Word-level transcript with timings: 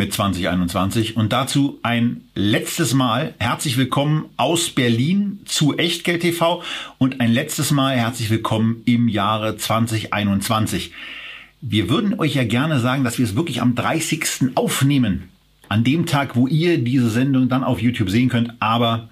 mit 0.00 0.14
2021 0.14 1.18
und 1.18 1.30
dazu 1.30 1.78
ein 1.82 2.22
letztes 2.34 2.94
Mal 2.94 3.34
herzlich 3.38 3.76
willkommen 3.76 4.24
aus 4.38 4.70
Berlin 4.70 5.40
zu 5.44 5.76
Echtgeld 5.76 6.22
TV 6.22 6.62
und 6.96 7.20
ein 7.20 7.30
letztes 7.30 7.70
Mal 7.70 7.98
herzlich 7.98 8.30
willkommen 8.30 8.80
im 8.86 9.08
Jahre 9.08 9.58
2021. 9.58 10.92
Wir 11.60 11.90
würden 11.90 12.18
euch 12.18 12.34
ja 12.34 12.44
gerne 12.44 12.80
sagen, 12.80 13.04
dass 13.04 13.18
wir 13.18 13.26
es 13.26 13.36
wirklich 13.36 13.60
am 13.60 13.74
30. 13.74 14.24
aufnehmen. 14.54 15.28
An 15.68 15.84
dem 15.84 16.06
Tag, 16.06 16.34
wo 16.34 16.46
ihr 16.46 16.78
diese 16.78 17.10
Sendung 17.10 17.50
dann 17.50 17.62
auf 17.62 17.82
YouTube 17.82 18.08
sehen 18.08 18.30
könnt. 18.30 18.54
Aber 18.58 19.10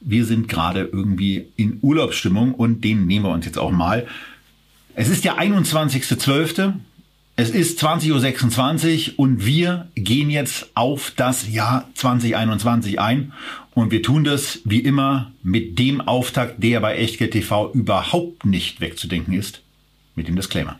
wir 0.00 0.24
sind 0.24 0.48
gerade 0.48 0.80
irgendwie 0.80 1.46
in 1.54 1.78
Urlaubsstimmung 1.80 2.54
und 2.54 2.82
den 2.82 3.06
nehmen 3.06 3.26
wir 3.26 3.30
uns 3.30 3.46
jetzt 3.46 3.58
auch 3.60 3.70
mal. 3.70 4.08
Es 4.96 5.08
ist 5.08 5.24
der 5.24 5.38
21.12. 5.38 6.72
Es 7.36 7.50
ist 7.50 7.82
20.26 7.82 9.14
Uhr 9.14 9.18
und 9.18 9.44
wir 9.44 9.88
gehen 9.96 10.30
jetzt 10.30 10.70
auf 10.74 11.12
das 11.16 11.48
Jahr 11.50 11.88
2021 11.94 13.00
ein 13.00 13.32
und 13.74 13.90
wir 13.90 14.02
tun 14.02 14.22
das 14.22 14.60
wie 14.64 14.78
immer 14.78 15.32
mit 15.42 15.80
dem 15.80 16.00
Auftakt, 16.00 16.62
der 16.62 16.78
bei 16.78 16.96
Echtgeld 16.96 17.32
TV 17.32 17.72
überhaupt 17.72 18.44
nicht 18.44 18.80
wegzudenken 18.80 19.34
ist, 19.34 19.62
mit 20.14 20.28
dem 20.28 20.36
Disclaimer. 20.36 20.78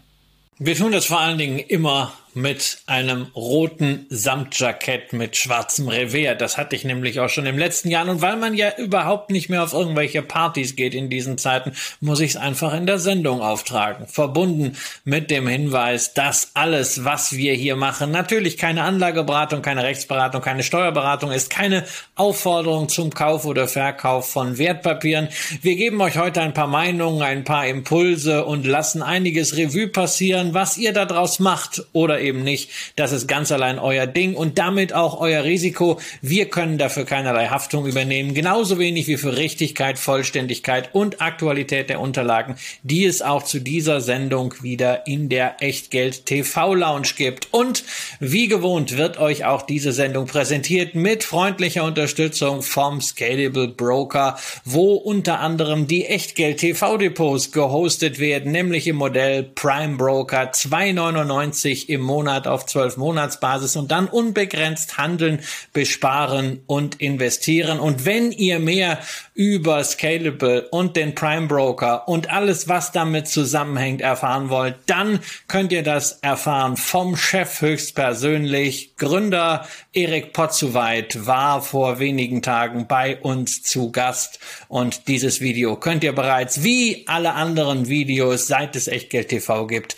Wir 0.61 0.77
tun 0.77 0.93
das 0.93 1.07
vor 1.07 1.19
allen 1.19 1.39
Dingen 1.39 1.59
immer 1.59 2.13
mit 2.35 2.79
einem 2.87 3.29
roten 3.35 4.07
Samtjackett 4.11 5.13
mit 5.13 5.37
schwarzem 5.37 5.89
Revers. 5.89 6.39
Das 6.39 6.59
hatte 6.59 6.77
ich 6.77 6.85
nämlich 6.85 7.21
auch 7.21 7.29
schon 7.29 7.47
im 7.47 7.59
letzten 7.59 7.91
Jahr. 7.91 8.09
Und 8.09 8.23
weil 8.23 8.37
man 8.37 8.55
ja 8.55 8.73
überhaupt 8.77 9.31
nicht 9.31 9.49
mehr 9.49 9.63
auf 9.63 9.73
irgendwelche 9.73 10.23
Partys 10.23 10.77
geht 10.77 10.95
in 10.95 11.11
diesen 11.11 11.39
Zeiten, 11.39 11.73
muss 12.01 12.21
ich 12.21 12.31
es 12.31 12.37
einfach 12.37 12.75
in 12.75 12.87
der 12.87 12.99
Sendung 12.99 13.41
auftragen. 13.41 14.07
Verbunden 14.07 14.77
mit 15.05 15.31
dem 15.31 15.47
Hinweis, 15.47 16.15
dass 16.15 16.51
alles, 16.55 17.05
was 17.05 17.37
wir 17.37 17.55
hier 17.55 17.77
machen, 17.77 18.11
natürlich 18.11 18.59
keine 18.59 18.83
Anlageberatung, 18.83 19.63
keine 19.63 19.85
Rechtsberatung, 19.85 20.43
keine 20.43 20.63
Steuerberatung 20.63 21.31
ist, 21.31 21.51
keine 21.51 21.85
Aufforderung 22.15 22.89
zum 22.89 23.11
Kauf 23.11 23.45
oder 23.45 23.69
Verkauf 23.69 24.31
von 24.31 24.59
Wertpapieren. 24.59 25.29
Wir 25.63 25.77
geben 25.77 26.01
euch 26.01 26.19
heute 26.19 26.43
ein 26.43 26.55
paar 26.55 26.67
Meinungen, 26.67 27.23
ein 27.23 27.45
paar 27.45 27.67
Impulse 27.67 28.45
und 28.45 28.67
lassen 28.67 29.03
einiges 29.03 29.57
Revue 29.57 29.89
passieren, 29.89 30.55
was 30.55 30.77
ihr 30.77 30.93
daraus 30.93 31.39
macht 31.39 31.85
oder 31.93 32.24
eben 32.25 32.43
nicht. 32.43 32.71
Das 32.97 33.13
ist 33.13 33.29
ganz 33.29 33.53
allein 33.53 33.79
euer 33.79 34.07
Ding 34.07 34.35
und 34.35 34.59
damit 34.59 34.93
auch 34.93 35.21
euer 35.21 35.45
Risiko. 35.45 36.01
Wir 36.23 36.47
können 36.47 36.79
dafür 36.79 37.05
keinerlei 37.05 37.47
Haftung 37.47 37.87
übernehmen, 37.87 38.35
genauso 38.35 38.79
wenig 38.79 39.07
wie 39.07 39.17
für 39.17 39.37
Richtigkeit, 39.37 39.99
Vollständigkeit 39.99 40.91
und 40.93 41.21
Aktualität 41.21 41.91
der 41.91 42.01
Unterlagen, 42.01 42.57
die 42.83 43.05
es 43.05 43.23
auch 43.23 43.43
zu 43.43 43.61
dieser 43.61 44.01
Sendung 44.01 44.55
wieder 44.63 45.07
in 45.07 45.29
der 45.29 45.63
Echtgeld 45.63 46.27
TV 46.27 46.75
Lounge 46.75 47.09
gibt. 47.17 47.49
Und 47.53 47.85
wie 48.21 48.49
gewohnt 48.49 48.97
wird 48.97 49.19
euch 49.19 49.45
auch 49.45 49.63
diese 49.63 49.93
Sendung 49.93 50.27
präsentiert 50.27 50.95
mit 50.95 51.25
freundlicher 51.25 51.85
Unterstützung 51.85 52.63
vom 52.63 53.01
Scalable 53.01 53.69
Broker, 53.69 54.39
wo 54.65 54.95
unter 54.95 55.41
anderem 55.41 55.87
die 55.87 56.07
Echtgeld 56.07 56.59
TV 56.59 56.97
Depots 56.97 57.53
gehostet 57.53 58.19
werden, 58.19 58.53
nämlich 58.53 58.87
im 58.87 58.97
Modell 58.97 59.43
Prime 59.43 59.97
Broker 59.97 60.53
2,99 60.53 61.89
im 61.89 62.01
Monat 62.01 62.14
Monat 62.15 62.47
auf 62.47 62.65
12 62.67 62.97
Monatsbasis 62.97 63.75
und 63.75 63.91
dann 63.91 64.07
unbegrenzt 64.07 64.99
handeln, 64.99 65.41
besparen 65.73 66.61
und 66.67 67.01
investieren. 67.01 67.81
Und 67.81 68.05
wenn 68.05 68.31
ihr 68.31 68.61
mehr 68.61 69.01
über 69.35 69.83
Scalable 69.83 70.69
und 70.71 70.95
den 70.95 71.17
Prime 71.17 71.49
Broker 71.49 72.07
und 72.07 72.31
alles, 72.31 72.69
was 72.69 72.93
damit 72.93 73.27
zusammenhängt, 73.27 74.01
erfahren 74.01 74.49
wollt, 74.49 74.77
dann 74.87 75.19
könnt 75.49 75.73
ihr 75.73 75.83
das 75.83 76.21
erfahren 76.23 76.77
vom 76.77 77.17
Chef 77.17 77.61
höchstpersönlich. 77.61 78.97
Gründer 78.97 79.67
Erik 79.93 80.33
Potzuweit 80.33 81.27
war 81.27 81.63
vor 81.63 81.99
wenigen 81.99 82.43
Tagen 82.43 82.87
bei 82.87 83.17
uns 83.21 83.65
zu 83.65 83.91
Gast 83.91 84.39
und 84.69 85.09
dieses 85.09 85.41
Video 85.41 85.75
könnt 85.75 86.05
ihr 86.05 86.13
bereits 86.13 86.63
wie 86.63 87.05
alle 87.09 87.35
anderen 87.35 87.89
Videos, 87.89 88.47
seit 88.47 88.77
es 88.77 88.87
Echtgeld 88.87 89.31
TV 89.31 89.67
gibt, 89.67 89.97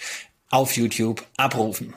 auf 0.50 0.76
YouTube 0.76 1.22
abrufen. 1.36 1.94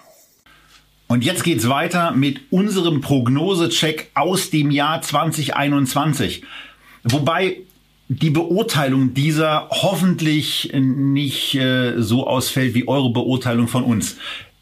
Und 1.11 1.25
jetzt 1.25 1.43
geht's 1.43 1.67
weiter 1.67 2.11
mit 2.11 2.39
unserem 2.51 3.01
Prognosecheck 3.01 4.11
aus 4.13 4.51
dem 4.51 4.69
Jahr 4.69 5.01
2021. 5.01 6.43
Wobei 7.03 7.57
die 8.09 8.29
Beurteilung 8.29 9.15
dieser 9.15 9.69
hoffentlich 9.71 10.71
nicht 10.71 11.55
äh, 11.55 11.99
so 11.99 12.27
ausfällt 12.27 12.75
wie 12.75 12.87
eure 12.87 13.11
Beurteilung 13.11 13.67
von 13.67 13.83
uns. 13.83 14.17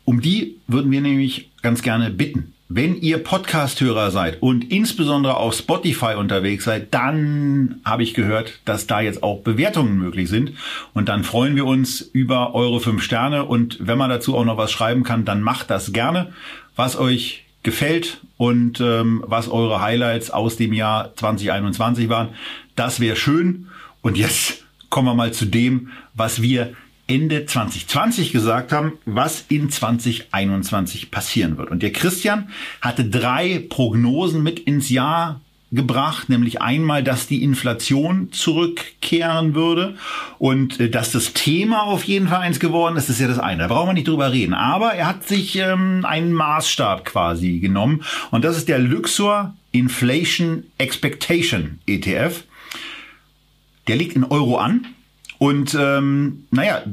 Um 0.05 0.21
die 0.21 0.55
würden 0.67 0.89
wir 0.89 1.01
nämlich 1.01 1.49
ganz 1.61 1.81
gerne 1.81 2.11
bitten. 2.11 2.53
Wenn 2.69 2.99
ihr 2.99 3.23
Podcast-Hörer 3.23 4.11
seid 4.11 4.41
und 4.41 4.73
insbesondere 4.73 5.37
auf 5.37 5.53
Spotify 5.53 6.15
unterwegs 6.17 6.65
seid, 6.65 6.93
dann 6.93 7.79
habe 7.85 8.03
ich 8.03 8.13
gehört, 8.13 8.59
dass 8.65 8.87
da 8.87 8.99
jetzt 8.99 9.23
auch 9.23 9.39
Bewertungen 9.39 9.97
möglich 9.97 10.27
sind. 10.27 10.51
Und 10.93 11.07
dann 11.07 11.23
freuen 11.23 11.55
wir 11.55 11.65
uns 11.65 12.01
über 12.01 12.53
eure 12.55 12.81
fünf 12.81 13.03
Sterne. 13.03 13.45
Und 13.45 13.77
wenn 13.79 13.97
man 13.97 14.09
dazu 14.09 14.35
auch 14.35 14.43
noch 14.43 14.57
was 14.57 14.73
schreiben 14.73 15.03
kann, 15.03 15.23
dann 15.23 15.41
macht 15.41 15.69
das 15.69 15.93
gerne, 15.93 16.33
was 16.75 16.99
euch 16.99 17.45
gefällt 17.63 18.19
und 18.35 18.81
ähm, 18.81 19.23
was 19.25 19.47
eure 19.47 19.81
Highlights 19.81 20.29
aus 20.29 20.57
dem 20.57 20.73
Jahr 20.73 21.15
2021 21.15 22.09
waren. 22.09 22.29
Das 22.75 22.99
wäre 22.99 23.15
schön. 23.15 23.67
Und 24.01 24.17
jetzt 24.17 24.65
kommen 24.89 25.07
wir 25.07 25.15
mal 25.15 25.31
zu 25.31 25.45
dem, 25.45 25.91
was 26.15 26.41
wir 26.41 26.73
Ende 27.07 27.45
2020 27.45 28.33
gesagt 28.33 28.71
haben, 28.71 28.93
was 29.05 29.45
in 29.47 29.69
2021 29.69 31.09
passieren 31.09 31.57
wird. 31.57 31.71
Und 31.71 31.81
der 31.81 31.93
Christian 31.93 32.49
hatte 32.81 33.05
drei 33.05 33.65
Prognosen 33.69 34.43
mit 34.43 34.59
ins 34.59 34.89
Jahr 34.89 35.39
gebracht, 35.71 36.29
nämlich 36.29 36.61
einmal, 36.61 37.03
dass 37.03 37.27
die 37.27 37.43
Inflation 37.43 38.31
zurückkehren 38.31 39.53
würde 39.53 39.95
und 40.39 40.79
äh, 40.79 40.89
dass 40.89 41.11
das 41.11 41.33
Thema 41.33 41.83
auf 41.83 42.03
jeden 42.05 42.29
Fall 42.29 42.39
eins 42.39 42.59
geworden 42.59 42.95
ist, 42.95 43.09
ist 43.09 43.19
ja 43.19 43.27
das 43.27 43.39
eine. 43.39 43.63
Da 43.63 43.67
brauchen 43.67 43.89
wir 43.89 43.93
nicht 43.93 44.07
drüber 44.07 44.31
reden. 44.31 44.53
Aber 44.53 44.93
er 44.93 45.07
hat 45.07 45.27
sich 45.27 45.57
ähm, 45.57 46.05
einen 46.05 46.31
Maßstab 46.31 47.03
quasi 47.03 47.59
genommen 47.59 48.03
und 48.31 48.45
das 48.45 48.57
ist 48.57 48.69
der 48.69 48.79
Luxor 48.79 49.55
Inflation 49.73 50.63
Expectation 50.77 51.79
ETF. 51.85 52.43
Der 53.87 53.97
liegt 53.97 54.15
in 54.15 54.23
Euro 54.23 54.57
an 54.57 54.87
und 55.37 55.75
ähm, 55.79 56.45
naja, 56.51 56.83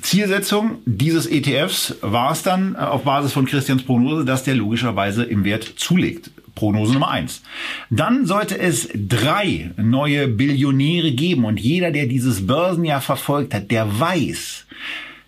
Zielsetzung 0.00 0.78
dieses 0.84 1.26
ETFs 1.26 1.94
war 2.00 2.32
es 2.32 2.42
dann 2.42 2.74
äh, 2.74 2.78
auf 2.78 3.04
Basis 3.04 3.32
von 3.32 3.46
Christians 3.46 3.84
Prognose, 3.84 4.24
dass 4.24 4.44
der 4.44 4.54
logischerweise 4.54 5.24
im 5.24 5.44
Wert 5.44 5.74
zulegt. 5.76 6.30
Prognose 6.54 6.92
Nummer 6.92 7.10
eins. 7.10 7.42
Dann 7.90 8.26
sollte 8.26 8.56
es 8.56 8.88
drei 8.94 9.72
neue 9.76 10.28
Billionäre 10.28 11.10
geben 11.10 11.44
und 11.44 11.58
jeder, 11.58 11.90
der 11.90 12.06
dieses 12.06 12.46
Börsenjahr 12.46 13.00
verfolgt 13.00 13.54
hat, 13.54 13.72
der 13.72 13.98
weiß, 13.98 14.64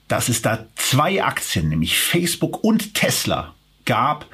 dass 0.06 0.28
es 0.28 0.42
da 0.42 0.66
zwei 0.76 1.24
Aktien, 1.24 1.68
nämlich 1.68 1.98
Facebook 1.98 2.62
und 2.62 2.94
Tesla, 2.94 3.54
gab, 3.86 4.26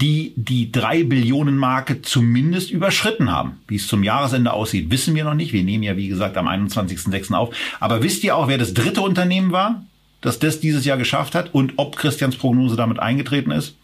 die 0.00 0.34
die 0.36 0.70
drei 0.70 1.04
Billionen 1.04 1.56
Marke 1.56 2.02
zumindest 2.02 2.70
überschritten 2.70 3.32
haben. 3.32 3.60
Wie 3.66 3.76
es 3.76 3.86
zum 3.86 4.02
Jahresende 4.02 4.52
aussieht, 4.52 4.90
wissen 4.90 5.14
wir 5.14 5.24
noch 5.24 5.34
nicht. 5.34 5.52
Wir 5.52 5.64
nehmen 5.64 5.82
ja, 5.82 5.96
wie 5.96 6.08
gesagt, 6.08 6.36
am 6.36 6.48
21.06. 6.48 7.32
auf. 7.32 7.54
Aber 7.80 8.02
wisst 8.02 8.22
ihr 8.22 8.36
auch, 8.36 8.48
wer 8.48 8.58
das 8.58 8.74
dritte 8.74 9.00
Unternehmen 9.00 9.52
war, 9.52 9.84
das 10.20 10.38
das 10.38 10.60
dieses 10.60 10.84
Jahr 10.84 10.98
geschafft 10.98 11.34
hat 11.34 11.54
und 11.54 11.74
ob 11.76 11.96
Christians 11.96 12.36
Prognose 12.36 12.76
damit 12.76 12.98
eingetreten 12.98 13.50
ist? 13.50 13.76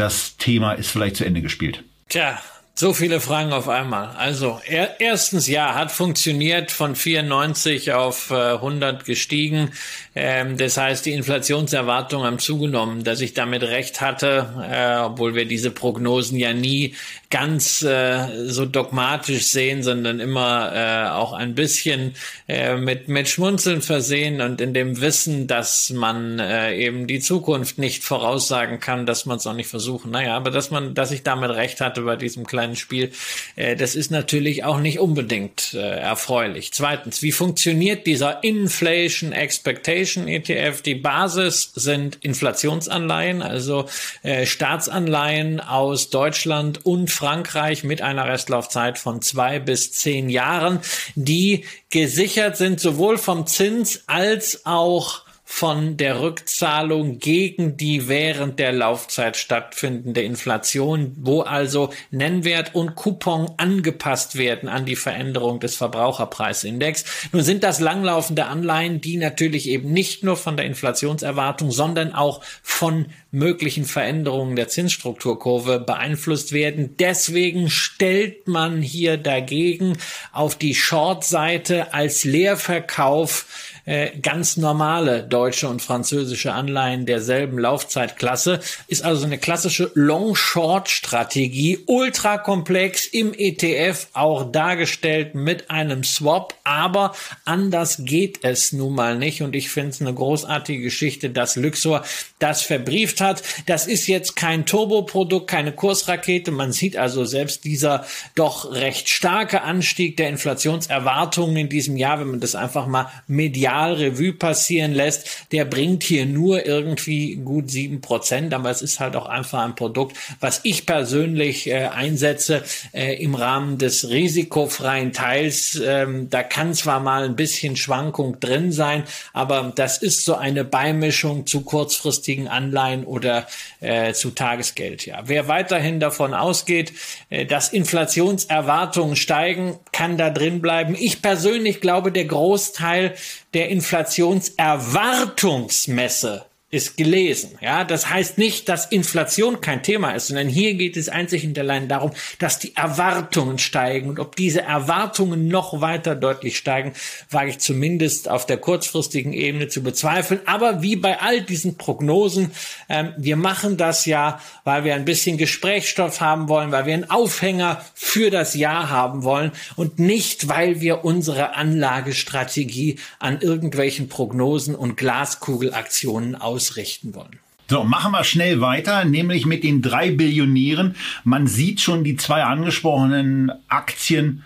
das 0.00 0.36
Thema 0.36 0.72
ist 0.72 0.90
vielleicht 0.90 1.16
zu 1.16 1.24
Ende 1.24 1.42
gespielt? 1.42 1.84
Tja, 2.08 2.40
so 2.74 2.94
viele 2.94 3.20
Fragen 3.20 3.52
auf 3.52 3.68
einmal. 3.68 4.08
Also 4.16 4.58
er, 4.66 5.00
erstens 5.00 5.46
ja, 5.46 5.74
hat 5.74 5.92
funktioniert 5.92 6.70
von 6.70 6.96
94 6.96 7.92
auf 7.92 8.30
äh, 8.30 8.54
100 8.54 9.04
gestiegen. 9.04 9.72
Ähm, 10.14 10.56
das 10.56 10.78
heißt, 10.78 11.04
die 11.04 11.12
Inflationserwartungen 11.12 12.26
haben 12.26 12.38
zugenommen, 12.38 13.04
dass 13.04 13.20
ich 13.20 13.34
damit 13.34 13.64
recht 13.64 14.00
hatte, 14.00 14.48
äh, 14.66 15.04
obwohl 15.04 15.34
wir 15.34 15.44
diese 15.44 15.70
Prognosen 15.70 16.38
ja 16.38 16.54
nie 16.54 16.94
ganz 17.30 17.82
äh, 17.82 18.48
so 18.48 18.66
dogmatisch 18.66 19.46
sehen, 19.46 19.84
sondern 19.84 20.18
immer 20.18 20.72
äh, 20.74 21.10
auch 21.10 21.32
ein 21.32 21.54
bisschen 21.54 22.16
äh, 22.48 22.74
mit, 22.74 23.06
mit 23.06 23.28
Schmunzeln 23.28 23.82
versehen 23.82 24.40
und 24.40 24.60
in 24.60 24.74
dem 24.74 25.00
Wissen, 25.00 25.46
dass 25.46 25.90
man 25.90 26.40
äh, 26.40 26.74
eben 26.74 27.06
die 27.06 27.20
Zukunft 27.20 27.78
nicht 27.78 28.02
voraussagen 28.02 28.80
kann, 28.80 29.06
dass 29.06 29.26
man 29.26 29.36
es 29.36 29.46
auch 29.46 29.54
nicht 29.54 29.68
versuchen. 29.68 30.10
Naja, 30.10 30.36
aber 30.36 30.50
dass 30.50 30.72
man, 30.72 30.94
dass 30.94 31.12
ich 31.12 31.22
damit 31.22 31.52
recht 31.52 31.80
hatte 31.80 32.02
bei 32.02 32.16
diesem 32.16 32.46
kleinen 32.46 32.74
Spiel, 32.74 33.12
äh, 33.54 33.76
das 33.76 33.94
ist 33.94 34.10
natürlich 34.10 34.64
auch 34.64 34.80
nicht 34.80 34.98
unbedingt 34.98 35.72
äh, 35.74 36.00
erfreulich. 36.00 36.72
Zweitens, 36.72 37.22
wie 37.22 37.32
funktioniert 37.32 38.08
dieser 38.08 38.42
Inflation 38.42 39.30
Expectation 39.30 40.26
ETF? 40.26 40.82
Die 40.82 40.96
Basis 40.96 41.70
sind 41.76 42.18
Inflationsanleihen, 42.22 43.40
also 43.40 43.86
äh, 44.24 44.46
Staatsanleihen 44.46 45.60
aus 45.60 46.10
Deutschland 46.10 46.84
und 46.84 47.19
Frankreich 47.20 47.84
mit 47.84 48.00
einer 48.00 48.26
Restlaufzeit 48.26 48.98
von 48.98 49.20
zwei 49.20 49.58
bis 49.58 49.92
zehn 49.92 50.30
Jahren, 50.30 50.80
die 51.16 51.66
gesichert 51.90 52.56
sind 52.56 52.80
sowohl 52.80 53.18
vom 53.18 53.46
Zins 53.46 54.04
als 54.06 54.64
auch 54.64 55.26
von 55.52 55.96
der 55.96 56.20
Rückzahlung 56.20 57.18
gegen 57.18 57.76
die 57.76 58.08
während 58.08 58.60
der 58.60 58.72
Laufzeit 58.72 59.36
stattfindende 59.36 60.22
Inflation, 60.22 61.12
wo 61.16 61.42
also 61.42 61.92
Nennwert 62.12 62.76
und 62.76 62.94
Coupon 62.94 63.50
angepasst 63.56 64.38
werden 64.38 64.68
an 64.68 64.86
die 64.86 64.94
Veränderung 64.94 65.58
des 65.58 65.74
Verbraucherpreisindex. 65.74 67.04
Nun 67.32 67.42
sind 67.42 67.64
das 67.64 67.80
langlaufende 67.80 68.46
Anleihen, 68.46 69.00
die 69.00 69.16
natürlich 69.16 69.68
eben 69.68 69.92
nicht 69.92 70.22
nur 70.22 70.36
von 70.36 70.56
der 70.56 70.66
Inflationserwartung, 70.66 71.72
sondern 71.72 72.14
auch 72.14 72.42
von 72.62 73.06
möglichen 73.32 73.84
Veränderungen 73.84 74.54
der 74.54 74.68
Zinsstrukturkurve 74.68 75.80
beeinflusst 75.80 76.52
werden. 76.52 76.94
Deswegen 76.98 77.70
stellt 77.70 78.46
man 78.46 78.82
hier 78.82 79.16
dagegen 79.16 79.98
auf 80.32 80.56
die 80.56 80.76
Short-Seite 80.76 81.92
als 81.92 82.22
Leerverkauf 82.24 83.46
äh, 83.84 84.10
ganz 84.18 84.56
normale 84.56 85.22
deutsche 85.22 85.68
und 85.68 85.82
französische 85.82 86.52
Anleihen 86.52 87.06
derselben 87.06 87.58
Laufzeitklasse. 87.58 88.60
Ist 88.88 89.04
also 89.04 89.24
eine 89.24 89.38
klassische 89.38 89.90
Long-Short-Strategie, 89.94 91.80
ultra 91.86 92.38
komplex 92.38 93.06
im 93.06 93.32
ETF 93.34 94.08
auch 94.12 94.50
dargestellt 94.50 95.34
mit 95.34 95.70
einem 95.70 96.04
Swap, 96.04 96.54
aber 96.64 97.14
anders 97.44 98.02
geht 98.04 98.44
es 98.44 98.72
nun 98.72 98.94
mal 98.94 99.16
nicht 99.16 99.42
und 99.42 99.54
ich 99.54 99.70
finde 99.70 99.90
es 99.90 100.00
eine 100.00 100.14
großartige 100.14 100.82
Geschichte, 100.82 101.30
dass 101.30 101.56
Luxor 101.56 102.04
das 102.38 102.62
verbrieft 102.62 103.20
hat. 103.20 103.42
Das 103.66 103.86
ist 103.86 104.06
jetzt 104.06 104.36
kein 104.36 104.66
Turboprodukt, 104.66 105.48
keine 105.48 105.72
Kursrakete. 105.72 106.50
Man 106.50 106.72
sieht 106.72 106.96
also 106.96 107.24
selbst 107.24 107.64
dieser 107.64 108.04
doch 108.34 108.72
recht 108.72 109.08
starke 109.08 109.62
Anstieg 109.62 110.16
der 110.16 110.28
Inflationserwartungen 110.28 111.56
in 111.56 111.68
diesem 111.68 111.96
Jahr, 111.96 112.20
wenn 112.20 112.30
man 112.30 112.40
das 112.40 112.54
einfach 112.54 112.86
mal 112.86 113.10
medial 113.26 113.69
Quartal 113.70 113.94
Revue 113.94 114.32
passieren 114.32 114.92
lässt, 114.92 115.46
der 115.52 115.64
bringt 115.64 116.02
hier 116.02 116.26
nur 116.26 116.66
irgendwie 116.66 117.36
gut 117.36 117.70
sieben 117.70 118.00
Prozent, 118.00 118.52
aber 118.52 118.70
es 118.70 118.82
ist 118.82 118.98
halt 118.98 119.14
auch 119.14 119.26
einfach 119.26 119.64
ein 119.64 119.76
Produkt, 119.76 120.16
was 120.40 120.60
ich 120.64 120.86
persönlich 120.86 121.68
äh, 121.68 121.86
einsetze 121.86 122.64
äh, 122.92 123.22
im 123.22 123.34
Rahmen 123.36 123.78
des 123.78 124.10
risikofreien 124.10 125.12
Teils. 125.12 125.80
Ähm, 125.84 126.28
da 126.30 126.42
kann 126.42 126.74
zwar 126.74 126.98
mal 126.98 127.24
ein 127.24 127.36
bisschen 127.36 127.76
Schwankung 127.76 128.40
drin 128.40 128.72
sein, 128.72 129.04
aber 129.32 129.72
das 129.74 129.98
ist 129.98 130.24
so 130.24 130.34
eine 130.34 130.64
Beimischung 130.64 131.46
zu 131.46 131.60
kurzfristigen 131.60 132.48
Anleihen 132.48 133.04
oder 133.04 133.46
äh, 133.80 134.12
zu 134.12 134.30
Tagesgeld. 134.30 135.06
Ja, 135.06 135.22
wer 135.24 135.48
weiterhin 135.48 135.98
davon 136.00 136.34
ausgeht, 136.34 136.92
äh, 137.30 137.46
dass 137.46 137.72
Inflationserwartungen 137.72 139.16
steigen, 139.16 139.78
kann 139.92 140.18
da 140.18 140.28
drin 140.30 140.60
bleiben. 140.60 140.94
Ich 140.98 141.22
persönlich 141.22 141.80
glaube, 141.80 142.12
der 142.12 142.26
Großteil 142.26 143.14
der 143.54 143.70
Inflationserwartungsmesse 143.70 146.44
ist 146.72 146.96
gelesen. 146.96 147.58
Ja, 147.60 147.82
das 147.82 148.10
heißt 148.10 148.38
nicht, 148.38 148.68
dass 148.68 148.86
Inflation 148.86 149.60
kein 149.60 149.82
Thema 149.82 150.12
ist, 150.12 150.28
sondern 150.28 150.48
hier 150.48 150.74
geht 150.74 150.96
es 150.96 151.08
einzig 151.08 151.44
und 151.44 151.58
allein 151.58 151.88
darum, 151.88 152.12
dass 152.38 152.60
die 152.60 152.76
Erwartungen 152.76 153.58
steigen 153.58 154.08
und 154.08 154.20
ob 154.20 154.36
diese 154.36 154.62
Erwartungen 154.62 155.48
noch 155.48 155.80
weiter 155.80 156.14
deutlich 156.14 156.56
steigen, 156.56 156.92
wage 157.28 157.50
ich 157.50 157.58
zumindest 157.58 158.28
auf 158.28 158.46
der 158.46 158.56
kurzfristigen 158.56 159.32
Ebene 159.32 159.66
zu 159.66 159.82
bezweifeln. 159.82 160.42
Aber 160.46 160.80
wie 160.80 160.94
bei 160.94 161.20
all 161.20 161.40
diesen 161.42 161.76
Prognosen, 161.76 162.52
ähm, 162.88 163.14
wir 163.18 163.36
machen 163.36 163.76
das 163.76 164.06
ja, 164.06 164.40
weil 164.62 164.84
wir 164.84 164.94
ein 164.94 165.04
bisschen 165.04 165.38
Gesprächsstoff 165.38 166.20
haben 166.20 166.48
wollen, 166.48 166.70
weil 166.70 166.86
wir 166.86 166.94
einen 166.94 167.10
Aufhänger 167.10 167.84
für 167.94 168.30
das 168.30 168.54
Jahr 168.54 168.90
haben 168.90 169.24
wollen 169.24 169.50
und 169.74 169.98
nicht, 169.98 170.46
weil 170.46 170.80
wir 170.80 171.04
unsere 171.04 171.56
Anlagestrategie 171.56 173.00
an 173.18 173.40
irgendwelchen 173.40 174.08
Prognosen 174.08 174.76
und 174.76 174.96
Glaskugelaktionen 174.96 176.36
aus 176.36 176.59
ausrichten 176.60 177.14
wollen. 177.14 177.38
So, 177.68 177.84
machen 177.84 178.12
wir 178.12 178.24
schnell 178.24 178.60
weiter, 178.60 179.04
nämlich 179.04 179.46
mit 179.46 179.62
den 179.64 179.80
drei 179.80 180.10
Billionären. 180.10 180.96
Man 181.24 181.46
sieht 181.46 181.80
schon 181.80 182.04
die 182.04 182.16
zwei 182.16 182.42
angesprochenen 182.42 183.52
Aktien, 183.68 184.44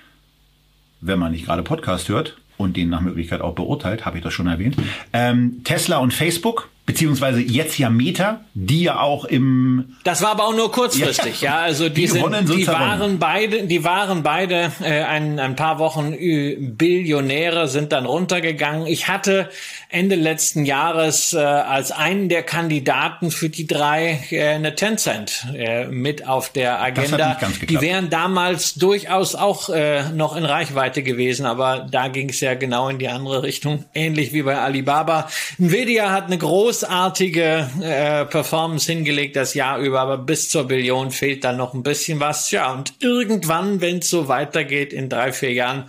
wenn 1.00 1.18
man 1.18 1.32
nicht 1.32 1.46
gerade 1.46 1.62
Podcast 1.62 2.08
hört 2.08 2.36
und 2.56 2.76
den 2.76 2.90
nach 2.90 3.00
Möglichkeit 3.00 3.40
auch 3.40 3.54
beurteilt, 3.54 4.04
habe 4.04 4.18
ich 4.18 4.22
das 4.22 4.32
schon 4.32 4.46
erwähnt. 4.46 4.76
Ähm, 5.12 5.62
Tesla 5.64 5.98
und 5.98 6.12
Facebook 6.12 6.68
beziehungsweise 6.86 7.40
jetzt 7.40 7.78
ja 7.78 7.88
Meta, 7.88 8.40
die 8.52 8.82
ja 8.82 9.00
auch 9.00 9.24
im 9.24 9.96
Das 10.04 10.20
war 10.20 10.32
aber 10.32 10.46
auch 10.46 10.54
nur 10.54 10.70
kurzfristig, 10.70 11.40
ja, 11.40 11.52
ja 11.52 11.58
also 11.60 11.88
die, 11.88 12.02
die, 12.02 12.06
sind, 12.08 12.48
die 12.50 12.66
waren 12.66 13.18
beide, 13.18 13.64
die 13.66 13.84
waren 13.84 14.22
beide 14.22 14.70
äh, 14.82 15.02
ein, 15.02 15.38
ein 15.38 15.56
paar 15.56 15.78
Wochen 15.78 16.12
Billionäre 16.12 17.68
sind 17.68 17.92
dann 17.92 18.04
runtergegangen. 18.04 18.86
Ich 18.86 19.08
hatte 19.08 19.48
Ende 19.88 20.14
letzten 20.14 20.66
Jahres 20.66 21.32
äh, 21.32 21.38
als 21.38 21.90
einen 21.90 22.28
der 22.28 22.42
Kandidaten 22.42 23.30
für 23.30 23.48
die 23.48 23.66
drei 23.66 24.20
äh, 24.30 24.48
eine 24.50 24.74
Tencent 24.74 25.46
äh, 25.56 25.86
mit 25.86 26.28
auf 26.28 26.50
der 26.50 26.82
Agenda. 26.82 27.38
Die 27.66 27.80
wären 27.80 28.10
damals 28.10 28.74
durchaus 28.74 29.34
auch 29.34 29.70
äh, 29.70 30.10
noch 30.10 30.36
in 30.36 30.44
Reichweite 30.44 31.02
gewesen, 31.02 31.46
aber 31.46 31.86
da 31.90 32.08
ging 32.08 32.28
es 32.28 32.40
ja 32.40 32.54
genau 32.54 32.90
in 32.90 32.98
die 32.98 33.08
andere 33.08 33.42
Richtung, 33.42 33.84
ähnlich 33.94 34.34
wie 34.34 34.42
bei 34.42 34.58
Alibaba. 34.58 35.28
Nvidia 35.58 36.10
hat 36.10 36.26
eine 36.26 36.36
große 36.36 36.73
großartige 36.74 37.68
äh, 37.80 38.24
Performance 38.24 38.90
hingelegt 38.90 39.36
das 39.36 39.54
Jahr 39.54 39.78
über, 39.78 40.00
aber 40.00 40.18
bis 40.18 40.48
zur 40.48 40.64
Billion 40.64 41.12
fehlt 41.12 41.44
dann 41.44 41.56
noch 41.56 41.72
ein 41.72 41.84
bisschen 41.84 42.18
was. 42.18 42.50
Ja, 42.50 42.72
und 42.72 42.94
irgendwann, 43.00 43.80
wenn 43.80 43.98
es 43.98 44.10
so 44.10 44.26
weitergeht 44.26 44.92
in 44.92 45.08
drei, 45.08 45.32
vier 45.32 45.52
Jahren, 45.52 45.84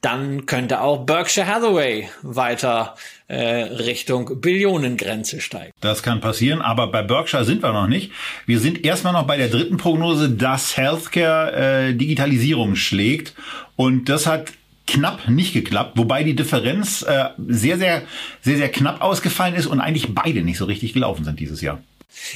dann 0.00 0.46
könnte 0.46 0.80
auch 0.80 1.04
Berkshire 1.04 1.48
Hathaway 1.48 2.08
weiter 2.22 2.94
äh, 3.26 3.62
Richtung 3.62 4.40
Billionengrenze 4.40 5.40
steigen. 5.40 5.72
Das 5.80 6.04
kann 6.04 6.20
passieren, 6.20 6.62
aber 6.62 6.86
bei 6.86 7.02
Berkshire 7.02 7.44
sind 7.44 7.64
wir 7.64 7.72
noch 7.72 7.88
nicht. 7.88 8.12
Wir 8.46 8.60
sind 8.60 8.84
erstmal 8.84 9.12
noch 9.12 9.26
bei 9.26 9.36
der 9.36 9.48
dritten 9.48 9.76
Prognose, 9.76 10.30
dass 10.30 10.76
Healthcare 10.76 11.88
äh, 11.88 11.94
Digitalisierung 11.94 12.76
schlägt. 12.76 13.34
Und 13.74 14.08
das 14.08 14.28
hat 14.28 14.52
knapp 14.88 15.28
nicht 15.28 15.52
geklappt, 15.52 15.96
wobei 15.96 16.24
die 16.24 16.34
Differenz 16.34 17.02
äh, 17.02 17.26
sehr, 17.46 17.78
sehr, 17.78 18.02
sehr, 18.40 18.56
sehr 18.56 18.70
knapp 18.70 19.00
ausgefallen 19.00 19.54
ist 19.54 19.66
und 19.66 19.80
eigentlich 19.80 20.14
beide 20.14 20.42
nicht 20.42 20.58
so 20.58 20.64
richtig 20.64 20.92
gelaufen 20.94 21.24
sind 21.24 21.38
dieses 21.38 21.60
Jahr. 21.60 21.80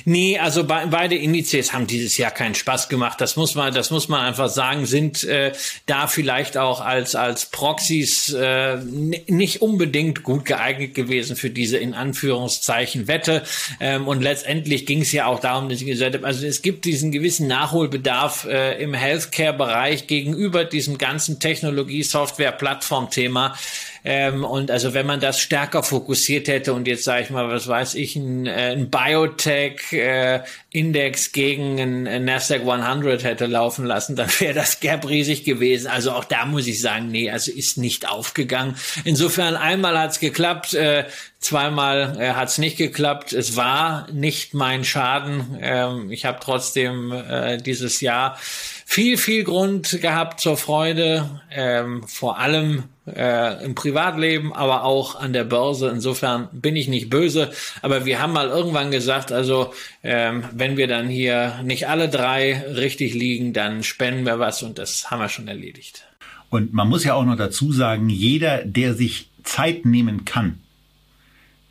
Nee, 0.04 0.38
also 0.38 0.64
be 0.64 0.86
beide 0.90 1.16
Indizes 1.16 1.72
haben 1.72 1.86
dieses 1.86 2.16
Jahr 2.16 2.30
keinen 2.30 2.54
Spaß 2.54 2.88
gemacht. 2.88 3.20
Das 3.20 3.36
muss 3.36 3.54
man, 3.54 3.74
das 3.74 3.90
muss 3.90 4.08
man 4.08 4.20
einfach 4.20 4.48
sagen, 4.48 4.86
sind 4.86 5.24
äh, 5.24 5.52
da 5.86 6.06
vielleicht 6.06 6.56
auch 6.56 6.80
als 6.80 7.14
als 7.14 7.46
Proxys 7.46 8.32
äh, 8.32 8.76
nicht 8.76 9.62
unbedingt 9.62 10.22
gut 10.22 10.44
geeignet 10.44 10.94
gewesen 10.94 11.36
für 11.36 11.50
diese 11.50 11.78
in 11.78 11.94
Anführungszeichen 11.94 13.08
Wette. 13.08 13.42
Ähm, 13.80 14.08
und 14.08 14.22
letztendlich 14.22 14.86
ging 14.86 15.02
es 15.02 15.12
ja 15.12 15.26
auch 15.26 15.40
darum, 15.40 15.68
dass 15.68 15.80
ich 15.80 15.86
gesagt 15.86 16.14
habe, 16.14 16.26
also 16.26 16.46
es 16.46 16.62
gibt 16.62 16.84
diesen 16.84 17.12
gewissen 17.12 17.46
Nachholbedarf 17.46 18.44
äh, 18.44 18.82
im 18.82 18.94
Healthcare-Bereich 18.94 20.06
gegenüber 20.06 20.64
diesem 20.64 20.98
ganzen 20.98 21.40
Technologie-Software-Plattform-Thema 21.40 23.56
Ähm, 24.04 24.44
und 24.44 24.70
also 24.70 24.92
wenn 24.94 25.06
man 25.06 25.20
das 25.20 25.40
stärker 25.40 25.82
fokussiert 25.82 26.48
hätte 26.48 26.74
und 26.74 26.86
jetzt 26.88 27.04
sage 27.04 27.22
ich 27.22 27.30
mal, 27.30 27.48
was 27.48 27.68
weiß 27.68 27.94
ich, 27.94 28.16
ein, 28.16 28.46
äh, 28.46 28.72
ein 28.72 28.90
Biotech-Index 28.90 31.28
äh, 31.28 31.30
gegen 31.32 31.80
ein 31.80 32.24
Nasdaq 32.24 32.62
100 32.62 33.22
hätte 33.22 33.46
laufen 33.46 33.86
lassen, 33.86 34.16
dann 34.16 34.28
wäre 34.40 34.54
das 34.54 34.80
Gap 34.80 35.08
riesig 35.08 35.44
gewesen. 35.44 35.86
Also 35.86 36.10
auch 36.12 36.24
da 36.24 36.46
muss 36.46 36.66
ich 36.66 36.80
sagen, 36.80 37.06
nee, 37.08 37.30
also 37.30 37.52
ist 37.52 37.78
nicht 37.78 38.08
aufgegangen. 38.08 38.74
Insofern 39.04 39.54
einmal 39.54 39.96
hat's 39.98 40.18
geklappt, 40.18 40.74
äh, 40.74 41.04
zweimal 41.42 42.16
äh, 42.18 42.30
hat's 42.30 42.58
nicht 42.58 42.78
geklappt. 42.78 43.32
Es 43.32 43.56
war 43.56 44.10
nicht 44.12 44.54
mein 44.54 44.84
Schaden. 44.84 45.58
Ähm, 45.60 46.10
ich 46.10 46.24
habe 46.24 46.38
trotzdem 46.40 47.12
äh, 47.12 47.58
dieses 47.58 48.00
Jahr 48.00 48.38
viel, 48.40 49.18
viel 49.18 49.44
Grund 49.44 50.00
gehabt 50.00 50.40
zur 50.40 50.56
Freude, 50.56 51.40
ähm, 51.50 52.06
vor 52.06 52.38
allem 52.38 52.84
äh, 53.06 53.64
im 53.64 53.74
Privatleben, 53.74 54.52
aber 54.52 54.84
auch 54.84 55.16
an 55.16 55.32
der 55.32 55.44
Börse. 55.44 55.88
Insofern 55.88 56.48
bin 56.52 56.76
ich 56.76 56.88
nicht 56.88 57.10
böse, 57.10 57.50
aber 57.82 58.04
wir 58.04 58.20
haben 58.20 58.32
mal 58.32 58.48
irgendwann 58.48 58.90
gesagt, 58.90 59.32
also 59.32 59.74
ähm, 60.02 60.44
wenn 60.52 60.76
wir 60.76 60.86
dann 60.86 61.08
hier 61.08 61.60
nicht 61.64 61.88
alle 61.88 62.08
drei 62.08 62.64
richtig 62.74 63.14
liegen, 63.14 63.52
dann 63.52 63.82
spenden 63.82 64.24
wir 64.24 64.38
was 64.38 64.62
und 64.62 64.78
das 64.78 65.10
haben 65.10 65.20
wir 65.20 65.28
schon 65.28 65.48
erledigt. 65.48 66.04
Und 66.50 66.72
man 66.72 66.88
muss 66.88 67.02
ja 67.02 67.14
auch 67.14 67.24
noch 67.24 67.36
dazu 67.36 67.72
sagen, 67.72 68.08
jeder, 68.08 68.64
der 68.64 68.94
sich 68.94 69.30
Zeit 69.42 69.86
nehmen 69.86 70.24
kann, 70.24 70.61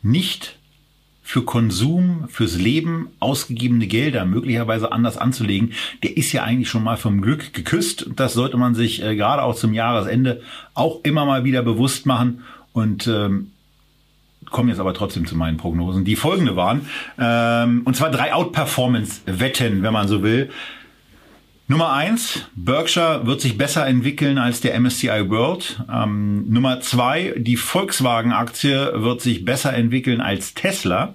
nicht 0.02 0.56
für 1.22 1.44
Konsum, 1.44 2.26
fürs 2.28 2.56
Leben 2.56 3.08
ausgegebene 3.20 3.86
Gelder 3.86 4.26
möglicherweise 4.26 4.92
anders 4.92 5.16
anzulegen, 5.16 5.72
der 6.02 6.16
ist 6.16 6.32
ja 6.32 6.42
eigentlich 6.42 6.68
schon 6.68 6.84
mal 6.84 6.96
vom 6.96 7.22
Glück 7.22 7.54
geküsst. 7.54 8.10
Das 8.16 8.34
sollte 8.34 8.56
man 8.56 8.74
sich 8.74 9.02
äh, 9.02 9.16
gerade 9.16 9.42
auch 9.42 9.54
zum 9.54 9.72
Jahresende 9.72 10.42
auch 10.74 11.00
immer 11.04 11.24
mal 11.24 11.44
wieder 11.44 11.62
bewusst 11.62 12.06
machen. 12.06 12.42
Und 12.72 13.06
ähm, 13.06 13.52
kommen 14.50 14.68
jetzt 14.68 14.80
aber 14.80 14.94
trotzdem 14.94 15.26
zu 15.26 15.36
meinen 15.36 15.56
Prognosen, 15.56 16.04
die 16.04 16.16
folgende 16.16 16.56
waren. 16.56 16.86
Ähm, 17.18 17.82
und 17.84 17.96
zwar 17.96 18.10
drei 18.10 18.34
Outperformance-Wetten, 18.34 19.82
wenn 19.82 19.92
man 19.92 20.08
so 20.08 20.22
will. 20.22 20.50
Nummer 21.72 21.94
eins, 21.94 22.40
Berkshire 22.54 23.22
wird 23.24 23.40
sich 23.40 23.56
besser 23.56 23.86
entwickeln 23.86 24.36
als 24.36 24.60
der 24.60 24.78
MSCI 24.78 25.30
World. 25.30 25.80
Ähm, 25.90 26.44
Nummer 26.52 26.82
zwei, 26.82 27.32
die 27.38 27.56
Volkswagen-Aktie 27.56 28.92
wird 28.96 29.22
sich 29.22 29.46
besser 29.46 29.72
entwickeln 29.72 30.20
als 30.20 30.52
Tesla. 30.52 31.14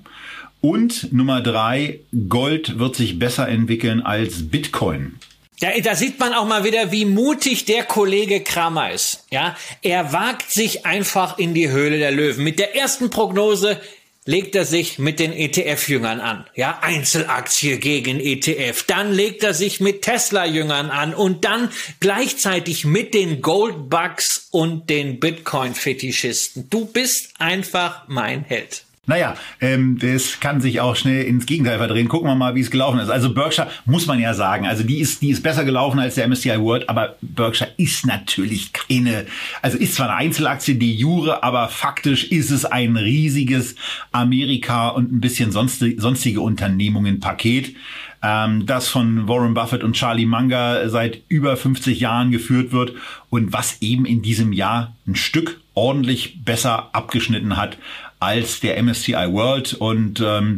Und 0.60 1.14
Nummer 1.14 1.42
drei, 1.42 2.00
Gold 2.28 2.80
wird 2.80 2.96
sich 2.96 3.20
besser 3.20 3.48
entwickeln 3.48 4.02
als 4.02 4.50
Bitcoin. 4.50 5.20
Ja, 5.60 5.70
da 5.80 5.94
sieht 5.94 6.20
man 6.20 6.34
auch 6.34 6.48
mal 6.48 6.64
wieder, 6.64 6.92
wie 6.92 7.06
mutig 7.06 7.66
der 7.66 7.84
Kollege 7.84 8.42
Kramer 8.42 8.92
ist. 8.92 9.26
Ja, 9.30 9.56
er 9.84 10.12
wagt 10.12 10.50
sich 10.52 10.88
einfach 10.88 11.38
in 11.38 11.54
die 11.54 11.70
Höhle 11.70 12.00
der 12.00 12.12
Löwen. 12.12 12.44
Mit 12.44 12.58
der 12.58 12.76
ersten 12.76 13.12
Prognose, 13.12 13.80
legt 14.28 14.56
er 14.56 14.66
sich 14.66 15.00
mit 15.00 15.20
den 15.20 15.34
ETF-Jüngern 15.34 16.20
an. 16.20 16.46
Ja, 16.54 16.80
Einzelaktie 16.82 17.80
gegen 17.80 18.20
ETF. 18.20 18.84
Dann 18.86 19.14
legt 19.14 19.44
er 19.44 19.54
sich 19.54 19.80
mit 19.80 20.04
Tesla-Jüngern 20.04 20.92
an 20.92 21.16
und 21.16 21.46
dann 21.46 21.72
gleichzeitig 22.00 22.86
mit 22.86 23.14
den 23.14 23.42
Goldbugs 23.42 24.50
und 24.52 24.90
den 24.90 25.20
Bitcoin-Fetischisten. 25.20 26.70
Du 26.70 26.86
bist 26.86 27.32
einfach 27.40 28.04
mein 28.08 28.44
Held. 28.44 28.84
Naja, 29.08 29.36
ähm, 29.62 29.98
das 30.00 30.42
kann 30.42 30.60
sich 30.60 30.82
auch 30.82 30.98
schnell 30.98 31.24
ins 31.24 31.46
Gegenteil 31.46 31.78
verdrehen. 31.78 32.10
Gucken 32.10 32.28
wir 32.30 32.36
mal, 32.36 32.56
wie 32.56 32.60
es 32.60 32.70
gelaufen 32.70 33.00
ist. 33.00 33.10
Also 33.10 33.34
Berkshire 33.34 33.70
muss 33.86 34.06
man 34.06 34.20
ja 34.20 34.34
sagen, 34.34 34.68
also 34.68 34.84
die 34.84 35.00
ist, 35.00 35.22
die 35.22 35.30
ist 35.30 35.42
besser 35.42 35.64
gelaufen 35.64 35.98
als 35.98 36.16
der 36.16 36.28
MSCI 36.28 36.60
World, 36.60 36.90
aber 36.90 37.16
Berkshire 37.22 37.72
ist 37.78 38.06
natürlich 38.06 38.74
keine, 38.74 39.26
also 39.62 39.78
ist 39.78 39.96
zwar 39.96 40.10
eine 40.10 40.18
Einzelaktie, 40.18 40.76
die 40.76 40.94
Jure, 40.94 41.42
aber 41.42 41.70
faktisch 41.70 42.26
ist 42.26 42.52
es 42.52 42.66
ein 42.66 42.98
riesiges 42.98 43.76
Amerika 44.12 44.90
und 44.90 45.14
ein 45.14 45.22
bisschen 45.22 45.54
sonstige, 45.54 46.02
sonstige 46.02 46.42
Unternehmungen 46.42 47.22
Paket 47.22 47.76
ähm, 48.24 48.66
das 48.66 48.88
von 48.88 49.28
Warren 49.28 49.54
Buffett 49.54 49.84
und 49.84 49.94
Charlie 49.94 50.26
Munger 50.26 50.90
seit 50.90 51.22
über 51.28 51.56
50 51.56 52.00
Jahren 52.00 52.32
geführt 52.32 52.72
wird 52.72 52.94
und 53.30 53.54
was 53.54 53.82
eben 53.82 54.06
in 54.06 54.22
diesem 54.22 54.54
Jahr 54.54 54.96
ein 55.08 55.16
Stück 55.16 55.62
ordentlich 55.74 56.44
besser 56.44 56.90
abgeschnitten 56.94 57.58
hat 57.58 57.78
als 58.20 58.60
der 58.60 58.82
MSCI 58.82 59.32
World 59.32 59.74
und 59.74 60.22
ähm, 60.26 60.58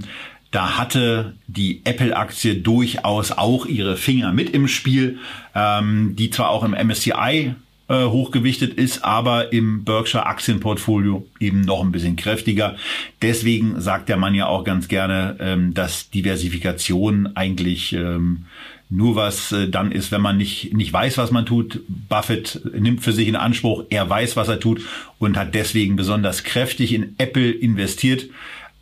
da 0.51 0.77
hatte 0.77 1.35
die 1.47 1.81
Apple-Aktie 1.83 2.55
durchaus 2.55 3.31
auch 3.31 3.65
ihre 3.65 3.97
Finger 3.97 4.33
mit 4.33 4.49
im 4.49 4.67
Spiel, 4.67 5.19
ähm, 5.53 6.15
die 6.17 6.31
zwar 6.31 6.49
auch 6.49 6.63
im 6.63 6.71
MSCI 6.71 7.53
äh, 7.87 8.05
hochgewichtet 8.05 8.73
ist, 8.73 9.03
aber 9.03 9.53
im 9.53 9.83
Berkshire 9.83 10.25
Aktienportfolio 10.25 11.27
eben 11.39 11.61
noch 11.61 11.81
ein 11.81 11.91
bisschen 11.91 12.15
kräftiger. 12.15 12.75
Deswegen 13.21 13.79
sagt 13.81 14.09
der 14.09 14.17
Mann 14.17 14.35
ja 14.35 14.47
auch 14.47 14.63
ganz 14.63 14.87
gerne, 14.87 15.37
ähm, 15.39 15.73
dass 15.73 16.09
Diversifikation 16.09 17.35
eigentlich 17.35 17.93
ähm, 17.93 18.45
nur 18.89 19.15
was 19.15 19.51
äh, 19.51 19.69
dann 19.69 19.91
ist, 19.91 20.11
wenn 20.11 20.21
man 20.21 20.37
nicht, 20.37 20.73
nicht 20.73 20.91
weiß, 20.91 21.17
was 21.17 21.31
man 21.31 21.45
tut. 21.45 21.81
Buffett 21.87 22.61
nimmt 22.73 23.01
für 23.01 23.13
sich 23.13 23.27
in 23.27 23.35
Anspruch, 23.35 23.83
er 23.89 24.09
weiß, 24.09 24.35
was 24.35 24.47
er 24.47 24.59
tut 24.59 24.81
und 25.19 25.37
hat 25.37 25.53
deswegen 25.53 25.95
besonders 25.95 26.43
kräftig 26.43 26.93
in 26.93 27.15
Apple 27.19 27.51
investiert. 27.51 28.27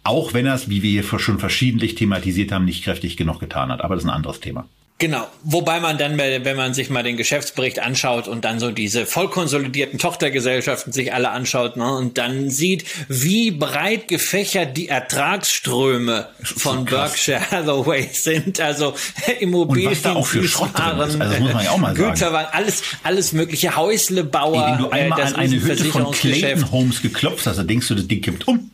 Auch 0.04 0.34
wenn 0.34 0.46
er 0.46 0.56
es, 0.56 0.70
wie 0.70 0.82
wir 0.82 0.90
hier 0.90 1.20
schon 1.20 1.40
verschiedentlich 1.40 1.96
thematisiert 1.96 2.54
haben, 2.54 2.64
nicht 2.64 2.84
kräftig 2.84 3.18
genug 3.18 3.42
getan 3.42 3.70
hat. 3.70 3.82
Aber 3.82 3.96
das 3.96 4.06
ist 4.06 4.10
ein 4.10 4.16
anderes 4.16 4.40
Thema. 4.40 4.66
Genau, 5.00 5.28
wobei 5.44 5.80
man 5.80 6.00
dann, 6.00 6.18
wenn 6.18 6.58
man 6.58 6.74
sich 6.74 6.90
mal 6.90 7.04
den 7.04 7.18
Geschäftsbericht 7.18 7.78
anschaut 7.78 8.28
und 8.28 8.44
dann 8.44 8.60
so 8.60 8.72
diese 8.72 9.06
vollkonsolidierten 9.06 10.00
Tochtergesellschaften 10.00 10.92
sich 10.92 11.14
alle 11.14 11.30
anschaut 11.30 11.78
ne, 11.78 11.96
und 11.96 12.18
dann 12.18 12.50
sieht, 12.50 12.86
wie 13.08 13.52
breit 13.52 14.08
gefächert 14.08 14.76
die 14.76 14.88
Ertragsströme 14.88 16.30
von 16.42 16.86
Berkshire 16.86 17.40
Hathaway 17.52 18.10
sind, 18.12 18.60
also 18.60 18.96
Immobilien, 19.40 19.94
und 19.94 20.08
auch 20.08 20.26
für. 20.26 20.40
Also 20.40 21.18
muss 21.20 21.54
man 21.54 21.64
ja 21.64 21.70
auch 21.70 21.78
mal 21.78 21.96
sagen. 21.96 22.14
Güterwagen, 22.14 22.50
alles, 22.54 22.82
alles 23.04 23.34
mögliche 23.34 23.76
Häuslebauer. 23.76 24.66
Ey, 24.66 24.72
wenn 24.72 24.80
du 24.80 24.90
einmal 24.90 25.20
äh, 25.20 25.24
an 25.24 25.36
eine 25.36 25.62
Hütte 25.62 25.86
von 25.86 26.12
Clayton 26.12 26.72
Homes 26.72 27.04
geklopft 27.04 27.46
hast, 27.46 27.58
dann 27.58 27.68
denkst 27.68 27.88
du, 27.88 27.94
das 27.94 28.08
Ding 28.08 28.22
kippt 28.22 28.48
um. 28.48 28.72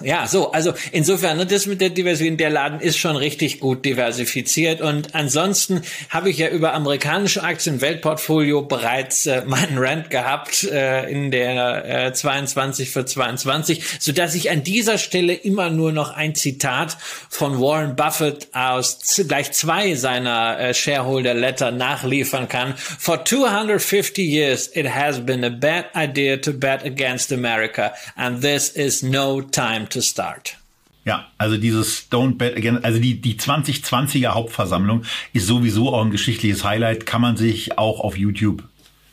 Ja, 0.00 0.28
so, 0.28 0.52
also 0.52 0.74
insofern, 0.92 1.38
ne, 1.38 1.46
das 1.46 1.66
mit 1.66 1.80
der 1.80 1.90
Diversität, 1.90 2.38
der 2.38 2.50
Laden 2.50 2.80
ist 2.80 2.98
schon 2.98 3.16
richtig 3.16 3.58
gut 3.58 3.84
diversifiziert 3.84 4.80
und 4.80 5.14
ansonsten 5.14 5.82
habe 6.08 6.30
ich 6.30 6.38
ja 6.38 6.48
über 6.48 6.72
amerikanische 6.74 7.42
Aktien 7.42 7.80
Weltportfolio 7.80 8.62
bereits 8.62 9.26
äh, 9.26 9.42
meinen 9.44 9.78
Rant 9.78 10.10
gehabt 10.10 10.64
äh, 10.64 11.10
in 11.10 11.30
der 11.30 12.06
äh, 12.06 12.12
22 12.12 12.90
für 12.90 13.06
22, 13.06 13.82
so 13.98 14.12
dass 14.12 14.34
ich 14.34 14.50
an 14.50 14.62
dieser 14.62 14.98
Stelle 14.98 15.34
immer 15.34 15.70
nur 15.70 15.90
noch 15.90 16.12
ein 16.12 16.34
Zitat 16.34 16.96
von 17.28 17.60
Warren 17.60 17.96
Buffett 17.96 18.48
aus 18.52 18.98
gleich 19.26 19.52
zwei 19.52 19.94
seiner 19.94 20.60
äh, 20.60 20.74
Shareholder 20.74 21.34
Letter 21.34 21.72
nachliefern 21.72 22.48
kann. 22.48 22.74
For 22.76 23.24
250 23.24 24.22
years 24.22 24.70
it 24.74 24.86
has 24.94 25.24
been 25.24 25.44
a 25.44 25.50
bad 25.50 25.86
idea 25.96 26.36
to 26.36 26.52
bet 26.52 26.84
against 26.84 27.32
America 27.32 27.92
and 28.14 28.40
this 28.40 28.68
is 28.68 29.02
no 29.02 29.40
time 29.40 29.87
to 29.90 30.00
start. 30.00 30.58
Ja, 31.04 31.28
also 31.38 31.56
dieses 31.56 32.10
Don't 32.12 32.36
Bet 32.36 32.56
Again, 32.56 32.84
also 32.84 32.98
die, 32.98 33.20
die 33.20 33.36
2020er 33.36 34.28
Hauptversammlung 34.28 35.04
ist 35.32 35.46
sowieso 35.46 35.94
auch 35.94 36.04
ein 36.04 36.10
geschichtliches 36.10 36.64
Highlight, 36.64 37.06
kann 37.06 37.22
man 37.22 37.36
sich 37.38 37.78
auch 37.78 38.00
auf 38.00 38.18
YouTube 38.18 38.67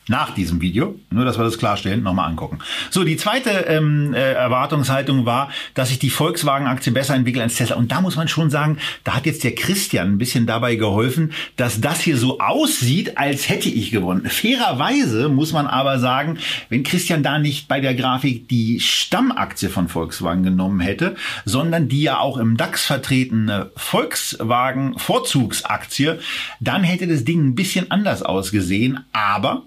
nach 0.08 0.34
diesem 0.34 0.60
Video, 0.60 0.98
nur 1.10 1.24
dass 1.24 1.38
wir 1.38 1.44
das 1.44 1.58
klarstellen, 1.58 2.02
nochmal 2.02 2.28
angucken. 2.28 2.58
So, 2.90 3.02
die 3.02 3.16
zweite 3.16 3.50
ähm, 3.50 4.14
äh, 4.14 4.34
Erwartungshaltung 4.34 5.26
war, 5.26 5.50
dass 5.74 5.88
sich 5.88 5.98
die 5.98 6.10
Volkswagen-Aktie 6.10 6.92
besser 6.92 7.14
entwickelt 7.14 7.42
als 7.42 7.56
Tesla. 7.56 7.74
Und 7.76 7.90
da 7.90 8.00
muss 8.00 8.14
man 8.16 8.28
schon 8.28 8.50
sagen, 8.50 8.78
da 9.02 9.16
hat 9.16 9.26
jetzt 9.26 9.42
der 9.42 9.54
Christian 9.54 10.12
ein 10.12 10.18
bisschen 10.18 10.46
dabei 10.46 10.76
geholfen, 10.76 11.32
dass 11.56 11.80
das 11.80 12.00
hier 12.00 12.16
so 12.16 12.38
aussieht, 12.38 13.18
als 13.18 13.48
hätte 13.48 13.68
ich 13.68 13.90
gewonnen. 13.90 14.26
Fairerweise 14.26 15.28
muss 15.28 15.52
man 15.52 15.66
aber 15.66 15.98
sagen, 15.98 16.38
wenn 16.68 16.84
Christian 16.84 17.24
da 17.24 17.40
nicht 17.40 17.66
bei 17.66 17.80
der 17.80 17.94
Grafik 17.94 18.48
die 18.48 18.78
Stammaktie 18.78 19.68
von 19.68 19.88
Volkswagen 19.88 20.44
genommen 20.44 20.78
hätte, 20.80 21.16
sondern 21.44 21.88
die 21.88 22.02
ja 22.02 22.18
auch 22.18 22.38
im 22.38 22.56
DAX 22.56 22.84
vertretene 22.84 23.72
Volkswagen-Vorzugsaktie, 23.74 26.20
dann 26.60 26.84
hätte 26.84 27.08
das 27.08 27.24
Ding 27.24 27.48
ein 27.48 27.56
bisschen 27.56 27.90
anders 27.90 28.22
ausgesehen. 28.22 29.04
Aber 29.12 29.64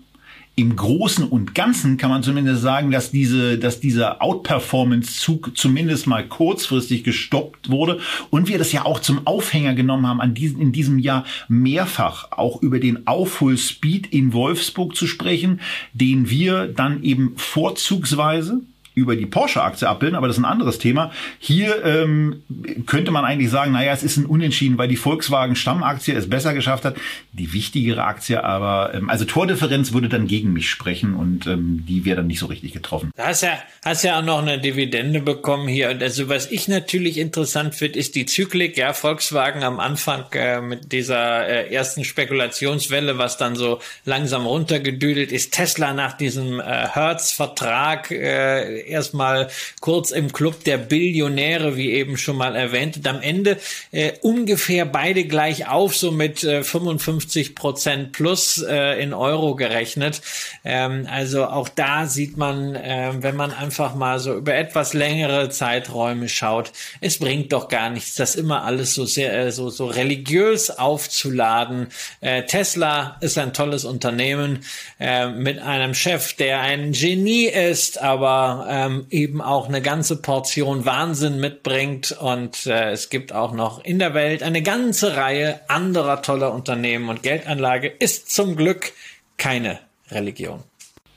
im 0.60 0.76
Großen 0.76 1.24
und 1.24 1.56
Ganzen 1.56 1.96
kann 1.96 2.10
man 2.10 2.22
zumindest 2.22 2.62
sagen, 2.62 2.92
dass 2.92 3.12
diese, 3.12 3.58
dass 3.58 3.80
dieser 3.80 4.22
Outperformance-Zug 4.22 5.52
zumindest 5.56 6.06
mal 6.06 6.28
kurzfristig 6.28 7.06
gestoppt 7.06 7.70
wurde 7.70 8.00
und 8.30 8.50
wir 8.50 8.58
das 8.58 8.74
ja 8.74 8.84
auch 8.84 9.00
zum 9.00 9.26
Aufhänger 9.26 9.74
genommen 9.74 10.06
haben, 10.06 10.20
an 10.20 10.34
diesem, 10.34 10.60
in 10.60 10.74
diesem 10.74 11.00
Jahr 11.00 11.24
mehrfach 11.48 12.32
auch 12.32 12.62
über 12.62 12.80
den 12.80 13.08
Aufholspeed 13.08 14.08
in 14.08 14.34
Wolfsburg 14.34 14.98
zu 14.98 15.08
sprechen, 15.08 15.62
den 15.94 16.30
wir 16.30 16.68
dann 16.68 17.04
eben 17.04 17.34
vorzugsweise 17.38 18.60
über 18.96 19.16
die 19.16 19.26
Porsche-Aktie 19.26 19.88
abbilden, 19.88 20.16
aber 20.16 20.28
das 20.28 20.38
ist 20.38 20.44
ein 20.44 20.50
anderes 20.50 20.80
Thema. 20.80 21.12
Hier 21.40 21.84
ähm, 21.86 22.44
könnte 22.86 23.12
man 23.12 23.26
eigentlich 23.26 23.50
sagen, 23.50 23.72
naja, 23.72 23.94
es 23.94 24.04
ist 24.04 24.18
ein 24.18 24.26
Unentschieden, 24.26 24.78
weil 24.78 24.88
die 24.88 24.96
Volkswagen-Stammaktie 24.96 26.14
es 26.14 26.30
besser 26.30 26.54
geschafft 26.54 26.86
hat. 26.86 26.96
Die 27.32 27.54
wichtigere 27.54 28.04
Aktie 28.04 28.44
aber, 28.44 28.94
ähm, 28.94 29.10
also 29.10 29.26
Tordifferenz 29.26 29.94
würde 29.94 30.10
dann 30.10 30.28
gegen 30.28 30.54
mich 30.54 30.70
sprechen 30.70 31.16
und 31.16 31.48
ähm, 31.48 31.86
die 31.88 32.06
wäre 32.06 32.18
dann 32.18 32.28
nicht 32.28 32.40
so 32.40 32.48
richtig 32.48 32.74
getroffen. 32.74 33.12
Du 33.16 33.24
hast 33.24 33.42
ja, 33.42 33.60
hast 33.84 34.04
ja 34.04 34.20
auch 34.20 34.24
noch 34.24 34.42
eine 34.42 34.60
Dividende 34.60 35.22
bekommen 35.22 35.68
hier. 35.68 35.90
Und 35.90 36.04
also 36.04 36.30
was 36.30 36.52
ich 36.52 36.68
natürlich 36.68 37.18
interessant 37.18 37.76
finde, 37.76 38.00
ist 38.00 38.16
die 38.16 38.26
Zyklik. 38.26 38.78
Ja, 38.78 38.94
Volkswagen 38.94 39.64
am 39.64 39.80
Anfang 39.80 40.26
äh, 40.34 40.62
mit 40.62 40.92
dieser 40.92 41.48
äh, 41.48 41.74
ersten 41.74 42.04
Spekulationswelle, 42.04 43.18
was 43.18 43.38
dann 43.38 43.56
so 43.56 43.80
langsam 44.06 44.46
runtergedüdelt 44.46 45.32
ist. 45.32 45.54
Tesla 45.54 45.94
nach 45.94 46.14
diesem 46.14 46.60
äh, 46.60 46.64
Hertz-Vertrag 46.64 48.12
äh, 48.12 48.79
erstmal 48.88 49.50
kurz 49.80 50.12
im 50.12 50.32
Club 50.32 50.64
der 50.64 50.78
Billionäre, 50.78 51.76
wie 51.76 51.92
eben 51.92 52.18
schon 52.18 52.38
mal 52.38 52.56
erwähnt. 52.56 52.98
Und 52.98 53.08
am 53.08 53.22
Ende 53.22 53.58
äh, 53.92 54.14
ungefähr 54.22 54.86
beide 54.86 55.26
gleich 55.26 55.68
auf, 55.68 55.96
so 55.96 56.12
mit 56.12 56.44
äh, 56.44 56.64
55 56.64 57.56
Prozent 57.56 58.12
plus 58.12 58.62
äh, 58.62 59.02
in 59.02 59.14
Euro 59.14 59.56
gerechnet. 59.56 60.22
Ähm, 60.64 61.08
also 61.10 61.46
auch 61.46 61.70
da 61.70 62.06
sieht 62.06 62.38
man, 62.38 62.76
äh, 62.76 63.12
wenn 63.20 63.36
man 63.36 63.52
einfach 63.52 63.96
mal 63.96 64.20
so 64.20 64.36
über 64.36 64.56
etwas 64.56 64.94
längere 64.94 65.50
Zeiträume 65.50 66.30
schaut, 66.30 66.72
es 67.02 67.20
bringt 67.20 67.54
doch 67.54 67.68
gar 67.68 67.90
nichts, 67.90 68.16
das 68.16 68.36
immer 68.36 68.64
alles 68.64 68.94
so 68.94 69.06
sehr, 69.06 69.34
äh, 69.34 69.52
so, 69.52 69.70
so 69.70 69.88
religiös 69.88 70.70
aufzuladen. 70.70 71.88
Äh, 72.22 72.44
Tesla 72.44 73.18
ist 73.22 73.38
ein 73.38 73.54
tolles 73.54 73.86
Unternehmen 73.86 74.64
äh, 75.00 75.28
mit 75.28 75.60
einem 75.60 75.94
Chef, 75.94 76.34
der 76.34 76.62
ein 76.62 76.92
Genie 76.92 77.46
ist, 77.46 78.02
aber 78.02 78.66
ähm, 78.70 79.08
eben 79.10 79.42
auch 79.42 79.68
eine 79.68 79.82
ganze 79.82 80.22
Portion 80.22 80.86
Wahnsinn 80.86 81.40
mitbringt. 81.40 82.12
Und 82.12 82.66
äh, 82.68 82.92
es 82.92 83.10
gibt 83.10 83.34
auch 83.34 83.54
noch 83.54 83.84
in 83.84 84.00
der 84.00 84.14
Welt 84.14 84.44
eine 84.44 84.62
ganze 84.62 85.18
Reihe 85.18 85.60
anderer 85.68 86.22
toller 86.22 86.54
Unternehmen. 86.54 87.10
Und 87.10 87.24
Geldanlage 87.24 87.88
ist 87.88 88.32
zum 88.32 88.56
Glück 88.56 88.94
keine 89.38 89.80
Religion. 90.12 90.64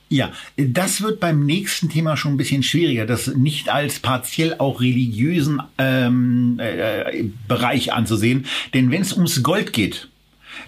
Ja, 0.09 0.31
das 0.57 1.01
wird 1.01 1.19
beim 1.19 1.45
nächsten 1.45 1.89
Thema 1.89 2.17
schon 2.17 2.33
ein 2.33 2.37
bisschen 2.37 2.61
schwieriger, 2.61 3.07
das 3.07 3.27
nicht 3.27 3.69
als 3.69 3.99
partiell 3.99 4.55
auch 4.59 4.79
religiösen 4.79 5.59
ähm, 5.79 6.59
äh, 6.59 7.23
Bereich 7.47 7.93
anzusehen. 7.93 8.45
Denn 8.75 8.91
wenn 8.91 9.01
es 9.01 9.13
ums 9.13 9.41
Gold 9.41 9.73
geht, 9.73 10.09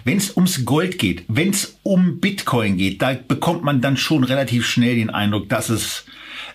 wenn 0.02 0.16
es 0.16 0.36
ums 0.36 0.64
Gold 0.64 0.98
geht, 0.98 1.24
wenn 1.28 1.50
es 1.50 1.78
um 1.84 2.18
Bitcoin 2.18 2.76
geht, 2.76 3.02
da 3.02 3.12
bekommt 3.14 3.62
man 3.62 3.80
dann 3.80 3.96
schon 3.96 4.24
relativ 4.24 4.66
schnell 4.66 4.96
den 4.96 5.10
Eindruck, 5.10 5.48
dass 5.48 5.68
es 5.68 6.06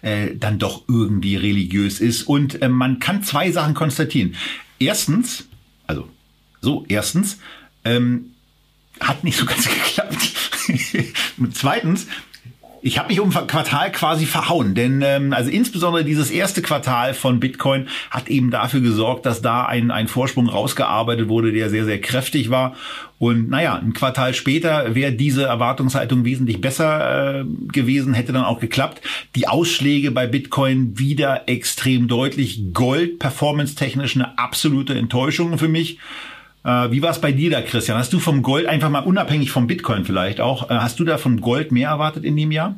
äh, 0.02 0.36
dann 0.36 0.60
doch 0.60 0.84
irgendwie 0.88 1.36
religiös 1.36 2.00
ist. 2.00 2.24
Und 2.24 2.62
äh, 2.62 2.70
man 2.70 3.00
kann 3.00 3.24
zwei 3.24 3.52
Sachen 3.52 3.74
konstatieren. 3.74 4.36
Erstens, 4.80 5.48
also 5.88 6.10
so, 6.62 6.86
erstens, 6.88 7.38
ähm, 7.84 8.34
hat 9.00 9.24
nicht 9.24 9.38
so 9.38 9.46
ganz 9.46 9.66
geklappt. 9.70 10.34
Zweitens, 11.54 12.08
ich 12.82 12.98
habe 12.98 13.10
mich 13.10 13.20
um 13.20 13.30
Quartal 13.30 13.92
quasi 13.92 14.26
verhauen, 14.26 14.74
denn 14.74 15.02
ähm, 15.04 15.34
also 15.34 15.50
insbesondere 15.50 16.04
dieses 16.04 16.32
erste 16.32 16.62
Quartal 16.62 17.14
von 17.14 17.40
Bitcoin 17.40 17.88
hat 18.10 18.28
eben 18.28 18.50
dafür 18.50 18.82
gesorgt, 18.82 19.26
dass 19.26 19.42
da 19.42 19.66
ein, 19.66 19.92
ein 19.92 20.08
Vorsprung 20.08 20.48
rausgearbeitet 20.48 21.28
wurde, 21.28 21.52
der 21.52 21.70
sehr, 21.70 21.86
sehr 21.86 22.02
kräftig 22.02 22.50
war. 22.50 22.76
Und 23.20 23.52
naja, 23.52 23.76
ein 23.76 23.94
Quartal 23.94 24.34
später 24.34 24.96
wäre 24.96 25.12
diese 25.12 25.44
Erwartungshaltung 25.44 26.26
wesentlich 26.26 26.60
besser 26.60 27.42
äh, 27.42 27.46
gewesen, 27.72 28.16
hätte 28.16 28.34
dann 28.34 28.46
auch 28.46 28.60
geklappt. 28.60 29.02
Die 29.36 29.48
Ausschläge 29.48 30.10
bei 30.10 30.26
Bitcoin 30.26 30.98
wieder 30.98 31.48
extrem 31.48 32.08
deutlich. 32.08 32.74
Gold 32.74 33.20
performance-technisch 33.20 34.16
eine 34.16 34.40
absolute 34.40 34.96
Enttäuschung 34.96 35.60
für 35.60 35.68
mich. 35.68 36.00
Äh, 36.64 36.92
wie 36.92 37.02
war 37.02 37.12
es 37.12 37.22
bei 37.22 37.32
dir 37.32 37.50
da, 37.50 37.62
Christian? 37.62 37.98
Hast 37.98 38.14
du 38.14 38.20
vom 38.20 38.44
Gold 38.44 38.66
einfach 38.68 38.90
mal 38.90 39.00
unabhängig 39.00 39.52
vom 39.52 39.68
Bitcoin 39.68 40.06
vielleicht 40.06 40.40
auch, 40.40 40.70
äh, 40.70 40.76
hast 40.76 41.00
du 41.00 41.04
da 41.04 41.18
von 41.18 41.42
Gold 41.42 41.72
mehr 41.72 41.90
erwartet 41.90 42.24
in 42.24 42.36
dem 42.36 42.52
Jahr? 42.52 42.76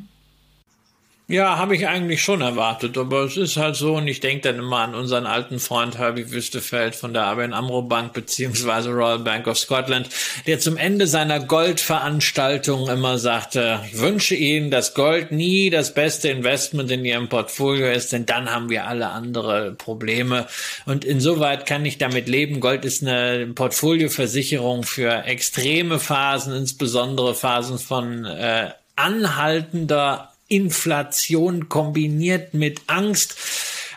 Ja, 1.26 1.56
habe 1.56 1.74
ich 1.74 1.88
eigentlich 1.88 2.22
schon 2.22 2.42
erwartet, 2.42 2.98
aber 2.98 3.24
es 3.24 3.38
ist 3.38 3.56
halt 3.56 3.76
so 3.76 3.96
und 3.96 4.06
ich 4.06 4.20
denke 4.20 4.42
dann 4.42 4.58
immer 4.58 4.80
an 4.80 4.94
unseren 4.94 5.24
alten 5.24 5.58
Freund 5.58 5.96
Herbie 5.96 6.30
Wüstefeld 6.30 6.94
von 6.94 7.14
der 7.14 7.24
ABN 7.24 7.54
Amro 7.54 7.80
Bank 7.80 8.12
beziehungsweise 8.12 8.90
Royal 8.90 9.20
Bank 9.20 9.46
of 9.46 9.58
Scotland, 9.58 10.10
der 10.46 10.58
zum 10.58 10.76
Ende 10.76 11.06
seiner 11.06 11.40
Goldveranstaltung 11.40 12.90
immer 12.90 13.16
sagte, 13.16 13.80
ich 13.90 13.98
wünsche 13.98 14.34
Ihnen, 14.34 14.70
dass 14.70 14.92
Gold 14.92 15.32
nie 15.32 15.70
das 15.70 15.94
beste 15.94 16.28
Investment 16.28 16.90
in 16.90 17.06
Ihrem 17.06 17.30
Portfolio 17.30 17.90
ist, 17.90 18.12
denn 18.12 18.26
dann 18.26 18.50
haben 18.50 18.68
wir 18.68 18.86
alle 18.86 19.08
andere 19.08 19.72
Probleme 19.72 20.46
und 20.84 21.06
insoweit 21.06 21.64
kann 21.64 21.86
ich 21.86 21.96
damit 21.96 22.28
leben. 22.28 22.60
Gold 22.60 22.84
ist 22.84 23.02
eine 23.02 23.46
Portfolioversicherung 23.46 24.82
für 24.82 25.24
extreme 25.24 25.98
Phasen, 25.98 26.54
insbesondere 26.54 27.34
Phasen 27.34 27.78
von 27.78 28.26
äh, 28.26 28.72
anhaltender 28.94 30.33
Inflation 30.48 31.68
kombiniert 31.68 32.54
mit 32.54 32.82
Angst 32.86 33.36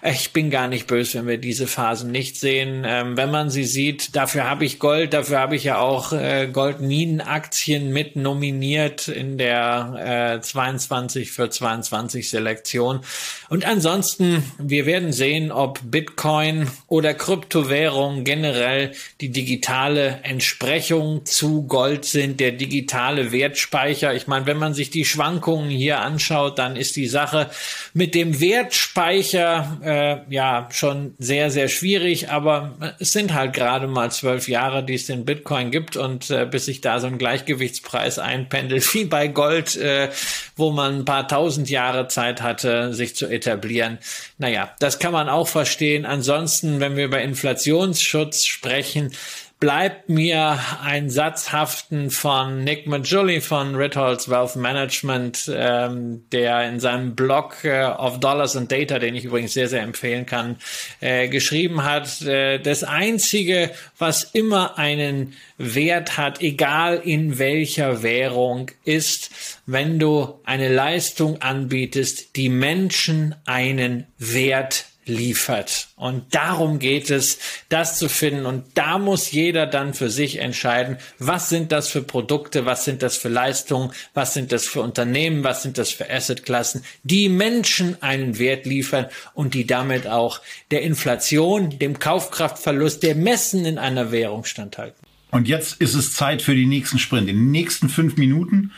ich 0.10 0.32
bin 0.32 0.50
gar 0.50 0.68
nicht 0.68 0.88
böse, 0.88 1.20
wenn 1.20 1.28
wir 1.28 1.38
diese 1.38 1.68
Phasen 1.68 2.12
nicht 2.12 2.40
sehen. 2.40 2.84
Ähm, 2.86 3.18
wenn 3.18 3.32
man 3.32 3.50
sie 3.50 3.64
sieht, 3.64 4.16
dafür 4.16 4.50
habe 4.50 4.66
ich 4.66 4.80
Gold, 4.80 5.14
dafür 5.14 5.40
habe 5.40 5.56
ich 5.56 5.64
ja 5.64 5.80
auch 5.80 6.14
äh, 6.14 6.48
Goldminenaktien 6.52 7.92
mit 7.92 8.16
nominiert 8.16 9.08
in 9.08 9.38
der 9.38 10.38
äh, 10.38 10.42
22 10.42 11.32
für 11.32 11.50
22 11.50 12.30
Selektion. 12.30 13.02
Und 13.50 13.66
ansonsten, 13.66 14.44
wir 14.58 14.86
werden 14.86 15.12
sehen, 15.14 15.52
ob 15.52 15.80
Bitcoin 15.84 16.70
oder 16.88 17.14
Kryptowährung 17.14 18.24
generell 18.24 18.92
die 19.22 19.30
digitale 19.30 20.20
Entsprechung 20.24 21.26
zu 21.26 21.64
Gold 21.64 22.06
sind, 22.06 22.40
der 22.40 22.52
digitale 22.52 23.32
Wertspeicher. 23.32 24.14
Ich 24.14 24.28
meine, 24.28 24.46
wenn 24.46 24.58
man 24.58 24.74
sich 24.74 24.90
die 24.90 25.06
Schwankungen 25.06 25.70
hier 25.70 26.00
anschaut, 26.00 26.60
dann 26.60 26.76
ist 26.76 26.96
die 26.96 27.08
Sache 27.08 27.50
mit 27.94 28.16
dem 28.16 28.40
Wertspeicher 28.40 29.80
äh, 29.84 29.97
ja 30.30 30.68
schon 30.72 31.14
sehr, 31.20 31.52
sehr 31.52 31.68
schwierig, 31.68 32.30
aber 32.30 32.96
es 33.00 33.12
sind 33.12 33.34
halt 33.34 33.54
gerade 33.54 33.88
mal 33.88 34.12
zwölf 34.12 34.48
Jahre, 34.48 34.84
die 34.84 34.96
es 34.96 35.06
den 35.06 35.26
Bitcoin 35.26 35.72
gibt 35.72 35.98
und 35.98 36.30
äh, 36.30 36.46
bis 36.46 36.66
sich 36.66 36.82
da 36.82 37.00
so 37.00 37.08
ein 37.08 37.18
Gleichgewichtspreis 37.18 38.20
einpendelt, 38.20 38.94
wie 38.94 39.06
bei 39.06 39.28
Gold, 39.28 39.76
äh, 39.76 40.10
wo 40.56 40.72
man 40.72 41.00
ein 41.00 41.06
paar 41.06 41.28
tausend 41.28 41.70
Jahre 41.70 42.08
Zeit 42.08 42.42
hatte, 42.42 42.94
sich 42.94 43.16
zu 43.16 43.28
etablieren. 43.28 43.98
Naja, 44.38 44.72
das 44.80 45.00
kann 45.00 45.14
man 45.14 45.30
auch 45.30 45.48
verstehen. 45.48 46.06
Ansonsten, 46.06 46.80
wenn 46.80 46.96
wir 46.96 47.06
über 47.06 47.22
Inflationsschutz 47.22 48.46
sprechen, 48.46 49.12
bleibt 49.60 50.08
mir 50.08 50.60
ein 50.84 51.10
Satz 51.10 51.52
haften 51.52 52.12
von 52.12 52.64
Nick 52.64 52.86
Majuli 52.86 53.42
von 53.42 53.76
Ritholz 53.76 54.30
Wealth 54.30 54.56
Management, 54.56 55.52
ähm, 55.52 56.24
der 56.32 56.70
in 56.70 56.80
seinem 56.80 57.16
Blog 57.16 57.64
äh, 57.64 57.86
of 57.86 58.20
Dollars 58.20 58.56
and 58.56 58.72
Data, 58.72 59.00
den 59.00 59.16
ich 59.16 59.26
übrigens 59.26 59.54
sehr, 59.54 59.68
sehr 59.68 59.82
empfehlen 59.82 60.28
kann, 60.28 60.58
äh, 61.00 61.28
geschrieben 61.28 61.84
hat, 61.84 62.22
äh, 62.22 62.60
das 62.60 62.84
Einzige, 62.84 63.72
was 63.98 64.24
immer 64.24 64.78
einen 64.78 65.34
Wert 65.58 66.18
hat, 66.18 66.40
egal 66.42 67.02
in 67.04 67.40
welcher 67.40 68.04
Währung, 68.04 68.70
ist, 68.86 69.32
wenn 69.66 69.98
du 69.98 70.40
eine 70.44 70.70
Leistung 70.70 71.42
anbietest, 71.42 72.36
die 72.36 72.50
Menschen 72.50 73.34
einen 73.46 74.06
Wert 74.20 74.86
liefert. 75.08 75.88
Und 75.96 76.36
darum 76.36 76.80
geht 76.80 77.10
es, 77.10 77.40
das 77.70 77.98
zu 77.98 78.10
finden. 78.10 78.46
Und 78.46 78.66
da 78.76 78.98
muss 78.98 79.32
jeder 79.32 79.66
dann 79.66 79.94
für 79.94 80.10
sich 80.10 80.38
entscheiden, 80.38 80.98
was 81.20 81.50
sind 81.50 81.72
das 81.72 81.88
für 81.88 82.02
Produkte, 82.02 82.66
was 82.66 82.86
sind 82.86 83.02
das 83.04 83.18
für 83.18 83.30
Leistungen, 83.30 83.92
was 84.14 84.34
sind 84.34 84.52
das 84.52 84.66
für 84.66 84.82
Unternehmen, 84.82 85.44
was 85.44 85.64
sind 85.64 85.78
das 85.78 85.92
für 85.92 86.10
Assetklassen, 86.10 86.84
die 87.04 87.30
Menschen 87.30 88.02
einen 88.02 88.40
Wert 88.40 88.66
liefern 88.66 89.08
und 89.34 89.54
die 89.54 89.66
damit 89.66 90.08
auch 90.08 90.42
der 90.72 90.82
Inflation, 90.82 91.78
dem 91.80 92.00
Kaufkraftverlust, 92.00 93.04
der 93.04 93.16
Messen 93.16 93.66
in 93.66 93.78
einer 93.78 94.12
Währung 94.12 94.46
standhalten. 94.46 95.08
Und 95.32 95.48
jetzt 95.48 95.82
ist 95.82 95.94
es 95.94 96.14
Zeit 96.14 96.42
für 96.42 96.56
den 96.56 96.70
nächsten 96.70 97.00
Sprint. 97.00 97.30
In 97.30 97.36
den 97.36 97.52
nächsten 97.52 97.90
fünf 97.90 98.18
Minuten 98.18 98.72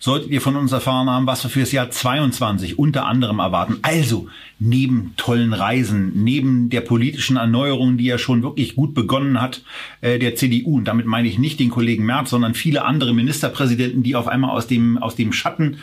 solltet 0.00 0.30
ihr 0.30 0.40
von 0.40 0.56
uns 0.56 0.72
erfahren 0.72 1.08
haben, 1.08 1.26
was 1.26 1.44
wir 1.44 1.50
für 1.50 1.60
das 1.60 1.72
Jahr 1.72 1.90
22 1.90 2.78
unter 2.78 3.06
anderem 3.06 3.38
erwarten. 3.38 3.78
Also, 3.82 4.28
neben 4.58 5.12
tollen 5.16 5.52
Reisen, 5.52 6.24
neben 6.24 6.70
der 6.70 6.80
politischen 6.80 7.36
Erneuerung, 7.36 7.98
die 7.98 8.06
ja 8.06 8.18
schon 8.18 8.42
wirklich 8.42 8.74
gut 8.74 8.94
begonnen 8.94 9.40
hat, 9.40 9.62
äh, 10.00 10.18
der 10.18 10.34
CDU, 10.34 10.78
und 10.78 10.86
damit 10.86 11.06
meine 11.06 11.28
ich 11.28 11.38
nicht 11.38 11.60
den 11.60 11.70
Kollegen 11.70 12.06
Merz, 12.06 12.30
sondern 12.30 12.54
viele 12.54 12.84
andere 12.84 13.12
Ministerpräsidenten, 13.12 14.02
die 14.02 14.16
auf 14.16 14.26
einmal 14.26 14.50
aus 14.50 14.66
dem, 14.66 14.98
aus 14.98 15.16
dem 15.16 15.34
Schatten 15.34 15.76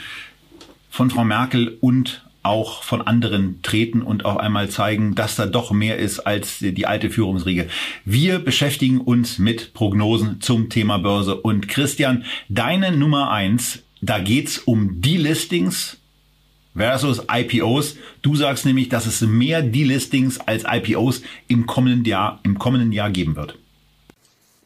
von 0.89 1.11
Frau 1.11 1.23
Merkel 1.23 1.77
und 1.79 2.23
auch 2.41 2.81
von 2.83 3.01
anderen 3.01 3.61
treten 3.61 4.01
und 4.01 4.25
auf 4.25 4.37
einmal 4.37 4.69
zeigen, 4.69 5.15
dass 5.15 5.35
da 5.35 5.45
doch 5.45 5.71
mehr 5.71 5.97
ist 5.97 6.21
als 6.21 6.59
die 6.59 6.87
alte 6.87 7.09
Führungsriege. 7.09 7.67
Wir 8.05 8.39
beschäftigen 8.39 9.01
uns 9.01 9.37
mit 9.37 9.73
Prognosen 9.73 10.39
zum 10.39 10.69
Thema 10.69 10.97
Börse. 10.97 11.35
Und 11.35 11.67
Christian, 11.67 12.23
deine 12.47 12.95
Nummer 12.95 13.31
eins 13.31 13.83
da 14.01 14.19
geht's 14.19 14.59
um 14.59 15.01
Delistings 15.01 15.97
versus 16.75 17.23
IPOs. 17.31 17.97
Du 18.21 18.35
sagst 18.35 18.65
nämlich, 18.65 18.89
dass 18.89 19.05
es 19.05 19.21
mehr 19.21 19.61
Delistings 19.61 20.39
als 20.39 20.63
IPOs 20.67 21.21
im 21.47 21.65
kommenden 21.65 22.05
Jahr, 22.05 22.39
im 22.43 22.59
kommenden 22.59 22.91
Jahr 22.91 23.09
geben 23.09 23.35
wird. 23.35 23.57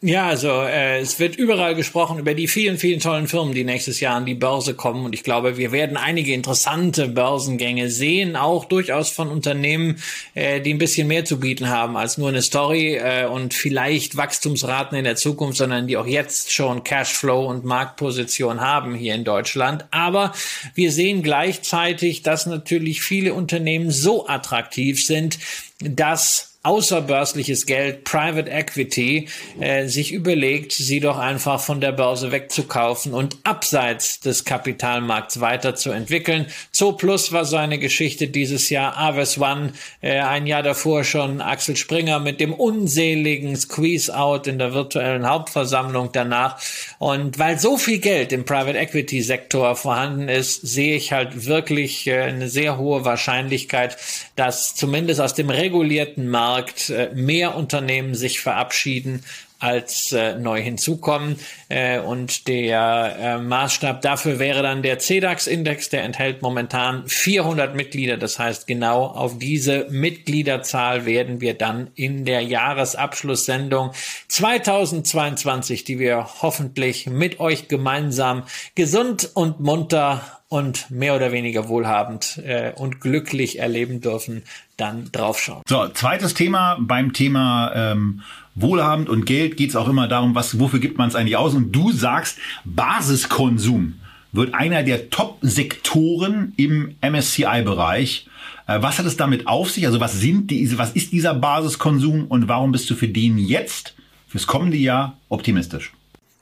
Ja, 0.03 0.29
also 0.29 0.49
äh, 0.49 0.99
es 0.99 1.19
wird 1.19 1.35
überall 1.35 1.75
gesprochen 1.75 2.17
über 2.17 2.33
die 2.33 2.47
vielen, 2.47 2.79
vielen 2.79 2.99
tollen 2.99 3.27
Firmen, 3.27 3.53
die 3.53 3.63
nächstes 3.63 3.99
Jahr 3.99 4.15
an 4.15 4.25
die 4.25 4.33
Börse 4.33 4.73
kommen. 4.73 5.05
Und 5.05 5.13
ich 5.13 5.21
glaube, 5.21 5.57
wir 5.57 5.71
werden 5.71 5.95
einige 5.95 6.33
interessante 6.33 7.07
Börsengänge 7.07 7.87
sehen, 7.91 8.35
auch 8.35 8.65
durchaus 8.65 9.11
von 9.11 9.29
Unternehmen, 9.29 10.01
äh, 10.33 10.59
die 10.59 10.73
ein 10.73 10.79
bisschen 10.79 11.07
mehr 11.07 11.23
zu 11.23 11.39
bieten 11.39 11.69
haben 11.69 11.97
als 11.97 12.17
nur 12.17 12.29
eine 12.29 12.41
Story 12.41 12.95
äh, 12.95 13.27
und 13.27 13.53
vielleicht 13.53 14.17
Wachstumsraten 14.17 14.97
in 14.97 15.03
der 15.03 15.17
Zukunft, 15.17 15.59
sondern 15.59 15.85
die 15.85 15.97
auch 15.97 16.07
jetzt 16.07 16.51
schon 16.51 16.83
Cashflow 16.83 17.45
und 17.45 17.63
Marktposition 17.63 18.59
haben 18.59 18.95
hier 18.95 19.13
in 19.13 19.23
Deutschland. 19.23 19.85
Aber 19.91 20.33
wir 20.73 20.91
sehen 20.91 21.21
gleichzeitig, 21.21 22.23
dass 22.23 22.47
natürlich 22.47 23.03
viele 23.03 23.35
Unternehmen 23.35 23.91
so 23.91 24.27
attraktiv 24.27 25.05
sind, 25.05 25.37
dass 25.79 26.50
außerbörsliches 26.63 27.65
Geld, 27.65 28.03
Private 28.03 28.49
Equity, 28.49 29.27
äh, 29.59 29.87
sich 29.87 30.11
überlegt, 30.11 30.73
sie 30.73 30.99
doch 30.99 31.17
einfach 31.17 31.59
von 31.59 31.81
der 31.81 31.91
Börse 31.91 32.31
wegzukaufen 32.31 33.15
und 33.15 33.37
abseits 33.43 34.19
des 34.19 34.45
Kapitalmarkts 34.45 35.41
weiterzuentwickeln. 35.41 36.45
Zo 36.71 36.91
Plus 36.91 37.31
war 37.31 37.45
so 37.45 37.57
eine 37.57 37.79
Geschichte 37.79 38.27
dieses 38.27 38.69
Jahr, 38.69 38.95
Aves 38.95 39.39
One, 39.39 39.73
äh, 40.01 40.19
ein 40.19 40.45
Jahr 40.45 40.61
davor 40.61 41.03
schon 41.03 41.41
Axel 41.41 41.75
Springer 41.75 42.19
mit 42.19 42.39
dem 42.39 42.53
unseligen 42.53 43.55
Squeeze-Out 43.55 44.45
in 44.45 44.59
der 44.59 44.75
virtuellen 44.75 45.27
Hauptversammlung 45.27 46.11
danach. 46.13 46.61
Und 46.99 47.39
weil 47.39 47.57
so 47.57 47.77
viel 47.77 47.97
Geld 47.97 48.31
im 48.31 48.45
Private 48.45 48.77
Equity 48.77 49.23
Sektor 49.23 49.75
vorhanden 49.75 50.29
ist, 50.29 50.61
sehe 50.61 50.95
ich 50.95 51.11
halt 51.11 51.47
wirklich 51.47 52.05
äh, 52.05 52.21
eine 52.21 52.49
sehr 52.49 52.77
hohe 52.77 53.03
Wahrscheinlichkeit, 53.03 53.97
dass 54.35 54.75
zumindest 54.75 55.19
aus 55.19 55.33
dem 55.33 55.49
regulierten 55.49 56.29
Markt 56.29 56.50
Markt 56.51 56.89
äh, 56.89 57.11
mehr 57.13 57.55
Unternehmen 57.55 58.13
sich 58.13 58.41
verabschieden 58.41 59.23
als 59.61 60.11
äh, 60.11 60.35
neu 60.37 60.61
hinzukommen. 60.61 61.37
Äh, 61.69 61.99
und 61.99 62.47
der 62.47 63.15
äh, 63.19 63.37
Maßstab 63.37 64.01
dafür 64.01 64.39
wäre 64.39 64.63
dann 64.63 64.81
der 64.81 64.99
CDAX-Index, 64.99 65.89
der 65.89 66.03
enthält 66.03 66.41
momentan 66.41 67.07
400 67.07 67.75
Mitglieder. 67.75 68.17
Das 68.17 68.37
heißt, 68.37 68.67
genau 68.67 69.05
auf 69.05 69.37
diese 69.37 69.87
Mitgliederzahl 69.89 71.05
werden 71.05 71.39
wir 71.39 71.53
dann 71.53 71.91
in 71.95 72.25
der 72.25 72.41
Jahresabschlusssendung 72.41 73.91
2022, 74.27 75.83
die 75.83 75.99
wir 75.99 76.27
hoffentlich 76.41 77.05
mit 77.05 77.39
euch 77.39 77.67
gemeinsam 77.67 78.43
gesund 78.75 79.29
und 79.35 79.61
munter 79.61 80.41
und 80.51 80.91
mehr 80.91 81.15
oder 81.15 81.31
weniger 81.31 81.69
wohlhabend 81.69 82.41
äh, 82.45 82.73
und 82.75 82.99
glücklich 82.99 83.59
erleben 83.59 84.01
dürfen, 84.01 84.43
dann 84.81 85.11
draufschauen. 85.11 85.61
So, 85.67 85.87
zweites 85.89 86.33
Thema 86.33 86.77
beim 86.79 87.13
Thema 87.13 87.71
ähm, 87.75 88.21
Wohlhabend 88.55 89.07
und 89.07 89.25
Geld 89.25 89.55
geht 89.55 89.69
es 89.69 89.75
auch 89.75 89.87
immer 89.87 90.07
darum, 90.07 90.35
was, 90.35 90.59
wofür 90.59 90.79
gibt 90.79 90.97
man 90.97 91.07
es 91.07 91.15
eigentlich 91.15 91.37
aus? 91.37 91.53
Und 91.53 91.71
du 91.71 91.91
sagst, 91.91 92.37
Basiskonsum 92.65 93.99
wird 94.31 94.53
einer 94.53 94.83
der 94.83 95.09
Top-Sektoren 95.09 96.53
im 96.57 96.95
MSCI-Bereich. 97.01 98.27
Äh, 98.67 98.81
was 98.81 98.97
hat 98.97 99.05
es 99.05 99.17
damit 99.17 99.47
auf 99.47 99.71
sich? 99.71 99.85
Also 99.85 99.99
was 99.99 100.19
sind 100.19 100.49
diese, 100.51 100.77
was 100.77 100.91
ist 100.91 101.11
dieser 101.11 101.33
Basiskonsum 101.33 102.25
und 102.25 102.47
warum 102.47 102.71
bist 102.71 102.89
du 102.89 102.95
für 102.95 103.07
den 103.07 103.37
jetzt, 103.37 103.93
fürs 104.27 104.47
kommende 104.47 104.77
Jahr 104.77 105.17
optimistisch? 105.29 105.93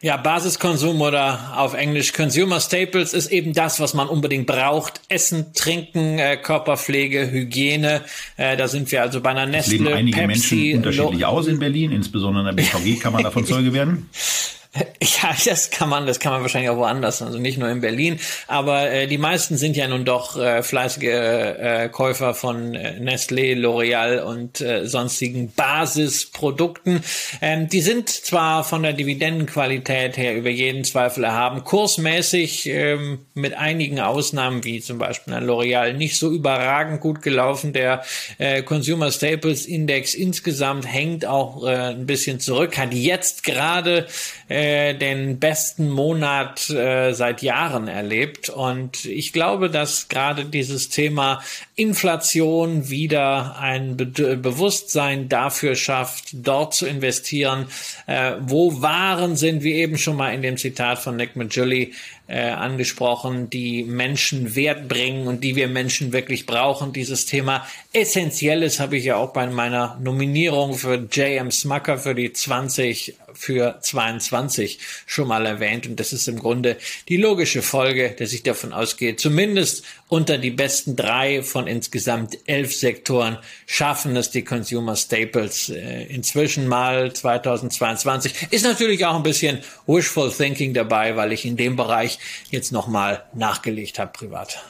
Ja, 0.01 0.15
Basiskonsum 0.15 1.01
oder 1.01 1.57
auf 1.57 1.73
Englisch 1.73 2.13
Consumer 2.13 2.61
Staples 2.61 3.13
ist 3.13 3.27
eben 3.31 3.51
das, 3.51 3.81
was 3.81 3.93
man 3.93 4.07
unbedingt 4.07 4.47
braucht. 4.47 5.01
Essen, 5.09 5.53
Trinken, 5.53 6.19
äh, 6.19 6.37
Körperpflege, 6.37 7.29
Hygiene. 7.29 8.05
Äh, 8.37 8.55
da 8.55 8.69
sind 8.69 8.89
wir 8.93 9.01
also 9.01 9.19
bei 9.19 9.31
einer 9.31 9.45
Nestle, 9.45 9.77
Leben 9.77 9.87
einige 9.87 10.21
Pepsi, 10.21 10.55
Menschen 10.55 10.77
unterschiedlich 10.77 11.25
aus 11.25 11.47
in 11.47 11.59
Berlin, 11.59 11.91
insbesondere 11.91 12.49
in 12.49 12.55
der 12.55 12.63
BVG 12.63 12.99
kann 13.01 13.11
man 13.11 13.23
davon 13.23 13.45
Zeuge 13.45 13.73
werden. 13.73 14.09
Ja, 15.21 15.33
das 15.45 15.71
kann 15.71 15.89
man, 15.89 16.05
das 16.07 16.19
kann 16.19 16.33
man 16.33 16.41
wahrscheinlich 16.41 16.69
auch 16.69 16.77
woanders, 16.77 17.21
also 17.21 17.37
nicht 17.37 17.57
nur 17.57 17.69
in 17.69 17.81
Berlin. 17.81 18.19
Aber 18.47 18.89
äh, 18.89 19.07
die 19.07 19.17
meisten 19.17 19.57
sind 19.57 19.75
ja 19.75 19.87
nun 19.87 20.05
doch 20.05 20.37
äh, 20.37 20.61
fleißige 20.61 21.03
äh, 21.03 21.89
Käufer 21.89 22.33
von 22.33 22.75
äh, 22.75 22.99
Nestlé, 22.99 23.55
L'Oreal 23.55 24.19
und 24.19 24.61
äh, 24.61 24.85
sonstigen 24.85 25.53
Basisprodukten. 25.53 27.01
Ähm, 27.41 27.69
die 27.69 27.81
sind 27.81 28.09
zwar 28.09 28.63
von 28.63 28.83
der 28.83 28.93
Dividendenqualität 28.93 30.17
her 30.17 30.35
über 30.35 30.49
jeden 30.49 30.83
Zweifel 30.83 31.23
erhaben, 31.23 31.63
kursmäßig 31.63 32.67
ähm, 32.67 33.19
mit 33.33 33.53
einigen 33.55 33.99
Ausnahmen, 33.99 34.63
wie 34.63 34.81
zum 34.81 34.97
Beispiel 34.97 35.33
ein 35.33 35.45
L'Oreal, 35.45 35.93
nicht 35.93 36.17
so 36.17 36.31
überragend 36.31 37.01
gut 37.01 37.21
gelaufen. 37.21 37.73
Der 37.73 38.03
äh, 38.37 38.63
Consumer 38.63 39.11
Staples 39.11 39.65
Index 39.65 40.13
insgesamt 40.13 40.91
hängt 40.91 41.25
auch 41.25 41.63
äh, 41.65 41.91
ein 41.91 42.05
bisschen 42.05 42.39
zurück, 42.39 42.77
hat 42.77 42.93
jetzt 42.93 43.43
gerade 43.43 44.07
äh, 44.49 44.68
äh, 44.69 44.93
den 44.93 45.39
besten 45.39 45.89
Monat 45.89 46.69
äh, 46.69 47.13
seit 47.13 47.41
Jahren 47.41 47.87
erlebt. 47.87 48.49
Und 48.49 49.05
ich 49.05 49.33
glaube, 49.33 49.69
dass 49.69 50.09
gerade 50.09 50.45
dieses 50.45 50.89
Thema 50.89 51.41
Inflation 51.79 52.89
wieder 52.89 53.57
ein 53.57 53.95
Be 53.95 54.35
Bewusstsein 54.35 55.29
dafür 55.29 55.75
schafft, 55.75 56.25
dort 56.33 56.73
zu 56.73 56.85
investieren, 56.85 57.67
äh, 58.05 58.33
wo 58.41 58.81
Waren 58.81 59.37
sind, 59.37 59.63
wie 59.63 59.75
eben 59.75 59.97
schon 59.97 60.17
mal 60.17 60.33
in 60.33 60.41
dem 60.41 60.57
Zitat 60.57 60.99
von 60.99 61.15
Nick 61.15 61.37
Magilli 61.37 61.93
äh, 62.27 62.49
angesprochen, 62.49 63.49
die 63.49 63.83
Menschen 63.83 64.55
Wert 64.55 64.89
bringen 64.89 65.25
und 65.27 65.43
die 65.43 65.55
wir 65.55 65.69
Menschen 65.69 66.11
wirklich 66.11 66.45
brauchen. 66.45 66.91
Dieses 66.91 67.25
Thema 67.25 67.65
essentielles 67.93 68.81
habe 68.81 68.97
ich 68.97 69.05
ja 69.05 69.15
auch 69.15 69.31
bei 69.31 69.47
meiner 69.47 69.97
Nominierung 70.03 70.73
für 70.73 70.95
J.M. 70.95 71.49
Smucker 71.49 71.97
für 71.97 72.13
die 72.13 72.33
20 72.33 73.15
für 73.33 73.79
22 73.81 74.79
schon 75.05 75.27
mal 75.27 75.45
erwähnt. 75.45 75.87
Und 75.87 75.99
das 75.99 76.13
ist 76.13 76.27
im 76.27 76.39
Grunde 76.39 76.77
die 77.07 77.17
logische 77.17 77.61
Folge, 77.61 78.13
dass 78.17 78.33
ich 78.33 78.43
davon 78.43 78.73
ausgehe, 78.73 79.15
zumindest 79.15 79.85
unter 80.09 80.37
die 80.37 80.51
besten 80.51 80.95
drei 80.95 81.41
von 81.41 81.65
insgesamt 81.69 82.37
elf 82.45 82.75
Sektoren 82.75 83.37
schaffen 83.65 84.15
es 84.15 84.31
die 84.31 84.43
Consumer 84.43 84.95
Staples 84.95 85.69
äh, 85.69 86.03
inzwischen 86.05 86.67
mal 86.67 87.13
2022. 87.13 88.47
Ist 88.51 88.65
natürlich 88.65 89.05
auch 89.05 89.15
ein 89.15 89.23
bisschen 89.23 89.59
wishful 89.87 90.31
thinking 90.31 90.73
dabei, 90.73 91.15
weil 91.15 91.31
ich 91.31 91.45
in 91.45 91.57
dem 91.57 91.75
Bereich 91.75 92.19
jetzt 92.51 92.71
nochmal 92.71 93.23
nachgelegt 93.33 93.99
habe 93.99 94.11
privat. 94.11 94.63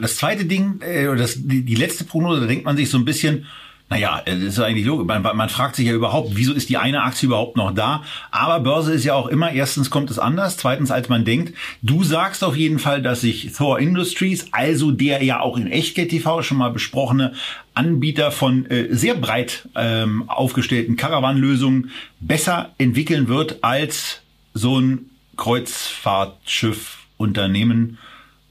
Das 0.00 0.16
zweite 0.16 0.46
Ding, 0.46 0.80
äh, 0.80 1.14
das, 1.16 1.34
die, 1.36 1.62
die 1.62 1.74
letzte 1.74 2.04
Prognose, 2.04 2.40
da 2.40 2.46
denkt 2.46 2.64
man 2.64 2.76
sich 2.76 2.88
so 2.90 2.98
ein 2.98 3.04
bisschen, 3.04 3.46
naja, 3.94 4.22
das 4.26 4.40
ist 4.40 4.58
eigentlich 4.58 4.86
logisch. 4.86 5.06
Man, 5.06 5.22
man, 5.22 5.48
fragt 5.48 5.76
sich 5.76 5.86
ja 5.86 5.92
überhaupt, 5.92 6.30
wieso 6.32 6.52
ist 6.52 6.68
die 6.68 6.78
eine 6.78 7.04
Aktie 7.04 7.28
überhaupt 7.28 7.56
noch 7.56 7.72
da? 7.72 8.02
Aber 8.32 8.58
Börse 8.58 8.92
ist 8.92 9.04
ja 9.04 9.14
auch 9.14 9.28
immer, 9.28 9.52
erstens 9.52 9.88
kommt 9.88 10.10
es 10.10 10.18
anders, 10.18 10.56
zweitens 10.56 10.90
als 10.90 11.08
man 11.08 11.24
denkt. 11.24 11.54
Du 11.80 12.02
sagst 12.02 12.42
auf 12.42 12.56
jeden 12.56 12.80
Fall, 12.80 13.02
dass 13.02 13.20
sich 13.20 13.52
Thor 13.52 13.78
Industries, 13.78 14.48
also 14.50 14.90
der 14.90 15.22
ja 15.22 15.38
auch 15.38 15.56
in 15.56 15.70
Echtgeld 15.70 16.08
TV 16.08 16.42
schon 16.42 16.58
mal 16.58 16.72
besprochene 16.72 17.34
Anbieter 17.74 18.32
von 18.32 18.66
äh, 18.66 18.92
sehr 18.92 19.14
breit 19.14 19.68
ähm, 19.76 20.28
aufgestellten 20.28 20.96
Caravan-Lösungen, 20.96 21.92
besser 22.18 22.74
entwickeln 22.78 23.28
wird 23.28 23.62
als 23.62 24.22
so 24.54 24.80
ein 24.80 25.08
Kreuzfahrtschiff-Unternehmen, 25.36 27.98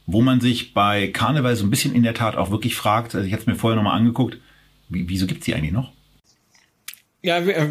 wo 0.05 0.21
man 0.21 0.39
sich 0.39 0.73
bei 0.73 1.07
Karneval 1.07 1.57
so 1.57 1.65
ein 1.65 1.69
bisschen 1.69 1.93
in 1.93 2.03
der 2.03 2.13
Tat 2.13 2.37
auch 2.37 2.49
wirklich 2.49 2.77
fragt, 2.77 3.13
also 3.13 3.27
ich 3.27 3.33
hatte 3.33 3.41
es 3.41 3.47
mir 3.47 3.55
vorher 3.55 3.75
nochmal 3.75 3.97
angeguckt, 3.97 4.37
wieso 4.93 5.27
gibt 5.27 5.41
es 5.41 5.45
die 5.45 5.55
eigentlich 5.55 5.71
noch? 5.71 5.92
Ja, 7.25 7.37
äh, 7.37 7.69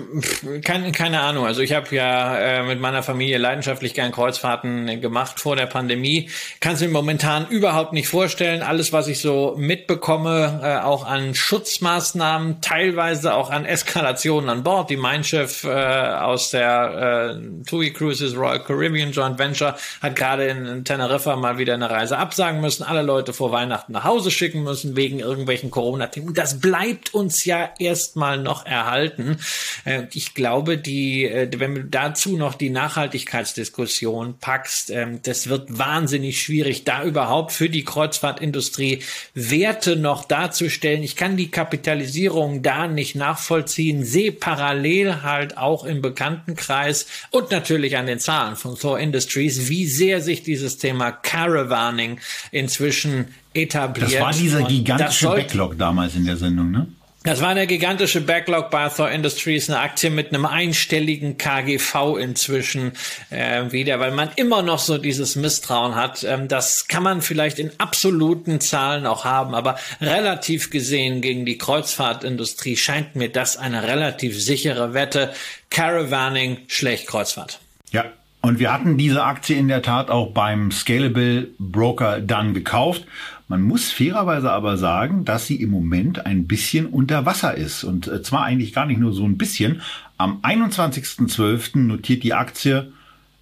keine, 0.64 0.92
keine 0.92 1.20
Ahnung. 1.20 1.44
Also 1.44 1.60
ich 1.60 1.74
habe 1.74 1.94
ja 1.94 2.38
äh, 2.38 2.62
mit 2.62 2.80
meiner 2.80 3.02
Familie 3.02 3.36
leidenschaftlich 3.36 3.92
gern 3.92 4.10
Kreuzfahrten 4.10 5.02
gemacht 5.02 5.40
vor 5.40 5.56
der 5.56 5.66
Pandemie. 5.66 6.30
Kann 6.60 6.72
es 6.72 6.80
mir 6.80 6.88
momentan 6.88 7.46
überhaupt 7.48 7.92
nicht 7.92 8.08
vorstellen. 8.08 8.62
Alles, 8.62 8.94
was 8.94 9.08
ich 9.08 9.20
so 9.20 9.54
mitbekomme, 9.58 10.60
äh, 10.62 10.82
auch 10.82 11.04
an 11.04 11.34
Schutzmaßnahmen, 11.34 12.62
teilweise 12.62 13.34
auch 13.34 13.50
an 13.50 13.66
Eskalationen 13.66 14.48
an 14.48 14.62
Bord. 14.62 14.88
Die 14.88 14.96
Mein 14.96 15.22
Schiff 15.22 15.64
äh, 15.64 15.68
aus 15.68 16.48
der 16.48 17.36
äh, 17.36 17.64
TUI 17.68 17.92
Cruises 17.92 18.34
Royal 18.34 18.64
Caribbean 18.64 19.12
Joint 19.12 19.38
Venture 19.38 19.76
hat 20.00 20.16
gerade 20.16 20.46
in, 20.46 20.64
in 20.64 20.84
Teneriffa 20.86 21.36
mal 21.36 21.58
wieder 21.58 21.74
eine 21.74 21.90
Reise 21.90 22.16
absagen 22.16 22.62
müssen, 22.62 22.84
alle 22.84 23.02
Leute 23.02 23.34
vor 23.34 23.52
Weihnachten 23.52 23.92
nach 23.92 24.04
Hause 24.04 24.30
schicken 24.30 24.62
müssen 24.62 24.96
wegen 24.96 25.18
irgendwelchen 25.18 25.70
Corona-Themen. 25.70 26.32
Das 26.32 26.58
bleibt 26.58 27.12
uns 27.12 27.44
ja 27.44 27.68
erstmal 27.78 28.38
noch 28.38 28.64
erhalten. 28.64 29.40
Äh, 29.84 30.04
ich 30.12 30.34
glaube, 30.34 30.78
die, 30.78 31.24
äh, 31.24 31.48
wenn 31.56 31.74
du 31.74 31.84
dazu 31.84 32.36
noch 32.36 32.54
die 32.54 32.70
Nachhaltigkeitsdiskussion 32.70 34.38
packst, 34.38 34.90
ähm, 34.90 35.20
das 35.22 35.48
wird 35.48 35.78
wahnsinnig 35.78 36.40
schwierig, 36.40 36.84
da 36.84 37.04
überhaupt 37.04 37.52
für 37.52 37.68
die 37.68 37.84
Kreuzfahrtindustrie 37.84 39.02
Werte 39.34 39.96
noch 39.96 40.24
darzustellen. 40.24 41.02
Ich 41.02 41.16
kann 41.16 41.36
die 41.36 41.50
Kapitalisierung 41.50 42.62
da 42.62 42.86
nicht 42.86 43.14
nachvollziehen, 43.14 44.04
sehe 44.04 44.32
parallel 44.32 45.22
halt 45.22 45.56
auch 45.56 45.84
im 45.84 46.02
Bekanntenkreis 46.02 47.06
und 47.30 47.50
natürlich 47.50 47.96
an 47.96 48.06
den 48.06 48.18
Zahlen 48.18 48.56
von 48.56 48.76
Thor 48.76 48.98
Industries, 48.98 49.68
wie 49.68 49.86
sehr 49.86 50.20
sich 50.20 50.42
dieses 50.42 50.78
Thema 50.78 51.10
Caravaning 51.10 52.18
inzwischen 52.50 53.34
etabliert. 53.54 54.12
Das 54.12 54.20
war 54.20 54.32
dieser 54.32 54.62
gigantische 54.62 55.28
Backlog 55.28 55.78
damals 55.78 56.14
in 56.14 56.24
der 56.24 56.36
Sendung, 56.36 56.70
ne? 56.70 56.86
Das 57.24 57.40
war 57.40 57.50
eine 57.50 57.68
gigantische 57.68 58.20
Backlog 58.20 58.70
bei 58.70 58.88
Thor 58.88 59.08
Industries, 59.08 59.70
eine 59.70 59.78
Aktie 59.78 60.10
mit 60.10 60.30
einem 60.34 60.44
einstelligen 60.44 61.38
KGV 61.38 62.16
inzwischen 62.18 62.92
äh, 63.30 63.70
wieder, 63.70 64.00
weil 64.00 64.10
man 64.10 64.30
immer 64.34 64.62
noch 64.62 64.80
so 64.80 64.98
dieses 64.98 65.36
Misstrauen 65.36 65.94
hat. 65.94 66.24
Ähm, 66.24 66.48
das 66.48 66.88
kann 66.88 67.04
man 67.04 67.22
vielleicht 67.22 67.60
in 67.60 67.70
absoluten 67.78 68.60
Zahlen 68.60 69.06
auch 69.06 69.24
haben, 69.24 69.54
aber 69.54 69.78
relativ 70.00 70.70
gesehen 70.70 71.20
gegen 71.20 71.46
die 71.46 71.58
Kreuzfahrtindustrie 71.58 72.76
scheint 72.76 73.14
mir 73.14 73.28
das 73.28 73.56
eine 73.56 73.84
relativ 73.84 74.42
sichere 74.42 74.92
Wette. 74.92 75.32
Caravaning 75.70 76.58
schlecht 76.66 77.06
Kreuzfahrt. 77.06 77.60
Ja, 77.92 78.06
und 78.40 78.58
wir 78.58 78.72
hatten 78.72 78.98
diese 78.98 79.22
Aktie 79.22 79.56
in 79.56 79.68
der 79.68 79.82
Tat 79.82 80.10
auch 80.10 80.32
beim 80.32 80.72
Scalable 80.72 81.50
Broker 81.60 82.20
dann 82.20 82.52
gekauft. 82.52 83.04
Man 83.52 83.60
muss 83.60 83.92
fairerweise 83.92 84.50
aber 84.50 84.78
sagen, 84.78 85.26
dass 85.26 85.46
sie 85.46 85.56
im 85.56 85.68
Moment 85.68 86.24
ein 86.24 86.46
bisschen 86.46 86.86
unter 86.86 87.26
Wasser 87.26 87.54
ist. 87.54 87.84
Und 87.84 88.08
äh, 88.08 88.22
zwar 88.22 88.44
eigentlich 88.44 88.72
gar 88.72 88.86
nicht 88.86 88.98
nur 88.98 89.12
so 89.12 89.26
ein 89.26 89.36
bisschen. 89.36 89.82
Am 90.16 90.40
21.12. 90.40 91.76
notiert 91.80 92.22
die 92.22 92.32
Aktie 92.32 92.94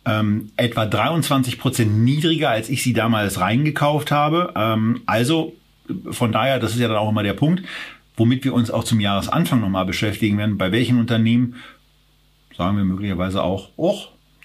ähm, 0.04 0.50
etwa 0.56 0.84
23 0.84 1.60
Prozent 1.60 1.98
niedriger, 1.98 2.50
als 2.50 2.70
ich 2.70 2.82
sie 2.82 2.92
damals 2.92 3.38
reingekauft 3.38 4.10
habe. 4.10 4.52
Ähm, 4.56 5.00
also 5.06 5.54
von 6.10 6.32
daher, 6.32 6.58
das 6.58 6.72
ist 6.72 6.80
ja 6.80 6.88
dann 6.88 6.96
auch 6.96 7.10
immer 7.10 7.22
der 7.22 7.34
Punkt, 7.34 7.62
womit 8.16 8.42
wir 8.42 8.52
uns 8.52 8.72
auch 8.72 8.82
zum 8.82 8.98
Jahresanfang 8.98 9.60
nochmal 9.60 9.86
beschäftigen 9.86 10.38
werden. 10.38 10.58
Bei 10.58 10.72
welchen 10.72 10.98
Unternehmen 10.98 11.54
sagen 12.56 12.76
wir 12.76 12.84
möglicherweise 12.84 13.44
auch, 13.44 13.68
oh, 13.76 14.00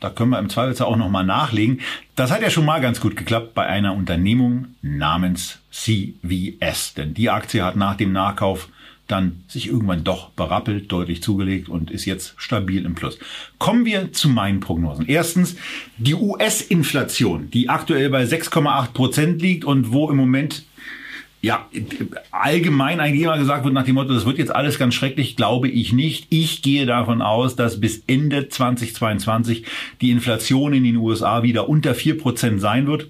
da 0.06 0.12
können 0.12 0.30
wir 0.30 0.40
im 0.40 0.50
Zweifelsfall 0.50 0.86
auch 0.86 0.98
nochmal 0.98 1.26
nachlegen. 1.26 1.82
Das 2.16 2.30
hat 2.30 2.44
ja 2.44 2.52
schon 2.52 2.64
mal 2.64 2.80
ganz 2.80 3.02
gut 3.02 3.16
geklappt 3.16 3.56
bei 3.56 3.66
einer 3.66 3.96
Unternehmung 3.96 4.68
namens 4.84 5.58
CVS. 5.72 6.94
Denn 6.94 7.16
die 7.16 7.32
Aktie 7.32 7.64
hat 7.64 7.76
nach 7.76 7.98
dem 7.98 8.12
Nachkauf 8.12 8.70
dann 9.08 9.44
sich 9.48 9.68
irgendwann 9.68 10.04
doch 10.04 10.30
berappelt, 10.30 10.92
deutlich 10.92 11.24
zugelegt 11.24 11.70
und 11.70 11.90
ist 11.90 12.06
jetzt 12.06 12.36
stabil 12.38 12.86
im 12.86 12.94
Plus. 12.94 13.18
Kommen 13.58 13.84
wir 13.86 14.14
zu 14.14 14.30
meinen 14.30 14.60
Prognosen. 14.60 15.08
Erstens, 15.08 15.56
die 15.98 16.14
US-Inflation, 16.14 17.50
die 17.50 17.70
aktuell 17.70 18.12
bei 18.12 18.26
6,8 18.26 18.94
Prozent 18.94 19.42
liegt 19.42 19.66
und 19.66 19.92
wo 19.92 20.12
im 20.12 20.18
Moment 20.18 20.66
ja, 21.46 21.70
allgemein 22.32 23.00
eigentlich 23.00 23.22
immer 23.22 23.38
gesagt 23.38 23.66
wird 23.66 23.74
nach 23.76 23.86
dem 23.86 23.94
Motto, 23.94 24.16
das 24.16 24.26
wird 24.26 24.40
jetzt 24.40 24.54
alles 24.54 24.80
ganz 24.80 24.96
schrecklich, 24.96 25.36
glaube 25.36 25.70
ich 25.70 25.94
nicht. 25.94 26.26
Ich 26.32 26.64
gehe 26.64 26.88
davon 26.88 27.22
aus, 27.22 27.56
dass 27.56 27.80
bis 27.80 28.02
Ende 28.08 28.50
2022 28.50 29.64
die 30.02 30.10
Inflation 30.10 30.74
in 30.74 30.84
den 30.84 30.96
USA 30.96 31.44
wieder 31.44 31.70
unter 31.70 31.94
vier 31.94 32.18
Prozent 32.18 32.62
sein 32.62 32.88
wird. 32.88 33.10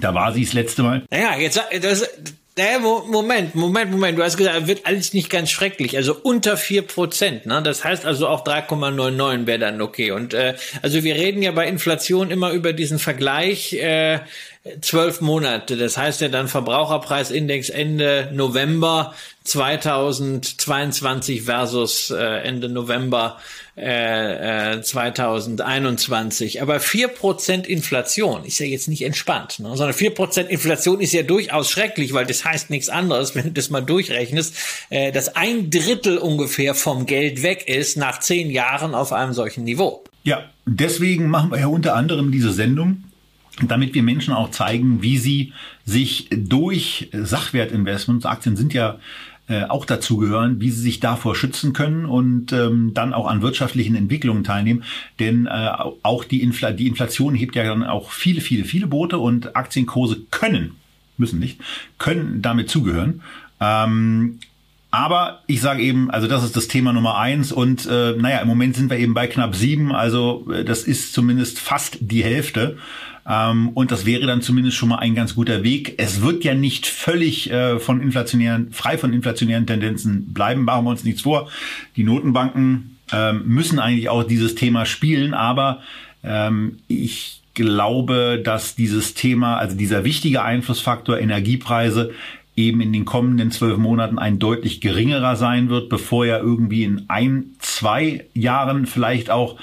Da 0.00 0.14
war 0.14 0.32
sie 0.32 0.44
das 0.44 0.54
letzte 0.54 0.82
Mal. 0.82 1.04
Naja, 1.10 1.38
jetzt, 1.38 1.60
das, 1.82 2.08
naja, 2.56 2.78
Moment, 2.78 3.54
Moment, 3.54 3.90
Moment. 3.90 4.18
Du 4.18 4.22
hast 4.22 4.38
gesagt, 4.38 4.66
wird 4.66 4.86
alles 4.86 5.12
nicht 5.12 5.28
ganz 5.28 5.50
schrecklich. 5.50 5.94
Also 5.96 6.16
unter 6.16 6.56
vier 6.56 6.82
Prozent. 6.82 7.44
Ne? 7.44 7.62
Das 7.62 7.84
heißt 7.84 8.06
also 8.06 8.28
auch 8.28 8.46
3,99 8.46 9.46
wäre 9.46 9.58
dann 9.58 9.82
okay. 9.82 10.10
Und 10.10 10.32
äh, 10.32 10.54
also 10.80 11.04
wir 11.04 11.16
reden 11.16 11.42
ja 11.42 11.52
bei 11.52 11.68
Inflation 11.68 12.30
immer 12.30 12.52
über 12.52 12.72
diesen 12.72 12.98
Vergleich. 12.98 13.74
Äh, 13.74 14.20
zwölf 14.80 15.20
Monate. 15.20 15.76
Das 15.76 15.96
heißt 15.96 16.20
ja 16.20 16.28
dann 16.28 16.48
Verbraucherpreisindex 16.48 17.68
Ende 17.70 18.30
November 18.32 19.14
2022 19.44 21.42
versus 21.42 22.10
äh, 22.10 22.16
Ende 22.16 22.68
November 22.68 23.38
äh, 23.76 24.80
2021. 24.80 26.56
Äh, 26.56 26.60
Aber 26.60 26.80
vier 26.80 27.08
Prozent 27.08 27.66
Inflation 27.66 28.44
ist 28.44 28.58
ja 28.58 28.66
jetzt 28.66 28.88
nicht 28.88 29.02
entspannt, 29.02 29.60
ne? 29.60 29.68
sondern 29.76 29.94
vier 29.94 30.10
Prozent 30.10 30.50
Inflation 30.50 31.00
ist 31.00 31.12
ja 31.12 31.22
durchaus 31.22 31.70
schrecklich, 31.70 32.12
weil 32.12 32.26
das 32.26 32.44
heißt 32.44 32.70
nichts 32.70 32.88
anderes, 32.88 33.34
wenn 33.36 33.44
du 33.44 33.52
das 33.52 33.70
mal 33.70 33.80
durchrechnest, 33.80 34.54
äh, 34.90 35.12
dass 35.12 35.36
ein 35.36 35.70
Drittel 35.70 36.18
ungefähr 36.18 36.74
vom 36.74 37.06
Geld 37.06 37.42
weg 37.42 37.68
ist 37.68 37.96
nach 37.96 38.20
zehn 38.20 38.50
Jahren 38.50 38.94
auf 38.94 39.12
einem 39.12 39.32
solchen 39.32 39.64
Niveau. 39.64 40.04
Ja, 40.24 40.44
deswegen 40.66 41.28
machen 41.28 41.50
wir 41.50 41.58
ja 41.58 41.68
unter 41.68 41.94
anderem 41.94 42.30
diese 42.30 42.52
Sendung 42.52 43.04
damit 43.66 43.94
wir 43.94 44.02
Menschen 44.02 44.34
auch 44.34 44.50
zeigen, 44.50 45.02
wie 45.02 45.18
sie 45.18 45.52
sich 45.84 46.28
durch 46.30 47.10
Sachwertinvestments, 47.12 48.26
Aktien 48.26 48.56
sind 48.56 48.74
ja 48.74 48.98
äh, 49.48 49.64
auch 49.64 49.84
dazu 49.86 50.18
gehören, 50.18 50.60
wie 50.60 50.70
sie 50.70 50.82
sich 50.82 51.00
davor 51.00 51.34
schützen 51.34 51.72
können 51.72 52.04
und 52.04 52.52
ähm, 52.52 52.92
dann 52.92 53.14
auch 53.14 53.26
an 53.26 53.40
wirtschaftlichen 53.40 53.96
Entwicklungen 53.96 54.44
teilnehmen. 54.44 54.84
Denn 55.18 55.46
äh, 55.46 55.70
auch 56.02 56.24
die, 56.24 56.42
Infl 56.42 56.74
die 56.74 56.86
Inflation 56.86 57.34
hebt 57.34 57.56
ja 57.56 57.64
dann 57.64 57.82
auch 57.82 58.10
viele, 58.10 58.42
viele, 58.42 58.64
viele 58.64 58.86
Boote 58.86 59.18
und 59.18 59.56
Aktienkurse 59.56 60.18
können, 60.30 60.72
müssen 61.16 61.38
nicht, 61.38 61.60
können 61.96 62.42
damit 62.42 62.68
zugehören. 62.68 63.22
Ähm, 63.58 64.38
aber 64.90 65.42
ich 65.46 65.60
sage 65.60 65.82
eben, 65.82 66.10
also 66.10 66.28
das 66.28 66.44
ist 66.44 66.56
das 66.56 66.68
Thema 66.68 66.92
Nummer 66.92 67.18
eins 67.18 67.52
und 67.52 67.86
äh, 67.86 68.14
naja, 68.16 68.38
im 68.40 68.48
Moment 68.48 68.74
sind 68.76 68.90
wir 68.90 68.98
eben 68.98 69.12
bei 69.12 69.26
knapp 69.26 69.54
sieben, 69.54 69.94
also 69.94 70.46
äh, 70.50 70.64
das 70.64 70.84
ist 70.84 71.12
zumindest 71.12 71.58
fast 71.58 71.98
die 72.00 72.24
Hälfte. 72.24 72.78
Ähm, 73.28 73.70
und 73.74 73.90
das 73.90 74.06
wäre 74.06 74.26
dann 74.26 74.40
zumindest 74.40 74.76
schon 74.76 74.88
mal 74.88 74.98
ein 74.98 75.14
ganz 75.14 75.34
guter 75.34 75.62
Weg. 75.62 75.94
Es 75.98 76.22
wird 76.22 76.44
ja 76.44 76.54
nicht 76.54 76.86
völlig 76.86 77.50
äh, 77.50 77.78
von 77.78 78.00
inflationären, 78.00 78.72
frei 78.72 78.96
von 78.96 79.12
inflationären 79.12 79.66
Tendenzen 79.66 80.32
bleiben, 80.32 80.64
machen 80.64 80.84
wir 80.86 80.90
uns 80.90 81.04
nichts 81.04 81.22
vor. 81.22 81.50
Die 81.96 82.04
Notenbanken 82.04 82.96
ähm, 83.12 83.42
müssen 83.46 83.78
eigentlich 83.78 84.08
auch 84.08 84.24
dieses 84.24 84.54
Thema 84.54 84.86
spielen, 84.86 85.34
aber 85.34 85.82
ähm, 86.24 86.78
ich 86.88 87.42
glaube, 87.54 88.40
dass 88.42 88.76
dieses 88.76 89.14
Thema, 89.14 89.56
also 89.56 89.76
dieser 89.76 90.04
wichtige 90.04 90.42
Einflussfaktor 90.42 91.18
Energiepreise 91.18 92.12
eben 92.56 92.80
in 92.80 92.92
den 92.92 93.04
kommenden 93.04 93.50
zwölf 93.50 93.78
Monaten 93.78 94.18
ein 94.18 94.38
deutlich 94.38 94.80
geringerer 94.80 95.36
sein 95.36 95.68
wird, 95.68 95.88
bevor 95.88 96.26
er 96.26 96.40
irgendwie 96.40 96.84
in 96.84 97.04
ein, 97.08 97.56
zwei 97.58 98.24
Jahren 98.34 98.86
vielleicht 98.86 99.30
auch 99.30 99.56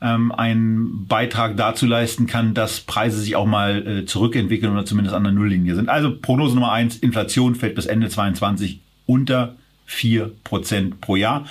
ähm, 0.00 0.32
einen 0.32 1.06
Beitrag 1.06 1.56
dazu 1.56 1.86
leisten 1.86 2.26
kann, 2.26 2.54
dass 2.54 2.80
Preise 2.80 3.20
sich 3.20 3.36
auch 3.36 3.46
mal 3.46 3.86
äh, 3.86 4.06
zurückentwickeln 4.06 4.72
oder 4.72 4.84
zumindest 4.84 5.14
an 5.14 5.24
der 5.24 5.32
Nulllinie 5.32 5.74
sind. 5.74 5.88
Also 5.88 6.14
Prognose 6.16 6.54
Nummer 6.54 6.72
eins, 6.72 6.96
Inflation 6.96 7.54
fällt 7.54 7.74
bis 7.74 7.86
Ende 7.86 8.08
22 8.08 8.80
unter 9.06 9.56
vier 9.86 10.32
Prozent 10.44 11.00
pro 11.00 11.16
Jahr. 11.16 11.46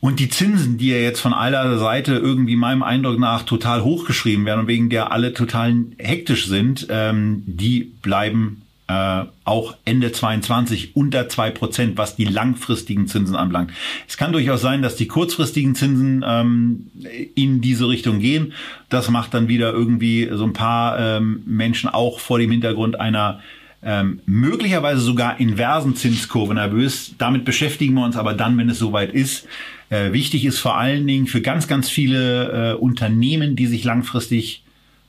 Und 0.00 0.20
die 0.20 0.28
Zinsen, 0.28 0.76
die 0.76 0.88
ja 0.88 0.98
jetzt 0.98 1.20
von 1.20 1.32
aller 1.32 1.78
Seite 1.78 2.16
irgendwie 2.16 2.56
meinem 2.56 2.82
Eindruck 2.82 3.18
nach 3.18 3.44
total 3.44 3.82
hochgeschrieben 3.82 4.44
werden 4.44 4.60
und 4.60 4.66
wegen 4.66 4.90
der 4.90 5.12
alle 5.12 5.32
total 5.32 5.76
hektisch 5.96 6.46
sind, 6.46 6.88
ähm, 6.90 7.42
die 7.46 7.84
bleiben 8.02 8.63
äh, 8.86 9.24
auch 9.44 9.76
Ende 9.84 10.12
22 10.12 10.94
unter 10.94 11.28
zwei 11.28 11.50
Prozent, 11.50 11.96
was 11.96 12.16
die 12.16 12.24
langfristigen 12.24 13.06
Zinsen 13.06 13.34
anbelangt. 13.34 13.70
Es 14.06 14.16
kann 14.16 14.32
durchaus 14.32 14.60
sein, 14.60 14.82
dass 14.82 14.96
die 14.96 15.06
kurzfristigen 15.06 15.74
Zinsen 15.74 16.24
ähm, 16.26 16.90
in 17.34 17.60
diese 17.60 17.88
Richtung 17.88 18.18
gehen. 18.18 18.52
Das 18.90 19.08
macht 19.08 19.32
dann 19.32 19.48
wieder 19.48 19.72
irgendwie 19.72 20.28
so 20.32 20.44
ein 20.44 20.52
paar 20.52 20.98
ähm, 20.98 21.42
Menschen 21.46 21.88
auch 21.88 22.20
vor 22.20 22.38
dem 22.38 22.50
Hintergrund 22.50 23.00
einer 23.00 23.40
ähm, 23.82 24.20
möglicherweise 24.26 25.00
sogar 25.00 25.40
inversen 25.40 25.94
Zinskurve 25.96 26.54
nervös. 26.54 27.14
Damit 27.18 27.44
beschäftigen 27.44 27.94
wir 27.94 28.04
uns 28.04 28.16
aber 28.16 28.34
dann, 28.34 28.56
wenn 28.58 28.68
es 28.68 28.78
soweit 28.78 29.12
ist. 29.12 29.46
Äh, 29.90 30.12
wichtig 30.12 30.44
ist 30.44 30.58
vor 30.58 30.76
allen 30.76 31.06
Dingen 31.06 31.26
für 31.26 31.42
ganz, 31.42 31.68
ganz 31.68 31.88
viele 31.90 32.72
äh, 32.72 32.74
Unternehmen, 32.74 33.56
die 33.56 33.66
sich 33.66 33.84
langfristig 33.84 34.62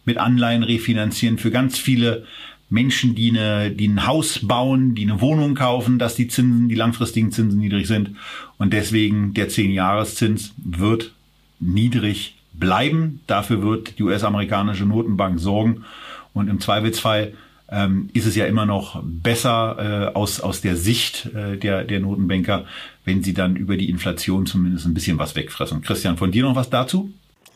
mit 0.04 0.18
Anleihen 0.18 0.64
refinanzieren, 0.64 1.38
für 1.38 1.52
ganz 1.52 1.78
viele 1.78 2.26
Menschen, 2.69 3.15
die, 3.15 3.30
eine, 3.30 3.71
die 3.71 3.88
ein 3.88 4.08
Haus 4.08 4.39
bauen, 4.41 4.95
die 4.95 5.04
eine 5.04 5.21
Wohnung 5.21 5.56
kaufen, 5.56 5.99
dass 5.99 6.15
die 6.15 6.28
Zinsen, 6.28 6.67
die 6.67 6.75
langfristigen 6.75 7.32
Zinsen 7.32 7.60
niedrig 7.60 7.88
sind. 7.88 8.12
Und 8.58 8.73
deswegen 8.73 9.34
der 9.34 9.49
10-Jahreszins 9.49 10.54
wird 10.58 11.12
niedrig 11.60 12.36
bleiben. 12.54 13.21
Dafür 13.28 13.62
wird 13.62 13.99
die 13.99 14.04
US-amerikanische 14.04 14.86
Notenbank 14.86 15.39
sorgen. 15.39 15.84
Und 16.34 16.49
im 16.49 16.60
Zweifelsfall 16.60 17.34
ähm, 17.69 18.10
ist 18.13 18.25
es 18.25 18.36
ja 18.36 18.45
immer 18.45 18.65
noch 18.65 19.01
besser 19.04 20.12
äh, 20.12 20.15
aus, 20.15 20.39
aus 20.39 20.62
der 20.62 20.75
Sicht 20.75 21.30
äh, 21.36 21.58
der, 21.58 21.84
der 21.84 21.99
Notenbanker, 21.99 22.65
wenn 23.06 23.23
sie 23.23 23.34
dann 23.34 23.56
über 23.56 23.78
die 23.78 23.89
Inflation 23.89 24.45
zumindest 24.45 24.86
ein 24.86 24.93
bisschen 24.93 25.17
was 25.17 25.36
wegfressen. 25.36 25.82
Christian, 25.82 26.17
von 26.17 26.32
dir 26.32 26.43
noch 26.43 26.56
was 26.56 26.69
dazu? 26.69 27.12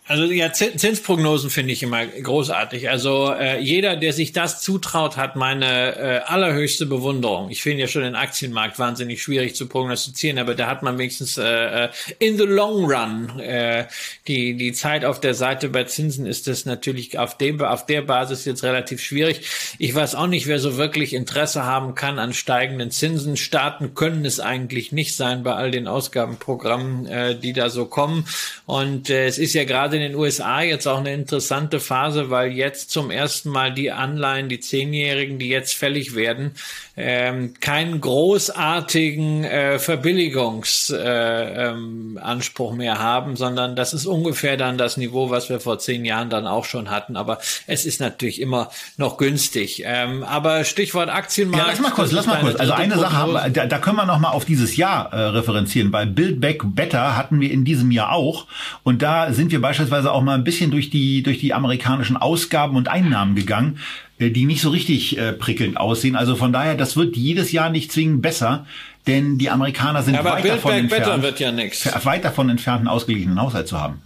Also 0.10 0.24
ja, 0.26 0.52
Zinsprognosen 0.52 1.52
finde 1.52 1.72
ich 1.72 1.84
immer 1.84 2.04
großartig. 2.08 2.90
Also 2.90 3.32
äh, 3.32 3.60
jeder, 3.60 3.96
der 3.96 4.12
sich 4.12 4.32
das 4.32 4.60
zutraut, 4.60 5.18
hat 5.18 5.36
meine 5.36 5.96
äh, 5.96 6.20
allerhöchste 6.26 6.88
Bewunderung. 6.88 7.52
Ich 7.52 7.62
finde 7.62 7.82
ja 7.82 7.88
schon 7.88 8.02
den 8.02 8.16
Aktienmarkt 8.16 8.80
wahnsinnig 8.80 9.22
schwierig 9.22 9.54
zu 9.54 9.68
prognostizieren, 9.68 10.40
aber 10.40 10.56
da 10.56 10.66
hat 10.66 10.82
man 10.82 10.98
wenigstens 10.98 11.38
äh, 11.38 11.44
äh, 11.86 11.90
in 12.18 12.40
the 12.40 12.46
long 12.46 12.92
run 12.92 13.40
äh, 13.40 13.86
die 14.28 14.56
die 14.56 14.74
Zeit 14.74 15.06
auf 15.06 15.20
der 15.20 15.36
Seite 15.36 15.70
bei 15.70 15.84
Zinsen 15.84 16.26
ist 16.26 16.48
das 16.48 16.66
natürlich 16.66 17.20
auf 17.20 17.38
dem 17.38 17.62
auf 17.62 17.86
der 17.86 18.02
Basis 18.02 18.46
jetzt 18.46 18.64
relativ 18.64 19.04
schwierig. 19.04 19.42
Ich 19.78 19.94
weiß 19.94 20.16
auch 20.16 20.26
nicht, 20.26 20.48
wer 20.48 20.58
so 20.58 20.78
wirklich 20.78 21.14
Interesse 21.14 21.66
haben 21.66 21.94
kann 21.94 22.18
an 22.18 22.34
steigenden 22.34 22.90
Zinsen. 22.90 23.38
Staaten 23.38 23.94
können 23.94 24.26
es 24.26 24.40
eigentlich 24.40 24.92
nicht 24.92 25.16
sein 25.16 25.44
bei 25.44 25.54
all 25.54 25.70
den 25.70 25.88
Ausgabenprogrammen, 25.88 27.06
äh, 27.06 27.36
die 27.36 27.54
da 27.54 27.70
so 27.70 27.86
kommen. 27.86 28.26
Und 28.66 29.12
äh, 29.12 29.28
es 29.28 29.38
ist 29.38 29.54
ja 29.54 29.66
gerade 29.66 29.99
in 30.00 30.12
den 30.12 30.16
USA 30.16 30.62
jetzt 30.62 30.88
auch 30.88 31.00
eine 31.00 31.14
interessante 31.14 31.80
Phase, 31.80 32.30
weil 32.30 32.52
jetzt 32.52 32.92
zum 32.92 33.12
ersten 33.12 33.50
Mal 33.50 33.74
die 33.74 33.92
Anleihen, 33.92 34.50
die 34.50 34.60
Zehnjährigen, 34.60 35.40
die 35.40 35.50
jetzt 35.50 35.76
fällig 35.76 36.16
werden, 36.16 36.52
ähm, 36.96 37.54
keinen 37.60 38.02
großartigen 38.02 39.44
äh, 39.46 39.80
Verbilligungsanspruch 39.80 42.70
äh, 42.70 42.74
ähm, 42.74 42.78
mehr 42.78 43.00
haben, 43.00 43.36
sondern 43.36 43.76
das 43.76 43.94
ist 43.94 44.06
ungefähr 44.06 44.58
dann 44.58 44.78
das 44.78 44.98
Niveau, 44.98 45.30
was 45.30 45.50
wir 45.50 45.60
vor 45.60 45.80
zehn 45.80 46.06
Jahren 46.06 46.30
dann 46.30 46.46
auch 46.46 46.66
schon 46.66 46.90
hatten. 46.90 47.16
Aber 47.16 47.40
es 47.68 47.86
ist 47.86 48.02
natürlich 48.02 48.42
immer 48.42 48.70
noch 48.98 49.18
günstig. 49.18 49.84
Ähm, 49.86 50.24
aber 50.24 50.66
Stichwort 50.66 51.10
Aktienmarkt. 51.10 51.66
Ja, 51.66 51.72
lass 51.72 51.82
mal 51.82 51.92
kurz, 51.92 52.12
lass 52.12 52.26
mal 52.26 52.42
kurz. 52.42 52.60
Also 52.60 52.74
eine 52.74 52.98
Sache, 52.98 53.18
haben 53.18 53.34
wir, 53.34 53.50
da, 53.50 53.66
da 53.66 53.80
können 53.80 53.98
wir 53.98 54.06
noch 54.06 54.20
mal 54.20 54.32
auf 54.32 54.46
dieses 54.46 54.76
Jahr 54.76 55.14
äh, 55.14 55.18
referenzieren. 55.18 55.92
Bei 55.92 56.06
Build 56.06 56.42
Back 56.42 56.62
Better 56.64 57.16
hatten 57.16 57.40
wir 57.40 57.52
in 57.52 57.66
diesem 57.66 57.92
Jahr 57.92 58.12
auch. 58.12 58.48
Und 58.84 59.02
da 59.02 59.32
sind 59.32 59.52
wir 59.52 59.62
beispielsweise 59.62 59.89
auch 60.14 60.22
mal 60.22 60.36
ein 60.36 60.44
bisschen 60.44 60.72
durch 60.72 60.90
die, 60.90 61.24
durch 61.24 61.40
die 61.40 61.54
amerikanischen 61.54 62.18
Ausgaben 62.18 62.76
und 62.76 62.88
Einnahmen 62.88 63.36
gegangen. 63.36 63.80
Äh, 64.20 64.32
die 64.32 64.46
nicht 64.46 64.62
so 64.62 64.70
richtig 64.70 65.18
äh, 65.18 65.34
prickelnd 65.34 65.78
aussehen. 65.78 66.16
Also 66.16 66.36
von 66.36 66.52
daher, 66.52 66.76
das 66.76 66.98
wird 66.98 67.16
jedes 67.16 67.52
Jahr 67.52 67.70
nicht 67.70 67.92
zwingend 67.92 68.22
besser, 68.22 68.66
denn 69.08 69.38
die 69.38 69.50
Amerikaner 69.50 70.04
sind 70.04 70.16
ja, 70.16 70.24
weit, 70.26 70.46
davon 70.46 70.74
entfernt, 70.74 71.08
ja 71.08 72.06
weit 72.06 72.26
davon 72.26 72.50
entfernt, 72.50 72.80
einen 72.80 72.88
ausgeglichenen 72.90 73.42
Haushalt 73.42 73.68
zu 73.68 73.80
haben. 73.80 74.02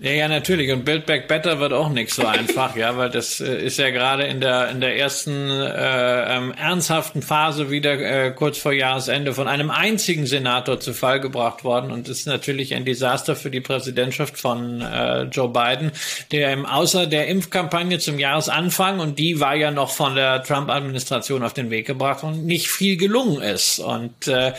Ja, 0.00 0.12
ja, 0.12 0.28
natürlich. 0.28 0.70
Und 0.70 0.84
Build 0.84 1.06
Back 1.06 1.26
Better 1.26 1.58
wird 1.58 1.72
auch 1.72 1.88
nicht 1.88 2.14
so 2.14 2.24
einfach, 2.24 2.76
ja, 2.76 2.96
weil 2.96 3.10
das 3.10 3.40
äh, 3.40 3.66
ist 3.66 3.78
ja 3.78 3.90
gerade 3.90 4.22
in 4.28 4.40
der 4.40 4.70
in 4.70 4.80
der 4.80 4.96
ersten 4.96 5.50
äh, 5.50 6.36
ähm, 6.36 6.52
ernsthaften 6.52 7.20
Phase 7.20 7.68
wieder 7.68 7.98
äh, 7.98 8.30
kurz 8.30 8.58
vor 8.58 8.72
Jahresende 8.72 9.34
von 9.34 9.48
einem 9.48 9.72
einzigen 9.72 10.24
Senator 10.26 10.78
zu 10.78 10.92
Fall 10.94 11.18
gebracht 11.18 11.64
worden 11.64 11.90
und 11.90 12.08
ist 12.08 12.28
natürlich 12.28 12.76
ein 12.76 12.84
Desaster 12.84 13.34
für 13.34 13.50
die 13.50 13.60
Präsidentschaft 13.60 14.38
von 14.38 14.82
äh, 14.82 15.22
Joe 15.24 15.48
Biden, 15.48 15.90
der 16.30 16.52
im 16.52 16.64
außer 16.64 17.08
der 17.08 17.26
Impfkampagne 17.26 17.98
zum 17.98 18.20
Jahresanfang 18.20 19.00
und 19.00 19.18
die 19.18 19.40
war 19.40 19.56
ja 19.56 19.72
noch 19.72 19.90
von 19.90 20.14
der 20.14 20.44
Trump-Administration 20.44 21.42
auf 21.42 21.54
den 21.54 21.70
Weg 21.70 21.88
gebracht 21.88 22.22
und 22.22 22.46
nicht 22.46 22.68
viel 22.68 22.96
gelungen 22.98 23.42
ist 23.42 23.80
und 23.80 24.28
äh, 24.28 24.52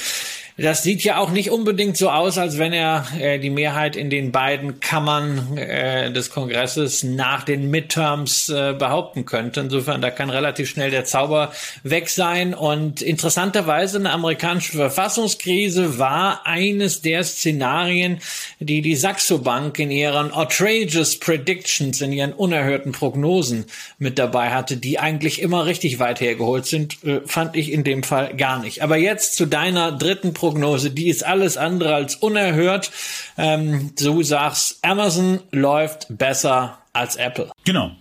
das 0.61 0.83
sieht 0.83 1.03
ja 1.03 1.17
auch 1.17 1.31
nicht 1.31 1.51
unbedingt 1.51 1.95
so 1.95 2.09
aus, 2.09 2.37
als 2.37 2.57
wenn 2.57 2.73
er 2.73 3.05
äh, 3.19 3.39
die 3.39 3.49
Mehrheit 3.49 3.95
in 3.95 4.09
den 4.09 4.31
beiden 4.31 4.79
Kammern 4.79 5.57
äh, 5.57 6.11
des 6.11 6.29
Kongresses 6.31 7.03
nach 7.03 7.43
den 7.43 7.69
Midterms 7.69 8.49
äh, 8.49 8.73
behaupten 8.77 9.25
könnte. 9.25 9.61
Insofern, 9.61 10.01
da 10.01 10.11
kann 10.11 10.29
relativ 10.29 10.69
schnell 10.69 10.91
der 10.91 11.05
Zauber 11.05 11.53
weg 11.83 12.09
sein. 12.09 12.53
Und 12.53 13.01
interessanterweise 13.01 13.97
eine 13.97 14.11
amerikanische 14.11 14.73
Verfassungskrise 14.73 15.97
war 15.97 16.45
eines 16.45 17.01
der 17.01 17.23
Szenarien, 17.23 18.19
die 18.59 18.81
die 18.81 18.95
Saxo 18.95 19.39
Bank 19.39 19.79
in 19.79 19.91
ihren 19.91 20.31
outrageous 20.31 21.19
predictions, 21.19 22.01
in 22.01 22.11
ihren 22.11 22.33
unerhörten 22.33 22.91
Prognosen 22.91 23.65
mit 23.97 24.19
dabei 24.19 24.49
hatte, 24.49 24.77
die 24.77 24.99
eigentlich 24.99 25.41
immer 25.41 25.65
richtig 25.65 25.99
weit 25.99 26.19
hergeholt 26.19 26.65
sind, 26.65 27.03
äh, 27.03 27.21
fand 27.25 27.55
ich 27.55 27.71
in 27.71 27.83
dem 27.83 28.03
Fall 28.03 28.35
gar 28.35 28.59
nicht. 28.59 28.83
Aber 28.83 28.97
jetzt 28.97 29.35
zu 29.35 29.45
deiner 29.45 29.91
dritten 29.91 30.33
Prognose. 30.33 30.48
Prognose, 30.49 30.89
die 30.89 31.09
ist 31.09 31.23
alles 31.23 31.57
andere 31.57 31.93
als 31.93 32.15
unerhört. 32.15 32.89
Ähm, 33.37 33.91
du 33.99 34.23
sagst, 34.23 34.79
Amazon 34.81 35.41
läuft 35.51 36.07
besser 36.09 36.79
als 36.91 37.17
Apple. 37.17 37.51
Genau. 37.65 37.91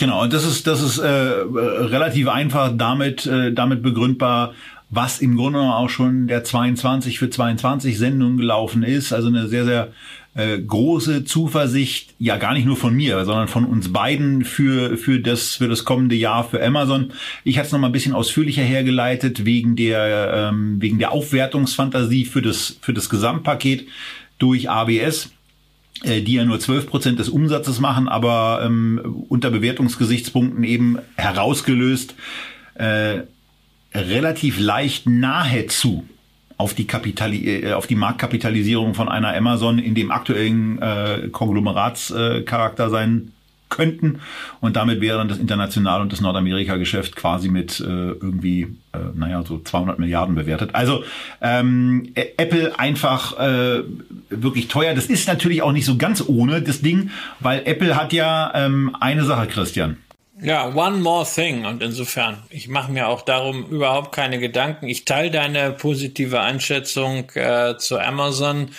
Genau, 0.00 0.22
und 0.22 0.32
das 0.32 0.44
ist, 0.44 0.66
das 0.66 0.82
ist 0.82 0.98
äh, 0.98 1.06
relativ 1.06 2.26
einfach 2.28 2.72
damit, 2.76 3.24
äh, 3.26 3.52
damit 3.52 3.84
begründbar, 3.84 4.54
was 4.90 5.20
im 5.20 5.36
Grunde 5.36 5.60
auch 5.60 5.90
schon 5.90 6.26
der 6.26 6.42
22 6.42 7.20
für 7.20 7.30
22 7.30 7.96
Sendung 7.96 8.36
gelaufen 8.36 8.82
ist. 8.82 9.12
Also 9.12 9.28
eine 9.28 9.46
sehr, 9.46 9.64
sehr 9.64 9.92
äh, 10.34 10.58
große 10.58 11.24
Zuversicht, 11.24 12.14
ja 12.18 12.36
gar 12.38 12.54
nicht 12.54 12.64
nur 12.64 12.76
von 12.76 12.94
mir, 12.94 13.24
sondern 13.24 13.48
von 13.48 13.64
uns 13.64 13.92
beiden 13.92 14.44
für, 14.44 14.96
für, 14.96 15.20
das, 15.20 15.56
für 15.56 15.68
das 15.68 15.84
kommende 15.84 16.14
Jahr 16.14 16.44
für 16.48 16.64
Amazon. 16.64 17.12
Ich 17.44 17.58
hatte 17.58 17.66
es 17.66 17.72
nochmal 17.72 17.90
ein 17.90 17.92
bisschen 17.92 18.14
ausführlicher 18.14 18.62
hergeleitet 18.62 19.44
wegen 19.44 19.76
der, 19.76 20.50
ähm, 20.52 20.80
wegen 20.80 20.98
der 20.98 21.12
Aufwertungsfantasie 21.12 22.24
für 22.24 22.40
das, 22.40 22.78
für 22.80 22.94
das 22.94 23.10
Gesamtpaket 23.10 23.86
durch 24.38 24.70
ABS 24.70 25.30
äh, 26.04 26.22
die 26.22 26.34
ja 26.34 26.44
nur 26.44 26.58
12 26.58 26.86
Prozent 26.86 27.18
des 27.18 27.28
Umsatzes 27.28 27.78
machen, 27.78 28.08
aber 28.08 28.62
ähm, 28.64 29.24
unter 29.28 29.50
Bewertungsgesichtspunkten 29.50 30.64
eben 30.64 30.98
herausgelöst 31.16 32.14
äh, 32.74 33.20
relativ 33.94 34.58
leicht 34.58 35.06
nahezu 35.06 36.04
auf 36.56 36.74
die, 36.74 36.86
Kapitali 36.86 37.62
äh, 37.62 37.72
auf 37.72 37.86
die 37.86 37.94
Marktkapitalisierung 37.94 38.94
von 38.94 39.08
einer 39.08 39.34
Amazon 39.34 39.78
in 39.78 39.94
dem 39.94 40.10
aktuellen 40.10 40.80
äh, 40.80 41.28
Konglomeratscharakter 41.30 42.86
äh, 42.86 42.90
sein 42.90 43.32
könnten. 43.72 44.20
Und 44.60 44.76
damit 44.76 45.00
wäre 45.00 45.18
dann 45.18 45.28
das 45.28 45.38
International- 45.38 46.02
und 46.02 46.12
das 46.12 46.20
Nordamerika-Geschäft 46.20 47.16
quasi 47.16 47.48
mit 47.48 47.80
äh, 47.80 47.84
irgendwie, 47.84 48.76
äh, 48.92 48.98
naja, 49.14 49.42
so 49.44 49.58
200 49.58 49.98
Milliarden 49.98 50.34
bewertet. 50.34 50.74
Also 50.74 51.04
ähm, 51.40 52.12
Apple 52.14 52.78
einfach 52.78 53.38
äh, 53.38 53.82
wirklich 54.28 54.68
teuer. 54.68 54.94
Das 54.94 55.06
ist 55.06 55.26
natürlich 55.26 55.62
auch 55.62 55.72
nicht 55.72 55.86
so 55.86 55.96
ganz 55.96 56.22
ohne 56.26 56.60
das 56.60 56.82
Ding, 56.82 57.10
weil 57.40 57.62
Apple 57.64 57.96
hat 57.96 58.12
ja 58.12 58.52
ähm, 58.54 58.94
eine 59.00 59.24
Sache, 59.24 59.46
Christian. 59.46 59.96
Ja, 60.44 60.74
one 60.74 60.98
more 60.98 61.24
thing. 61.24 61.64
Und 61.66 61.84
insofern, 61.84 62.42
ich 62.50 62.66
mache 62.66 62.90
mir 62.90 63.06
auch 63.06 63.22
darum 63.22 63.64
überhaupt 63.66 64.10
keine 64.10 64.40
Gedanken. 64.40 64.88
Ich 64.88 65.04
teile 65.04 65.30
deine 65.30 65.70
positive 65.70 66.40
Einschätzung 66.40 67.30
äh, 67.34 67.76
zu 67.78 68.00
Amazon, 68.00 68.70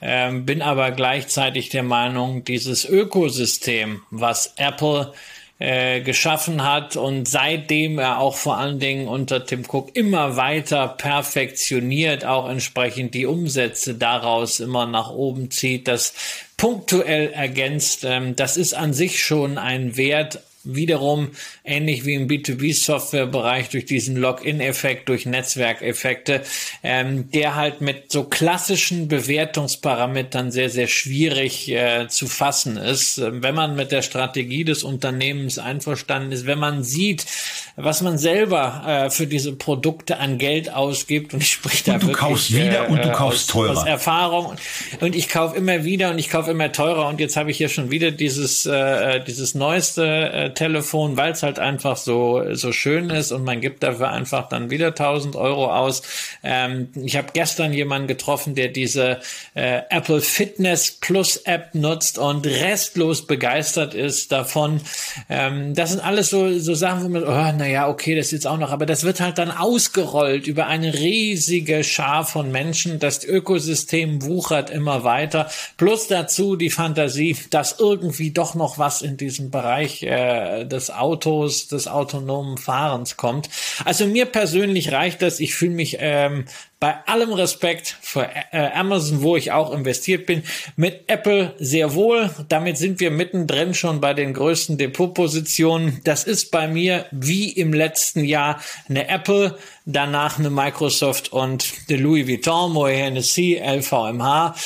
äh, 0.00 0.32
bin 0.32 0.62
aber 0.62 0.90
gleichzeitig 0.90 1.68
der 1.68 1.84
Meinung, 1.84 2.42
dieses 2.42 2.84
Ökosystem, 2.84 4.02
was 4.10 4.54
Apple 4.56 5.12
äh, 5.60 6.00
geschaffen 6.00 6.64
hat 6.68 6.96
und 6.96 7.28
seitdem 7.28 8.00
er 8.00 8.18
auch 8.18 8.34
vor 8.34 8.56
allen 8.56 8.80
Dingen 8.80 9.06
unter 9.06 9.46
Tim 9.46 9.62
Cook 9.62 9.94
immer 9.94 10.36
weiter 10.36 10.88
perfektioniert, 10.88 12.24
auch 12.24 12.48
entsprechend 12.48 13.14
die 13.14 13.26
Umsätze 13.26 13.94
daraus 13.94 14.58
immer 14.58 14.86
nach 14.86 15.12
oben 15.12 15.52
zieht, 15.52 15.86
das 15.86 16.14
punktuell 16.56 17.30
ergänzt. 17.30 18.02
Ähm, 18.02 18.34
das 18.34 18.56
ist 18.56 18.74
an 18.74 18.92
sich 18.92 19.22
schon 19.22 19.56
ein 19.56 19.96
Wert 19.96 20.40
wiederum 20.64 21.30
ähnlich 21.64 22.04
wie 22.04 22.14
im 22.14 22.28
B2B-Software-Bereich 22.28 23.70
durch 23.70 23.86
diesen 23.86 24.16
Login-Effekt, 24.16 25.08
durch 25.08 25.26
Netzwerkeffekte, 25.26 26.42
ähm, 26.82 27.30
der 27.30 27.54
halt 27.54 27.80
mit 27.80 28.12
so 28.12 28.24
klassischen 28.24 29.08
Bewertungsparametern 29.08 30.50
sehr, 30.50 30.70
sehr 30.70 30.86
schwierig 30.86 31.70
äh, 31.70 32.08
zu 32.08 32.26
fassen 32.26 32.76
ist. 32.76 33.18
Ähm, 33.18 33.42
wenn 33.42 33.54
man 33.54 33.76
mit 33.76 33.92
der 33.92 34.02
Strategie 34.02 34.64
des 34.64 34.84
Unternehmens 34.84 35.58
einverstanden 35.58 36.32
ist, 36.32 36.46
wenn 36.46 36.58
man 36.58 36.84
sieht, 36.84 37.26
was 37.76 38.02
man 38.02 38.18
selber 38.18 38.82
äh, 38.86 39.10
für 39.10 39.26
diese 39.26 39.52
Produkte 39.52 40.18
an 40.18 40.38
Geld 40.38 40.72
ausgibt 40.72 41.32
und 41.32 41.42
ich 41.42 41.52
spreche 41.52 41.84
da 41.84 41.94
und 41.94 42.02
du 42.02 42.06
wirklich, 42.08 42.28
kaufst 42.28 42.54
wieder 42.54 42.86
äh, 42.86 42.90
und 42.90 42.98
du 42.98 43.08
äh, 43.08 43.12
kaufst 43.12 43.42
aus, 43.42 43.46
teurer. 43.46 43.78
Aus 43.78 43.86
Erfahrung 43.86 44.52
und 45.00 45.16
ich 45.16 45.28
kaufe 45.28 45.56
immer 45.56 45.84
wieder 45.84 46.10
und 46.10 46.18
ich 46.18 46.28
kaufe 46.28 46.50
immer 46.50 46.70
teurer 46.72 47.08
und 47.08 47.20
jetzt 47.20 47.36
habe 47.36 47.50
ich 47.50 47.56
hier 47.56 47.68
schon 47.68 47.90
wieder 47.90 48.10
dieses, 48.10 48.66
äh, 48.66 49.20
dieses 49.24 49.54
neueste 49.54 50.04
äh, 50.04 50.54
Telefon, 50.54 51.16
weil 51.16 51.32
es 51.32 51.42
halt 51.42 51.58
einfach 51.58 51.96
so, 51.96 52.42
so 52.52 52.72
schön 52.72 53.10
ist 53.10 53.32
und 53.32 53.44
man 53.44 53.60
gibt 53.60 53.82
dafür 53.82 54.10
einfach 54.10 54.48
dann 54.48 54.70
wieder 54.70 54.88
1000 54.88 55.36
Euro 55.36 55.72
aus. 55.72 56.02
Ähm, 56.42 56.88
ich 56.94 57.16
habe 57.16 57.28
gestern 57.32 57.72
jemanden 57.72 58.08
getroffen, 58.08 58.54
der 58.54 58.68
diese 58.68 59.20
äh, 59.54 59.82
Apple 59.88 60.20
Fitness 60.20 60.92
Plus 60.92 61.36
App 61.38 61.74
nutzt 61.74 62.18
und 62.18 62.46
restlos 62.46 63.26
begeistert 63.26 63.94
ist 63.94 64.30
davon. 64.30 64.80
Ähm, 65.30 65.74
das 65.74 65.90
sind 65.90 66.04
alles 66.04 66.30
so, 66.30 66.58
so 66.58 66.74
Sachen, 66.74 67.04
wo 67.04 67.08
man, 67.08 67.24
oh, 67.24 67.61
naja, 67.62 67.88
okay, 67.88 68.16
das 68.16 68.26
ist 68.26 68.32
jetzt 68.32 68.46
auch 68.48 68.58
noch, 68.58 68.72
aber 68.72 68.86
das 68.86 69.04
wird 69.04 69.20
halt 69.20 69.38
dann 69.38 69.52
ausgerollt 69.52 70.48
über 70.48 70.66
eine 70.66 70.94
riesige 70.94 71.84
Schar 71.84 72.24
von 72.24 72.50
Menschen. 72.50 72.98
Das 72.98 73.22
Ökosystem 73.22 74.24
wuchert 74.24 74.68
immer 74.68 75.04
weiter. 75.04 75.48
Plus 75.76 76.08
dazu 76.08 76.56
die 76.56 76.70
Fantasie, 76.70 77.36
dass 77.50 77.78
irgendwie 77.78 78.32
doch 78.32 78.56
noch 78.56 78.78
was 78.78 79.00
in 79.00 79.16
diesem 79.16 79.52
Bereich 79.52 80.02
äh, 80.02 80.64
des 80.64 80.90
Autos, 80.90 81.68
des 81.68 81.86
autonomen 81.86 82.58
Fahrens 82.58 83.16
kommt. 83.16 83.48
Also 83.84 84.06
mir 84.06 84.26
persönlich 84.26 84.90
reicht 84.90 85.22
das. 85.22 85.38
Ich 85.38 85.54
fühle 85.54 85.70
mich 85.70 85.98
ähm, 86.00 86.46
bei 86.82 86.96
allem 87.06 87.32
Respekt 87.32 87.96
für 88.00 88.28
äh, 88.50 88.72
Amazon, 88.74 89.22
wo 89.22 89.36
ich 89.36 89.52
auch 89.52 89.72
investiert 89.72 90.26
bin, 90.26 90.42
mit 90.74 91.04
Apple 91.06 91.54
sehr 91.60 91.94
wohl. 91.94 92.28
Damit 92.48 92.76
sind 92.76 92.98
wir 92.98 93.12
mittendrin 93.12 93.72
schon 93.72 94.00
bei 94.00 94.14
den 94.14 94.34
größten 94.34 94.78
Depotpositionen. 94.78 96.00
Das 96.02 96.24
ist 96.24 96.50
bei 96.50 96.66
mir 96.66 97.06
wie 97.12 97.50
im 97.50 97.72
letzten 97.72 98.24
Jahr 98.24 98.60
eine 98.88 99.08
Apple, 99.08 99.56
danach 99.84 100.40
eine 100.40 100.50
Microsoft 100.50 101.32
und 101.32 101.72
eine 101.88 101.98
Louis 101.98 102.26
Vuitton, 102.26 102.72
Moët 102.72 102.96
Hennessy, 102.96 103.62
LVMH. 103.64 104.56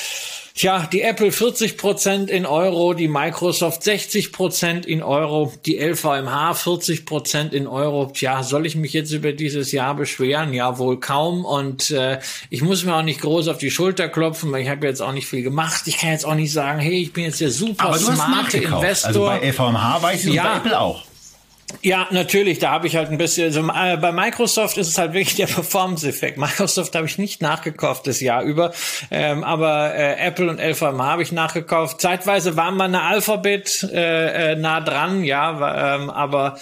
Tja, 0.57 0.89
die 0.91 1.03
Apple 1.03 1.33
40 1.33 1.77
Prozent 1.77 2.31
in 2.31 2.47
Euro, 2.47 2.95
die 2.95 3.09
Microsoft 3.09 3.83
60 3.83 4.33
Prozent 4.33 4.87
in 4.87 5.03
Euro, 5.03 5.53
die 5.67 5.79
LVMH 5.79 6.55
40 6.55 7.05
Prozent 7.05 7.53
in 7.53 7.67
Euro. 7.67 8.07
Tja, 8.07 8.43
soll 8.43 8.65
ich 8.65 8.75
mich 8.75 8.95
jetzt 8.95 9.13
über 9.13 9.35
dieses 9.35 9.71
Jahr 9.71 9.95
beschweren? 9.95 10.55
Ja, 10.55 10.79
wohl 10.79 10.99
kaum. 10.99 11.45
Und 11.45 11.91
äh, 11.91 12.21
ich 12.49 12.63
muss 12.63 12.85
mir 12.85 12.95
auch 12.97 13.03
nicht 13.03 13.21
groß 13.21 13.49
auf 13.49 13.59
die 13.59 13.71
Schulter 13.71 14.09
klopfen, 14.09 14.51
weil 14.51 14.63
ich 14.63 14.71
habe 14.71 14.87
jetzt 14.87 15.03
auch 15.03 15.13
nicht 15.13 15.27
viel 15.27 15.43
gemacht. 15.43 15.83
Ich 15.85 15.99
kann 15.99 16.13
jetzt 16.13 16.25
auch 16.25 16.35
nicht 16.35 16.55
sagen, 16.55 16.79
hey, 16.79 17.03
ich 17.03 17.13
bin 17.13 17.25
jetzt 17.25 17.43
der 17.43 17.51
super 17.51 17.93
smarte 17.99 18.57
Investor. 18.57 19.09
Also 19.09 19.27
bei 19.27 19.51
LVMH 19.51 20.03
weiß 20.03 20.25
ich 20.25 20.33
ja. 20.33 20.43
und 20.43 20.49
bei 20.49 20.57
Apple 20.57 20.81
auch. 20.81 21.03
Ja, 21.83 22.07
natürlich, 22.11 22.59
da 22.59 22.71
habe 22.71 22.87
ich 22.87 22.97
halt 22.97 23.11
ein 23.11 23.19
bisschen, 23.19 23.45
also 23.47 23.61
äh, 23.61 23.97
bei 23.97 24.13
Microsoft 24.13 24.77
ist 24.77 24.89
es 24.89 24.99
halt 24.99 25.13
wirklich 25.13 25.37
der 25.37 25.47
Performance-Effekt. 25.47 26.39
Microsoft 26.39 26.95
habe 26.95 27.07
ich 27.07 27.19
nicht 27.19 27.43
nachgekauft 27.43 28.07
das 28.07 28.21
Jahr 28.21 28.43
über, 28.43 28.73
ähm, 29.11 29.45
aber 29.45 29.95
äh, 29.95 30.15
Apple 30.27 30.51
und 30.51 30.61
LVMH 30.61 31.05
habe 31.05 31.23
ich 31.23 31.33
nachgekauft. 31.33 32.01
Zeitweise 32.01 32.57
waren 32.57 32.77
wir 32.77 32.85
eine 32.85 33.03
Alphabet 33.03 33.89
äh, 33.93 34.53
äh, 34.53 34.57
nah 34.57 34.81
dran, 34.81 35.25
ja, 35.25 35.97
ähm, 35.97 36.11
aber 36.11 36.59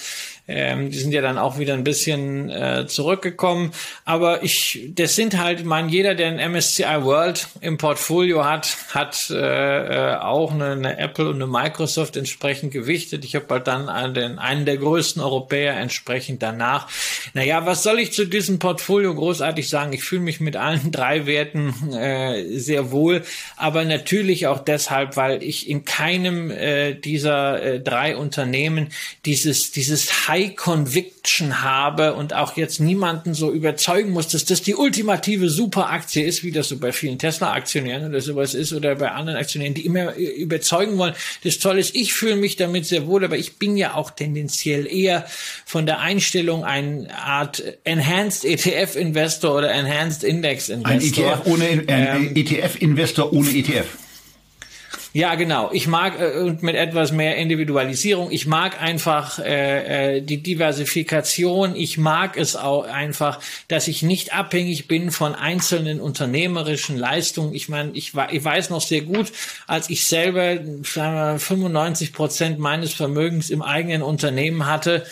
ähm, 0.46 0.90
die 0.90 0.98
sind 0.98 1.12
ja 1.12 1.22
dann 1.22 1.38
auch 1.38 1.58
wieder 1.58 1.72
ein 1.72 1.84
bisschen 1.84 2.50
äh, 2.50 2.86
zurückgekommen. 2.86 3.72
Aber 4.04 4.42
ich, 4.42 4.90
das 4.94 5.16
sind 5.16 5.38
halt, 5.38 5.64
meine, 5.64 5.90
jeder, 5.90 6.14
der 6.14 6.28
ein 6.28 6.52
MSCI 6.52 7.02
World 7.02 7.48
im 7.62 7.78
Portfolio 7.78 8.44
hat, 8.44 8.76
hat 8.90 9.30
äh, 9.30 9.36
äh, 9.36 10.16
auch 10.16 10.52
eine, 10.52 10.72
eine 10.72 10.98
Apple 10.98 11.28
und 11.28 11.36
eine 11.36 11.46
Microsoft 11.46 12.16
entsprechend 12.16 12.72
gewichtet. 12.72 13.24
Ich 13.24 13.34
habe 13.34 13.46
halt 13.48 13.66
dann 13.66 13.88
einen, 13.88 14.38
einen 14.38 14.66
der 14.66 14.76
größten 14.76 15.22
Europäer 15.22 15.76
entsprechend 15.76 16.42
danach. 16.42 16.88
Naja, 17.32 17.64
was 17.64 17.82
soll 17.82 17.98
ich 17.98 18.12
zu 18.12 18.26
diesem 18.26 18.58
Portfolio 18.58 19.14
großartig 19.14 19.68
sagen? 19.68 19.94
Ich 19.94 20.04
fühle 20.04 20.22
mich 20.22 20.40
mit 20.40 20.56
allen 20.56 20.90
drei 20.92 21.24
Werten 21.24 21.94
äh, 21.94 22.58
sehr 22.58 22.90
wohl, 22.90 23.22
aber 23.56 23.84
natürlich 23.86 24.46
auch 24.46 24.58
deshalb, 24.58 25.16
weil 25.16 25.42
ich 25.42 25.70
in 25.70 25.86
keinem 25.86 26.50
äh, 26.50 26.92
dieser 26.94 27.62
äh, 27.62 27.80
drei 27.80 28.14
Unternehmen 28.16 28.90
dieses, 29.24 29.70
dieses 29.70 30.26
Conviction 30.42 31.62
habe 31.62 32.14
und 32.14 32.34
auch 32.34 32.56
jetzt 32.56 32.80
niemanden 32.80 33.34
so 33.34 33.52
überzeugen 33.52 34.10
muss, 34.10 34.28
dass 34.28 34.44
das 34.44 34.62
die 34.62 34.74
ultimative 34.74 35.48
Superaktie 35.48 36.22
ist, 36.22 36.44
wie 36.44 36.52
das 36.52 36.68
so 36.68 36.78
bei 36.78 36.92
vielen 36.92 37.18
Tesla-Aktionären 37.18 38.08
oder 38.08 38.20
sowas 38.20 38.54
ist 38.54 38.72
oder 38.72 38.94
bei 38.96 39.10
anderen 39.10 39.38
Aktionären, 39.38 39.74
die 39.74 39.86
immer 39.86 40.14
überzeugen 40.14 40.98
wollen. 40.98 41.14
Das 41.44 41.58
Tolle 41.58 41.80
ist, 41.80 41.94
ich 41.94 42.12
fühle 42.12 42.36
mich 42.36 42.56
damit 42.56 42.86
sehr 42.86 43.06
wohl, 43.06 43.24
aber 43.24 43.36
ich 43.36 43.56
bin 43.58 43.76
ja 43.76 43.94
auch 43.94 44.10
tendenziell 44.10 44.86
eher 44.86 45.26
von 45.64 45.86
der 45.86 46.00
Einstellung 46.00 46.64
eine 46.64 47.08
Art 47.16 47.62
Enhanced 47.84 48.44
ETF-Investor 48.44 49.56
oder 49.56 49.72
Enhanced 49.72 50.24
Index-Investor. 50.24 50.92
Ein 50.92 51.00
ETF 51.00 51.46
ohne, 51.46 51.64
äh, 51.64 52.16
ähm, 52.16 52.36
ETF-Investor 52.36 53.32
ohne 53.32 53.50
ETF. 53.50 53.86
Ja, 55.16 55.36
genau. 55.36 55.70
Ich 55.72 55.86
mag 55.86 56.18
äh, 56.18 56.40
und 56.40 56.64
mit 56.64 56.74
etwas 56.74 57.12
mehr 57.12 57.36
Individualisierung. 57.36 58.32
Ich 58.32 58.48
mag 58.48 58.82
einfach 58.82 59.38
äh, 59.38 60.16
äh, 60.16 60.20
die 60.22 60.42
Diversifikation. 60.42 61.76
Ich 61.76 61.98
mag 61.98 62.36
es 62.36 62.56
auch 62.56 62.82
einfach, 62.82 63.38
dass 63.68 63.86
ich 63.86 64.02
nicht 64.02 64.34
abhängig 64.34 64.88
bin 64.88 65.12
von 65.12 65.36
einzelnen 65.36 66.00
unternehmerischen 66.00 66.98
Leistungen. 66.98 67.54
Ich 67.54 67.68
meine, 67.68 67.92
ich, 67.92 68.12
ich 68.32 68.44
weiß 68.44 68.70
noch 68.70 68.80
sehr 68.80 69.02
gut, 69.02 69.30
als 69.68 69.88
ich 69.88 70.04
selber 70.04 70.56
sagen 70.82 71.14
wir, 71.14 71.38
95 71.38 72.12
Prozent 72.12 72.58
meines 72.58 72.92
Vermögens 72.92 73.50
im 73.50 73.62
eigenen 73.62 74.02
Unternehmen 74.02 74.66
hatte, 74.66 75.06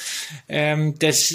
ähm, 0.48 0.98
dass 0.98 1.32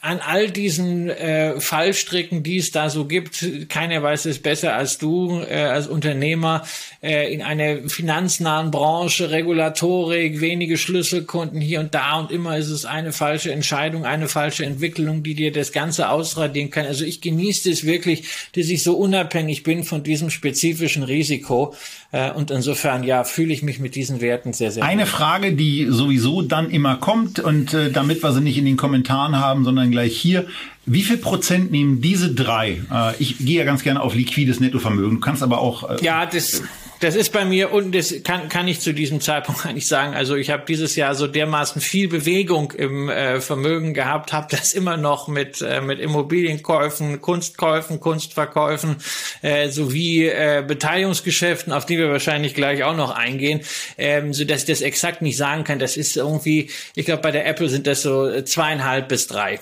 an 0.00 0.20
all 0.26 0.50
diesen 0.50 1.10
äh, 1.10 1.60
Fallstricken, 1.60 2.42
die 2.42 2.56
es 2.56 2.70
da 2.70 2.88
so 2.88 3.04
gibt, 3.04 3.68
keiner 3.68 4.02
weiß 4.02 4.24
es 4.24 4.38
besser 4.38 4.76
als 4.76 4.96
du 4.96 5.42
äh, 5.42 5.64
als 5.64 5.88
Unternehmer 5.88 6.64
äh, 7.02 7.30
in 7.30 7.42
eine 7.42 7.86
finanznahen 7.98 8.70
Branche, 8.70 9.32
Regulatorik, 9.32 10.40
wenige 10.40 10.78
Schlüsselkunden 10.78 11.60
hier 11.60 11.80
und 11.80 11.94
da 11.96 12.20
und 12.20 12.30
immer 12.30 12.56
ist 12.56 12.70
es 12.70 12.84
eine 12.84 13.12
falsche 13.12 13.50
Entscheidung, 13.50 14.04
eine 14.04 14.28
falsche 14.28 14.64
Entwicklung, 14.64 15.24
die 15.24 15.34
dir 15.34 15.50
das 15.50 15.72
Ganze 15.72 16.08
ausradieren 16.08 16.70
kann. 16.70 16.86
Also 16.86 17.04
ich 17.04 17.20
genieße 17.20 17.68
es 17.68 17.84
wirklich, 17.84 18.22
dass 18.54 18.68
ich 18.68 18.84
so 18.84 18.96
unabhängig 18.96 19.64
bin 19.64 19.82
von 19.82 20.04
diesem 20.04 20.30
spezifischen 20.30 21.02
Risiko. 21.02 21.74
Äh, 22.12 22.30
und 22.30 22.52
insofern, 22.52 23.02
ja, 23.02 23.24
fühle 23.24 23.52
ich 23.52 23.64
mich 23.64 23.80
mit 23.80 23.96
diesen 23.96 24.20
Werten 24.20 24.52
sehr, 24.52 24.70
sehr 24.70 24.84
Eine 24.84 25.02
gut. 25.02 25.10
Frage, 25.10 25.52
die 25.54 25.88
sowieso 25.90 26.42
dann 26.42 26.70
immer 26.70 26.98
kommt 26.98 27.40
und 27.40 27.74
äh, 27.74 27.90
damit 27.90 28.22
wir 28.22 28.30
sie 28.30 28.40
nicht 28.40 28.58
in 28.58 28.64
den 28.64 28.76
Kommentaren 28.76 29.40
haben, 29.40 29.64
sondern 29.64 29.90
gleich 29.90 30.16
hier. 30.16 30.46
Wie 30.86 31.02
viel 31.02 31.16
Prozent 31.16 31.72
nehmen 31.72 32.00
diese 32.00 32.32
drei? 32.32 32.80
Äh, 32.92 33.14
ich 33.18 33.38
gehe 33.38 33.58
ja 33.58 33.64
ganz 33.64 33.82
gerne 33.82 34.00
auf 34.00 34.14
liquides 34.14 34.60
Nettovermögen. 34.60 35.16
Du 35.16 35.20
kannst 35.20 35.42
aber 35.42 35.58
auch. 35.58 35.90
Äh, 35.90 36.04
ja, 36.04 36.26
das 36.26 36.62
das 37.00 37.14
ist 37.14 37.32
bei 37.32 37.44
mir 37.44 37.72
und 37.72 37.94
das 37.94 38.14
kann, 38.24 38.48
kann 38.48 38.66
ich 38.66 38.80
zu 38.80 38.92
diesem 38.92 39.20
Zeitpunkt 39.20 39.64
eigentlich 39.66 39.86
sagen. 39.86 40.14
Also 40.14 40.34
ich 40.36 40.50
habe 40.50 40.64
dieses 40.66 40.96
Jahr 40.96 41.14
so 41.14 41.26
dermaßen 41.26 41.80
viel 41.80 42.08
Bewegung 42.08 42.72
im 42.72 43.08
äh, 43.08 43.40
Vermögen 43.40 43.94
gehabt, 43.94 44.32
habe 44.32 44.48
das 44.50 44.72
immer 44.72 44.96
noch 44.96 45.28
mit 45.28 45.60
äh, 45.62 45.80
mit 45.80 46.00
Immobilienkäufen, 46.00 47.20
Kunstkäufen, 47.20 48.00
Kunstverkäufen 48.00 48.96
äh, 49.42 49.68
sowie 49.68 50.26
äh, 50.26 50.64
Beteiligungsgeschäften, 50.66 51.72
auf 51.72 51.86
die 51.86 51.98
wir 51.98 52.10
wahrscheinlich 52.10 52.54
gleich 52.54 52.82
auch 52.82 52.96
noch 52.96 53.10
eingehen, 53.10 53.60
ähm, 53.96 54.32
so 54.32 54.44
dass 54.44 54.62
ich 54.62 54.66
das 54.66 54.80
exakt 54.80 55.22
nicht 55.22 55.36
sagen 55.36 55.64
kann. 55.64 55.78
Das 55.78 55.96
ist 55.96 56.16
irgendwie, 56.16 56.70
ich 56.94 57.06
glaube 57.06 57.22
bei 57.22 57.30
der 57.30 57.46
Apple 57.46 57.68
sind 57.68 57.86
das 57.86 58.02
so 58.02 58.42
zweieinhalb 58.42 59.08
bis 59.08 59.26
drei. 59.26 59.60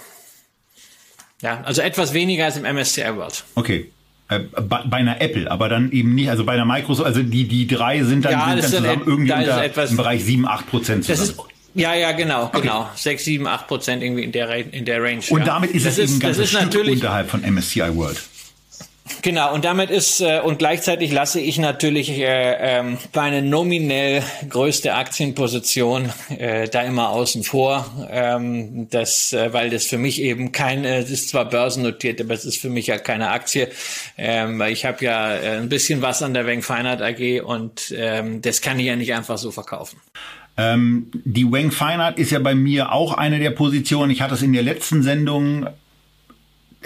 Ja, 1.42 1.60
also 1.64 1.82
etwas 1.82 2.14
weniger 2.14 2.46
als 2.46 2.56
im 2.56 2.62
MSCI 2.62 3.14
World. 3.16 3.44
Okay. 3.54 3.90
Äh, 4.28 4.40
bei, 4.40 4.82
bei, 4.84 4.96
einer 4.96 5.20
Apple, 5.20 5.48
aber 5.48 5.68
dann 5.68 5.92
eben 5.92 6.16
nicht, 6.16 6.30
also 6.30 6.44
bei 6.44 6.54
einer 6.54 6.64
Microsoft, 6.64 7.06
also 7.06 7.22
die, 7.22 7.46
die 7.46 7.68
drei 7.68 8.02
sind 8.02 8.24
dann, 8.24 8.32
ja, 8.32 8.46
sind 8.46 8.48
dann 8.48 8.62
zusammen 8.62 8.86
dann, 8.86 9.06
irgendwie 9.06 9.32
unter 9.32 9.64
etwas, 9.64 9.90
im 9.92 9.96
Bereich 9.96 10.24
7, 10.24 10.48
8 10.48 10.68
Prozent 10.68 11.04
zusammen. 11.04 11.28
Das 11.28 11.46
ist, 11.46 11.56
ja, 11.74 11.94
ja, 11.94 12.10
genau, 12.10 12.46
okay. 12.46 12.62
genau. 12.62 12.90
6, 12.96 13.24
7, 13.24 13.46
8 13.46 13.68
Prozent 13.68 14.02
irgendwie 14.02 14.24
in 14.24 14.32
der, 14.32 14.74
in 14.74 14.84
der 14.84 15.00
Range. 15.00 15.22
Und 15.30 15.40
ja. 15.40 15.44
damit 15.44 15.70
ist 15.70 15.86
das 15.86 15.98
es 15.98 16.04
ist, 16.06 16.10
eben 16.10 16.20
ganzes 16.20 16.50
Stück 16.50 16.88
unterhalb 16.88 17.30
von 17.30 17.42
MSCI 17.42 17.94
World. 17.94 18.20
Genau, 19.22 19.54
und 19.54 19.64
damit 19.64 19.90
ist, 19.90 20.20
äh, 20.20 20.40
und 20.40 20.58
gleichzeitig 20.58 21.12
lasse 21.12 21.40
ich 21.40 21.58
natürlich 21.58 22.10
äh, 22.10 22.78
ähm, 22.78 22.98
meine 23.14 23.42
nominell 23.42 24.22
größte 24.48 24.94
Aktienposition 24.94 26.12
äh, 26.28 26.68
da 26.68 26.82
immer 26.82 27.10
außen 27.10 27.44
vor, 27.44 27.86
ähm, 28.10 28.88
das, 28.90 29.32
äh, 29.32 29.52
weil 29.52 29.70
das 29.70 29.86
für 29.86 29.98
mich 29.98 30.20
eben 30.20 30.52
keine, 30.52 31.00
das 31.00 31.10
ist 31.10 31.28
zwar 31.28 31.44
börsennotiert, 31.48 32.20
aber 32.20 32.34
es 32.34 32.44
ist 32.44 32.60
für 32.60 32.68
mich 32.68 32.88
ja 32.88 32.98
keine 32.98 33.30
Aktie. 33.30 33.68
Ähm, 34.18 34.60
ich 34.62 34.84
habe 34.84 35.04
ja 35.04 35.34
äh, 35.34 35.56
ein 35.58 35.68
bisschen 35.68 36.02
was 36.02 36.22
an 36.22 36.34
der 36.34 36.46
Weng 36.46 36.62
Feinert 36.62 37.00
AG 37.00 37.42
und 37.42 37.94
ähm, 37.96 38.42
das 38.42 38.60
kann 38.60 38.78
ich 38.78 38.86
ja 38.86 38.96
nicht 38.96 39.14
einfach 39.14 39.38
so 39.38 39.50
verkaufen. 39.50 40.00
Ähm, 40.56 41.10
die 41.12 41.50
Wang 41.50 41.70
Feinart 41.70 42.18
ist 42.18 42.30
ja 42.30 42.38
bei 42.38 42.54
mir 42.54 42.92
auch 42.92 43.12
eine 43.12 43.38
der 43.38 43.50
Positionen. 43.50 44.10
Ich 44.10 44.22
hatte 44.22 44.34
es 44.34 44.42
in 44.42 44.52
der 44.52 44.62
letzten 44.62 45.02
Sendung 45.02 45.66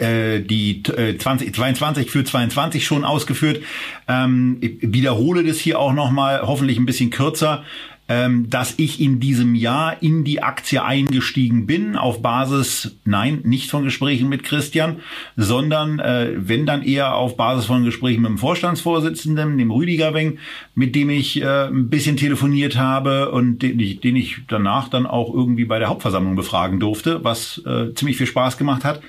äh, 0.01 0.40
die 0.40 0.82
äh, 0.96 1.16
20, 1.16 1.55
22 1.55 2.11
für 2.11 2.24
22 2.24 2.84
schon 2.84 3.05
ausgeführt. 3.05 3.62
Ähm, 4.09 4.59
ich 4.61 4.78
wiederhole 4.80 5.44
das 5.44 5.59
hier 5.59 5.78
auch 5.78 5.92
nochmal, 5.92 6.42
hoffentlich 6.42 6.78
ein 6.78 6.86
bisschen 6.86 7.11
kürzer 7.11 7.64
ähm, 8.11 8.51
dass 8.51 8.74
ich 8.76 9.01
in 9.01 9.20
diesem 9.20 9.55
Jahr 9.55 10.03
in 10.03 10.24
die 10.24 10.42
Aktie 10.42 10.82
eingestiegen 10.82 11.66
bin 11.66 11.94
auf 11.94 12.22
Basis, 12.22 12.96
nein, 13.05 13.42
nicht 13.44 13.70
von 13.70 13.84
Gesprächen 13.84 14.28
mit 14.28 14.42
Christian, 14.42 14.96
sondern 15.36 16.01
äh, 16.01 16.32
wenn 16.36 16.66
dann 16.66 16.82
eher 16.82 17.14
auf 17.14 17.36
Basis 17.36 17.66
von 17.66 17.84
Gesprächen 17.84 18.22
mit 18.22 18.30
dem 18.30 18.38
Vorstandsvorsitzenden, 18.38 19.57
dem 19.59 19.70
Rüdiger 19.70 20.12
Weng, 20.12 20.38
mit 20.74 20.96
dem 20.96 21.09
ich 21.09 21.40
äh, 21.40 21.68
ein 21.68 21.88
bisschen 21.88 22.16
telefoniert 22.16 22.76
habe 22.76 23.30
und 23.30 23.61
den 23.61 23.78
ich, 23.78 24.01
den 24.01 24.16
ich 24.16 24.38
danach 24.48 24.88
dann 24.88 25.07
auch 25.07 25.32
irgendwie 25.32 25.64
bei 25.64 25.78
der 25.78 25.88
Hauptversammlung 25.88 26.34
befragen 26.34 26.80
durfte, 26.80 27.22
was 27.22 27.62
äh, 27.64 27.94
ziemlich 27.94 28.16
viel 28.16 28.26
Spaß 28.26 28.59
gemacht 28.59 28.82
hat. 28.82 29.03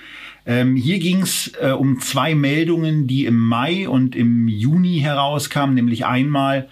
Ähm, 0.45 0.75
hier 0.75 0.99
ging 0.99 1.21
es 1.21 1.51
äh, 1.61 1.71
um 1.71 1.99
zwei 1.99 2.35
Meldungen, 2.35 3.07
die 3.07 3.25
im 3.25 3.37
Mai 3.37 3.87
und 3.87 4.15
im 4.15 4.47
Juni 4.47 4.99
herauskamen, 4.99 5.75
nämlich 5.75 6.05
einmal, 6.05 6.67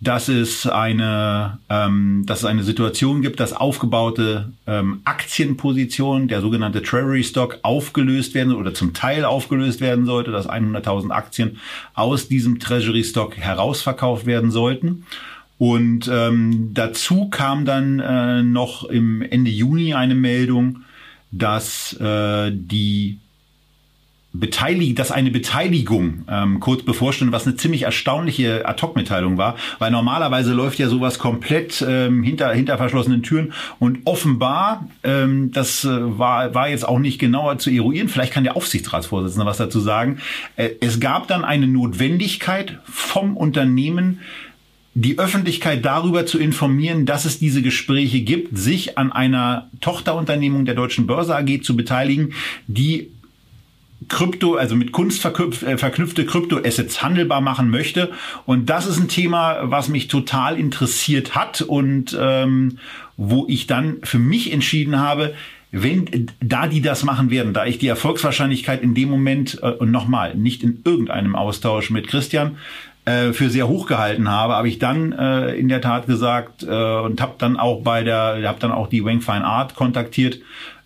dass 0.00 0.28
es 0.28 0.66
eine, 0.66 1.58
ähm, 1.68 2.24
dass 2.24 2.38
es 2.38 2.44
eine 2.46 2.62
Situation 2.62 3.20
gibt, 3.20 3.38
dass 3.38 3.52
aufgebaute 3.52 4.50
ähm, 4.66 5.00
Aktienpositionen, 5.04 6.26
der 6.26 6.40
sogenannte 6.40 6.82
Treasury 6.82 7.22
Stock, 7.22 7.58
aufgelöst 7.62 8.32
werden 8.32 8.54
oder 8.54 8.72
zum 8.72 8.94
Teil 8.94 9.26
aufgelöst 9.26 9.82
werden 9.82 10.06
sollte, 10.06 10.30
dass 10.30 10.48
100.000 10.48 11.10
Aktien 11.10 11.58
aus 11.92 12.28
diesem 12.28 12.60
Treasury 12.60 13.04
Stock 13.04 13.36
herausverkauft 13.36 14.24
werden 14.24 14.50
sollten. 14.50 15.04
Und 15.58 16.08
ähm, 16.10 16.70
dazu 16.72 17.28
kam 17.28 17.66
dann 17.66 18.00
äh, 18.00 18.42
noch 18.42 18.84
im 18.84 19.20
Ende 19.20 19.50
Juni 19.50 19.92
eine 19.92 20.14
Meldung, 20.14 20.84
dass 21.30 21.92
äh, 22.00 22.50
die 22.52 23.18
beteiligt, 24.32 24.98
dass 24.98 25.10
eine 25.10 25.30
Beteiligung 25.30 26.24
ähm, 26.28 26.60
kurz 26.60 26.84
bevorstand, 26.84 27.32
was 27.32 27.46
eine 27.46 27.56
ziemlich 27.56 27.82
erstaunliche 27.82 28.66
Ad-Hoc-Mitteilung 28.66 29.38
war, 29.38 29.56
weil 29.80 29.90
normalerweise 29.90 30.52
läuft 30.52 30.78
ja 30.78 30.88
sowas 30.88 31.18
komplett 31.18 31.84
ähm, 31.86 32.22
hinter, 32.22 32.52
hinter 32.52 32.76
verschlossenen 32.78 33.24
Türen 33.24 33.52
und 33.80 33.98
offenbar, 34.04 34.88
ähm, 35.02 35.50
das 35.52 35.84
äh, 35.84 36.18
war, 36.18 36.54
war 36.54 36.68
jetzt 36.68 36.86
auch 36.86 37.00
nicht 37.00 37.18
genauer 37.18 37.58
zu 37.58 37.70
eruieren, 37.70 38.08
vielleicht 38.08 38.32
kann 38.32 38.44
der 38.44 38.56
Aufsichtsratsvorsitzende 38.56 39.46
was 39.46 39.56
dazu 39.56 39.80
sagen, 39.80 40.18
äh, 40.54 40.70
es 40.80 41.00
gab 41.00 41.26
dann 41.26 41.44
eine 41.44 41.66
Notwendigkeit 41.66 42.78
vom 42.84 43.36
Unternehmen, 43.36 44.20
die 44.94 45.18
Öffentlichkeit 45.18 45.84
darüber 45.84 46.26
zu 46.26 46.38
informieren, 46.38 47.06
dass 47.06 47.24
es 47.24 47.38
diese 47.38 47.62
Gespräche 47.62 48.20
gibt, 48.20 48.56
sich 48.56 48.98
an 48.98 49.12
einer 49.12 49.68
Tochterunternehmung 49.80 50.64
der 50.64 50.74
Deutschen 50.74 51.06
Börse 51.06 51.36
AG 51.36 51.62
zu 51.62 51.76
beteiligen, 51.76 52.34
die 52.66 53.10
Krypto, 54.08 54.54
also 54.54 54.74
mit 54.74 54.92
Kunst 54.92 55.24
äh, 55.24 55.78
verknüpfte 55.78 56.24
Kryptoassets 56.24 57.02
handelbar 57.02 57.40
machen 57.40 57.70
möchte. 57.70 58.10
Und 58.46 58.70
das 58.70 58.86
ist 58.86 58.98
ein 58.98 59.08
Thema, 59.08 59.70
was 59.70 59.88
mich 59.88 60.08
total 60.08 60.58
interessiert 60.58 61.34
hat 61.34 61.60
und 61.60 62.16
ähm, 62.18 62.78
wo 63.16 63.46
ich 63.48 63.66
dann 63.66 63.98
für 64.02 64.18
mich 64.18 64.52
entschieden 64.52 64.98
habe, 64.98 65.34
wenn 65.72 66.28
da 66.40 66.66
die 66.66 66.82
das 66.82 67.04
machen 67.04 67.30
werden, 67.30 67.52
da 67.52 67.66
ich 67.66 67.78
die 67.78 67.86
Erfolgswahrscheinlichkeit 67.86 68.82
in 68.82 68.94
dem 68.94 69.08
Moment 69.08 69.58
äh, 69.62 69.70
und 69.70 69.90
nochmal 69.90 70.34
nicht 70.34 70.62
in 70.62 70.80
irgendeinem 70.84 71.36
Austausch 71.36 71.90
mit 71.90 72.08
Christian 72.08 72.56
äh, 73.10 73.32
für 73.32 73.50
sehr 73.50 73.68
hoch 73.68 73.86
gehalten 73.86 74.28
habe, 74.28 74.54
habe 74.54 74.68
ich 74.68 74.78
dann 74.78 75.12
äh, 75.12 75.54
in 75.54 75.68
der 75.68 75.80
Tat 75.80 76.06
gesagt 76.06 76.62
äh, 76.62 76.66
und 76.66 77.20
habe 77.20 77.34
dann 77.38 77.56
auch 77.56 77.82
bei 77.82 78.02
der, 78.04 78.40
habe 78.44 78.60
dann 78.60 78.72
auch 78.72 78.88
die 78.88 79.04
Wang 79.04 79.20
Fine 79.20 79.44
Art 79.44 79.74
kontaktiert 79.74 80.40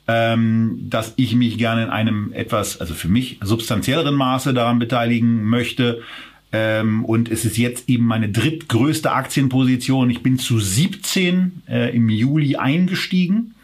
ähm, 0.06 0.86
dass 0.90 1.14
ich 1.16 1.34
mich 1.34 1.56
gerne 1.58 1.84
in 1.84 1.90
einem 1.90 2.32
etwas, 2.32 2.80
also 2.80 2.94
für 2.94 3.08
mich 3.08 3.38
substanzielleren 3.42 4.14
Maße 4.14 4.52
daran 4.52 4.78
beteiligen 4.78 5.44
möchte. 5.44 6.02
Ähm, 6.52 7.04
und 7.04 7.30
es 7.30 7.44
ist 7.44 7.56
jetzt 7.56 7.88
eben 7.88 8.04
meine 8.04 8.28
drittgrößte 8.28 9.12
Aktienposition. 9.12 10.10
Ich 10.10 10.22
bin 10.22 10.38
zu 10.38 10.60
17 10.60 11.62
äh, 11.68 11.96
im 11.96 12.08
Juli 12.10 12.56
eingestiegen. 12.56 13.54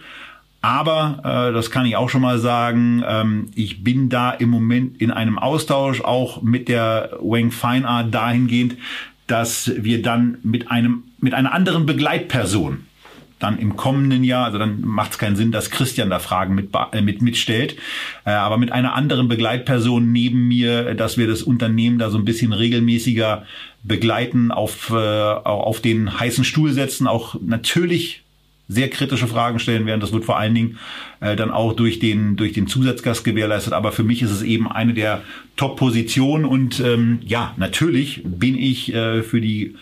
Aber 0.61 1.49
äh, 1.49 1.53
das 1.53 1.69
kann 1.69 1.85
ich 1.85 1.97
auch 1.97 2.07
schon 2.07 2.21
mal 2.21 2.39
sagen, 2.39 3.03
ähm, 3.05 3.49
ich 3.55 3.83
bin 3.83 4.07
da 4.07 4.31
im 4.31 4.49
Moment 4.49 5.01
in 5.01 5.11
einem 5.11 5.37
Austausch 5.37 5.99
auch 6.01 6.41
mit 6.41 6.69
der 6.69 7.17
Wang 7.19 7.51
Fine 7.51 7.87
Art 7.87 8.13
dahingehend, 8.13 8.77
dass 9.27 9.71
wir 9.75 10.01
dann 10.01 10.37
mit 10.43 10.71
einem 10.71 11.03
mit 11.19 11.33
einer 11.33 11.53
anderen 11.53 11.85
Begleitperson 11.85 12.85
dann 13.41 13.57
im 13.57 13.75
kommenden 13.75 14.23
Jahr, 14.23 14.45
also 14.45 14.57
dann 14.57 14.81
macht 14.81 15.11
es 15.11 15.17
keinen 15.17 15.35
Sinn, 15.35 15.51
dass 15.51 15.71
Christian 15.71 16.09
da 16.09 16.19
Fragen 16.19 16.55
mit, 16.55 16.69
äh, 16.93 17.01
mit 17.01 17.21
mitstellt, 17.21 17.75
äh, 18.25 18.31
aber 18.31 18.57
mit 18.57 18.71
einer 18.71 18.95
anderen 18.95 19.27
Begleitperson 19.27 20.11
neben 20.11 20.47
mir, 20.47 20.93
dass 20.95 21.17
wir 21.17 21.27
das 21.27 21.41
Unternehmen 21.41 21.97
da 21.99 22.09
so 22.09 22.17
ein 22.17 22.25
bisschen 22.25 22.53
regelmäßiger 22.53 23.45
begleiten, 23.83 24.51
auf, 24.51 24.91
äh, 24.91 24.95
auf 24.95 25.81
den 25.81 26.19
heißen 26.19 26.43
Stuhl 26.43 26.71
setzen, 26.71 27.07
auch 27.07 27.35
natürlich 27.41 28.23
sehr 28.71 28.89
kritische 28.89 29.27
Fragen 29.27 29.59
stellen 29.59 29.85
werden. 29.85 29.99
Das 29.99 30.13
wird 30.13 30.23
vor 30.23 30.37
allen 30.37 30.55
Dingen 30.55 30.79
äh, 31.19 31.35
dann 31.35 31.51
auch 31.51 31.73
durch 31.73 31.99
den 31.99 32.37
durch 32.37 32.53
den 32.53 32.67
Zusatzgast 32.67 33.23
gewährleistet. 33.23 33.73
Aber 33.73 33.91
für 33.91 34.03
mich 34.03 34.21
ist 34.21 34.31
es 34.31 34.43
eben 34.43 34.71
eine 34.71 34.93
der 34.93 35.23
Top-Positionen 35.57 36.45
und 36.45 36.79
ähm, 36.79 37.19
ja, 37.25 37.53
natürlich 37.57 38.21
bin 38.23 38.57
ich 38.57 38.93
äh, 38.93 39.23
für 39.23 39.41
die 39.41 39.75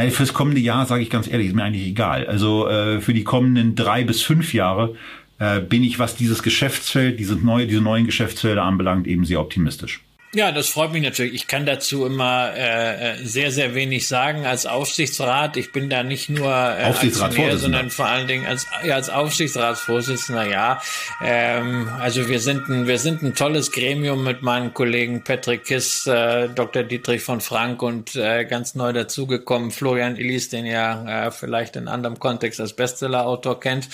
Nein, 0.00 0.12
fürs 0.12 0.32
kommende 0.32 0.62
Jahr, 0.62 0.86
sage 0.86 1.02
ich 1.02 1.10
ganz 1.10 1.28
ehrlich, 1.28 1.48
ist 1.48 1.54
mir 1.54 1.62
eigentlich 1.62 1.86
egal. 1.86 2.26
Also 2.26 2.66
äh, 2.66 3.02
für 3.02 3.12
die 3.12 3.22
kommenden 3.22 3.74
drei 3.74 4.02
bis 4.02 4.22
fünf 4.22 4.54
Jahre 4.54 4.96
äh, 5.38 5.60
bin 5.60 5.84
ich, 5.84 5.98
was 5.98 6.16
dieses 6.16 6.42
Geschäftsfeld, 6.42 7.20
diese, 7.20 7.34
neue, 7.34 7.66
diese 7.66 7.82
neuen 7.82 8.06
Geschäftsfelder 8.06 8.62
anbelangt, 8.62 9.06
eben 9.06 9.26
sehr 9.26 9.42
optimistisch. 9.42 10.00
Ja, 10.32 10.52
das 10.52 10.68
freut 10.68 10.92
mich 10.92 11.02
natürlich. 11.02 11.34
Ich 11.34 11.46
kann 11.48 11.66
dazu 11.66 12.06
immer 12.06 12.52
äh, 12.54 13.14
äh, 13.14 13.24
sehr, 13.24 13.50
sehr 13.50 13.74
wenig 13.74 14.06
sagen 14.06 14.46
als 14.46 14.64
Aufsichtsrat. 14.64 15.56
Ich 15.56 15.72
bin 15.72 15.90
da 15.90 16.04
nicht 16.04 16.28
nur 16.28 16.46
äh, 16.46 16.84
Aktionär, 16.84 17.58
sondern 17.58 17.90
vor 17.90 18.06
allen 18.06 18.28
Dingen 18.28 18.46
als, 18.46 18.64
ja, 18.84 18.94
als 18.94 19.10
Aufsichtsratsvorsitzender. 19.10 20.46
Ja, 20.46 20.80
ähm, 21.20 21.88
also 21.98 22.28
wir 22.28 22.38
sind 22.38 22.68
ein, 22.68 22.86
wir 22.86 23.00
sind 23.00 23.22
ein 23.22 23.34
tolles 23.34 23.72
Gremium 23.72 24.22
mit 24.22 24.42
meinen 24.42 24.72
Kollegen 24.72 25.24
Patrick 25.24 25.64
Kiss, 25.64 26.06
äh, 26.06 26.48
Dr. 26.48 26.84
Dietrich 26.84 27.22
von 27.22 27.40
Frank 27.40 27.82
und 27.82 28.14
äh, 28.14 28.44
ganz 28.44 28.76
neu 28.76 28.92
dazugekommen 28.92 29.72
Florian 29.72 30.14
Illis, 30.14 30.48
den 30.48 30.64
ihr 30.64 31.06
äh, 31.08 31.30
vielleicht 31.32 31.74
in 31.74 31.88
anderem 31.88 32.20
Kontext 32.20 32.60
als 32.60 32.74
Bestsellerautor 32.74 33.58
kennt. 33.58 33.88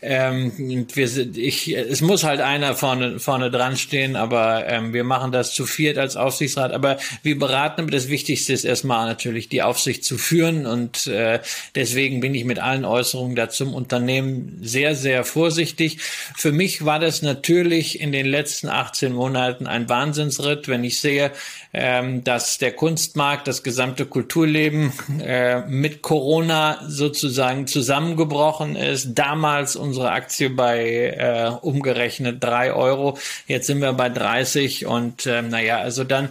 Ähm, 0.00 0.86
wir 0.94 1.08
sind, 1.08 1.36
ich, 1.36 1.76
es 1.76 2.00
muss 2.00 2.24
halt 2.24 2.40
einer 2.40 2.74
vorne 2.74 3.18
vorne 3.18 3.50
dran 3.50 3.76
stehen, 3.76 4.16
aber 4.16 4.66
ähm, 4.66 4.94
wir 4.94 5.04
machen 5.04 5.32
das 5.32 5.52
zu 5.52 5.66
viel 5.66 5.81
viert 5.82 5.98
als 5.98 6.14
Aufsichtsrat, 6.14 6.72
aber 6.72 6.96
wir 7.24 7.36
beraten, 7.36 7.80
aber 7.80 7.90
das 7.90 8.08
Wichtigste 8.08 8.52
ist 8.52 8.64
erstmal 8.64 9.08
natürlich 9.08 9.48
die 9.48 9.62
Aufsicht 9.62 10.04
zu 10.04 10.16
führen 10.16 10.64
und 10.64 11.08
äh, 11.08 11.40
deswegen 11.74 12.20
bin 12.20 12.36
ich 12.36 12.44
mit 12.44 12.60
allen 12.60 12.84
Äußerungen 12.84 13.34
da 13.34 13.48
zum 13.48 13.74
Unternehmen 13.74 14.60
sehr, 14.62 14.94
sehr 14.94 15.24
vorsichtig. 15.24 15.98
Für 16.36 16.52
mich 16.52 16.84
war 16.84 17.00
das 17.00 17.20
natürlich 17.20 18.00
in 18.00 18.12
den 18.12 18.26
letzten 18.26 18.68
18 18.68 19.12
Monaten 19.12 19.66
ein 19.66 19.88
Wahnsinnsritt, 19.88 20.68
wenn 20.68 20.84
ich 20.84 21.00
sehe, 21.00 21.32
ähm, 21.72 22.22
dass 22.22 22.58
der 22.58 22.72
Kunstmarkt, 22.72 23.48
das 23.48 23.64
gesamte 23.64 24.06
Kulturleben 24.06 24.92
äh, 25.20 25.62
mit 25.66 26.02
Corona 26.02 26.78
sozusagen 26.86 27.66
zusammengebrochen 27.66 28.76
ist. 28.76 29.14
Damals 29.14 29.74
unsere 29.74 30.12
Aktie 30.12 30.50
bei 30.50 31.16
äh, 31.18 31.50
umgerechnet 31.60 32.44
drei 32.44 32.72
Euro, 32.72 33.18
jetzt 33.48 33.66
sind 33.66 33.80
wir 33.80 33.94
bei 33.94 34.10
30 34.10 34.86
und 34.86 35.26
äh, 35.26 35.42
naja, 35.42 35.71
ja, 35.72 35.78
also 35.78 36.04
dann 36.04 36.28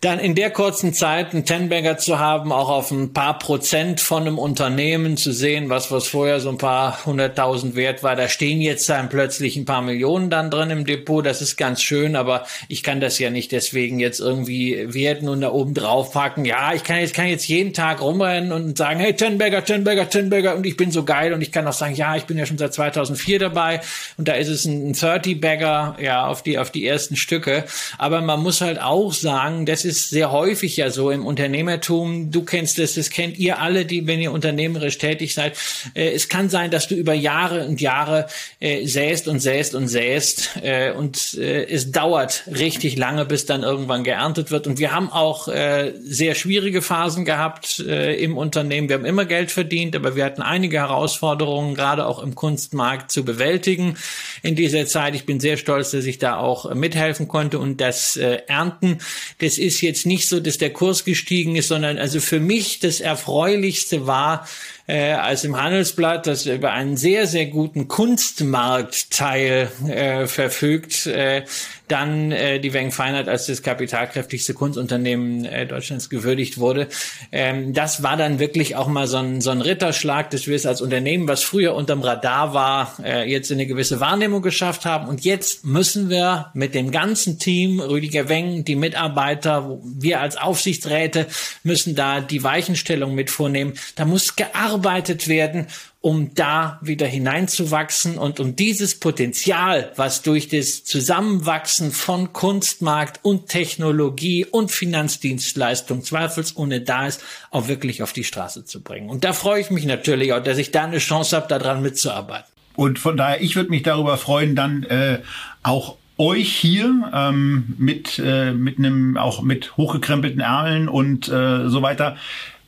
dann 0.00 0.18
in 0.18 0.34
der 0.34 0.50
kurzen 0.50 0.94
Zeit 0.94 1.34
einen 1.34 1.44
Tenbagger 1.44 1.98
zu 1.98 2.18
haben, 2.18 2.52
auch 2.52 2.70
auf 2.70 2.90
ein 2.90 3.12
paar 3.12 3.38
Prozent 3.38 4.00
von 4.00 4.22
einem 4.22 4.38
Unternehmen 4.38 5.16
zu 5.16 5.32
sehen, 5.32 5.68
was 5.68 5.90
was 5.90 6.08
vorher 6.08 6.40
so 6.40 6.48
ein 6.48 6.58
paar 6.58 7.04
hunderttausend 7.04 7.76
wert 7.76 8.02
war, 8.02 8.16
da 8.16 8.28
stehen 8.28 8.60
jetzt 8.60 8.88
dann 8.88 9.08
plötzlich 9.10 9.56
ein 9.56 9.66
paar 9.66 9.82
Millionen 9.82 10.30
dann 10.30 10.50
drin 10.50 10.70
im 10.70 10.86
Depot, 10.86 11.24
das 11.24 11.42
ist 11.42 11.56
ganz 11.56 11.82
schön, 11.82 12.16
aber 12.16 12.46
ich 12.68 12.82
kann 12.82 13.00
das 13.00 13.18
ja 13.18 13.30
nicht 13.30 13.52
deswegen 13.52 14.00
jetzt 14.00 14.20
irgendwie 14.20 14.86
werten 14.94 15.28
und 15.28 15.42
da 15.42 15.50
oben 15.52 15.74
drauf 15.74 16.12
packen. 16.12 16.44
Ja, 16.44 16.72
ich 16.72 16.84
kann 16.84 16.98
jetzt, 17.00 17.14
kann 17.14 17.26
jetzt 17.26 17.46
jeden 17.48 17.74
Tag 17.74 18.00
rumrennen 18.00 18.52
und 18.52 18.78
sagen, 18.78 19.00
hey, 19.00 19.14
Tenbagger, 19.14 19.64
Tenbagger, 19.64 20.08
Tenbagger 20.08 20.56
und 20.56 20.64
ich 20.64 20.76
bin 20.76 20.90
so 20.90 21.04
geil. 21.04 21.32
Und 21.32 21.42
ich 21.42 21.52
kann 21.52 21.66
auch 21.66 21.72
sagen, 21.72 21.94
ja, 21.94 22.16
ich 22.16 22.24
bin 22.24 22.38
ja 22.38 22.46
schon 22.46 22.58
seit 22.58 22.72
2004 22.72 23.38
dabei. 23.38 23.80
Und 24.16 24.28
da 24.28 24.34
ist 24.34 24.48
es 24.48 24.64
ein 24.64 24.94
30-Bagger, 24.94 25.96
ja, 26.00 26.26
auf 26.26 26.42
die, 26.42 26.58
auf 26.58 26.70
die 26.70 26.86
ersten 26.86 27.16
Stücke, 27.16 27.64
aber 27.98 28.20
man 28.20 28.40
muss 28.40 28.60
halt 28.60 28.80
auch 28.80 29.12
sagen, 29.12 29.66
das 29.66 29.84
ist 29.84 29.89
ist 29.90 30.10
sehr 30.10 30.30
häufig 30.30 30.76
ja 30.76 30.90
so 30.90 31.10
im 31.10 31.26
Unternehmertum. 31.26 32.30
Du 32.30 32.44
kennst 32.44 32.78
es, 32.78 32.94
das 32.94 33.10
kennt 33.10 33.38
ihr 33.38 33.58
alle, 33.58 33.84
die, 33.84 34.06
wenn 34.06 34.20
ihr 34.20 34.30
unternehmerisch 34.30 34.98
tätig 34.98 35.34
seid. 35.34 35.56
Äh, 35.94 36.12
es 36.12 36.28
kann 36.28 36.48
sein, 36.48 36.70
dass 36.70 36.86
du 36.86 36.94
über 36.94 37.12
Jahre 37.12 37.66
und 37.66 37.80
Jahre 37.80 38.26
äh, 38.60 38.86
säst 38.86 39.26
und 39.26 39.40
säst 39.40 39.74
und 39.74 39.88
säst 39.88 40.50
äh, 40.62 40.92
und 40.92 41.34
äh, 41.34 41.64
es 41.64 41.90
dauert 41.90 42.44
richtig 42.46 42.96
lange, 42.96 43.24
bis 43.24 43.46
dann 43.46 43.64
irgendwann 43.64 44.04
geerntet 44.04 44.52
wird. 44.52 44.68
Und 44.68 44.78
wir 44.78 44.92
haben 44.92 45.10
auch 45.10 45.48
äh, 45.48 45.92
sehr 46.00 46.36
schwierige 46.36 46.82
Phasen 46.82 47.24
gehabt 47.24 47.80
äh, 47.80 48.14
im 48.14 48.38
Unternehmen. 48.38 48.88
Wir 48.88 48.94
haben 48.94 49.04
immer 49.04 49.24
Geld 49.24 49.50
verdient, 49.50 49.96
aber 49.96 50.14
wir 50.14 50.24
hatten 50.24 50.42
einige 50.42 50.78
Herausforderungen, 50.78 51.74
gerade 51.74 52.06
auch 52.06 52.22
im 52.22 52.36
Kunstmarkt 52.36 53.10
zu 53.10 53.24
bewältigen 53.24 53.96
in 54.42 54.54
dieser 54.54 54.86
Zeit. 54.86 55.16
Ich 55.16 55.26
bin 55.26 55.40
sehr 55.40 55.56
stolz, 55.56 55.90
dass 55.90 56.04
ich 56.04 56.18
da 56.18 56.36
auch 56.36 56.72
mithelfen 56.74 57.26
konnte 57.26 57.58
und 57.58 57.80
das 57.80 58.16
äh, 58.16 58.42
Ernten, 58.46 58.98
das 59.38 59.58
ist 59.58 59.79
jetzt 59.82 60.06
nicht 60.06 60.28
so, 60.28 60.40
dass 60.40 60.58
der 60.58 60.72
Kurs 60.72 61.04
gestiegen 61.04 61.56
ist, 61.56 61.68
sondern 61.68 61.98
also 61.98 62.20
für 62.20 62.40
mich 62.40 62.78
das 62.78 63.00
Erfreulichste 63.00 64.06
war, 64.06 64.48
äh, 64.90 65.12
als 65.12 65.44
im 65.44 65.60
Handelsblatt, 65.60 66.26
das 66.26 66.46
über 66.46 66.72
einen 66.72 66.96
sehr, 66.96 67.28
sehr 67.28 67.46
guten 67.46 67.86
Kunstmarktteil 67.86 69.70
äh, 69.86 70.26
verfügt, 70.26 71.06
äh, 71.06 71.44
dann 71.86 72.32
äh, 72.32 72.60
die 72.60 72.72
Weng 72.72 72.90
Feinheit 72.90 73.28
als 73.28 73.46
das 73.46 73.62
kapitalkräftigste 73.62 74.54
Kunstunternehmen 74.54 75.44
äh, 75.44 75.66
Deutschlands 75.66 76.10
gewürdigt 76.10 76.58
wurde. 76.58 76.88
Ähm, 77.30 77.72
das 77.72 78.02
war 78.02 78.16
dann 78.16 78.38
wirklich 78.40 78.74
auch 78.76 78.88
mal 78.88 79.06
so 79.06 79.18
ein, 79.18 79.40
so 79.40 79.50
ein 79.50 79.60
Ritterschlag, 79.60 80.30
dass 80.30 80.46
wir 80.46 80.56
es 80.56 80.66
als 80.66 80.80
Unternehmen, 80.80 81.28
was 81.28 81.42
früher 81.42 81.74
unterm 81.74 82.02
Radar 82.02 82.52
war, 82.54 82.96
äh, 83.04 83.30
jetzt 83.30 83.50
in 83.50 83.58
eine 83.58 83.66
gewisse 83.66 84.00
Wahrnehmung 84.00 84.42
geschafft 84.42 84.84
haben. 84.84 85.08
Und 85.08 85.24
jetzt 85.24 85.64
müssen 85.64 86.10
wir 86.10 86.50
mit 86.54 86.74
dem 86.74 86.90
ganzen 86.90 87.38
Team, 87.38 87.80
Rüdiger 87.80 88.28
Weng, 88.28 88.64
die 88.64 88.76
Mitarbeiter, 88.76 89.78
wir 89.82 90.20
als 90.20 90.36
Aufsichtsräte 90.36 91.26
müssen 91.62 91.94
da 91.94 92.20
die 92.20 92.42
Weichenstellung 92.42 93.14
mit 93.14 93.30
vornehmen. 93.30 93.74
Da 93.94 94.04
muss 94.04 94.34
gearbeitet 94.34 94.79
werden 94.82 95.66
um 96.02 96.34
da 96.34 96.78
wieder 96.82 97.06
hineinzuwachsen 97.06 98.16
und 98.16 98.40
um 98.40 98.56
dieses 98.56 98.98
Potenzial, 98.98 99.92
was 99.96 100.22
durch 100.22 100.48
das 100.48 100.82
Zusammenwachsen 100.84 101.92
von 101.92 102.32
Kunstmarkt 102.32 103.20
und 103.22 103.48
Technologie 103.48 104.46
und 104.46 104.70
Finanzdienstleistung 104.70 106.02
zweifelsohne 106.02 106.80
da 106.80 107.06
ist, 107.06 107.22
auch 107.50 107.68
wirklich 107.68 108.02
auf 108.02 108.14
die 108.14 108.24
Straße 108.24 108.64
zu 108.64 108.80
bringen. 108.80 109.10
Und 109.10 109.24
da 109.24 109.34
freue 109.34 109.60
ich 109.60 109.70
mich 109.70 109.84
natürlich 109.84 110.32
auch, 110.32 110.42
dass 110.42 110.56
ich 110.56 110.70
da 110.70 110.84
eine 110.84 110.98
Chance 110.98 111.36
habe, 111.36 111.48
daran 111.48 111.82
mitzuarbeiten. 111.82 112.50
Und 112.76 112.98
von 112.98 113.18
daher, 113.18 113.42
ich 113.42 113.56
würde 113.56 113.68
mich 113.68 113.82
darüber 113.82 114.16
freuen, 114.16 114.56
dann 114.56 114.84
äh, 114.84 115.18
auch 115.62 115.96
euch 116.16 116.50
hier 116.54 117.10
ähm, 117.12 117.74
mit 117.78 118.18
äh, 118.24 118.52
mit 118.52 118.78
einem 118.78 119.16
auch 119.18 119.42
mit 119.42 119.76
hochgekrempelten 119.76 120.40
Ärmeln 120.40 120.88
und 120.88 121.28
äh, 121.28 121.68
so 121.68 121.82
weiter 121.82 122.16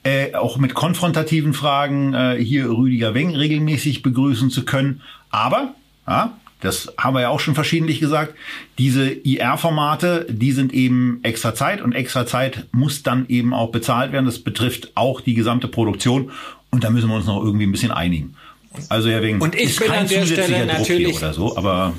äh, 0.04 0.34
auch 0.34 0.56
mit 0.58 0.74
konfrontativen 0.74 1.54
Fragen 1.54 2.14
äh, 2.14 2.36
hier 2.42 2.68
Rüdiger 2.70 3.14
Weng 3.14 3.36
regelmäßig 3.36 4.02
begrüßen 4.02 4.50
zu 4.50 4.64
können. 4.64 5.00
Aber, 5.30 5.74
ja, 6.06 6.36
das 6.60 6.92
haben 6.96 7.14
wir 7.14 7.22
ja 7.22 7.28
auch 7.28 7.40
schon 7.40 7.54
verschiedentlich 7.54 8.00
gesagt, 8.00 8.34
diese 8.78 9.10
IR-Formate, 9.10 10.26
die 10.30 10.52
sind 10.52 10.72
eben 10.72 11.20
extra 11.22 11.54
Zeit 11.54 11.80
und 11.80 11.92
extra 11.92 12.24
Zeit 12.24 12.66
muss 12.72 13.02
dann 13.02 13.26
eben 13.28 13.52
auch 13.52 13.70
bezahlt 13.70 14.12
werden. 14.12 14.26
Das 14.26 14.38
betrifft 14.38 14.92
auch 14.94 15.20
die 15.20 15.34
gesamte 15.34 15.66
Produktion 15.68 16.30
und 16.70 16.84
da 16.84 16.90
müssen 16.90 17.08
wir 17.08 17.16
uns 17.16 17.26
noch 17.26 17.42
irgendwie 17.42 17.66
ein 17.66 17.72
bisschen 17.72 17.90
einigen. 17.90 18.34
Also 18.88 19.10
Herr 19.10 19.22
Weng, 19.22 19.40
und 19.40 19.54
ich 19.54 19.64
ist 19.64 19.80
bin 19.80 19.88
kein 19.88 20.00
an 20.00 20.08
der 20.08 20.24
Stelle 20.24 20.66
natürlich 20.66 21.16
oder 21.16 21.34
so, 21.34 21.56
aber 21.56 21.92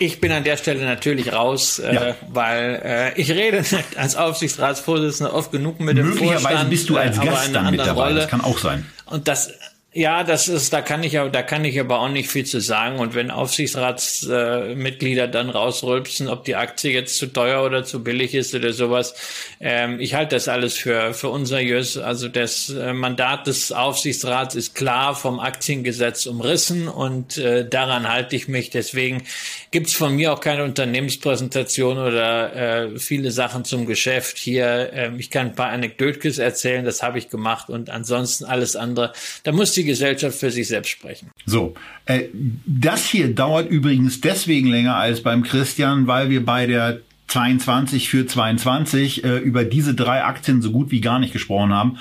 ich 0.00 0.18
bin 0.18 0.32
an 0.32 0.44
der 0.44 0.56
Stelle 0.56 0.84
natürlich 0.84 1.32
raus, 1.32 1.78
äh, 1.78 1.94
ja. 1.94 2.16
weil 2.32 2.80
äh, 2.82 3.20
ich 3.20 3.30
rede 3.30 3.62
als 3.96 4.16
Aufsichtsratsvorsitzender 4.16 5.34
oft 5.34 5.52
genug 5.52 5.78
mit 5.78 5.98
dem 5.98 6.08
Möglicherweise 6.08 6.40
Vorstand. 6.40 6.70
bist 6.70 6.88
du 6.88 6.96
als 6.96 7.18
äh, 7.18 7.24
Gast 7.26 7.54
dann 7.54 7.70
mit 7.70 7.80
dabei, 7.80 8.04
Rolle. 8.04 8.14
das 8.14 8.28
kann 8.28 8.40
auch 8.40 8.58
sein. 8.58 8.86
Und 9.04 9.28
das 9.28 9.52
ja, 9.92 10.22
das 10.22 10.46
ist, 10.46 10.72
da 10.72 10.82
kann 10.82 11.02
ich 11.02 11.18
aber, 11.18 11.30
da 11.30 11.42
kann 11.42 11.64
ich 11.64 11.80
aber 11.80 11.98
auch 11.98 12.08
nicht 12.08 12.30
viel 12.30 12.46
zu 12.46 12.60
sagen. 12.60 13.00
Und 13.00 13.16
wenn 13.16 13.32
Aufsichtsratsmitglieder 13.32 15.24
äh, 15.24 15.30
dann 15.30 15.50
rausrülpsen, 15.50 16.28
ob 16.28 16.44
die 16.44 16.54
Aktie 16.54 16.92
jetzt 16.92 17.16
zu 17.16 17.26
teuer 17.26 17.64
oder 17.64 17.82
zu 17.82 18.04
billig 18.04 18.34
ist 18.34 18.54
oder 18.54 18.72
sowas, 18.72 19.14
ähm, 19.58 19.98
ich 19.98 20.14
halte 20.14 20.36
das 20.36 20.46
alles 20.46 20.78
für, 20.78 21.12
für 21.12 21.30
unseriös. 21.30 21.98
Also 21.98 22.28
das 22.28 22.68
äh, 22.70 22.92
Mandat 22.92 23.48
des 23.48 23.72
Aufsichtsrats 23.72 24.54
ist 24.54 24.76
klar 24.76 25.16
vom 25.16 25.40
Aktiengesetz 25.40 26.26
umrissen 26.26 26.86
und 26.86 27.38
äh, 27.38 27.68
daran 27.68 28.08
halte 28.08 28.36
ich 28.36 28.46
mich. 28.46 28.70
Deswegen 28.70 29.24
gibt's 29.72 29.94
von 29.94 30.14
mir 30.14 30.32
auch 30.32 30.40
keine 30.40 30.62
Unternehmenspräsentation 30.62 31.98
oder 31.98 32.54
äh, 32.54 32.98
viele 33.00 33.32
Sachen 33.32 33.64
zum 33.64 33.86
Geschäft 33.86 34.38
hier. 34.38 34.90
Ähm, 34.92 35.18
ich 35.18 35.30
kann 35.30 35.48
ein 35.48 35.54
paar 35.56 35.70
Anekdotkes 35.70 36.38
erzählen, 36.38 36.84
das 36.84 37.02
habe 37.02 37.18
ich 37.18 37.28
gemacht 37.28 37.70
und 37.70 37.90
ansonsten 37.90 38.44
alles 38.44 38.76
andere. 38.76 39.12
Da 39.42 39.50
muss 39.50 39.79
die 39.80 39.86
Gesellschaft 39.86 40.38
für 40.38 40.50
sich 40.50 40.68
selbst 40.68 40.90
sprechen. 40.90 41.30
So, 41.46 41.74
äh, 42.06 42.24
das 42.66 43.06
hier 43.06 43.34
dauert 43.34 43.70
übrigens 43.70 44.20
deswegen 44.20 44.68
länger 44.68 44.96
als 44.96 45.22
beim 45.22 45.42
Christian, 45.42 46.06
weil 46.06 46.30
wir 46.30 46.44
bei 46.44 46.66
der 46.66 47.00
22 47.28 48.08
für 48.08 48.26
22 48.26 49.24
äh, 49.24 49.38
über 49.38 49.64
diese 49.64 49.94
drei 49.94 50.24
Aktien 50.24 50.62
so 50.62 50.72
gut 50.72 50.90
wie 50.90 51.00
gar 51.00 51.20
nicht 51.20 51.32
gesprochen 51.32 51.72
haben. 51.72 51.98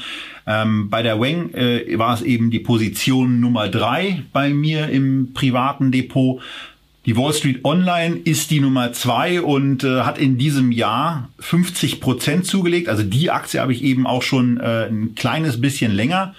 Ähm, 0.47 0.89
bei 0.89 1.03
der 1.03 1.21
Weng 1.21 1.53
äh, 1.53 1.97
war 1.99 2.15
es 2.15 2.23
eben 2.23 2.49
die 2.49 2.59
Position 2.59 3.39
Nummer 3.39 3.67
drei 3.67 4.23
bei 4.33 4.49
mir 4.49 4.89
im 4.89 5.33
privaten 5.33 5.91
Depot. 5.91 6.41
Die 7.05 7.15
Wall 7.15 7.33
Street 7.33 7.63
Online 7.63 8.17
ist 8.17 8.49
die 8.51 8.59
Nummer 8.59 8.91
zwei 8.91 9.41
und 9.41 9.83
äh, 9.83 10.01
hat 10.01 10.17
in 10.17 10.37
diesem 10.37 10.71
Jahr 10.71 11.29
50 11.39 12.01
Prozent 12.01 12.45
zugelegt. 12.45 12.89
Also 12.89 13.03
die 13.03 13.29
Aktie 13.29 13.61
habe 13.61 13.71
ich 13.71 13.83
eben 13.83 14.07
auch 14.07 14.23
schon 14.23 14.57
äh, 14.57 14.87
ein 14.87 15.13
kleines 15.15 15.61
bisschen 15.61 15.91
länger. 15.91 16.33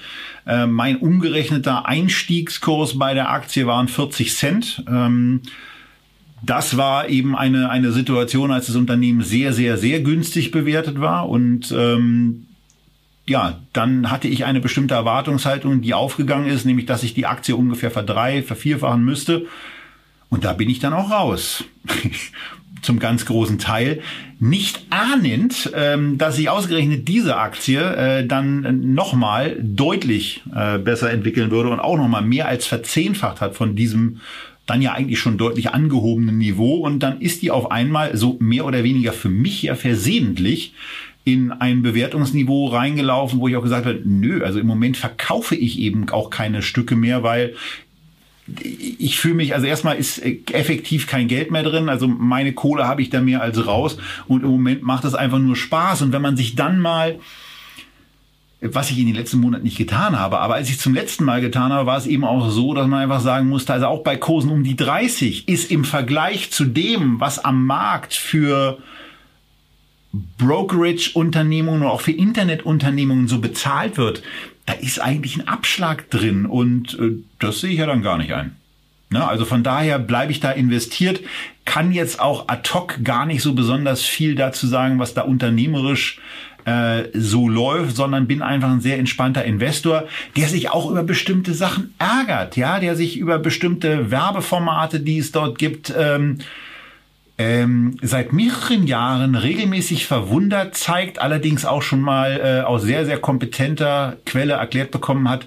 Äh, 0.51 0.66
mein 0.66 0.96
umgerechneter 0.96 1.86
Einstiegskurs 1.86 2.98
bei 2.98 3.14
der 3.14 3.30
Aktie 3.30 3.68
waren 3.68 3.86
40 3.86 4.34
Cent. 4.34 4.82
Ähm, 4.88 5.42
das 6.42 6.76
war 6.76 7.09
eben 7.09 7.36
eine, 7.36 7.70
eine 7.70 7.92
Situation, 7.92 8.51
als 8.51 8.66
das 8.66 8.74
Unternehmen 8.74 9.22
sehr, 9.22 9.53
sehr, 9.53 9.76
sehr 9.76 10.01
günstig 10.01 10.51
bewertet 10.51 11.01
war. 11.01 11.28
Und 11.28 11.70
ähm, 11.70 12.48
ja, 13.26 13.61
dann 13.72 14.11
hatte 14.11 14.26
ich 14.26 14.44
eine 14.44 14.61
bestimmte 14.61 14.94
Erwartungshaltung, 14.94 15.82
die 15.82 15.94
aufgegangen 15.94 16.48
ist, 16.48 16.64
nämlich 16.64 16.86
dass 16.86 17.05
ich 17.05 17.14
die 17.14 17.26
Aktie 17.26 17.55
ungefähr 17.55 17.92
verdrei, 17.92 18.42
vervierfachen 18.42 19.05
müsste. 19.05 19.46
Und 20.30 20.44
da 20.44 20.53
bin 20.53 20.68
ich 20.68 20.80
dann 20.80 20.94
auch 20.94 21.12
raus. 21.12 21.62
zum 22.83 22.99
ganz 22.99 23.26
großen 23.26 23.59
Teil, 23.59 24.01
nicht 24.39 24.87
ahnend, 24.91 25.70
ähm, 25.74 26.18
dass 26.18 26.37
sich 26.37 26.49
ausgerechnet 26.49 27.09
diese 27.09 27.37
Aktie 27.37 27.81
äh, 27.81 28.26
dann 28.26 28.95
nochmal 28.95 29.57
deutlich 29.61 30.43
äh, 30.55 30.78
besser 30.78 31.11
entwickeln 31.11 31.51
würde 31.51 31.70
und 31.70 31.81
auch 31.81 31.97
nochmal 31.97 32.22
mehr 32.22 32.49
als 32.49 32.66
verzehnfacht 32.66 33.41
hat 33.41 33.55
von 33.55 33.76
diesem 33.76 34.20
dann 34.66 34.83
ja 34.83 34.93
eigentlich 34.93 35.18
schon 35.18 35.37
deutlich 35.37 35.70
angehobenen 35.70 36.39
Niveau. 36.39 36.76
Und 36.76 37.01
dann 37.01 37.20
ist 37.20 37.43
die 37.43 37.51
auf 37.51 37.72
einmal 37.72 38.16
so 38.16 38.37
mehr 38.39 38.64
oder 38.64 38.85
weniger 38.85 39.12
für 39.12 39.28
mich 39.28 39.62
ja 39.62 39.74
versehentlich 39.74 40.74
in 41.24 41.53
ein 41.53 41.83
Bewertungsniveau 41.83 42.68
reingelaufen, 42.68 43.41
wo 43.41 43.49
ich 43.49 43.57
auch 43.57 43.62
gesagt 43.62 43.87
habe, 43.87 44.01
nö, 44.05 44.43
also 44.45 44.59
im 44.59 44.66
Moment 44.66 44.97
verkaufe 44.97 45.55
ich 45.55 45.78
eben 45.81 46.09
auch 46.11 46.31
keine 46.31 46.62
Stücke 46.62 46.97
mehr, 46.97 47.22
weil 47.22 47.55
ich 48.62 49.18
fühle 49.18 49.34
mich, 49.34 49.55
also 49.55 49.66
erstmal 49.66 49.96
ist 49.96 50.22
effektiv 50.53 51.07
kein 51.07 51.28
Geld 51.28 51.51
mehr 51.51 51.62
drin, 51.62 51.88
also 51.88 52.09
meine 52.09 52.53
Kohle 52.53 52.86
habe 52.86 53.03
ich 53.03 53.11
da 53.11 53.20
mehr 53.20 53.42
als 53.42 53.66
raus. 53.66 53.96
Und 54.26 54.42
im 54.42 54.51
Moment 54.51 54.82
macht 54.82 55.05
das 55.05 55.14
einfach 55.14 55.38
nur 55.38 55.57
Spaß. 55.57 56.03
Und 56.03 56.12
wenn 56.12 56.22
man 56.22 56.36
sich 56.36 56.55
dann 56.57 56.80
mal 56.80 57.18
was 58.62 58.90
ich 58.90 58.98
in 58.98 59.07
den 59.07 59.14
letzten 59.14 59.40
Monaten 59.40 59.64
nicht 59.64 59.78
getan 59.78 60.18
habe, 60.18 60.38
aber 60.38 60.55
als 60.55 60.68
ich 60.68 60.78
zum 60.78 60.94
letzten 60.94 61.24
Mal 61.24 61.40
getan 61.40 61.72
habe, 61.72 61.86
war 61.86 61.96
es 61.96 62.07
eben 62.07 62.24
auch 62.24 62.51
so, 62.51 62.74
dass 62.74 62.86
man 62.86 63.01
einfach 63.01 63.20
sagen 63.20 63.48
musste, 63.48 63.72
also 63.72 63.86
auch 63.86 64.03
bei 64.03 64.16
Kursen 64.16 64.51
um 64.51 64.64
die 64.64 64.76
30 64.76 65.48
ist 65.48 65.70
im 65.70 65.84
Vergleich 65.84 66.51
zu 66.51 66.66
dem, 66.66 67.20
was 67.20 67.42
am 67.42 67.64
Markt 67.64 68.12
für 68.12 68.78
Brokerage-Unternehmungen 70.38 71.82
oder 71.82 71.92
auch 71.92 72.01
für 72.01 72.12
Internet-Unternehmungen 72.12 73.28
so 73.28 73.38
bezahlt 73.38 73.96
wird, 73.96 74.22
da 74.71 74.77
ist 74.77 75.01
eigentlich 75.01 75.37
ein 75.37 75.49
Abschlag 75.49 76.11
drin 76.11 76.47
und 76.47 76.97
äh, 76.99 77.16
das 77.41 77.61
sehe 77.61 77.71
ich 77.71 77.79
ja 77.79 77.87
dann 77.87 78.03
gar 78.03 78.18
nicht 78.18 78.33
ein. 78.33 78.57
Ne? 79.11 79.27
Also 79.27 79.45
von 79.45 79.64
daher 79.64 79.99
bleibe 79.99 80.31
ich 80.31 80.39
da 80.39 80.53
investiert, 80.53 81.21
kann 81.64 81.91
jetzt 81.91 82.21
auch 82.21 82.49
ad 82.49 82.71
hoc 82.73 83.03
gar 83.03 83.27
nicht 83.27 83.43
so 83.43 83.55
besonders 83.55 84.03
viel 84.03 84.37
dazu 84.37 84.68
sagen, 84.68 85.01
was 85.01 85.12
da 85.14 85.23
unternehmerisch 85.23 86.21
äh, 86.66 87.05
so 87.14 87.49
läuft, 87.49 87.97
sondern 87.97 88.29
bin 88.29 88.43
einfach 88.43 88.71
ein 88.71 88.81
sehr 88.81 88.99
entspannter 88.99 89.45
Investor, 89.45 90.05
der 90.37 90.47
sich 90.47 90.71
auch 90.71 90.89
über 90.89 91.03
bestimmte 91.03 91.53
Sachen 91.55 91.95
ärgert, 91.99 92.57
ja, 92.57 92.79
der 92.79 92.95
sich 92.95 93.16
über 93.16 93.41
bestimmte 93.41 94.12
Werbeformate, 94.12 95.01
die 95.01 95.18
es 95.18 95.33
dort 95.33 95.59
gibt, 95.59 95.93
ähm, 95.99 96.39
ähm, 97.41 97.97
seit 98.03 98.34
mehreren 98.34 98.86
Jahren 98.86 99.34
regelmäßig 99.34 100.07
verwundert 100.07 100.76
zeigt, 100.76 101.22
allerdings 101.22 101.64
auch 101.64 101.80
schon 101.80 102.03
mal 102.03 102.38
äh, 102.38 102.66
aus 102.66 102.82
sehr, 102.82 103.07
sehr 103.07 103.18
kompetenter 103.18 104.18
Quelle 104.26 104.53
erklärt 104.53 104.91
bekommen 104.91 105.26
hat, 105.26 105.47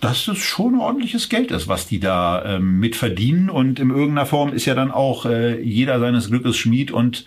dass 0.00 0.26
es 0.26 0.38
schon 0.38 0.80
ordentliches 0.80 1.28
Geld 1.28 1.52
ist, 1.52 1.68
was 1.68 1.86
die 1.86 2.00
da 2.00 2.44
ähm, 2.44 2.80
mit 2.80 2.96
verdienen. 2.96 3.50
Und 3.50 3.78
in 3.78 3.90
irgendeiner 3.90 4.26
Form 4.26 4.52
ist 4.52 4.64
ja 4.64 4.74
dann 4.74 4.90
auch 4.90 5.26
äh, 5.26 5.60
jeder 5.62 6.00
seines 6.00 6.28
Glückes 6.28 6.56
Schmied 6.56 6.90
und 6.90 7.24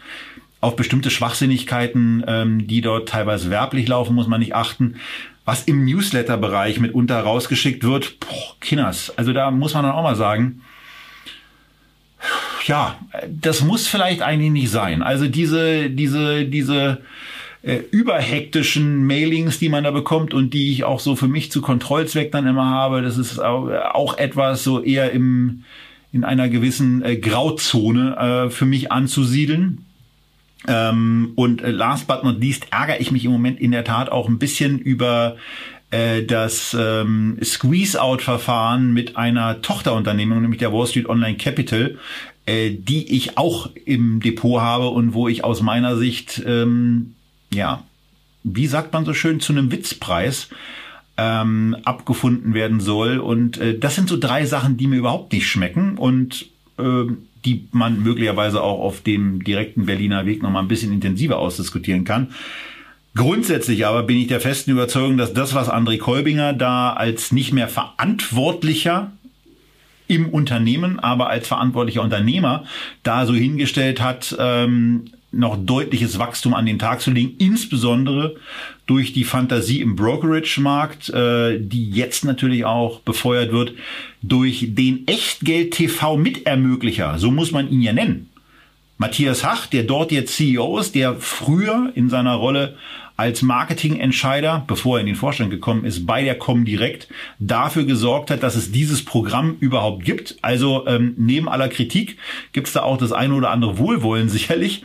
auf 0.59 0.75
bestimmte 0.75 1.09
Schwachsinnigkeiten, 1.09 2.25
ähm, 2.27 2.67
die 2.67 2.81
dort 2.81 3.07
teilweise 3.07 3.49
werblich 3.49 3.87
laufen, 3.87 4.13
muss 4.13 4.27
man 4.27 4.41
nicht 4.41 4.55
achten. 4.55 4.95
Was 5.45 5.63
im 5.63 5.85
Newsletter-Bereich 5.85 6.81
mitunter 6.81 7.21
rausgeschickt 7.21 7.85
wird, 7.85 8.19
boah, 8.19 8.55
Kinders, 8.59 9.17
also 9.17 9.31
da 9.31 9.51
muss 9.51 9.73
man 9.73 9.83
dann 9.83 9.93
auch 9.93 10.03
mal 10.03 10.17
sagen, 10.17 10.63
ja, 12.67 12.99
das 13.27 13.61
muss 13.61 13.87
vielleicht 13.87 14.21
eigentlich 14.21 14.51
nicht 14.51 14.71
sein. 14.71 15.01
Also 15.01 15.27
diese, 15.27 15.89
diese, 15.89 16.45
diese 16.45 17.01
äh, 17.63 17.79
überhektischen 17.91 19.05
Mailings, 19.05 19.59
die 19.59 19.69
man 19.69 19.83
da 19.83 19.91
bekommt 19.91 20.33
und 20.33 20.53
die 20.53 20.71
ich 20.71 20.83
auch 20.83 20.99
so 20.99 21.15
für 21.15 21.27
mich 21.27 21.51
zu 21.51 21.61
Kontrollzweck 21.61 22.31
dann 22.31 22.47
immer 22.47 22.65
habe, 22.65 23.01
das 23.01 23.17
ist 23.17 23.39
auch, 23.39 24.17
etwas 24.17 24.63
so 24.63 24.81
eher 24.81 25.11
im, 25.11 25.63
in 26.11 26.23
einer 26.23 26.49
gewissen 26.49 27.03
äh, 27.03 27.17
Grauzone 27.17 28.17
äh, 28.17 28.49
für 28.49 28.65
mich 28.65 28.91
anzusiedeln. 28.91 29.85
Ähm, 30.67 31.33
und 31.35 31.61
äh, 31.61 31.71
last 31.71 32.07
but 32.07 32.23
not 32.23 32.39
least 32.39 32.67
ärgere 32.71 32.99
ich 32.99 33.11
mich 33.11 33.25
im 33.25 33.31
Moment 33.31 33.59
in 33.59 33.71
der 33.71 33.83
Tat 33.83 34.11
auch 34.11 34.27
ein 34.27 34.37
bisschen 34.37 34.77
über 34.79 35.37
äh, 35.91 36.23
das 36.23 36.75
ähm, 36.79 37.37
Squeeze-Out-Verfahren 37.43 38.93
mit 38.93 39.17
einer 39.17 39.61
Tochterunternehmung, 39.61 40.41
nämlich 40.41 40.59
der 40.59 40.71
Wall 40.71 40.87
Street 40.87 41.09
Online 41.09 41.37
Capital, 41.37 41.97
äh, 42.45 42.71
die 42.71 43.15
ich 43.15 43.37
auch 43.37 43.69
im 43.85 44.19
Depot 44.19 44.61
habe 44.61 44.89
und 44.89 45.13
wo 45.13 45.27
ich 45.27 45.43
aus 45.43 45.61
meiner 45.61 45.97
Sicht, 45.97 46.41
ähm, 46.45 47.13
ja, 47.53 47.83
wie 48.43 48.67
sagt 48.67 48.93
man 48.93 49.05
so 49.05 49.13
schön, 49.13 49.39
zu 49.39 49.53
einem 49.53 49.71
Witzpreis 49.71 50.49
ähm, 51.17 51.75
abgefunden 51.83 52.53
werden 52.53 52.79
soll. 52.79 53.19
Und 53.19 53.57
äh, 53.57 53.77
das 53.77 53.95
sind 53.95 54.09
so 54.09 54.17
drei 54.17 54.45
Sachen, 54.45 54.77
die 54.77 54.87
mir 54.87 54.97
überhaupt 54.97 55.33
nicht 55.33 55.47
schmecken 55.47 55.97
und 55.97 56.47
äh, 56.79 57.05
die 57.45 57.67
man 57.71 58.01
möglicherweise 58.01 58.61
auch 58.61 58.79
auf 58.79 59.01
dem 59.01 59.43
direkten 59.43 59.85
Berliner 59.85 60.25
Weg 60.25 60.43
noch 60.43 60.51
mal 60.51 60.59
ein 60.59 60.67
bisschen 60.67 60.93
intensiver 60.93 61.39
ausdiskutieren 61.39 62.03
kann. 62.03 62.29
Grundsätzlich 63.13 63.85
aber 63.85 64.03
bin 64.03 64.17
ich 64.17 64.27
der 64.27 64.39
festen 64.39 64.71
Überzeugung, 64.71 65.17
dass 65.17 65.33
das, 65.33 65.53
was 65.53 65.69
André 65.69 65.97
Kolbinger 65.97 66.53
da 66.53 66.93
als 66.93 67.31
nicht 67.31 67.51
mehr 67.51 67.67
verantwortlicher 67.67 69.11
im 70.11 70.29
Unternehmen, 70.29 70.99
aber 70.99 71.29
als 71.29 71.47
verantwortlicher 71.47 72.01
Unternehmer 72.01 72.65
da 73.01 73.25
so 73.25 73.33
hingestellt 73.33 74.01
hat, 74.01 74.35
ähm, 74.37 75.05
noch 75.31 75.57
deutliches 75.57 76.19
Wachstum 76.19 76.53
an 76.53 76.65
den 76.65 76.77
Tag 76.77 76.99
zu 76.99 77.11
legen, 77.11 77.35
insbesondere 77.37 78.35
durch 78.85 79.13
die 79.13 79.23
Fantasie 79.23 79.79
im 79.79 79.95
Brokerage-Markt, 79.95 81.11
äh, 81.11 81.57
die 81.57 81.89
jetzt 81.89 82.25
natürlich 82.25 82.65
auch 82.65 82.99
befeuert 82.99 83.53
wird 83.53 83.71
durch 84.21 84.65
den 84.71 85.07
Echtgeld-TV-Mitermöglicher, 85.07 87.17
so 87.17 87.31
muss 87.31 87.53
man 87.53 87.71
ihn 87.71 87.81
ja 87.81 87.93
nennen. 87.93 88.27
Matthias 88.97 89.45
Hach, 89.45 89.67
der 89.67 89.83
dort 89.83 90.11
jetzt 90.11 90.35
CEO 90.35 90.77
ist, 90.77 90.93
der 90.93 91.15
früher 91.15 91.93
in 91.95 92.09
seiner 92.09 92.35
Rolle 92.35 92.75
als 93.21 93.43
Marketingentscheider, 93.43 94.63
bevor 94.65 94.97
er 94.97 95.01
in 95.01 95.05
den 95.05 95.15
Vorstand 95.15 95.51
gekommen 95.51 95.85
ist, 95.85 96.07
bei 96.07 96.23
der 96.23 96.39
Comdirect 96.39 97.07
dafür 97.37 97.83
gesorgt 97.83 98.31
hat, 98.31 98.41
dass 98.41 98.55
es 98.55 98.71
dieses 98.71 99.05
Programm 99.05 99.57
überhaupt 99.59 100.03
gibt. 100.03 100.37
Also 100.41 100.87
ähm, 100.87 101.13
neben 101.17 101.47
aller 101.47 101.69
Kritik 101.69 102.17
gibt 102.51 102.65
es 102.65 102.73
da 102.73 102.81
auch 102.81 102.97
das 102.97 103.11
eine 103.11 103.35
oder 103.35 103.51
andere 103.51 103.77
Wohlwollen 103.77 104.27
sicherlich, 104.37 104.83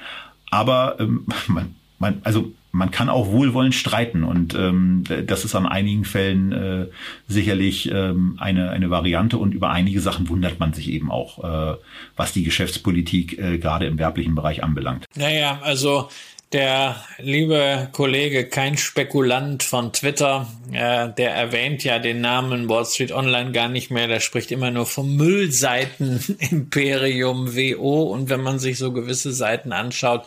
aber 0.51 0.97
ähm, 1.01 1.25
man, 1.47 1.77
man, 1.99 2.21
also 2.25 2.53
man 2.73 2.91
kann 2.91 3.09
auch 3.09 3.29
wohlwollend 3.29 3.75
streiten 3.75 4.23
und 4.23 4.55
ähm, 4.55 5.05
das 5.27 5.47
ist 5.47 5.55
an 5.55 5.65
einigen 5.65 6.05
Fällen 6.05 6.53
äh, 6.53 6.87
sicherlich 7.27 7.91
ähm, 7.91 8.37
eine, 8.39 8.69
eine 8.69 8.91
Variante 8.91 9.39
und 9.39 9.55
über 9.55 9.71
einige 9.71 10.03
Sachen 10.03 10.29
wundert 10.29 10.61
man 10.61 10.75
sich 10.75 10.91
eben 10.91 11.11
auch, 11.11 11.43
äh, 11.43 11.77
was 12.17 12.35
die 12.35 12.45
Geschäftspolitik 12.45 13.39
äh, 13.39 13.57
gerade 13.57 13.87
im 13.87 13.99
werblichen 13.99 14.35
Bereich 14.35 14.63
anbelangt. 14.63 15.07
Naja, 15.15 15.59
also 15.63 16.11
der 16.53 17.03
liebe 17.19 17.89
Kollege, 17.93 18.49
kein 18.49 18.79
Spekulant 18.79 19.65
von 19.65 19.93
Twitter, 19.93 20.47
äh, 20.73 21.11
der 21.11 21.35
erwähnt 21.35 21.85
ja 21.85 21.99
den 21.99 22.21
Namen 22.21 22.69
Wall 22.69 22.85
Street 22.87 23.11
Online 23.13 23.53
gar 23.53 23.69
nicht 23.69 23.91
mehr. 23.91 24.07
Der 24.07 24.21
spricht 24.21 24.53
immer 24.53 24.71
nur 24.71 24.87
vom 24.87 25.17
Müllseiten-Imperium 25.17 27.57
WO. 27.57 28.05
Und 28.05 28.29
wenn 28.29 28.43
man 28.43 28.61
sich 28.61 28.79
so 28.79 28.93
gewisse 28.93 29.33
Seiten 29.33 29.73
anschaut, 29.73 30.27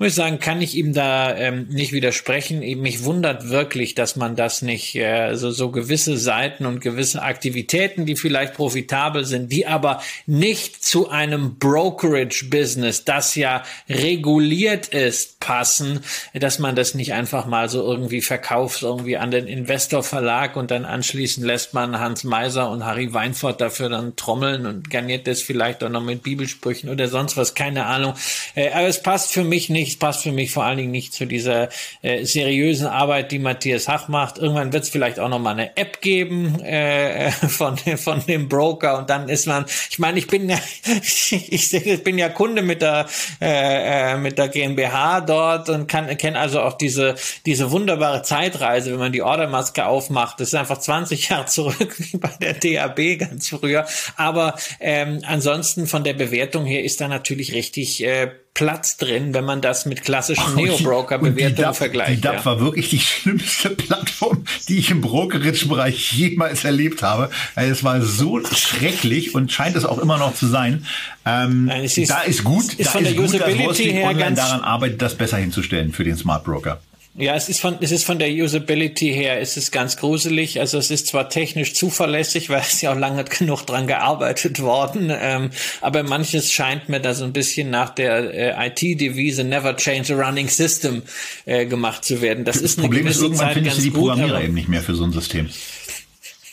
muss 0.00 0.08
ich 0.08 0.14
sagen, 0.14 0.38
kann 0.38 0.62
ich 0.62 0.76
ihm 0.76 0.94
da 0.94 1.36
ähm, 1.36 1.66
nicht 1.68 1.92
widersprechen. 1.92 2.60
Mich 2.80 3.04
wundert 3.04 3.50
wirklich, 3.50 3.94
dass 3.94 4.16
man 4.16 4.34
das 4.34 4.62
nicht, 4.62 4.96
äh, 4.96 5.34
so, 5.34 5.50
so 5.50 5.70
gewisse 5.70 6.16
Seiten 6.16 6.64
und 6.64 6.80
gewisse 6.80 7.20
Aktivitäten, 7.20 8.06
die 8.06 8.16
vielleicht 8.16 8.54
profitabel 8.54 9.26
sind, 9.26 9.52
die 9.52 9.66
aber 9.66 10.00
nicht 10.24 10.82
zu 10.82 11.10
einem 11.10 11.56
Brokerage-Business, 11.58 13.04
das 13.04 13.34
ja 13.34 13.62
reguliert 13.90 14.86
ist, 14.88 15.38
passen, 15.38 16.00
dass 16.32 16.58
man 16.58 16.76
das 16.76 16.94
nicht 16.94 17.12
einfach 17.12 17.44
mal 17.44 17.68
so 17.68 17.82
irgendwie 17.82 18.22
verkauft, 18.22 18.82
irgendwie 18.82 19.18
an 19.18 19.30
den 19.30 19.46
Investor-Verlag 19.46 20.56
und 20.56 20.70
dann 20.70 20.86
anschließend 20.86 21.46
lässt 21.46 21.74
man 21.74 22.00
Hans 22.00 22.24
Meiser 22.24 22.70
und 22.70 22.86
Harry 22.86 23.12
Weinfurt 23.12 23.60
dafür 23.60 23.90
dann 23.90 24.16
trommeln 24.16 24.64
und 24.64 24.88
garniert 24.88 25.26
das 25.26 25.42
vielleicht 25.42 25.84
auch 25.84 25.90
noch 25.90 26.02
mit 26.02 26.22
Bibelsprüchen 26.22 26.88
oder 26.88 27.08
sonst 27.08 27.36
was, 27.36 27.54
keine 27.54 27.84
Ahnung. 27.84 28.14
Äh, 28.54 28.70
aber 28.70 28.86
es 28.86 29.02
passt 29.02 29.32
für 29.32 29.44
mich 29.44 29.68
nicht 29.68 29.89
nicht, 29.90 30.00
passt 30.00 30.22
für 30.22 30.32
mich 30.32 30.52
vor 30.52 30.64
allen 30.64 30.76
Dingen 30.78 30.90
nicht 30.92 31.12
zu 31.12 31.26
dieser 31.26 31.68
äh, 32.02 32.24
seriösen 32.24 32.86
Arbeit, 32.86 33.32
die 33.32 33.38
Matthias 33.38 33.88
Hach 33.88 34.08
macht. 34.08 34.38
Irgendwann 34.38 34.72
wird 34.72 34.84
es 34.84 34.90
vielleicht 34.90 35.18
auch 35.18 35.28
noch 35.28 35.40
mal 35.40 35.52
eine 35.52 35.76
App 35.76 36.00
geben 36.00 36.60
äh, 36.60 37.30
von, 37.48 37.76
von 37.76 38.24
dem 38.26 38.48
Broker 38.48 38.98
und 38.98 39.10
dann 39.10 39.28
ist 39.28 39.46
man, 39.46 39.64
ich 39.90 39.98
meine, 39.98 40.18
ich 40.18 40.28
bin 40.28 40.48
ja, 40.48 40.58
ich, 41.02 41.32
ich 41.74 42.04
bin 42.04 42.18
ja 42.18 42.28
Kunde 42.28 42.62
mit 42.62 42.82
der, 42.82 43.06
äh, 43.40 44.12
äh 44.12 44.16
mit 44.16 44.38
der 44.38 44.48
GmbH 44.48 45.22
dort 45.22 45.68
und 45.68 45.88
kann 45.88 46.16
kenne 46.16 46.38
also 46.38 46.60
auch 46.60 46.74
diese, 46.74 47.16
diese 47.46 47.70
wunderbare 47.70 48.22
Zeitreise, 48.22 48.92
wenn 48.92 48.98
man 48.98 49.12
die 49.12 49.22
Ordermaske 49.22 49.86
aufmacht. 49.86 50.38
Das 50.38 50.48
ist 50.48 50.54
einfach 50.54 50.78
20 50.78 51.28
Jahre 51.30 51.46
zurück, 51.46 51.96
wie 51.98 52.16
bei 52.16 52.30
der 52.40 52.54
DAB 52.54 53.18
ganz 53.18 53.48
früher. 53.48 53.86
Aber 54.16 54.54
ähm, 54.78 55.20
ansonsten 55.26 55.86
von 55.86 56.04
der 56.04 56.14
Bewertung 56.14 56.64
her 56.64 56.84
ist 56.84 57.00
da 57.00 57.08
natürlich 57.08 57.52
richtig 57.54 58.04
äh, 58.04 58.30
Platz 58.60 58.98
drin, 58.98 59.32
wenn 59.32 59.46
man 59.46 59.62
das 59.62 59.86
mit 59.86 60.02
klassischen 60.02 60.54
Neo-Broker-Bewertungen 60.54 61.72
vergleicht. 61.72 62.18
Die 62.18 62.20
DAP 62.20 62.34
ja. 62.34 62.44
war 62.44 62.60
wirklich 62.60 62.90
die 62.90 62.98
schlimmste 63.00 63.70
Plattform, 63.70 64.44
die 64.68 64.76
ich 64.76 64.90
im 64.90 65.00
Brokerage-Bereich 65.00 66.12
jemals 66.12 66.64
erlebt 66.64 67.02
habe. 67.02 67.30
Also 67.54 67.72
es 67.72 67.84
war 67.84 68.02
so 68.02 68.38
schrecklich 68.44 69.34
und 69.34 69.50
scheint 69.50 69.76
es 69.76 69.86
auch 69.86 69.96
immer 69.96 70.18
noch 70.18 70.34
zu 70.34 70.46
sein. 70.46 70.84
Ähm, 71.24 71.64
Nein, 71.64 71.84
ist, 71.84 71.96
da 72.10 72.20
ist 72.20 72.44
gut, 72.44 72.74
ist 72.74 72.88
da 72.88 72.90
von 72.90 73.00
ist 73.00 73.08
der 73.08 73.16
gut, 73.16 73.34
Usability 73.34 73.84
dass 73.84 73.94
her 73.94 74.12
ganz 74.12 74.38
daran 74.38 74.60
arbeitet, 74.60 75.00
das 75.00 75.14
besser 75.14 75.38
hinzustellen 75.38 75.92
für 75.92 76.04
den 76.04 76.18
Smart 76.18 76.44
Broker. 76.44 76.82
Ja, 77.20 77.34
es 77.34 77.48
ist 77.48 77.60
von, 77.60 77.76
es 77.80 77.92
ist 77.92 78.04
von 78.04 78.18
der 78.18 78.30
Usability 78.30 79.12
her, 79.12 79.40
es 79.40 79.56
ist 79.56 79.70
ganz 79.72 79.96
gruselig. 79.98 80.58
Also 80.58 80.78
es 80.78 80.90
ist 80.90 81.06
zwar 81.06 81.28
technisch 81.28 81.74
zuverlässig, 81.74 82.48
weil 82.48 82.60
es 82.60 82.80
ja 82.80 82.92
auch 82.92 82.98
lange 82.98 83.24
genug 83.38 83.66
dran 83.66 83.86
gearbeitet 83.86 84.60
worden, 84.60 85.12
ähm, 85.14 85.50
aber 85.80 86.02
manches 86.02 86.50
scheint 86.50 86.88
mir 86.88 87.00
da 87.00 87.14
so 87.14 87.24
ein 87.24 87.32
bisschen 87.32 87.68
nach 87.70 87.90
der 87.90 88.58
äh, 88.58 88.68
IT-Devise 88.68 89.44
Never 89.44 89.76
Change 89.76 90.14
a 90.14 90.26
Running 90.26 90.48
System 90.48 91.02
äh, 91.44 91.66
gemacht 91.66 92.04
zu 92.04 92.22
werden. 92.22 92.44
Das, 92.44 92.56
ist 92.56 92.78
Problem 92.78 93.00
eine 93.00 93.02
gewisse 93.02 93.18
ist, 93.18 93.22
irgendwann 93.22 93.46
Zeit 93.46 93.54
findest 93.54 93.78
du 93.78 93.82
die 93.82 93.90
Programmierer 93.90 94.36
gut, 94.36 94.44
eben 94.44 94.54
nicht 94.54 94.68
mehr 94.68 94.82
für 94.82 94.94
so 94.94 95.04
ein 95.04 95.12
System. 95.12 95.50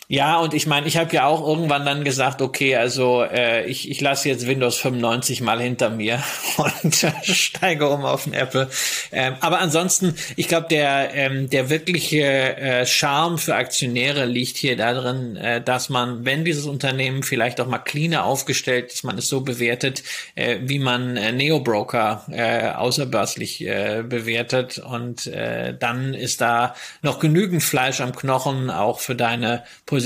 Ja, 0.09 0.39
und 0.39 0.53
ich 0.53 0.67
meine, 0.67 0.87
ich 0.87 0.95
habe 0.95 1.13
ja 1.13 1.25
auch 1.25 1.45
irgendwann 1.45 1.85
dann 1.85 2.05
gesagt, 2.05 2.41
okay, 2.41 2.77
also 2.77 3.23
äh, 3.23 3.65
ich, 3.65 3.91
ich 3.91 3.99
lasse 3.99 4.29
jetzt 4.29 4.47
Windows 4.47 4.77
95 4.77 5.41
mal 5.41 5.59
hinter 5.59 5.89
mir 5.89 6.23
und 6.57 7.05
steige 7.23 7.89
um 7.89 8.05
auf 8.05 8.23
den 8.23 8.31
Apple. 8.31 8.69
Ähm, 9.11 9.35
aber 9.41 9.59
ansonsten, 9.59 10.15
ich 10.37 10.47
glaube, 10.47 10.67
der, 10.69 11.13
ähm, 11.13 11.49
der 11.49 11.69
wirkliche 11.69 12.21
äh, 12.23 12.85
Charme 12.85 13.37
für 13.37 13.55
Aktionäre 13.55 14.23
liegt 14.23 14.55
hier 14.55 14.77
darin, 14.77 15.35
äh, 15.35 15.61
dass 15.61 15.89
man, 15.89 16.23
wenn 16.23 16.45
dieses 16.45 16.67
Unternehmen 16.67 17.21
vielleicht 17.21 17.59
auch 17.59 17.67
mal 17.67 17.79
cleaner 17.79 18.23
aufgestellt 18.23 18.93
ist, 18.93 19.03
man 19.03 19.17
es 19.17 19.27
so 19.27 19.41
bewertet, 19.41 20.03
äh, 20.35 20.59
wie 20.61 20.79
man 20.79 21.17
äh, 21.17 21.33
Neo-Broker 21.33 22.23
äh, 22.31 22.69
außerbörslich 22.69 23.67
äh, 23.67 24.03
bewertet. 24.07 24.77
Und 24.77 25.27
äh, 25.27 25.75
dann 25.77 26.13
ist 26.13 26.39
da 26.39 26.75
noch 27.01 27.19
genügend 27.19 27.61
Fleisch 27.61 27.99
am 27.99 28.15
Knochen, 28.15 28.69
auch 28.69 29.01
für 29.01 29.13
deine 29.13 29.65
Position. 29.85 29.96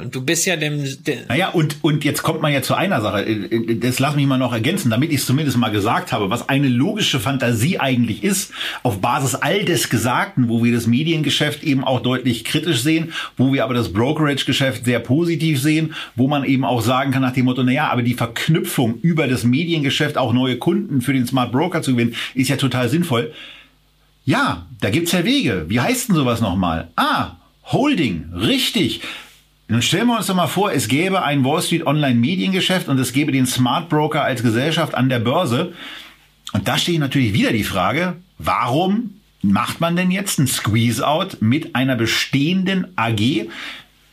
Und 0.00 0.14
du 0.14 0.24
bist 0.24 0.46
ja 0.46 0.56
dem. 0.56 0.84
dem 1.04 1.18
naja, 1.28 1.50
und, 1.50 1.76
und 1.82 2.04
jetzt 2.04 2.22
kommt 2.22 2.42
man 2.42 2.52
ja 2.52 2.62
zu 2.62 2.74
einer 2.74 3.00
Sache. 3.00 3.24
Das 3.80 3.98
lass 3.98 4.16
mich 4.16 4.26
mal 4.26 4.38
noch 4.38 4.52
ergänzen, 4.52 4.90
damit 4.90 5.10
ich 5.10 5.20
es 5.20 5.26
zumindest 5.26 5.56
mal 5.56 5.70
gesagt 5.70 6.12
habe, 6.12 6.30
was 6.30 6.48
eine 6.48 6.68
logische 6.68 7.20
Fantasie 7.20 7.78
eigentlich 7.78 8.22
ist, 8.22 8.52
auf 8.82 9.00
Basis 9.00 9.34
all 9.34 9.64
des 9.64 9.90
Gesagten, 9.90 10.48
wo 10.48 10.62
wir 10.62 10.72
das 10.72 10.86
Mediengeschäft 10.86 11.62
eben 11.64 11.84
auch 11.84 12.00
deutlich 12.00 12.44
kritisch 12.44 12.82
sehen, 12.82 13.12
wo 13.36 13.52
wir 13.52 13.64
aber 13.64 13.74
das 13.74 13.92
Brokerage-Geschäft 13.92 14.84
sehr 14.84 15.00
positiv 15.00 15.60
sehen, 15.60 15.94
wo 16.16 16.28
man 16.28 16.44
eben 16.44 16.64
auch 16.64 16.82
sagen 16.82 17.10
kann 17.10 17.22
nach 17.22 17.32
dem 17.32 17.44
Motto, 17.44 17.62
naja, 17.62 17.88
aber 17.90 18.02
die 18.02 18.14
Verknüpfung 18.14 18.98
über 19.02 19.26
das 19.26 19.44
Mediengeschäft 19.44 20.18
auch 20.18 20.32
neue 20.32 20.56
Kunden 20.56 21.00
für 21.00 21.12
den 21.12 21.26
Smart 21.26 21.52
Broker 21.52 21.82
zu 21.82 21.92
gewinnen, 21.92 22.14
ist 22.34 22.48
ja 22.48 22.56
total 22.56 22.88
sinnvoll. 22.88 23.32
Ja, 24.24 24.66
da 24.80 24.90
gibt's 24.90 25.12
ja 25.12 25.24
Wege. 25.24 25.64
Wie 25.68 25.80
heißt 25.80 26.08
denn 26.08 26.16
sowas 26.16 26.40
nochmal? 26.40 26.90
Ah, 26.96 27.36
Holding, 27.64 28.32
richtig. 28.34 29.00
Nun 29.72 29.80
stellen 29.80 30.06
wir 30.08 30.18
uns 30.18 30.26
doch 30.26 30.34
mal 30.34 30.48
vor, 30.48 30.70
es 30.70 30.86
gäbe 30.86 31.22
ein 31.22 31.46
Wall 31.46 31.62
Street 31.62 31.86
Online 31.86 32.14
Mediengeschäft 32.14 32.88
und 32.88 32.98
es 32.98 33.14
gäbe 33.14 33.32
den 33.32 33.46
Smart 33.46 33.88
Broker 33.88 34.22
als 34.22 34.42
Gesellschaft 34.42 34.94
an 34.94 35.08
der 35.08 35.18
Börse. 35.18 35.72
Und 36.52 36.68
da 36.68 36.76
steht 36.76 36.98
natürlich 36.98 37.32
wieder 37.32 37.52
die 37.52 37.64
Frage, 37.64 38.16
warum 38.36 39.18
macht 39.40 39.80
man 39.80 39.96
denn 39.96 40.10
jetzt 40.10 40.38
ein 40.38 40.46
Squeeze-Out 40.46 41.38
mit 41.40 41.74
einer 41.74 41.96
bestehenden 41.96 42.92
AG? 42.96 43.46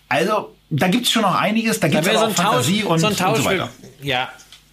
Also, 0.07 0.55
da 0.70 0.88
gibt's 0.88 1.12
schon 1.12 1.24
noch 1.24 1.36
einiges, 1.36 1.82
da 1.82 1.89
gibt's 1.89 2.07
aber 2.07 2.20
so 2.20 2.26
auch 2.28 2.32
Fantasie 2.32 2.84
Tausch, 2.84 2.91
und, 2.91 2.99
so 2.99 3.07
und 3.07 3.18
so 3.18 3.43
weiter. 3.43 3.70
Ja, 4.01 4.30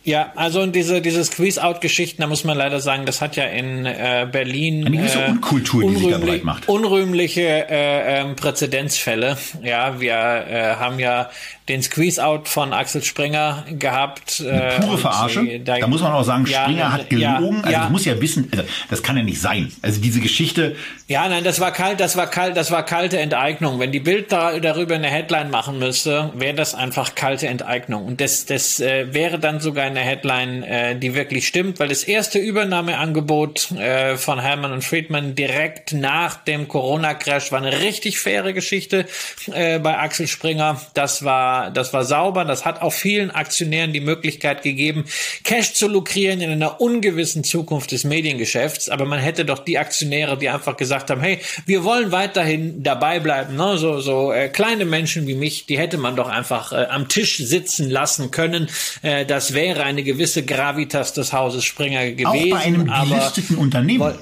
ja, 0.06 0.30
also 0.36 0.64
diese, 0.66 1.02
diese 1.02 1.24
Squeeze-Out-Geschichten, 1.24 2.22
da 2.22 2.28
muss 2.28 2.44
man 2.44 2.56
leider 2.56 2.78
sagen, 2.78 3.06
das 3.06 3.20
hat 3.20 3.34
ja 3.34 3.42
in 3.42 3.86
äh, 3.86 4.28
Berlin 4.30 4.86
eine 4.86 4.96
gewisse 4.96 5.20
äh, 5.20 5.30
Unkultur, 5.30 5.90
die 5.90 6.08
da 6.08 6.18
breit 6.18 6.44
macht. 6.44 6.68
Unrühmliche 6.68 7.68
äh, 7.68 8.20
ähm, 8.20 8.36
Präzedenzfälle. 8.36 9.36
Ja, 9.64 10.00
wir 10.00 10.12
äh, 10.12 10.76
haben 10.76 11.00
ja 11.00 11.28
den 11.68 11.82
Squeeze-Out 11.82 12.48
von 12.48 12.72
Axel 12.72 13.02
Springer 13.02 13.64
gehabt. 13.78 14.40
Eine 14.40 14.76
pure 14.80 14.98
Verarsche. 14.98 15.40
Äh, 15.40 15.58
da, 15.60 15.78
da, 15.78 15.86
muss 15.86 16.00
man 16.00 16.12
auch 16.12 16.24
sagen, 16.24 16.46
ja, 16.46 16.62
Springer 16.62 16.92
hat 16.92 17.10
gelogen. 17.10 17.58
Ja, 17.58 17.64
also 17.64 17.70
ja. 17.70 17.88
muss 17.88 18.04
ja 18.04 18.20
wissen, 18.20 18.48
also 18.52 18.64
das 18.88 19.02
kann 19.02 19.16
ja 19.16 19.22
nicht 19.22 19.40
sein. 19.40 19.72
Also 19.82 20.00
diese 20.00 20.20
Geschichte. 20.20 20.76
Ja, 21.08 21.28
nein, 21.28 21.44
das 21.44 21.60
war 21.60 21.72
kalt, 21.72 22.00
das 22.00 22.16
war 22.16 22.28
kalt, 22.28 22.56
das 22.56 22.70
war 22.70 22.84
kalte 22.84 23.18
Enteignung. 23.18 23.78
Wenn 23.78 23.92
die 23.92 24.00
Bild 24.00 24.32
da, 24.32 24.58
darüber 24.58 24.94
eine 24.94 25.08
Headline 25.08 25.50
machen 25.50 25.78
müsste, 25.78 26.32
wäre 26.34 26.54
das 26.54 26.74
einfach 26.74 27.14
kalte 27.14 27.48
Enteignung. 27.48 28.04
Und 28.06 28.20
das, 28.20 28.46
das 28.46 28.80
äh, 28.80 29.12
wäre 29.12 29.38
dann 29.38 29.60
sogar 29.60 29.86
eine 29.86 30.00
Headline, 30.00 30.62
äh, 30.62 30.96
die 30.96 31.14
wirklich 31.14 31.46
stimmt, 31.46 31.80
weil 31.80 31.88
das 31.88 32.04
erste 32.04 32.38
Übernahmeangebot 32.38 33.72
äh, 33.72 34.16
von 34.16 34.40
Hermann 34.40 34.72
und 34.72 34.84
Friedman 34.84 35.34
direkt 35.34 35.92
nach 35.92 36.36
dem 36.36 36.68
Corona-Crash 36.68 37.52
war 37.52 37.58
eine 37.58 37.80
richtig 37.80 38.18
faire 38.18 38.52
Geschichte 38.52 39.06
äh, 39.52 39.78
bei 39.78 39.98
Axel 39.98 40.26
Springer. 40.26 40.80
Das 40.94 41.24
war, 41.24 41.55
das 41.72 41.92
war 41.92 42.04
sauber. 42.04 42.44
Das 42.44 42.64
hat 42.64 42.82
auch 42.82 42.92
vielen 42.92 43.30
Aktionären 43.30 43.92
die 43.92 44.00
Möglichkeit 44.00 44.62
gegeben, 44.62 45.04
Cash 45.44 45.74
zu 45.74 45.88
lukrieren 45.88 46.40
in 46.40 46.50
einer 46.50 46.80
ungewissen 46.80 47.44
Zukunft 47.44 47.92
des 47.92 48.04
Mediengeschäfts. 48.04 48.88
Aber 48.88 49.04
man 49.04 49.18
hätte 49.18 49.44
doch 49.44 49.58
die 49.58 49.78
Aktionäre, 49.78 50.38
die 50.38 50.48
einfach 50.48 50.76
gesagt 50.76 51.10
haben, 51.10 51.20
hey, 51.20 51.40
wir 51.66 51.84
wollen 51.84 52.12
weiterhin 52.12 52.82
dabei 52.82 53.20
bleiben, 53.20 53.56
ne? 53.56 53.78
so, 53.78 54.00
so 54.00 54.32
äh, 54.32 54.48
kleine 54.48 54.84
Menschen 54.84 55.26
wie 55.26 55.34
mich, 55.34 55.66
die 55.66 55.78
hätte 55.78 55.98
man 55.98 56.16
doch 56.16 56.28
einfach 56.28 56.72
äh, 56.72 56.86
am 56.86 57.08
Tisch 57.08 57.38
sitzen 57.38 57.90
lassen 57.90 58.30
können. 58.30 58.68
Äh, 59.02 59.26
das 59.26 59.54
wäre 59.54 59.84
eine 59.84 60.02
gewisse 60.02 60.44
Gravitas 60.44 61.12
des 61.12 61.32
Hauses 61.32 61.64
Springer 61.64 62.10
gewesen. 62.12 62.26
Auch 62.26 62.58
bei 62.58 62.64
einem 62.64 62.86
gelisteten 62.86 63.56
Unternehmen. 63.56 64.14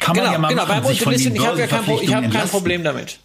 Kann 0.00 0.16
man 0.16 0.24
genau, 0.24 0.32
ja 0.32 0.38
mal 0.38 0.48
genau, 0.48 0.66
machen, 0.66 0.86
sich 0.86 1.00
von 1.02 1.12
den 1.12 1.34
ich 1.34 1.46
habe 1.46 1.60
ja 1.60 1.66
kein, 1.66 1.84
ich 2.00 2.14
hab 2.14 2.30
kein 2.30 2.48
Problem 2.48 2.82
damit. 2.82 3.18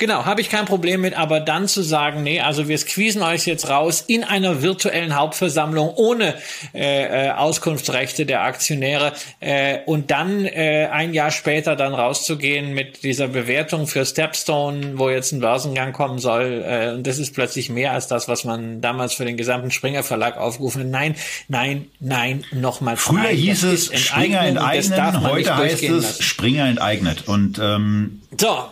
Genau, 0.00 0.24
habe 0.24 0.40
ich 0.40 0.48
kein 0.48 0.64
Problem 0.64 1.02
mit, 1.02 1.12
aber 1.12 1.40
dann 1.40 1.68
zu 1.68 1.82
sagen, 1.82 2.22
nee, 2.22 2.40
also 2.40 2.68
wir 2.68 2.78
squeezen 2.78 3.20
euch 3.20 3.44
jetzt 3.44 3.68
raus 3.68 4.02
in 4.06 4.24
einer 4.24 4.62
virtuellen 4.62 5.14
Hauptversammlung 5.14 5.92
ohne 5.94 6.36
äh, 6.72 7.26
äh, 7.26 7.30
Auskunftsrechte 7.32 8.24
der 8.24 8.42
Aktionäre 8.42 9.12
äh, 9.40 9.80
und 9.84 10.10
dann 10.10 10.46
äh, 10.46 10.88
ein 10.90 11.12
Jahr 11.12 11.30
später 11.30 11.76
dann 11.76 11.92
rauszugehen 11.92 12.72
mit 12.72 13.02
dieser 13.02 13.28
Bewertung 13.28 13.86
für 13.86 14.06
Stepstone, 14.06 14.98
wo 14.98 15.10
jetzt 15.10 15.32
ein 15.32 15.40
Börsengang 15.40 15.92
kommen 15.92 16.18
soll, 16.18 16.64
äh, 16.66 16.94
und 16.94 17.06
das 17.06 17.18
ist 17.18 17.34
plötzlich 17.34 17.68
mehr 17.68 17.92
als 17.92 18.08
das, 18.08 18.26
was 18.26 18.44
man 18.44 18.80
damals 18.80 19.12
für 19.12 19.26
den 19.26 19.36
gesamten 19.36 19.70
Springer 19.70 20.02
Verlag 20.02 20.38
aufgerufen 20.38 20.84
hat. 20.84 20.88
Nein, 20.88 21.14
nein, 21.48 21.90
nein, 22.00 22.44
nochmal. 22.52 22.96
Früher 22.96 23.24
nein, 23.24 23.36
hieß 23.36 23.64
es 23.64 24.00
Springer 24.00 24.46
enteignen, 24.46 25.20
heute 25.20 25.54
heißt 25.58 25.82
es 25.82 25.90
lassen. 25.90 26.22
Springer 26.22 26.68
enteignet 26.68 27.28
und 27.28 27.58
ähm 27.58 28.22
so 28.38 28.64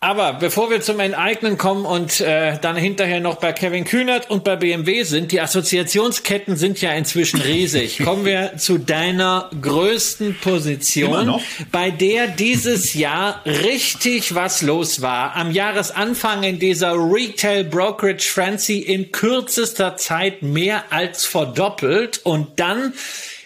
aber 0.00 0.34
bevor 0.34 0.68
wir 0.68 0.82
zum 0.82 1.00
Enteignen 1.00 1.56
kommen 1.56 1.86
und 1.86 2.20
äh, 2.20 2.58
dann 2.60 2.76
hinterher 2.76 3.20
noch 3.20 3.36
bei 3.36 3.54
Kevin 3.54 3.84
Kühnert 3.84 4.30
und 4.30 4.44
bei 4.44 4.56
BMW 4.56 5.04
sind, 5.04 5.32
die 5.32 5.40
Assoziationsketten 5.40 6.56
sind 6.56 6.82
ja 6.82 6.92
inzwischen 6.92 7.40
riesig. 7.40 7.98
kommen 8.04 8.26
wir 8.26 8.58
zu 8.58 8.76
deiner 8.76 9.50
größten 9.60 10.38
Position, 10.38 11.40
bei 11.72 11.90
der 11.90 12.28
dieses 12.28 12.92
Jahr 12.92 13.40
richtig 13.46 14.34
was 14.34 14.60
los 14.60 15.00
war. 15.00 15.34
Am 15.34 15.50
Jahresanfang 15.50 16.42
in 16.42 16.58
dieser 16.58 16.92
Retail 16.92 17.64
Brokerage 17.64 18.28
Frenzy 18.30 18.80
in 18.80 19.12
kürzester 19.12 19.96
Zeit 19.96 20.42
mehr 20.42 20.84
als 20.90 21.24
verdoppelt 21.24 22.20
und 22.22 22.60
dann 22.60 22.92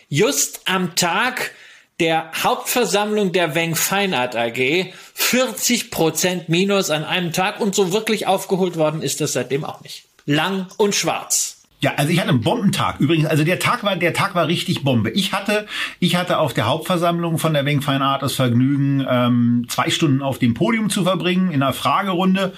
just 0.08 0.62
am 0.64 0.96
Tag 0.96 1.52
der 2.00 2.30
Hauptversammlung 2.42 3.32
der 3.32 3.54
Weng 3.54 3.76
Feinart 3.76 4.34
AG 4.34 4.92
40 5.14 5.90
Prozent 5.90 6.48
Minus 6.48 6.90
an 6.90 7.04
einem 7.04 7.32
Tag 7.32 7.60
und 7.60 7.74
so 7.74 7.92
wirklich 7.92 8.26
aufgeholt 8.26 8.76
worden 8.76 9.02
ist 9.02 9.20
das 9.20 9.34
seitdem 9.34 9.64
auch 9.64 9.82
nicht. 9.82 10.04
Lang 10.26 10.66
und 10.78 10.94
schwarz. 10.94 11.60
Ja, 11.80 11.94
also 11.96 12.12
ich 12.12 12.20
hatte 12.20 12.30
einen 12.30 12.42
Bombentag. 12.42 13.00
Übrigens, 13.00 13.26
also 13.26 13.42
der 13.42 13.58
Tag 13.58 13.84
war, 13.84 13.96
der 13.96 14.12
Tag 14.12 14.34
war 14.34 14.48
richtig 14.48 14.84
Bombe. 14.84 15.10
Ich 15.10 15.32
hatte, 15.32 15.66
ich 15.98 16.16
hatte 16.16 16.38
auf 16.38 16.52
der 16.52 16.66
Hauptversammlung 16.66 17.38
von 17.38 17.54
der 17.54 17.64
Weng 17.64 17.80
Fine 17.80 18.02
Art 18.04 18.22
das 18.22 18.34
Vergnügen, 18.34 19.06
ähm, 19.08 19.66
zwei 19.68 19.88
Stunden 19.88 20.20
auf 20.20 20.38
dem 20.38 20.52
Podium 20.52 20.90
zu 20.90 21.04
verbringen 21.04 21.50
in 21.50 21.62
einer 21.62 21.72
Fragerunde. 21.72 22.52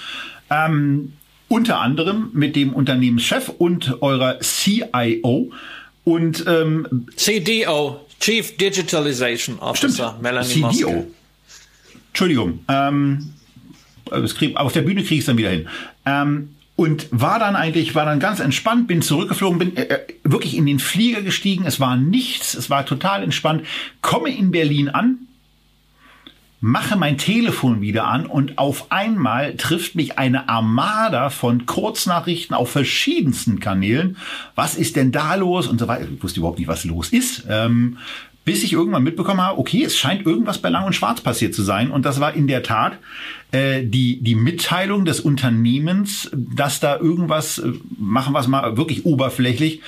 Ähm, 0.51 1.13
unter 1.49 1.81
anderem 1.81 2.31
mit 2.33 2.57
dem 2.57 2.73
Unternehmenschef 2.73 3.49
und 3.49 4.03
eurer 4.03 4.41
CIO 4.41 5.53
und 6.05 6.45
ähm, 6.49 7.07
CDO, 7.15 8.01
Chief 8.23 8.57
Digitalization 8.57 9.59
Officer, 9.59 10.11
stimmt, 10.11 10.23
Melanie 10.23 10.49
CDO. 10.49 10.67
Moske. 10.69 11.07
Entschuldigung, 12.11 12.61
ähm, 12.69 13.33
krieg, 14.37 14.57
auf 14.57 14.73
der 14.73 14.83
Bühne 14.83 15.03
kriege 15.03 15.15
ich 15.15 15.21
es 15.21 15.27
dann 15.27 15.39
wieder 15.39 15.51
hin. 15.51 15.69
Ähm, 16.07 16.55
und 16.77 17.09
war 17.11 17.41
dann 17.41 17.57
eigentlich, 17.57 17.97
war 17.97 18.05
dann 18.05 18.21
ganz 18.21 18.39
entspannt, 18.39 18.87
bin 18.87 19.03
zurückgeflogen, 19.03 19.59
bin 19.59 19.77
äh, 19.77 19.83
äh, 19.83 19.99
wirklich 20.23 20.57
in 20.57 20.67
den 20.67 20.79
Flieger 20.79 21.23
gestiegen, 21.23 21.67
es 21.67 21.81
war 21.81 21.97
nichts, 21.97 22.55
es 22.55 22.71
war 22.71 22.87
total 22.87 23.25
entspannt, 23.25 23.67
komme 24.03 24.31
in 24.31 24.53
Berlin 24.53 24.89
an, 24.89 25.19
mache 26.65 26.95
mein 26.97 27.19
Telefon 27.19 27.81
wieder 27.81 28.05
an 28.07 28.25
und 28.25 28.57
auf 28.57 28.93
einmal 28.93 29.57
trifft 29.57 29.97
mich 29.97 30.17
eine 30.19 30.49
Armada 30.49 31.29
von 31.29 31.67
Kurznachrichten 31.67 32.55
auf 32.55 32.71
verschiedensten 32.71 33.59
Kanälen. 33.59 34.17
Was 34.55 34.77
ist 34.77 34.95
denn 34.95 35.11
da 35.11 35.35
los 35.35 35.67
und 35.67 35.81
so 35.81 35.89
weiter. 35.89 36.07
Ich 36.09 36.23
wusste 36.23 36.39
überhaupt 36.39 36.61
nicht, 36.61 36.69
was 36.69 36.85
los 36.85 37.09
ist. 37.09 37.45
Ähm, 37.51 37.99
bis 38.45 38.63
ich 38.63 38.73
irgendwann 38.73 39.03
mitbekommen 39.03 39.41
habe, 39.41 39.59
okay, 39.59 39.83
es 39.83 39.97
scheint 39.97 40.25
irgendwas 40.25 40.59
bei 40.59 40.69
Lang 40.69 40.87
und 40.87 40.95
Schwarz 40.95 41.21
passiert 41.21 41.53
zu 41.53 41.63
sein. 41.63 41.91
Und 41.91 42.07
das 42.07 42.21
war 42.21 42.33
in 42.33 42.47
der 42.47 42.63
Tat 42.63 42.99
äh, 43.51 43.83
die, 43.83 44.21
die 44.21 44.37
Mitteilung 44.37 45.05
des 45.05 45.19
Unternehmens, 45.19 46.31
dass 46.33 46.79
da 46.79 46.97
irgendwas, 46.97 47.59
äh, 47.59 47.73
machen 47.99 48.35
wir 48.35 48.41
es 48.41 48.47
mal 48.47 48.77
wirklich 48.77 49.05
oberflächlich, 49.05 49.81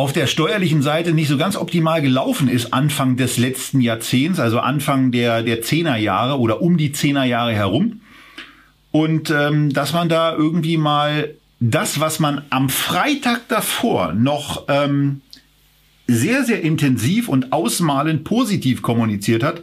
auf 0.00 0.14
der 0.14 0.26
steuerlichen 0.26 0.80
Seite 0.80 1.12
nicht 1.12 1.28
so 1.28 1.36
ganz 1.36 1.56
optimal 1.56 2.00
gelaufen 2.00 2.48
ist 2.48 2.72
Anfang 2.72 3.18
des 3.18 3.36
letzten 3.36 3.82
Jahrzehnts, 3.82 4.40
also 4.40 4.58
Anfang 4.58 5.12
der, 5.12 5.42
der 5.42 5.60
Zehnerjahre 5.60 6.38
oder 6.38 6.62
um 6.62 6.78
die 6.78 6.92
Zehnerjahre 6.92 7.52
herum. 7.52 8.00
Und 8.92 9.28
ähm, 9.28 9.74
dass 9.74 9.92
man 9.92 10.08
da 10.08 10.34
irgendwie 10.34 10.78
mal 10.78 11.34
das, 11.60 12.00
was 12.00 12.18
man 12.18 12.40
am 12.48 12.70
Freitag 12.70 13.46
davor 13.48 14.14
noch 14.14 14.64
ähm, 14.68 15.20
sehr, 16.06 16.44
sehr 16.44 16.62
intensiv 16.62 17.28
und 17.28 17.52
ausmalend 17.52 18.24
positiv 18.24 18.80
kommuniziert 18.80 19.42
hat, 19.42 19.60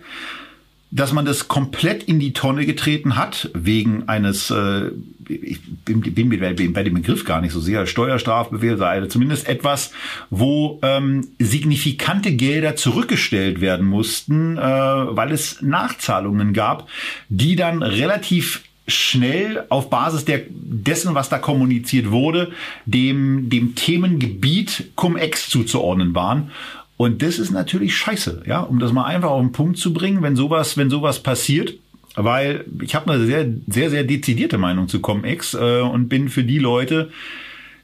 dass 0.91 1.13
man 1.13 1.25
das 1.25 1.47
komplett 1.47 2.03
in 2.03 2.19
die 2.19 2.33
Tonne 2.33 2.67
getreten 2.67 3.15
hat, 3.15 3.49
wegen 3.55 4.07
eines, 4.07 4.51
äh, 4.51 4.91
ich 5.29 5.59
bin, 5.85 6.01
bin 6.01 6.73
bei 6.73 6.83
dem 6.83 6.93
Begriff 6.93 7.25
gar 7.25 7.41
nicht 7.41 7.51
so 7.51 7.59
sehr, 7.59 7.85
Steuerstrafbefehl 7.85 8.77
sei 8.77 8.87
also 8.87 9.07
zumindest 9.07 9.47
etwas, 9.47 9.91
wo 10.29 10.79
ähm, 10.81 11.27
signifikante 11.39 12.33
Gelder 12.33 12.75
zurückgestellt 12.75 13.61
werden 13.61 13.85
mussten, 13.85 14.57
äh, 14.57 14.61
weil 14.61 15.31
es 15.31 15.61
Nachzahlungen 15.61 16.53
gab, 16.53 16.87
die 17.29 17.55
dann 17.55 17.83
relativ 17.83 18.63
schnell 18.87 19.65
auf 19.69 19.89
Basis 19.89 20.25
der, 20.25 20.41
dessen, 20.49 21.13
was 21.13 21.29
da 21.29 21.37
kommuniziert 21.39 22.09
wurde, 22.09 22.51
dem, 22.85 23.49
dem 23.49 23.75
Themengebiet 23.75 24.91
Cum-Ex 24.95 25.49
zuzuordnen 25.49 26.15
waren. 26.15 26.51
Und 26.95 27.21
das 27.21 27.37
ist 27.37 27.51
natürlich 27.51 27.95
scheiße, 27.95 28.43
ja, 28.47 28.61
um 28.61 28.79
das 28.79 28.91
mal 28.91 29.03
einfach 29.03 29.29
auf 29.29 29.41
den 29.41 29.51
Punkt 29.51 29.77
zu 29.77 29.93
bringen, 29.93 30.23
wenn 30.23 30.35
sowas, 30.35 30.77
wenn 30.77 30.89
sowas 30.89 31.21
passiert, 31.21 31.75
weil 32.17 32.65
ich 32.81 32.95
habe 32.95 33.13
eine 33.13 33.25
sehr, 33.25 33.47
sehr, 33.67 33.91
sehr 33.91 34.03
dezidierte 34.03 34.57
Meinung 34.57 34.87
zu 34.87 34.99
Cum-Ex 34.99 35.53
äh, 35.53 35.81
und 35.81 36.09
bin 36.09 36.29
für 36.29 36.43
die 36.43 36.57
Leute, 36.57 37.11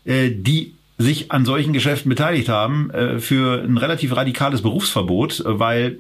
äh, 0.06 0.32
die 0.32 0.74
sich 0.98 1.32
an 1.32 1.46
solchen 1.46 1.72
Geschäften 1.72 2.10
beteiligt 2.10 2.50
haben, 2.50 2.90
äh, 2.90 3.20
für 3.20 3.64
ein 3.64 3.78
relativ 3.78 4.16
radikales 4.16 4.64
Berufsverbot, 4.64 5.44
weil 5.46 6.00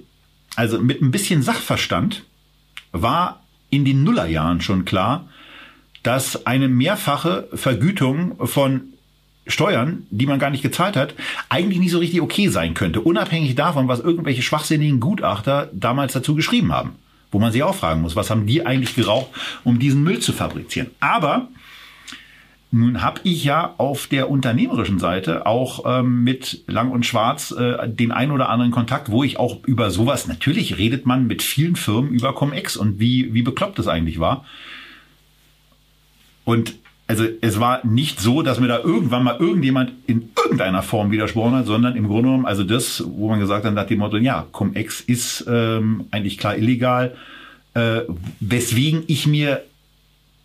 also 0.55 0.79
mit 0.79 1.01
ein 1.01 1.11
bisschen 1.11 1.43
Sachverstand 1.43 2.23
war 2.91 3.43
in 3.69 3.85
den 3.85 4.03
Nullerjahren 4.03 4.61
schon 4.61 4.83
klar, 4.83 5.29
dass 6.01 6.47
eine 6.47 6.67
mehrfache 6.67 7.47
Vergütung 7.53 8.35
von 8.47 8.81
Steuern, 9.45 10.07
die 10.09 10.25
man 10.25 10.39
gar 10.39 10.49
nicht 10.49 10.63
gezahlt 10.63 10.95
hat, 10.95 11.13
eigentlich 11.49 11.79
nicht 11.79 11.91
so 11.91 11.99
richtig 11.99 12.21
okay 12.21 12.47
sein 12.47 12.73
könnte, 12.73 13.01
unabhängig 13.01 13.55
davon, 13.55 13.87
was 13.87 13.99
irgendwelche 13.99 14.41
schwachsinnigen 14.41 14.99
Gutachter 14.99 15.69
damals 15.73 16.13
dazu 16.13 16.33
geschrieben 16.33 16.71
haben. 16.71 16.95
Wo 17.33 17.39
man 17.39 17.51
sich 17.51 17.63
auch 17.63 17.75
fragen 17.75 18.01
muss, 18.01 18.15
was 18.15 18.29
haben 18.29 18.45
die 18.45 18.65
eigentlich 18.65 18.95
geraucht, 18.95 19.27
um 19.63 19.79
diesen 19.79 20.03
Müll 20.03 20.19
zu 20.19 20.31
fabrizieren. 20.31 20.91
Aber 20.99 21.49
nun 22.75 23.03
habe 23.03 23.21
ich 23.23 23.43
ja 23.43 23.75
auf 23.77 24.07
der 24.07 24.31
unternehmerischen 24.31 24.97
Seite 24.97 25.45
auch 25.45 25.83
ähm, 25.85 26.23
mit 26.23 26.63
Lang 26.67 26.89
und 26.89 27.05
Schwarz 27.05 27.51
äh, 27.51 27.87
den 27.87 28.11
ein 28.11 28.31
oder 28.31 28.49
anderen 28.49 28.71
Kontakt, 28.71 29.11
wo 29.11 29.23
ich 29.23 29.37
auch 29.37 29.63
über 29.65 29.91
sowas, 29.91 30.27
natürlich 30.27 30.77
redet 30.79 31.05
man 31.05 31.27
mit 31.27 31.43
vielen 31.43 31.75
Firmen 31.75 32.11
über 32.11 32.33
Cum-Ex 32.33 32.75
und 32.75 32.99
wie, 32.99 33.33
wie 33.33 33.43
bekloppt 33.43 33.77
es 33.77 33.87
eigentlich 33.87 34.19
war. 34.19 34.45
Und 36.45 36.75
also 37.07 37.25
es 37.41 37.59
war 37.59 37.85
nicht 37.85 38.19
so, 38.19 38.41
dass 38.41 38.59
mir 38.59 38.67
da 38.67 38.79
irgendwann 38.79 39.23
mal 39.23 39.37
irgendjemand 39.37 39.91
in 40.07 40.29
irgendeiner 40.37 40.81
Form 40.81 41.11
widersprochen 41.11 41.53
hat, 41.53 41.65
sondern 41.65 41.95
im 41.95 42.07
Grunde 42.07 42.23
genommen, 42.23 42.45
also 42.45 42.63
das, 42.63 43.03
wo 43.05 43.29
man 43.29 43.39
gesagt 43.39 43.65
hat, 43.65 43.73
nach 43.73 43.87
dem 43.87 43.99
Motto, 43.99 44.17
ja, 44.17 44.47
Cum-Ex 44.51 45.01
ist 45.01 45.45
ähm, 45.47 46.05
eigentlich 46.11 46.37
klar 46.37 46.57
illegal, 46.57 47.15
äh, 47.73 48.01
weswegen 48.39 49.03
ich 49.07 49.27
mir 49.27 49.63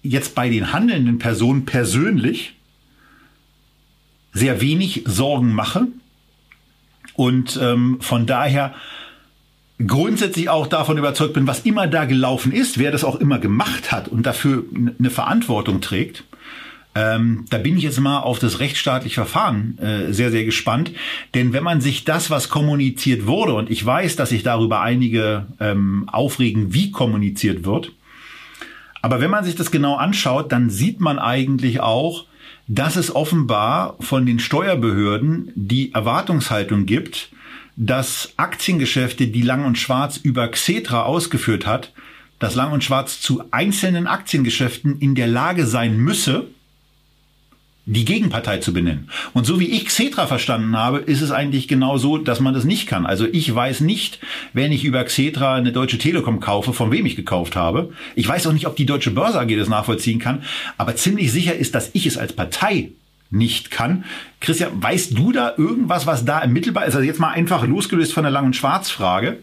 jetzt 0.03 0.35
bei 0.35 0.49
den 0.49 0.73
handelnden 0.73 1.19
Personen 1.19 1.65
persönlich 1.65 2.55
sehr 4.33 4.61
wenig 4.61 5.05
Sorgen 5.07 5.53
mache 5.53 5.87
und 7.15 7.59
ähm, 7.61 7.99
von 8.01 8.27
daher 8.27 8.75
grundsätzlich 9.85 10.49
auch 10.49 10.67
davon 10.67 10.99
überzeugt 10.99 11.35
bin, 11.35 11.47
was 11.47 11.61
immer 11.61 11.87
da 11.87 12.05
gelaufen 12.05 12.53
ist, 12.53 12.79
wer 12.79 12.91
das 12.91 13.05
auch 13.05 13.17
immer 13.17 13.39
gemacht 13.39 13.93
hat 13.93 14.09
und 14.09 14.25
dafür 14.25 14.65
eine 14.99 15.11
Verantwortung 15.11 15.81
trägt, 15.81 16.25
ähm, 16.95 17.45
da 17.51 17.59
bin 17.59 17.77
ich 17.77 17.85
jetzt 17.85 18.01
mal 18.01 18.21
auf 18.21 18.39
das 18.39 18.61
rechtsstaatliche 18.61 19.17
Verfahren 19.17 19.79
äh, 19.79 20.13
sehr, 20.13 20.31
sehr 20.31 20.45
gespannt. 20.45 20.93
Denn 21.35 21.53
wenn 21.53 21.63
man 21.63 21.81
sich 21.81 22.05
das, 22.05 22.31
was 22.31 22.49
kommuniziert 22.49 23.27
wurde, 23.27 23.55
und 23.55 23.71
ich 23.71 23.85
weiß, 23.85 24.17
dass 24.17 24.31
sich 24.31 24.43
darüber 24.43 24.81
einige 24.81 25.47
ähm, 25.61 26.09
aufregen, 26.11 26.73
wie 26.75 26.91
kommuniziert 26.91 27.65
wird, 27.65 27.93
aber 29.01 29.21
wenn 29.21 29.31
man 29.31 29.45
sich 29.45 29.55
das 29.55 29.71
genau 29.71 29.97
anschaut, 29.97 30.51
dann 30.51 30.71
sieht 30.71 31.01
man 31.01 31.19
eigentlich 31.19 31.81
auch, 31.81 32.25
dass 32.67 32.97
es 32.97 33.15
offenbar 33.15 33.97
von 34.01 34.27
den 34.27 34.39
Steuerbehörden 34.39 35.53
die 35.55 35.95
Erwartungshaltung 35.95 36.85
gibt, 36.85 37.31
dass 37.77 38.33
Aktiengeschäfte, 38.37 39.29
die 39.29 39.43
Lang 39.43 39.65
und 39.65 39.79
Schwarz 39.79 40.17
über 40.17 40.49
Xetra 40.49 41.05
ausgeführt 41.05 41.65
hat, 41.65 41.93
dass 42.39 42.57
Lang 42.57 42.73
und 42.73 42.85
Schwarz 42.85 43.21
zu 43.21 43.45
einzelnen 43.53 44.07
Aktiengeschäften 44.07 44.99
in 44.99 45.15
der 45.15 45.29
Lage 45.29 45.65
sein 45.67 45.97
müsse, 45.97 46.49
die 47.95 48.05
Gegenpartei 48.05 48.59
zu 48.59 48.75
benennen. 48.75 49.09
Und 49.33 49.47
so 49.47 49.59
wie 49.59 49.71
ich 49.71 49.87
Xetra 49.87 50.27
verstanden 50.27 50.77
habe, 50.77 50.99
ist 50.99 51.23
es 51.23 51.31
eigentlich 51.31 51.69
genau 51.69 51.97
so, 51.97 52.19
dass 52.19 52.39
man 52.39 52.53
das 52.53 52.65
nicht 52.65 52.87
kann. 52.87 53.07
Also 53.07 53.27
ich 53.27 53.53
weiß 53.53 53.81
nicht, 53.81 54.19
wenn 54.53 54.73
ich 54.73 54.85
über 54.85 55.03
Xetra 55.03 55.55
eine 55.55 55.73
Deutsche 55.73 55.97
Telekom 55.97 56.39
kaufe, 56.39 56.75
von 56.75 56.93
wem 56.93 57.07
ich 57.07 57.17
gekauft 57.17 57.57
habe. 57.57 57.91
Ich 58.15 58.29
weiß 58.29 58.47
auch 58.47 58.53
nicht, 58.53 58.67
ob 58.67 58.77
die 58.77 58.85
Deutsche 58.85 59.11
Börse 59.11 59.41
AG 59.41 59.57
das 59.57 59.69
nachvollziehen 59.69 60.19
kann. 60.19 60.43
Aber 60.77 60.97
ziemlich 60.97 61.33
sicher 61.33 61.55
ist, 61.55 61.75
dass 61.75 61.91
ich 61.95 62.07
es 62.07 62.19
als 62.19 62.35
Partei 62.35 62.91
nicht 63.31 63.71
kann. 63.71 64.05
Christian, 64.41 64.83
weißt 64.83 65.17
du 65.17 65.33
da 65.33 65.55
irgendwas, 65.57 66.07
was 66.07 66.27
da 66.27 66.41
ermittelbar 66.41 66.85
ist? 66.85 66.95
Also 66.95 67.07
jetzt 67.07 67.21
mal 67.21 67.31
einfach 67.31 67.67
losgelöst 67.67 68.13
von 68.13 68.23
der 68.23 68.33
Lang- 68.33 68.47
und 68.47 68.57
Schwarz-Frage. 68.57 69.39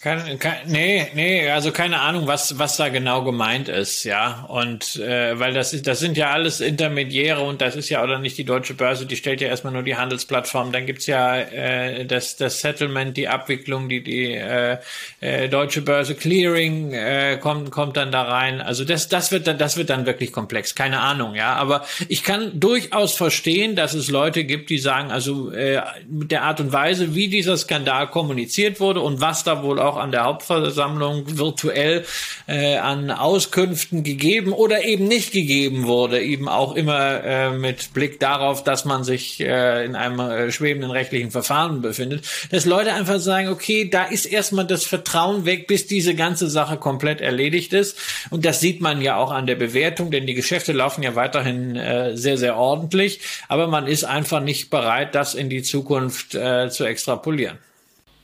Kein, 0.00 0.36
kein, 0.40 0.66
nee, 0.66 1.06
nee, 1.14 1.48
also 1.48 1.70
keine 1.70 2.00
Ahnung, 2.00 2.26
was, 2.26 2.58
was 2.58 2.76
da 2.76 2.88
genau 2.88 3.22
gemeint 3.22 3.68
ist, 3.68 4.02
ja. 4.02 4.46
Und 4.48 4.96
äh, 4.96 5.38
weil 5.38 5.52
das 5.52 5.74
ist, 5.74 5.86
das 5.86 6.00
sind 6.00 6.16
ja 6.16 6.30
alles 6.30 6.60
Intermediäre 6.60 7.40
und 7.42 7.60
das 7.60 7.76
ist 7.76 7.88
ja 7.88 8.02
oder 8.02 8.18
nicht 8.18 8.36
die 8.36 8.42
deutsche 8.42 8.74
Börse, 8.74 9.06
die 9.06 9.14
stellt 9.14 9.40
ja 9.40 9.46
erstmal 9.46 9.72
nur 9.72 9.84
die 9.84 9.94
Handelsplattform. 9.94 10.72
Dann 10.72 10.86
gibt's 10.86 11.06
ja 11.06 11.36
äh, 11.38 12.04
das, 12.04 12.34
das 12.34 12.60
Settlement, 12.60 13.16
die 13.16 13.28
Abwicklung, 13.28 13.88
die, 13.88 14.02
die 14.02 14.32
äh, 14.34 14.78
äh, 15.20 15.48
deutsche 15.48 15.82
Börse 15.82 16.16
Clearing 16.16 16.92
äh, 16.94 17.38
kommt, 17.40 17.70
kommt 17.70 17.96
dann 17.96 18.10
da 18.10 18.22
rein. 18.22 18.60
Also 18.60 18.84
das, 18.84 19.08
das 19.08 19.30
wird 19.30 19.46
dann, 19.46 19.58
das 19.58 19.76
wird 19.76 19.90
dann 19.90 20.04
wirklich 20.04 20.32
komplex. 20.32 20.74
Keine 20.74 20.98
Ahnung, 20.98 21.36
ja. 21.36 21.54
Aber 21.54 21.84
ich 22.08 22.24
kann 22.24 22.58
durchaus 22.58 23.14
verstehen, 23.14 23.76
dass 23.76 23.94
es 23.94 24.10
Leute 24.10 24.44
gibt, 24.44 24.70
die 24.70 24.78
sagen, 24.78 25.12
also 25.12 25.52
äh, 25.52 25.80
mit 26.08 26.32
der 26.32 26.42
Art 26.42 26.58
und 26.58 26.72
Weise, 26.72 27.14
wie 27.14 27.28
dieser 27.28 27.56
Skandal 27.56 28.08
kommuniziert 28.08 28.80
wurde 28.80 29.00
und 29.00 29.20
was 29.20 29.44
da 29.44 29.62
wohl 29.62 29.81
auch 29.82 29.96
an 29.96 30.12
der 30.12 30.24
Hauptversammlung 30.24 31.38
virtuell 31.38 32.04
äh, 32.46 32.76
an 32.76 33.10
Auskünften 33.10 34.02
gegeben 34.04 34.52
oder 34.52 34.84
eben 34.84 35.06
nicht 35.08 35.32
gegeben 35.32 35.86
wurde, 35.86 36.22
eben 36.22 36.48
auch 36.48 36.74
immer 36.74 37.24
äh, 37.24 37.50
mit 37.50 37.92
Blick 37.92 38.20
darauf, 38.20 38.64
dass 38.64 38.84
man 38.84 39.04
sich 39.04 39.40
äh, 39.40 39.84
in 39.84 39.96
einem 39.96 40.20
äh, 40.20 40.52
schwebenden 40.52 40.90
rechtlichen 40.90 41.30
Verfahren 41.30 41.82
befindet, 41.82 42.24
dass 42.50 42.64
Leute 42.64 42.92
einfach 42.92 43.18
sagen, 43.18 43.48
okay, 43.48 43.88
da 43.88 44.04
ist 44.04 44.26
erstmal 44.26 44.66
das 44.66 44.84
Vertrauen 44.84 45.44
weg, 45.44 45.66
bis 45.66 45.86
diese 45.86 46.14
ganze 46.14 46.48
Sache 46.48 46.76
komplett 46.76 47.20
erledigt 47.20 47.72
ist. 47.72 47.98
Und 48.30 48.44
das 48.44 48.60
sieht 48.60 48.80
man 48.80 49.02
ja 49.02 49.16
auch 49.16 49.30
an 49.30 49.46
der 49.46 49.56
Bewertung, 49.56 50.10
denn 50.10 50.26
die 50.26 50.34
Geschäfte 50.34 50.72
laufen 50.72 51.02
ja 51.02 51.14
weiterhin 51.14 51.76
äh, 51.76 52.16
sehr, 52.16 52.38
sehr 52.38 52.56
ordentlich, 52.56 53.20
aber 53.48 53.66
man 53.66 53.86
ist 53.86 54.04
einfach 54.04 54.40
nicht 54.40 54.70
bereit, 54.70 55.14
das 55.14 55.34
in 55.34 55.50
die 55.50 55.62
Zukunft 55.62 56.34
äh, 56.34 56.70
zu 56.70 56.84
extrapolieren. 56.84 57.58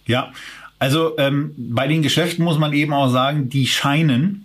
Ja, 0.06 0.32
also 0.78 1.18
ähm, 1.18 1.54
bei 1.56 1.86
den 1.88 2.02
Geschäften 2.02 2.44
muss 2.44 2.58
man 2.58 2.72
eben 2.72 2.92
auch 2.92 3.08
sagen, 3.08 3.48
die 3.48 3.66
scheinen 3.66 4.44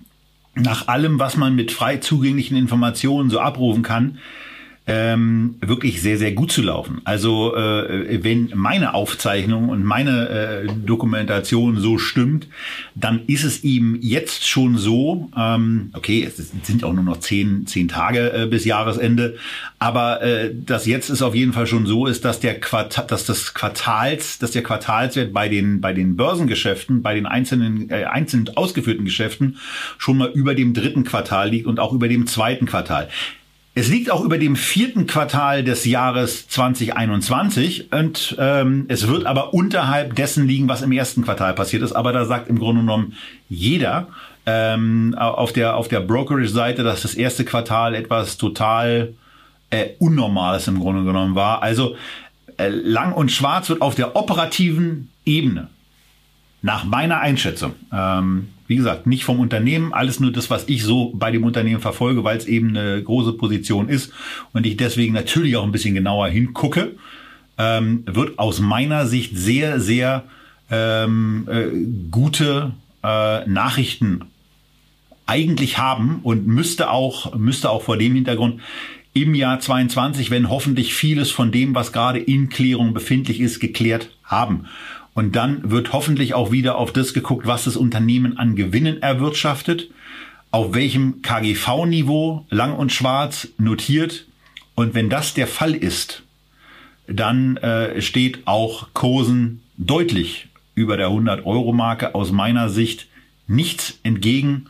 nach 0.56 0.88
allem, 0.88 1.20
was 1.20 1.38
man 1.38 1.56
mit 1.56 1.72
frei 1.72 1.98
zugänglichen 1.98 2.58
Informationen 2.58 3.30
so 3.30 3.40
abrufen 3.40 3.84
kann, 3.84 4.20
ähm, 4.86 5.56
wirklich 5.62 6.02
sehr, 6.02 6.18
sehr 6.18 6.34
gut 6.34 6.52
zu 6.52 6.62
laufen. 6.62 7.00
Also 7.06 7.56
äh, 7.56 8.22
wenn 8.22 8.52
meine 8.54 8.94
Aufzeichnung 8.94 9.70
und 9.70 9.86
meine 9.86 10.28
äh, 10.30 10.68
Dokumentation 10.68 11.80
so 11.80 11.98
stimmt, 11.98 12.48
dann 12.94 13.22
ist 13.28 13.46
es 13.46 13.64
ihm 13.64 13.98
jetzt 14.02 14.46
schon 14.46 14.78
so, 14.78 15.30
ähm, 15.38 15.90
okay, 15.94 16.26
es 16.26 16.52
sind 16.64 16.84
auch 16.84 16.92
nur 16.92 17.06
noch 17.06 17.22
zehn, 17.22 17.66
zehn 17.66 17.88
Tage 17.88 18.34
äh, 18.34 18.46
bis 18.46 18.66
Jahresende, 18.66 19.38
aber 19.80 20.22
äh, 20.22 20.54
das 20.54 20.86
jetzt 20.86 21.10
ist 21.10 21.22
auf 21.22 21.34
jeden 21.34 21.54
Fall 21.54 21.68
schon 21.68 21.86
so 21.86 22.06
ist, 22.06 22.26
dass 22.26 22.42
der 22.42 22.60
Quartal, 22.60 23.08
dass 23.08 23.26
das 23.26 23.54
Quartals, 23.54 24.38
dass 24.40 24.52
der 24.52 24.64
Quartalswert 24.64 25.32
bei 25.32 25.48
den 25.48 25.80
bei 25.80 25.94
den 25.94 26.18
Börsengeschäften, 26.18 27.02
bei 27.02 27.16
den 27.16 27.26
einzelnen 27.26 27.90
äh, 27.90 28.04
einzeln 28.04 28.50
ausgeführten 28.56 29.06
Geschäften 29.06 29.58
schon 29.98 30.18
mal 30.18 30.32
über 30.34 30.56
dem 30.56 30.74
dritten 30.74 31.06
Quartal 31.06 31.50
liegt 31.50 31.68
und 31.68 31.80
auch 31.80 31.94
über 31.94 32.10
dem 32.10 32.28
zweiten 32.28 32.66
Quartal. 32.66 33.08
Es 33.76 33.90
liegt 33.90 34.12
auch 34.12 34.24
über 34.24 34.38
dem 34.38 34.56
vierten 34.56 35.08
Quartal 35.08 35.64
des 35.64 35.84
Jahres 35.86 36.48
2021 36.48 37.92
und 37.92 38.36
ähm, 38.38 38.86
es 38.88 39.08
wird 39.08 39.26
aber 39.26 39.56
unterhalb 39.56 40.16
dessen 40.16 40.48
liegen, 40.48 40.70
was 40.70 40.84
im 40.84 40.92
ersten 40.92 41.24
Quartal 41.24 41.54
passiert 41.56 41.82
ist. 41.82 41.94
Aber 41.94 42.14
da 42.14 42.26
sagt 42.26 42.50
im 42.50 42.60
Grunde 42.60 42.82
genommen 42.82 43.16
jeder 43.50 44.10
ähm, 44.46 45.16
auf 45.18 45.54
der 45.54 45.76
auf 45.76 45.88
der 45.88 46.02
Brokerage-Seite, 46.02 46.84
dass 46.84 47.02
das 47.02 47.16
erste 47.16 47.46
Quartal 47.46 47.96
etwas 47.96 48.38
total 48.38 49.14
äh, 49.72 49.90
Unnormales 49.98 50.68
im 50.68 50.80
Grunde 50.80 51.04
genommen 51.04 51.34
war. 51.34 51.64
Also 51.64 51.96
äh, 52.58 52.70
lang 52.70 53.12
und 53.14 53.32
schwarz 53.32 53.70
wird 53.70 53.82
auf 53.82 53.96
der 53.96 54.16
operativen 54.16 55.10
Ebene 55.26 55.70
nach 56.62 56.84
meiner 56.84 57.22
Einschätzung 57.22 57.74
ähm, 57.92 58.50
wie 58.68 58.76
gesagt, 58.76 59.08
nicht 59.08 59.24
vom 59.24 59.40
Unternehmen, 59.40 59.94
alles 59.94 60.20
nur 60.20 60.32
das, 60.32 60.50
was 60.50 60.68
ich 60.68 60.84
so 60.84 61.12
bei 61.16 61.32
dem 61.32 61.44
Unternehmen 61.44 61.82
verfolge, 61.82 62.24
weil 62.24 62.38
es 62.38 62.46
eben 62.46 62.70
eine 62.70 63.02
große 63.02 63.34
Position 63.34 63.90
ist 63.90 64.12
und 64.54 64.66
ich 64.66 64.78
deswegen 64.78 65.14
natürlich 65.14 65.58
auch 65.58 65.64
ein 65.64 65.72
bisschen 65.72 65.96
genauer 65.96 66.28
hingucke, 66.28 66.96
ähm, 67.58 68.04
wird 68.06 68.40
aus 68.40 68.60
meiner 68.60 69.06
Sicht 69.06 69.38
sehr, 69.38 69.80
sehr 69.80 70.24
ähm, 70.72 71.48
äh, 71.50 71.68
gute 72.10 72.72
äh, 73.04 73.46
Nachrichten 73.48 74.22
eigentlich 75.26 75.78
haben 75.78 76.20
und 76.24 76.48
müsste 76.48 76.90
auch, 76.90 77.36
müsste 77.36 77.70
auch 77.70 77.84
vor 77.84 77.98
dem 77.98 78.16
Hintergrund 78.16 78.62
im 79.14 79.36
Jahr 79.36 79.60
22, 79.60 80.32
wenn 80.32 80.50
hoffentlich 80.50 80.94
vieles 80.94 81.32
von 81.32 81.52
dem, 81.52 81.76
was 81.76 81.94
gerade 81.94 82.20
in 82.20 82.50
Klärung 82.50 82.94
befindlich 82.94 83.40
ist, 83.40 83.60
geklärt 83.60 84.10
haben. 84.24 84.66
Und 85.14 85.36
dann 85.36 85.70
wird 85.70 85.94
hoffentlich 85.94 86.34
auch 86.34 86.52
wieder 86.52 86.78
auf 86.78 86.92
das 86.92 87.14
geguckt, 87.14 87.46
was 87.46 87.66
das 87.66 87.78
Unternehmen 87.78 88.38
an 88.38 88.56
Gewinnen 88.56 89.02
erwirtschaftet, 89.02 89.90
auf 90.52 90.74
welchem 90.74 91.22
KGV-Niveau 91.22 92.46
lang 92.50 92.74
und 92.74 92.92
schwarz 92.92 93.50
notiert. 93.58 94.26
Und 94.76 94.96
wenn 94.96 95.10
das 95.10 95.34
der 95.34 95.48
Fall 95.48 95.74
ist, 95.76 96.24
dann 97.08 97.58
äh, 97.58 98.02
steht 98.02 98.48
auch 98.48 98.88
Kursen 98.94 99.62
deutlich 99.78 100.48
über 100.76 100.98
der 100.98 101.10
100-Euro-Marke 101.10 102.16
aus 102.16 102.32
meiner 102.32 102.70
Sicht 102.70 103.08
nichts 103.48 104.00
entgegen. 104.04 104.66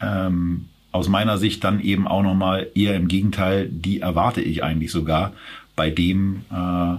Ähm, 0.00 0.66
aus 0.92 1.08
meiner 1.08 1.38
Sicht 1.38 1.64
dann 1.64 1.80
eben 1.80 2.08
auch 2.08 2.22
nochmal 2.22 2.68
eher 2.74 2.96
im 2.96 3.08
Gegenteil, 3.08 3.68
die 3.70 4.00
erwarte 4.00 4.40
ich 4.40 4.64
eigentlich 4.64 4.90
sogar 4.90 5.32
bei 5.76 5.90
dem, 5.90 6.42
äh, 6.50 6.96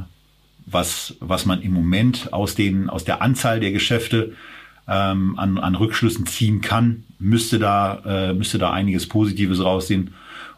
was, 0.72 1.16
was 1.20 1.46
man 1.46 1.62
im 1.62 1.74
Moment 1.74 2.34
aus, 2.34 2.56
den, 2.56 2.90
aus 2.90 3.06
der 3.06 3.22
Anzahl 3.22 3.60
der 3.60 3.72
Geschäfte 3.72 4.34
ähm, 4.88 5.38
an, 5.38 5.58
an 5.58 5.76
Rückschlüssen 5.76 6.26
ziehen 6.26 6.62
kann, 6.62 7.04
müsste 7.20 7.60
da, 7.60 8.02
äh, 8.06 8.34
müsste 8.34 8.58
da 8.58 8.72
einiges 8.72 9.08
Positives 9.08 9.64
raussehen. 9.64 10.14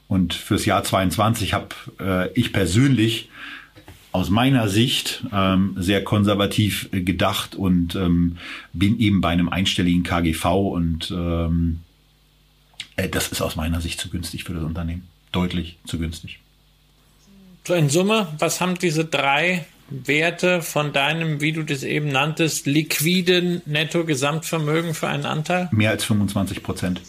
Und 0.07 0.33
fürs 0.33 0.65
Jahr 0.65 0.83
22 0.83 1.53
habe 1.53 1.69
äh, 1.99 2.33
ich 2.33 2.53
persönlich 2.53 3.29
aus 4.11 4.29
meiner 4.29 4.67
Sicht 4.67 5.23
ähm, 5.31 5.73
sehr 5.77 6.03
konservativ 6.03 6.89
gedacht 6.91 7.55
und 7.55 7.95
ähm, 7.95 8.37
bin 8.73 8.99
eben 8.99 9.21
bei 9.21 9.29
einem 9.29 9.47
einstelligen 9.47 10.03
KGV 10.03 10.45
und 10.45 11.11
ähm, 11.11 11.79
äh, 12.97 13.07
das 13.07 13.29
ist 13.29 13.41
aus 13.41 13.55
meiner 13.55 13.79
Sicht 13.79 14.01
zu 14.01 14.09
günstig 14.09 14.43
für 14.43 14.53
das 14.53 14.63
Unternehmen. 14.63 15.07
Deutlich 15.31 15.77
zu 15.85 15.97
günstig. 15.97 16.39
So 17.65 17.73
in 17.73 17.89
Summe, 17.89 18.27
was 18.37 18.59
haben 18.59 18.77
diese 18.77 19.05
drei 19.05 19.65
Werte 19.91 20.61
von 20.61 20.93
deinem, 20.93 21.41
wie 21.41 21.51
du 21.51 21.63
das 21.63 21.83
eben 21.83 22.07
nanntest, 22.07 22.65
liquiden 22.65 23.61
Netto-Gesamtvermögen 23.65 24.93
für 24.93 25.07
einen 25.07 25.25
Anteil? 25.25 25.69
Mehr 25.71 25.91
als 25.91 26.05
25 26.05 26.63
Prozent. 26.63 27.01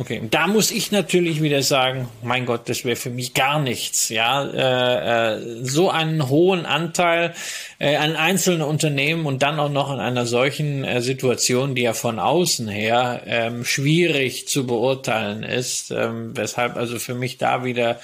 Okay, 0.00 0.22
da 0.30 0.46
muss 0.46 0.70
ich 0.70 0.92
natürlich 0.92 1.42
wieder 1.42 1.62
sagen, 1.62 2.08
mein 2.22 2.46
Gott, 2.46 2.70
das 2.70 2.86
wäre 2.86 2.96
für 2.96 3.10
mich 3.10 3.34
gar 3.34 3.60
nichts. 3.60 4.08
Ja, 4.08 4.46
äh, 4.46 5.34
äh, 5.34 5.62
so 5.62 5.90
einen 5.90 6.30
hohen 6.30 6.64
Anteil 6.64 7.34
äh, 7.78 7.96
an 7.96 8.16
einzelnen 8.16 8.62
Unternehmen 8.62 9.26
und 9.26 9.42
dann 9.42 9.60
auch 9.60 9.68
noch 9.68 9.92
in 9.92 10.00
einer 10.00 10.24
solchen 10.24 10.84
äh, 10.84 11.02
Situation, 11.02 11.74
die 11.74 11.82
ja 11.82 11.92
von 11.92 12.18
außen 12.18 12.66
her 12.66 13.24
ähm, 13.26 13.62
schwierig 13.66 14.48
zu 14.48 14.66
beurteilen 14.66 15.42
ist, 15.42 15.90
ähm, 15.90 16.34
weshalb 16.34 16.76
also 16.76 16.98
für 16.98 17.14
mich 17.14 17.36
da 17.36 17.62
wieder 17.66 18.00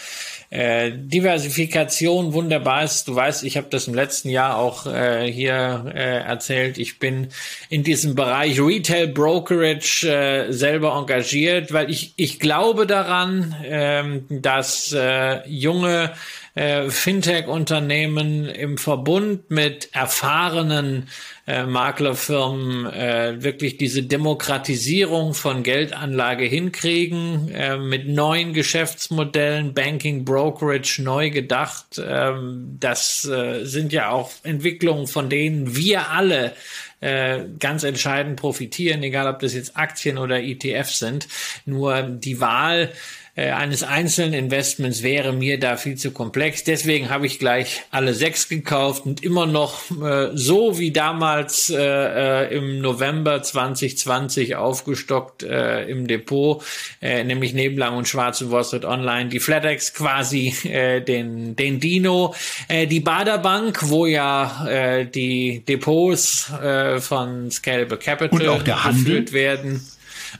äh, 0.50 0.92
Diversifikation 0.94 2.32
wunderbar 2.32 2.84
ist. 2.84 3.08
Du 3.08 3.14
weißt, 3.14 3.42
ich 3.44 3.56
habe 3.56 3.66
das 3.70 3.88
im 3.88 3.94
letzten 3.94 4.28
Jahr 4.28 4.58
auch 4.58 4.86
äh, 4.86 5.30
hier 5.30 5.90
äh, 5.94 6.20
erzählt. 6.20 6.78
Ich 6.78 6.98
bin 6.98 7.28
in 7.68 7.82
diesem 7.82 8.14
Bereich 8.14 8.60
Retail 8.60 9.08
Brokerage 9.08 10.08
äh, 10.08 10.52
selber 10.52 10.94
engagiert, 10.96 11.72
weil 11.72 11.85
ich, 11.88 12.12
ich 12.16 12.38
glaube 12.38 12.86
daran, 12.86 13.54
ähm, 13.64 14.26
dass 14.28 14.92
äh, 14.92 15.46
junge 15.48 16.12
äh, 16.56 16.88
Fintech-Unternehmen 16.88 18.46
im 18.48 18.78
Verbund 18.78 19.50
mit 19.50 19.90
erfahrenen 19.94 21.08
äh, 21.46 21.64
Maklerfirmen 21.64 22.86
äh, 22.86 23.42
wirklich 23.42 23.76
diese 23.76 24.02
Demokratisierung 24.02 25.34
von 25.34 25.62
Geldanlage 25.62 26.44
hinkriegen, 26.44 27.50
äh, 27.50 27.76
mit 27.76 28.08
neuen 28.08 28.54
Geschäftsmodellen, 28.54 29.74
Banking, 29.74 30.24
Brokerage 30.24 31.02
neu 31.02 31.28
gedacht. 31.28 32.00
Ähm, 32.02 32.78
das 32.80 33.26
äh, 33.26 33.64
sind 33.64 33.92
ja 33.92 34.08
auch 34.08 34.30
Entwicklungen, 34.42 35.06
von 35.06 35.28
denen 35.28 35.76
wir 35.76 36.10
alle 36.10 36.54
äh, 37.00 37.40
ganz 37.58 37.84
entscheidend 37.84 38.40
profitieren, 38.40 39.02
egal 39.02 39.28
ob 39.28 39.40
das 39.40 39.52
jetzt 39.52 39.76
Aktien 39.76 40.16
oder 40.16 40.42
ETFs 40.42 41.00
sind. 41.00 41.28
Nur 41.66 42.02
die 42.02 42.40
Wahl 42.40 42.90
äh, 43.36 43.50
eines 43.50 43.82
einzelnen 43.82 44.32
Investments 44.32 45.02
wäre 45.02 45.32
mir 45.32 45.60
da 45.60 45.76
viel 45.76 45.96
zu 45.96 46.10
komplex. 46.10 46.64
Deswegen 46.64 47.10
habe 47.10 47.26
ich 47.26 47.38
gleich 47.38 47.82
alle 47.90 48.14
sechs 48.14 48.48
gekauft 48.48 49.04
und 49.04 49.22
immer 49.22 49.46
noch 49.46 49.90
äh, 50.02 50.30
so 50.34 50.78
wie 50.78 50.90
damals 50.90 51.70
äh, 51.70 51.76
äh 51.76 52.56
im 52.56 52.80
November 52.80 53.42
2020 53.42 54.56
aufgestockt 54.56 55.42
äh, 55.42 55.84
im 55.84 56.06
Depot, 56.06 56.64
äh, 57.02 57.24
nämlich 57.24 57.52
neben 57.52 57.76
Lang 57.76 57.96
und 57.96 58.08
Schwarz 58.08 58.40
und 58.40 58.50
Wall 58.50 58.64
Street 58.64 58.86
Online, 58.86 59.28
die 59.28 59.40
FlatEx 59.40 59.92
quasi, 59.92 60.54
äh, 60.64 61.02
den, 61.02 61.56
den 61.56 61.78
Dino, 61.78 62.34
äh, 62.68 62.86
die 62.86 63.00
Baderbank, 63.00 63.90
wo 63.90 64.06
ja 64.06 64.66
äh, 64.66 65.04
die 65.04 65.62
Depots 65.68 66.50
äh, 66.62 67.00
von 67.00 67.50
Scalable 67.50 67.98
Capital 67.98 68.40
und 68.40 68.48
auch 68.48 68.62
der 68.62 68.84
Handel. 68.84 69.30
werden 69.32 69.82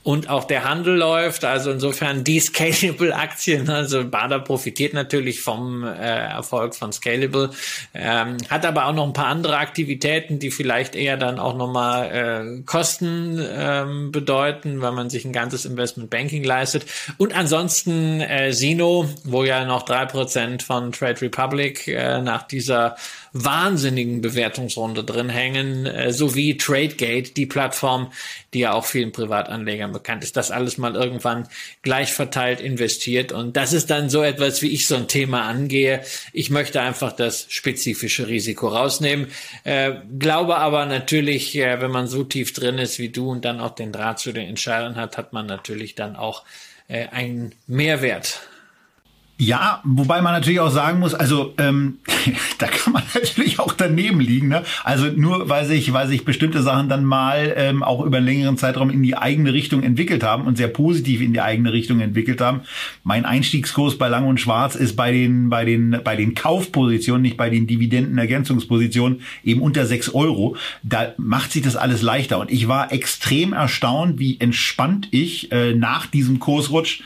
und 0.03 0.29
auch 0.29 0.45
der 0.45 0.65
Handel 0.65 0.97
läuft. 0.97 1.45
Also 1.45 1.71
insofern 1.71 2.25
die 2.25 2.41
Scalable-Aktien. 2.41 3.69
Also 3.69 4.05
Bader 4.09 4.41
profitiert 4.41 4.95
natürlich 4.95 5.41
vom 5.41 5.85
äh, 5.85 5.89
Erfolg 5.89 6.75
von 6.75 6.93
Scalable, 6.93 7.51
ähm, 7.95 8.37
hat 8.49 8.65
aber 8.65 8.87
auch 8.87 8.93
noch 8.93 9.07
ein 9.07 9.13
paar 9.13 9.27
andere 9.27 9.59
Aktivitäten, 9.59 10.39
die 10.39 10.51
vielleicht 10.51 10.95
eher 10.95 11.17
dann 11.17 11.39
auch 11.39 11.57
nochmal 11.57 12.59
äh, 12.59 12.63
Kosten 12.63 13.41
ähm, 13.41 14.13
bedeuten, 14.13 14.81
weil 14.81 14.93
man 14.93 15.11
sich 15.11 15.25
ein 15.25 15.33
ganzes 15.33 15.65
Investment 15.65 16.11
Banking 16.11 16.45
leistet. 16.45 16.87
Und 17.19 17.37
ansonsten 17.37 18.21
äh, 18.21 18.53
Sino, 18.53 19.09
wo 19.25 19.45
ja 19.45 19.65
noch 19.65 19.83
drei 19.83 20.07
Prozent 20.07 20.63
von 20.63 20.93
Trade 20.93 21.21
Republic 21.23 21.89
äh, 21.89 22.21
nach 22.21 22.43
dieser 22.45 22.97
wahnsinnigen 23.45 24.21
Bewertungsrunde 24.21 25.05
drin 25.05 25.29
hängen, 25.29 25.87
äh, 25.87 26.13
sowie 26.13 26.57
TradeGate, 26.57 27.35
die 27.37 27.47
Plattform, 27.47 28.13
die 28.55 28.61
ja 28.61 28.73
auch 28.73 28.85
vielen 28.85 29.13
Privatanlegern 29.13 29.93
bekannt 29.93 30.25
ist. 30.25 30.37
Das 30.37 30.51
alles 30.51 30.79
mal 30.79 30.95
irgendwann 30.95 31.49
gleich 31.83 32.13
verteilt 32.13 32.61
investiert. 32.61 33.33
Und 33.33 33.57
das 33.57 33.73
ist 33.73 33.91
dann 33.91 34.09
so 34.09 34.23
etwas, 34.23 34.63
wie 34.63 34.69
ich 34.69 34.87
so 34.87 34.97
ein 34.97 35.09
Thema 35.09 35.43
angehe. 35.43 36.03
Ich 36.33 36.51
möchte 36.51 36.81
einfach 36.81 37.13
das 37.13 37.47
spezifische 37.49 38.29
Risiko 38.29 38.69
rausnehmen. 38.69 39.29
Äh, 39.65 39.93
glaube 40.19 40.57
aber 40.57 40.87
natürlich, 40.87 41.57
äh, 41.57 41.81
wenn 41.81 41.91
man 41.91 42.07
so 42.07 42.25
tief 42.25 42.53
drin 42.53 42.79
ist 42.79 42.99
wie 42.99 43.11
du 43.11 43.31
und 43.31 43.45
dann 43.45 43.61
auch 43.61 43.75
den 43.75 43.93
Draht 43.93 44.19
zu 44.19 44.33
den 44.33 44.49
Entscheidern 44.49 44.97
hat, 44.97 45.17
hat 45.19 45.33
man 45.33 45.47
natürlich 45.47 45.95
dann 45.95 46.17
auch 46.17 46.45
äh, 46.89 47.07
einen 47.09 47.53
Mehrwert 47.67 48.41
ja, 49.39 49.83
wobei 49.85 50.23
man 50.23 50.33
natürlich 50.33 50.61
auch 50.61 50.71
sagen 50.71 50.99
muss, 50.99 51.13
also 51.13 51.53
ähm, 51.59 51.99
da 52.59 52.69
kann 52.69 52.95
man 52.95 53.03
natürlich 53.15 53.59
auch 53.59 53.75
daneben 53.75 54.19
liegen. 54.19 54.49
Ne? 54.49 54.63
Also 54.83 55.09
nur 55.09 55.51
weil 55.51 55.67
sich, 55.67 55.93
weil 55.93 56.09
sich 56.09 56.25
bestimmte 56.25 56.63
Sachen 56.63 56.89
dann 56.89 57.05
mal 57.05 57.53
ähm, 57.55 57.83
auch 57.83 58.03
über 58.03 58.17
einen 58.17 58.27
längeren 58.27 58.57
Zeitraum 58.57 58.89
in 58.89 59.03
die 59.03 59.15
eigene 59.15 59.53
Richtung 59.53 59.83
entwickelt 59.83 60.23
haben 60.23 60.47
und 60.47 60.57
sehr 60.57 60.69
positiv 60.69 61.21
in 61.21 61.35
die 61.35 61.43
eigene 61.43 61.75
Richtung 61.75 62.01
entwickelt 62.01 62.41
haben. 62.41 62.63
Mein 63.05 63.27
Einstiegskurs 63.27 63.99
bei 63.99 64.09
Lang 64.09 64.27
und 64.27 64.41
Schwarz 64.41 64.75
ist 64.75 64.97
bei 64.97 65.13
den 65.13 65.51
bei 65.51 65.67
den 65.67 66.01
bei 66.03 66.17
den 66.17 66.35
Kaufpositionen, 66.35 67.21
nicht 67.21 67.37
bei 67.37 67.51
den 67.51 67.67
Dividendenergänzungspositionen, 67.67 69.21
eben 69.45 69.61
unter 69.61 69.85
sechs 69.85 70.15
Euro. 70.15 70.57
Da 70.83 71.13
macht 71.19 71.53
sich 71.53 71.63
das 71.63 71.77
alles 71.77 72.01
leichter. 72.01 72.39
Und 72.39 72.51
ich 72.51 72.69
war 72.69 72.91
extrem 72.91 73.53
erstaunt, 73.53 74.19
wie 74.19 74.41
entspannt 74.41 75.09
ich 75.11 75.53
äh, 75.53 75.75
nach 75.75 76.07
diesem 76.07 76.39
Kursrutsch 76.39 77.03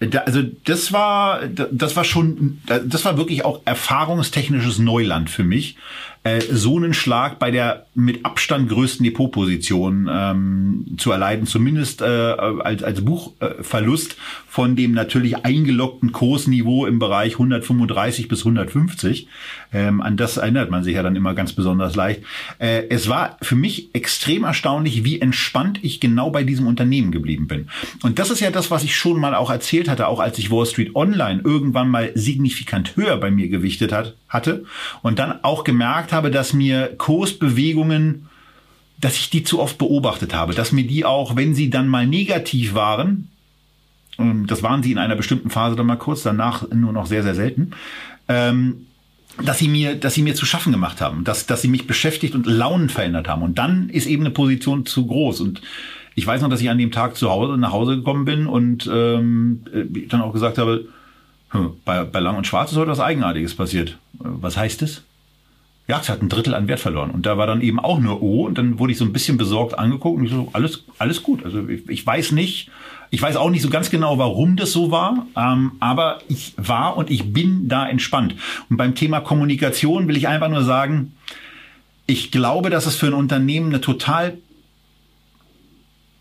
also 0.00 0.42
das 0.64 0.92
war, 0.92 1.46
das 1.46 1.96
war 1.96 2.04
schon, 2.04 2.60
das 2.66 3.04
war 3.04 3.16
wirklich 3.16 3.44
auch 3.44 3.60
erfahrungstechnisches 3.64 4.78
Neuland 4.78 5.30
für 5.30 5.44
mich 5.44 5.76
äh, 6.24 6.40
so 6.40 6.76
einen 6.76 6.94
Schlag 6.94 7.38
bei 7.38 7.50
der 7.50 7.86
mit 7.94 8.24
Abstand 8.24 8.70
größten 8.70 9.04
Depotposition 9.04 10.08
ähm, 10.10 10.96
zu 10.96 11.12
erleiden, 11.12 11.46
zumindest 11.46 12.00
äh, 12.00 12.04
als, 12.04 12.82
als 12.82 13.04
Buchverlust 13.04 14.16
von 14.48 14.74
dem 14.74 14.92
natürlich 14.92 15.44
eingeloggten 15.44 16.12
Kursniveau 16.12 16.86
im 16.86 16.98
Bereich 16.98 17.34
135 17.34 18.28
bis 18.28 18.40
150. 18.40 19.28
Ähm, 19.72 20.00
an 20.00 20.16
das 20.16 20.36
erinnert 20.36 20.70
man 20.70 20.82
sich 20.82 20.94
ja 20.94 21.02
dann 21.02 21.16
immer 21.16 21.34
ganz 21.34 21.52
besonders 21.52 21.94
leicht. 21.94 22.22
Äh, 22.58 22.88
es 22.88 23.08
war 23.08 23.36
für 23.42 23.56
mich 23.56 23.94
extrem 23.94 24.44
erstaunlich, 24.44 25.04
wie 25.04 25.20
entspannt 25.20 25.80
ich 25.82 26.00
genau 26.00 26.30
bei 26.30 26.42
diesem 26.44 26.66
Unternehmen 26.66 27.12
geblieben 27.12 27.48
bin. 27.48 27.68
Und 28.02 28.18
das 28.18 28.30
ist 28.30 28.40
ja 28.40 28.50
das, 28.50 28.70
was 28.70 28.82
ich 28.82 28.96
schon 28.96 29.20
mal 29.20 29.34
auch 29.34 29.50
erzählt 29.50 29.88
hatte, 29.88 30.08
auch 30.08 30.20
als 30.20 30.38
ich 30.38 30.50
Wall 30.50 30.66
Street 30.66 30.94
Online 30.94 31.42
irgendwann 31.44 31.90
mal 31.90 32.12
signifikant 32.14 32.96
höher 32.96 33.18
bei 33.18 33.30
mir 33.30 33.48
gewichtet 33.48 33.92
hat, 33.92 34.14
hatte 34.28 34.64
und 35.02 35.18
dann 35.18 35.42
auch 35.42 35.64
gemerkt 35.64 36.12
habe, 36.14 36.30
dass 36.30 36.54
mir 36.54 36.94
Kursbewegungen, 36.96 38.28
dass 38.98 39.16
ich 39.16 39.28
die 39.28 39.44
zu 39.44 39.60
oft 39.60 39.76
beobachtet 39.76 40.32
habe, 40.34 40.54
dass 40.54 40.72
mir 40.72 40.86
die 40.86 41.04
auch, 41.04 41.36
wenn 41.36 41.54
sie 41.54 41.68
dann 41.68 41.88
mal 41.88 42.06
negativ 42.06 42.74
waren, 42.74 43.28
ähm, 44.18 44.46
das 44.46 44.62
waren 44.62 44.82
sie 44.82 44.92
in 44.92 44.98
einer 44.98 45.16
bestimmten 45.16 45.50
Phase 45.50 45.76
dann 45.76 45.86
mal 45.86 45.96
kurz, 45.96 46.22
danach 46.22 46.70
nur 46.70 46.92
noch 46.92 47.06
sehr, 47.06 47.22
sehr 47.22 47.34
selten, 47.34 47.72
ähm, 48.28 48.86
dass 49.42 49.58
sie 49.58 49.68
mir, 49.68 49.96
dass 49.96 50.14
sie 50.14 50.22
mir 50.22 50.34
zu 50.34 50.46
schaffen 50.46 50.72
gemacht 50.72 51.00
haben, 51.00 51.24
dass, 51.24 51.46
dass 51.46 51.62
sie 51.62 51.68
mich 51.68 51.86
beschäftigt 51.86 52.34
und 52.34 52.46
Launen 52.46 52.88
verändert 52.88 53.28
haben. 53.28 53.42
Und 53.42 53.58
dann 53.58 53.88
ist 53.90 54.06
eben 54.06 54.22
eine 54.22 54.30
Position 54.30 54.86
zu 54.86 55.06
groß. 55.06 55.40
Und 55.40 55.60
ich 56.14 56.26
weiß 56.26 56.40
noch, 56.40 56.48
dass 56.48 56.60
ich 56.60 56.70
an 56.70 56.78
dem 56.78 56.92
Tag 56.92 57.16
zu 57.16 57.30
Hause, 57.30 57.58
nach 57.58 57.72
Hause 57.72 57.96
gekommen 57.96 58.24
bin 58.24 58.46
und 58.46 58.88
ähm, 58.92 59.64
äh, 59.72 60.06
dann 60.08 60.20
auch 60.20 60.32
gesagt 60.32 60.58
habe, 60.58 60.86
hm, 61.50 61.72
bei, 61.84 62.04
bei 62.04 62.20
Lang 62.20 62.36
und 62.36 62.46
Schwarz 62.46 62.70
ist 62.70 62.78
heute 62.78 62.92
was 62.92 63.00
Eigenartiges 63.00 63.54
passiert. 63.54 63.98
Äh, 64.20 64.24
was 64.24 64.56
heißt 64.56 64.82
es? 64.82 65.02
Ja, 65.86 66.00
es 66.00 66.08
hat 66.08 66.22
ein 66.22 66.30
Drittel 66.30 66.54
an 66.54 66.66
Wert 66.66 66.80
verloren. 66.80 67.10
Und 67.10 67.26
da 67.26 67.36
war 67.36 67.46
dann 67.46 67.60
eben 67.60 67.78
auch 67.78 67.98
nur 67.98 68.22
O. 68.22 68.46
Und 68.46 68.56
dann 68.56 68.78
wurde 68.78 68.92
ich 68.92 68.98
so 68.98 69.04
ein 69.04 69.12
bisschen 69.12 69.36
besorgt 69.36 69.78
angeguckt 69.78 70.18
und 70.18 70.24
ich 70.24 70.30
so, 70.30 70.48
alles, 70.52 70.84
alles 70.98 71.22
gut. 71.22 71.44
Also 71.44 71.68
ich, 71.68 71.88
ich 71.88 72.06
weiß 72.06 72.32
nicht, 72.32 72.70
ich 73.10 73.20
weiß 73.20 73.36
auch 73.36 73.50
nicht 73.50 73.60
so 73.60 73.68
ganz 73.68 73.90
genau, 73.90 74.16
warum 74.16 74.56
das 74.56 74.72
so 74.72 74.90
war. 74.90 75.26
Ähm, 75.36 75.72
aber 75.80 76.20
ich 76.28 76.54
war 76.56 76.96
und 76.96 77.10
ich 77.10 77.34
bin 77.34 77.68
da 77.68 77.86
entspannt. 77.86 78.34
Und 78.70 78.78
beim 78.78 78.94
Thema 78.94 79.20
Kommunikation 79.20 80.08
will 80.08 80.16
ich 80.16 80.26
einfach 80.26 80.48
nur 80.48 80.64
sagen, 80.64 81.14
ich 82.06 82.30
glaube, 82.30 82.70
dass 82.70 82.86
es 82.86 82.96
für 82.96 83.06
ein 83.06 83.14
Unternehmen 83.14 83.68
eine 83.68 83.80
total 83.82 84.38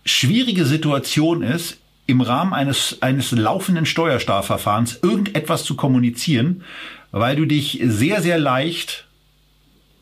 schwierige 0.05 0.65
Situation 0.65 1.41
ist, 1.41 1.77
im 2.05 2.19
Rahmen 2.19 2.53
eines, 2.53 3.01
eines 3.01 3.31
laufenden 3.31 3.85
Steuerstrafverfahrens 3.85 4.99
irgendetwas 5.01 5.63
zu 5.63 5.75
kommunizieren, 5.75 6.63
weil 7.11 7.37
du 7.37 7.45
dich 7.45 7.79
sehr, 7.81 8.21
sehr 8.21 8.37
leicht 8.37 9.07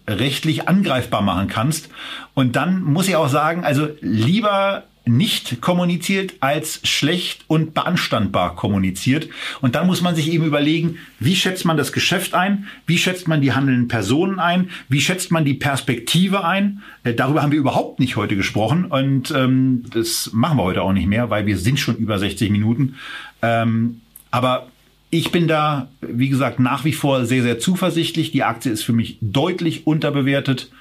rechtlich 0.08 0.68
angreifbar 0.68 1.22
machen 1.22 1.48
kannst. 1.48 1.90
Und 2.34 2.56
dann 2.56 2.84
muss 2.84 3.08
ich 3.08 3.16
auch 3.16 3.30
sagen, 3.30 3.64
also 3.64 3.90
lieber 4.02 4.84
nicht 5.06 5.62
kommuniziert 5.62 6.36
als 6.42 6.80
schlecht 6.84 7.46
und 7.48 7.74
beanstandbar 7.74 8.56
kommuniziert. 8.56 9.30
Und 9.60 9.74
dann 9.74 9.88
muss 9.88 10.02
man 10.02 10.16
sich 10.16 10.32
eben 10.32 10.46
überlegen, 10.46 11.00
wie 11.20 11.36
schätzt 11.36 11.66
man 11.66 11.76
das 11.76 11.92
Geschäft 11.92 12.36
ein? 12.36 12.68
Wie 12.86 13.00
schätzt 13.00 13.28
man 13.28 13.42
die 13.42 13.54
handelnden 13.54 13.88
Personen 13.88 14.40
ein? 14.40 14.70
Wie 14.90 15.02
schätzt 15.02 15.32
man 15.32 15.44
die 15.44 15.56
Perspektive 15.56 16.46
ein? 16.46 16.84
Äh, 17.04 17.16
darüber 17.16 17.42
haben 17.42 17.52
wir 17.52 17.60
überhaupt 17.60 18.00
nicht 18.00 18.16
heute 18.16 18.36
gesprochen. 18.36 18.86
Und 18.86 19.32
ähm, 19.32 19.86
das 19.92 20.30
machen 20.34 20.58
wir 20.58 20.64
heute 20.64 20.84
auch 20.84 20.94
nicht 20.94 21.08
mehr, 21.08 21.30
weil 21.32 21.48
wir 21.48 21.58
sind 21.58 21.80
schon 21.80 21.98
über 21.98 22.20
60 22.20 22.52
Minuten. 22.52 22.96
Ähm, 23.42 24.02
aber 24.30 24.68
ich 25.12 25.32
bin 25.32 25.48
da, 25.48 25.90
wie 26.00 26.30
gesagt, 26.30 26.60
nach 26.60 26.86
wie 26.86 26.94
vor 26.94 27.26
sehr, 27.26 27.44
sehr 27.44 27.60
zuversichtlich. 27.60 28.32
Die 28.32 28.44
Aktie 28.44 28.72
ist 28.72 28.84
für 28.84 28.94
mich 28.94 29.18
deutlich 29.22 29.86
unterbewertet. 29.86 30.72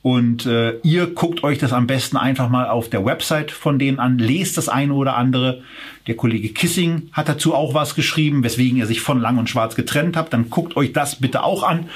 Und 0.00 0.46
äh, 0.46 0.78
ihr 0.82 1.06
guckt 1.06 1.44
euch 1.44 1.58
das 1.58 1.72
am 1.72 1.86
besten 1.86 2.16
einfach 2.16 2.48
mal 2.48 2.68
auf 2.68 2.90
der 2.90 3.04
Website 3.04 3.50
von 3.50 3.78
denen 3.78 3.98
an, 3.98 4.18
lest 4.18 4.58
das 4.58 4.68
eine 4.68 4.94
oder 4.94 5.16
andere. 5.16 5.62
Der 6.06 6.16
Kollege 6.16 6.50
Kissing 6.50 7.08
hat 7.12 7.28
dazu 7.28 7.54
auch 7.54 7.72
was 7.72 7.94
geschrieben, 7.94 8.42
weswegen 8.42 8.78
er 8.80 8.86
sich 8.86 9.00
von 9.00 9.20
Lang 9.20 9.38
und 9.38 9.48
Schwarz 9.48 9.76
getrennt 9.76 10.16
hat. 10.16 10.32
Dann 10.32 10.50
guckt 10.50 10.76
euch 10.76 10.92
das 10.92 11.16
bitte 11.16 11.42
auch 11.42 11.62
an. 11.62 11.88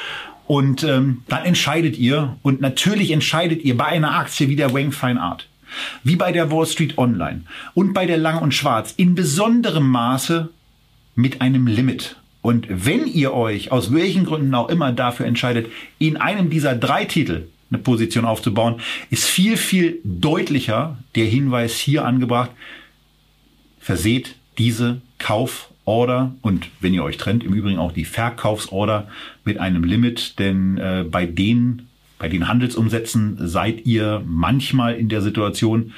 Und 0.47 0.85
ähm, 0.85 1.23
dann 1.29 1.45
entscheidet 1.45 1.99
ihr. 1.99 2.37
Und 2.43 2.61
natürlich 2.61 3.11
entscheidet 3.11 3.63
ihr 3.63 3.77
bei 3.77 3.87
einer 3.87 4.15
Aktie 4.15 4.49
wie 4.49 4.57
der 4.57 4.73
Wang 4.75 4.93
Fine 4.93 5.21
Art, 5.21 5.49
wie 6.03 6.17
bei 6.17 6.33
der 6.33 6.51
Wall 6.51 6.67
Street 6.67 6.97
Online 6.99 7.43
und 7.75 7.93
bei 7.95 8.07
der 8.07 8.19
Lang 8.19 8.41
und 8.41 8.55
Schwarz 8.55 8.95
in 8.97 9.15
besonderem 9.15 9.89
Maße 9.89 10.49
mit 11.19 11.41
einem 11.41 11.67
Limit. 11.67 12.15
Und 12.43 12.69
wenn 12.71 13.09
ihr 13.09 13.35
euch 13.35 13.73
aus 13.73 13.93
welchen 13.93 14.25
Gründen 14.25 14.55
auch 14.55 14.69
immer 14.69 14.93
dafür 14.93 15.27
entscheidet, 15.27 15.67
in 15.99 16.17
einem 16.17 16.49
dieser 16.49 16.77
drei 16.77 17.05
Titel 17.05 17.49
eine 17.71 17.81
Position 17.81 18.25
aufzubauen, 18.25 18.77
ist 19.11 19.25
viel, 19.25 19.57
viel 19.57 19.99
deutlicher 20.05 20.97
der 21.17 21.27
Hinweis 21.27 21.77
hier 21.77 22.05
angebracht, 22.05 22.53
verseht 23.81 24.37
diese 24.59 25.01
Kauforder 25.19 26.37
und 26.41 26.69
wenn 26.81 26.95
ihr 26.95 27.03
euch 27.03 27.17
trennt, 27.17 27.43
im 27.43 27.53
Übrigen 27.53 27.79
auch 27.79 27.93
die 27.93 28.05
Verkaufsorder 28.05 29.09
mit 29.45 29.59
einem 29.59 29.83
Limit, 29.83 30.39
denn 30.39 30.79
äh, 30.79 31.05
bei 31.11 31.27
den, 31.27 31.89
bei 32.21 32.29
den 32.29 32.47
Handelsumsätzen 32.47 33.39
seid 33.41 33.85
ihr 33.87 34.23
manchmal 34.25 34.95
in 34.95 35.09
der 35.09 35.21
Situation, 35.21 35.93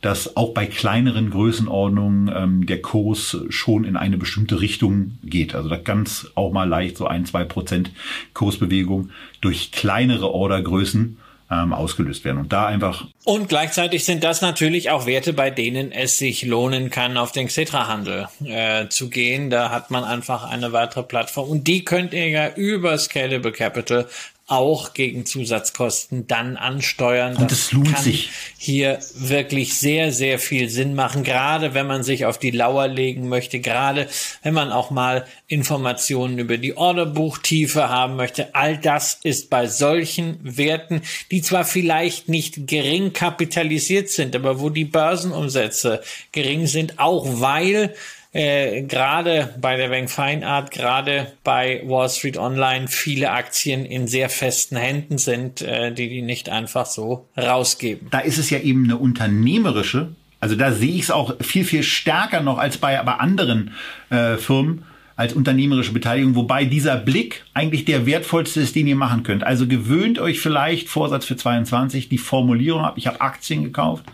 dass 0.00 0.36
auch 0.36 0.54
bei 0.54 0.66
kleineren 0.66 1.30
Größenordnungen 1.30 2.32
ähm, 2.34 2.66
der 2.66 2.80
Kurs 2.80 3.36
schon 3.50 3.84
in 3.84 3.96
eine 3.96 4.16
bestimmte 4.16 4.60
Richtung 4.60 5.18
geht. 5.22 5.54
Also 5.54 5.68
da 5.68 5.76
kann 5.76 6.08
auch 6.34 6.52
mal 6.52 6.68
leicht 6.68 6.96
so 6.96 7.06
ein, 7.06 7.26
zwei 7.26 7.44
Prozent 7.44 7.90
Kursbewegung 8.32 9.10
durch 9.40 9.72
kleinere 9.72 10.32
Ordergrößen 10.32 11.18
ähm, 11.50 11.72
ausgelöst 11.72 12.24
werden. 12.24 12.38
Und 12.38 12.52
da 12.52 12.66
einfach. 12.66 13.06
Und 13.24 13.48
gleichzeitig 13.48 14.04
sind 14.04 14.24
das 14.24 14.40
natürlich 14.40 14.90
auch 14.90 15.06
Werte, 15.06 15.32
bei 15.32 15.50
denen 15.50 15.92
es 15.92 16.16
sich 16.16 16.44
lohnen 16.44 16.90
kann, 16.90 17.16
auf 17.16 17.32
den 17.32 17.48
Xetra-Handel 17.48 18.28
äh, 18.44 18.88
zu 18.88 19.10
gehen. 19.10 19.50
Da 19.50 19.70
hat 19.70 19.90
man 19.90 20.04
einfach 20.04 20.48
eine 20.48 20.72
weitere 20.72 21.02
Plattform. 21.02 21.48
Und 21.48 21.66
die 21.66 21.84
könnt 21.84 22.14
ihr 22.14 22.28
ja 22.28 22.54
über 22.54 22.96
Scalable 22.96 23.52
Capital 23.52 24.06
auch 24.50 24.94
gegen 24.94 25.26
Zusatzkosten 25.26 26.26
dann 26.26 26.56
ansteuern. 26.56 27.36
Und 27.36 27.50
das, 27.50 27.70
das 27.70 27.72
lohnt 27.72 27.98
sich. 27.98 28.30
Hier 28.58 28.98
wirklich 29.14 29.78
sehr, 29.78 30.12
sehr 30.12 30.38
viel 30.38 30.68
Sinn 30.68 30.94
machen, 30.94 31.22
gerade 31.22 31.72
wenn 31.72 31.86
man 31.86 32.02
sich 32.02 32.26
auf 32.26 32.38
die 32.38 32.50
Lauer 32.50 32.88
legen 32.88 33.28
möchte, 33.28 33.60
gerade 33.60 34.08
wenn 34.42 34.52
man 34.52 34.72
auch 34.72 34.90
mal 34.90 35.24
Informationen 35.46 36.38
über 36.38 36.58
die 36.58 36.76
Orderbuchtiefe 36.76 37.88
haben 37.88 38.16
möchte. 38.16 38.54
All 38.54 38.76
das 38.76 39.18
ist 39.22 39.50
bei 39.50 39.66
solchen 39.66 40.38
Werten, 40.42 41.02
die 41.30 41.42
zwar 41.42 41.64
vielleicht 41.64 42.28
nicht 42.28 42.66
gering 42.66 43.12
kapitalisiert 43.12 44.10
sind, 44.10 44.34
aber 44.34 44.60
wo 44.60 44.68
die 44.68 44.84
Börsenumsätze 44.84 46.02
gering 46.32 46.66
sind, 46.66 46.98
auch 46.98 47.24
weil 47.40 47.94
äh, 48.32 48.82
gerade 48.82 49.54
bei 49.60 49.76
der 49.76 49.90
Wang 49.90 50.08
Fine 50.08 50.46
Art, 50.46 50.70
gerade 50.70 51.32
bei 51.42 51.82
Wall 51.84 52.08
Street 52.08 52.38
Online 52.38 52.86
viele 52.88 53.30
Aktien 53.30 53.84
in 53.84 54.06
sehr 54.06 54.28
festen 54.28 54.76
Händen 54.76 55.18
sind, 55.18 55.62
äh, 55.62 55.92
die 55.92 56.08
die 56.08 56.22
nicht 56.22 56.48
einfach 56.48 56.86
so 56.86 57.28
rausgeben. 57.36 58.08
Da 58.10 58.20
ist 58.20 58.38
es 58.38 58.50
ja 58.50 58.58
eben 58.60 58.84
eine 58.84 58.96
unternehmerische, 58.96 60.14
also 60.38 60.54
da 60.54 60.72
sehe 60.72 60.94
ich 60.94 61.02
es 61.02 61.10
auch 61.10 61.34
viel, 61.40 61.64
viel 61.64 61.82
stärker 61.82 62.40
noch 62.40 62.58
als 62.58 62.78
bei, 62.78 63.02
bei 63.02 63.14
anderen 63.14 63.74
äh, 64.10 64.36
Firmen 64.36 64.84
als 65.16 65.34
unternehmerische 65.34 65.92
Beteiligung, 65.92 66.34
wobei 66.34 66.64
dieser 66.64 66.96
Blick 66.96 67.44
eigentlich 67.52 67.84
der 67.84 68.06
wertvollste 68.06 68.60
ist, 68.60 68.74
den 68.74 68.86
ihr 68.86 68.96
machen 68.96 69.22
könnt. 69.22 69.44
Also 69.44 69.66
gewöhnt 69.66 70.18
euch 70.18 70.40
vielleicht, 70.40 70.88
Vorsatz 70.88 71.26
für 71.26 71.36
22, 71.36 72.08
die 72.08 72.16
Formulierung 72.16 72.84
ab, 72.84 72.94
ich 72.96 73.06
habe 73.06 73.20
Aktien 73.20 73.62
gekauft, 73.62 74.06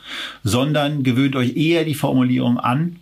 sondern 0.43 1.05
gewöhnt 1.05 1.37
euch 1.37 1.57
eher 1.57 1.85
die 1.85 1.95
Formulierung 1.95 2.59
an, 2.59 2.97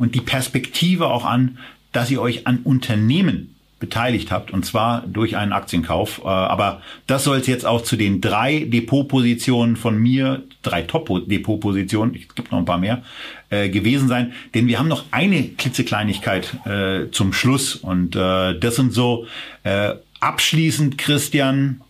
und 0.00 0.14
die 0.14 0.22
Perspektive 0.22 1.08
auch 1.08 1.26
an, 1.26 1.58
dass 1.92 2.10
ihr 2.10 2.22
euch 2.22 2.46
an 2.46 2.60
Unternehmen 2.64 3.54
beteiligt 3.78 4.30
habt 4.30 4.50
und 4.50 4.64
zwar 4.64 5.06
durch 5.06 5.36
einen 5.36 5.52
Aktienkauf. 5.52 6.20
Äh, 6.24 6.28
aber 6.28 6.80
das 7.06 7.24
soll 7.24 7.38
es 7.38 7.46
jetzt 7.46 7.66
auch 7.66 7.82
zu 7.82 7.96
den 7.96 8.20
drei 8.20 8.60
Depotpositionen 8.60 9.76
von 9.76 9.98
mir, 9.98 10.42
drei 10.62 10.82
Top-Depotpositionen, 10.82 12.14
es 12.14 12.34
gibt 12.34 12.50
noch 12.50 12.58
ein 12.58 12.64
paar 12.64 12.78
mehr, 12.78 13.02
äh, 13.50 13.68
gewesen 13.68 14.08
sein. 14.08 14.32
Denn 14.54 14.68
wir 14.68 14.78
haben 14.78 14.88
noch 14.88 15.04
eine 15.10 15.42
klitzekleinigkeit 15.42 16.54
äh, 16.66 17.10
zum 17.10 17.34
Schluss 17.34 17.76
und 17.76 18.16
äh, 18.16 18.58
das 18.58 18.76
sind 18.76 18.92
so 18.94 19.26
äh, 19.64 19.94
abschließend, 20.20 20.96
Christian, 20.96 21.82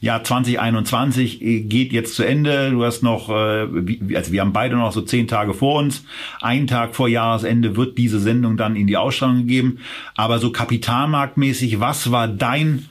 Jahr 0.00 0.22
2021 0.22 1.42
äh, 1.42 1.60
geht 1.60 1.92
jetzt 1.92 2.14
zu 2.14 2.22
Ende. 2.22 2.70
Du 2.70 2.84
hast 2.84 3.02
noch, 3.02 3.28
äh, 3.28 3.66
also 4.14 4.32
wir 4.32 4.40
haben 4.40 4.52
beide 4.52 4.76
noch 4.76 4.92
so 4.92 5.00
zehn 5.00 5.26
Tage 5.26 5.54
vor 5.54 5.78
uns. 5.78 6.04
Ein 6.40 6.66
Tag 6.66 6.94
vor 6.94 7.08
Jahresende 7.08 7.76
wird 7.76 7.98
diese 7.98 8.20
Sendung 8.20 8.56
dann 8.56 8.76
in 8.76 8.86
die 8.86 8.96
Ausstrahlung 8.96 9.38
gegeben. 9.38 9.80
Aber 10.14 10.38
so 10.38 10.52
kapitalmarktmäßig, 10.52 11.80
was 11.80 12.12
war 12.12 12.28
dein 12.28 12.86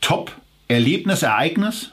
Top-Erlebnis, 0.00 1.22
Ereignis, 1.22 1.90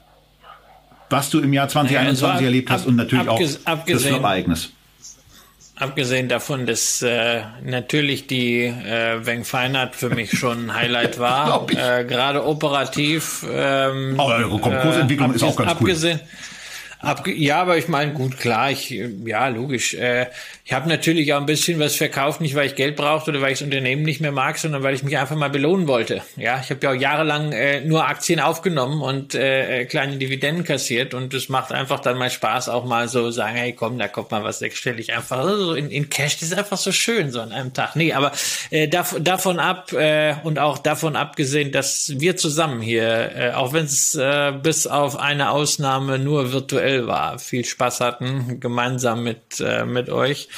was 1.10 1.30
du 1.32 1.40
im 1.40 1.54
Jahr 1.54 1.68
2021 1.68 2.42
ja, 2.42 2.46
erlebt 2.46 2.70
hast 2.70 2.86
und 2.86 2.96
natürlich 2.96 3.28
auch 3.28 3.40
das 3.40 4.04
Flop-Ereignis? 4.04 4.72
Abgesehen 5.80 6.28
davon, 6.28 6.66
dass 6.66 7.02
äh, 7.02 7.42
natürlich 7.64 8.28
die 8.28 8.66
äh, 8.66 9.26
Weng 9.26 9.46
Feinert 9.46 9.96
für 9.96 10.10
mich 10.10 10.38
schon 10.38 10.66
ein 10.66 10.74
Highlight 10.74 11.20
war, 11.20 11.68
äh, 11.70 12.04
gerade 12.04 12.46
operativ. 12.46 13.46
Ähm, 13.50 14.20
Aber 14.20 14.44
Kursentwicklung 14.60 15.32
äh, 15.32 15.36
ist 15.36 15.44
auch 15.44 15.56
ganz 15.56 15.72
abgesehen, 15.72 16.20
cool. 16.22 16.30
Abge 17.02 17.32
ja, 17.34 17.62
aber 17.62 17.78
ich 17.78 17.88
meine, 17.88 18.12
gut, 18.12 18.38
klar, 18.38 18.72
ich, 18.72 18.90
ja, 18.90 19.48
logisch. 19.48 19.94
Äh, 19.94 20.28
ich 20.66 20.74
habe 20.74 20.90
natürlich 20.90 21.34
auch 21.34 21.40
ein 21.40 21.46
bisschen 21.46 21.80
was 21.80 21.96
verkauft, 21.96 22.42
nicht 22.42 22.56
weil 22.56 22.68
ich 22.68 22.76
Geld 22.76 22.98
brauchte 22.98 23.32
oder 23.32 23.40
weil 23.40 23.54
ich 23.54 23.60
das 23.60 23.66
Unternehmen 23.66 24.02
nicht 24.04 24.20
mehr 24.20 24.34
mag, 24.34 24.58
sondern 24.58 24.84
weil 24.84 24.94
ich 24.94 25.04
mich 25.04 25.18
einfach 25.18 25.38
mal 25.38 25.50
belohnen 25.50 25.88
wollte. 25.88 26.22
Ja, 26.36 26.60
ich 26.62 26.70
habe 26.70 26.82
ja 26.84 26.92
auch 26.92 26.96
jahrelang 26.96 27.54
äh, 27.54 27.80
nur 27.80 28.06
Aktien 28.06 28.42
aufgenommen 28.42 29.02
und 29.02 29.34
äh, 29.34 29.86
kleine 29.86 30.18
Dividenden 30.18 30.66
kassiert 30.66 31.14
und 31.14 31.34
es 31.34 31.48
macht 31.48 31.72
einfach 31.72 32.02
dann 32.02 32.18
mal 32.18 32.30
Spaß, 32.30 32.68
auch 32.68 32.84
mal 32.84 33.08
so 33.08 33.32
sagen, 33.32 33.56
hey, 33.56 33.72
komm, 33.72 33.98
da 33.98 34.10
kommt 34.10 34.32
mal 34.32 34.44
was 34.44 34.60
sechsstellig 34.60 35.14
einfach 35.14 35.42
so 35.44 35.76
in, 35.76 35.90
in 35.92 36.10
Cash. 36.10 36.40
Das 36.40 36.50
ist 36.50 36.58
einfach 36.58 36.78
so 36.78 36.92
schön 36.92 37.32
so 37.32 37.40
an 37.40 37.54
einem 37.54 37.74
Tag. 37.74 37.96
Nee, 37.96 38.12
aber 38.12 38.34
äh, 38.72 38.90
dav 38.90 39.16
davon 39.22 39.60
ab 39.60 39.94
äh, 39.94 40.36
und 40.44 40.60
auch 40.60 40.78
davon 40.78 41.16
abgesehen, 41.16 41.72
dass 41.72 42.12
wir 42.18 42.36
zusammen 42.36 42.82
hier, 42.82 43.32
äh, 43.36 43.52
auch 43.54 43.72
wenn 43.72 43.86
es 43.86 44.16
äh, 44.16 44.52
bis 44.52 44.86
auf 44.86 45.18
eine 45.18 45.52
Ausnahme 45.52 46.20
nur 46.20 46.52
virtuell 46.52 46.89
virtuell 46.90 47.08
war, 47.08 47.40
viel 47.40 47.66
Spaß 47.66 48.02
hatten, 48.02 48.60
gemeinsam 48.60 49.24
mit, 49.24 49.60
äh, 49.60 49.86
mit 49.86 50.10
euch. 50.10 50.50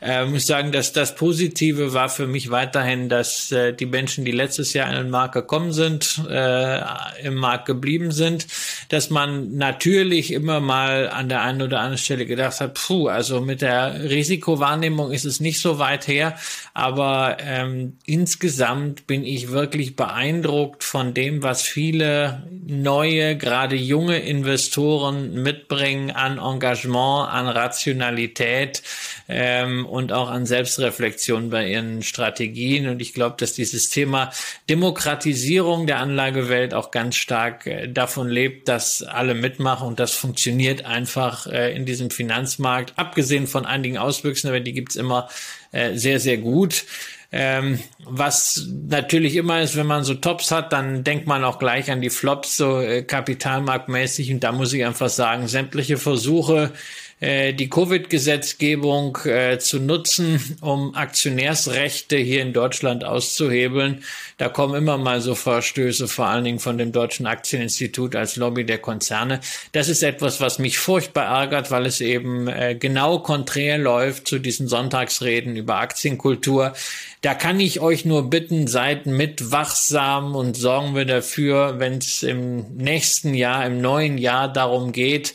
Äh, 0.00 0.24
muss 0.26 0.46
sagen, 0.46 0.72
dass 0.72 0.92
das 0.92 1.14
Positive 1.14 1.92
war 1.92 2.08
für 2.08 2.26
mich 2.26 2.50
weiterhin, 2.50 3.08
dass 3.08 3.52
äh, 3.52 3.72
die 3.72 3.86
Menschen, 3.86 4.24
die 4.24 4.32
letztes 4.32 4.72
Jahr 4.72 4.88
in 4.90 4.96
den 4.96 5.10
Markt 5.10 5.34
gekommen 5.34 5.72
sind, 5.72 6.22
äh, 6.28 6.80
im 7.22 7.34
Markt 7.34 7.66
geblieben 7.66 8.12
sind, 8.12 8.46
dass 8.88 9.10
man 9.10 9.56
natürlich 9.56 10.32
immer 10.32 10.60
mal 10.60 11.08
an 11.08 11.28
der 11.28 11.42
einen 11.42 11.62
oder 11.62 11.78
anderen 11.80 11.98
Stelle 11.98 12.26
gedacht 12.26 12.60
hat, 12.60 12.74
puh, 12.74 13.08
also 13.08 13.40
mit 13.40 13.62
der 13.62 14.04
Risikowahrnehmung 14.08 15.12
ist 15.12 15.24
es 15.24 15.40
nicht 15.40 15.60
so 15.60 15.78
weit 15.78 16.06
her, 16.08 16.36
aber 16.74 17.36
ähm, 17.40 17.96
insgesamt 18.06 19.06
bin 19.06 19.24
ich 19.24 19.50
wirklich 19.50 19.96
beeindruckt 19.96 20.84
von 20.84 21.14
dem, 21.14 21.42
was 21.42 21.62
viele 21.62 22.44
neue, 22.66 23.36
gerade 23.36 23.76
junge 23.76 24.18
Investoren 24.18 25.42
mitbringen 25.42 25.79
mitbringen 25.80 26.10
an 26.10 26.38
Engagement, 26.38 27.28
an 27.30 27.48
Rationalität 27.48 28.82
ähm, 29.28 29.86
und 29.86 30.12
auch 30.12 30.28
an 30.28 30.46
Selbstreflexion 30.46 31.50
bei 31.50 31.68
ihren 31.68 32.02
Strategien. 32.02 32.88
Und 32.88 33.00
ich 33.00 33.14
glaube, 33.14 33.36
dass 33.38 33.54
dieses 33.54 33.88
Thema 33.88 34.30
Demokratisierung 34.68 35.86
der 35.86 35.98
Anlagewelt 35.98 36.74
auch 36.74 36.90
ganz 36.90 37.16
stark 37.16 37.66
äh, 37.66 37.88
davon 37.88 38.28
lebt, 38.28 38.68
dass 38.68 39.02
alle 39.02 39.34
mitmachen 39.34 39.88
und 39.88 39.98
das 39.98 40.12
funktioniert 40.12 40.84
einfach 40.84 41.46
äh, 41.46 41.74
in 41.74 41.86
diesem 41.86 42.10
Finanzmarkt, 42.10 42.92
abgesehen 42.96 43.46
von 43.46 43.64
einigen 43.64 43.98
Auswüchsen, 43.98 44.50
aber 44.50 44.60
die 44.60 44.72
gibt's 44.72 44.96
immer 44.96 45.28
äh, 45.72 45.96
sehr, 45.96 46.20
sehr 46.20 46.36
gut. 46.36 46.84
Ähm, 47.32 47.78
was 48.04 48.66
natürlich 48.88 49.36
immer 49.36 49.60
ist, 49.60 49.76
wenn 49.76 49.86
man 49.86 50.02
so 50.02 50.14
Tops 50.14 50.50
hat, 50.50 50.72
dann 50.72 51.04
denkt 51.04 51.26
man 51.28 51.44
auch 51.44 51.60
gleich 51.60 51.90
an 51.90 52.00
die 52.00 52.10
Flops, 52.10 52.56
so 52.56 52.80
äh, 52.80 53.02
kapitalmarktmäßig. 53.02 54.32
Und 54.32 54.40
da 54.40 54.50
muss 54.52 54.72
ich 54.72 54.84
einfach 54.84 55.08
sagen, 55.08 55.46
sämtliche 55.46 55.96
Versuche, 55.96 56.72
äh, 57.20 57.52
die 57.52 57.68
Covid-Gesetzgebung 57.68 59.18
äh, 59.24 59.58
zu 59.58 59.78
nutzen, 59.78 60.56
um 60.62 60.94
Aktionärsrechte 60.94 62.16
hier 62.16 62.40
in 62.40 62.54
Deutschland 62.54 63.04
auszuhebeln. 63.04 64.02
Da 64.38 64.48
kommen 64.48 64.74
immer 64.74 64.96
mal 64.96 65.20
so 65.20 65.34
Vorstöße, 65.34 66.08
vor 66.08 66.26
allen 66.26 66.44
Dingen 66.44 66.60
von 66.60 66.78
dem 66.78 66.92
Deutschen 66.92 67.26
Aktieninstitut 67.26 68.16
als 68.16 68.36
Lobby 68.36 68.64
der 68.64 68.78
Konzerne. 68.78 69.40
Das 69.72 69.88
ist 69.88 70.02
etwas, 70.02 70.40
was 70.40 70.58
mich 70.58 70.78
furchtbar 70.78 71.26
ärgert, 71.26 71.70
weil 71.70 71.84
es 71.84 72.00
eben 72.00 72.48
äh, 72.48 72.74
genau 72.74 73.18
konträr 73.18 73.76
läuft 73.76 74.26
zu 74.26 74.38
diesen 74.38 74.66
Sonntagsreden 74.66 75.56
über 75.56 75.76
Aktienkultur. 75.76 76.72
Da 77.20 77.34
kann 77.34 77.60
ich 77.60 77.80
euch 77.80 78.06
nur 78.06 78.30
bitten, 78.30 78.66
seid 78.66 79.04
mit 79.04 79.52
wachsam 79.52 80.34
und 80.34 80.56
sorgen 80.56 80.94
wir 80.94 81.04
dafür, 81.04 81.78
wenn 81.78 81.98
es 81.98 82.22
im 82.22 82.76
nächsten 82.76 83.34
Jahr, 83.34 83.66
im 83.66 83.82
neuen 83.82 84.16
Jahr 84.16 84.50
darum 84.50 84.92
geht, 84.92 85.34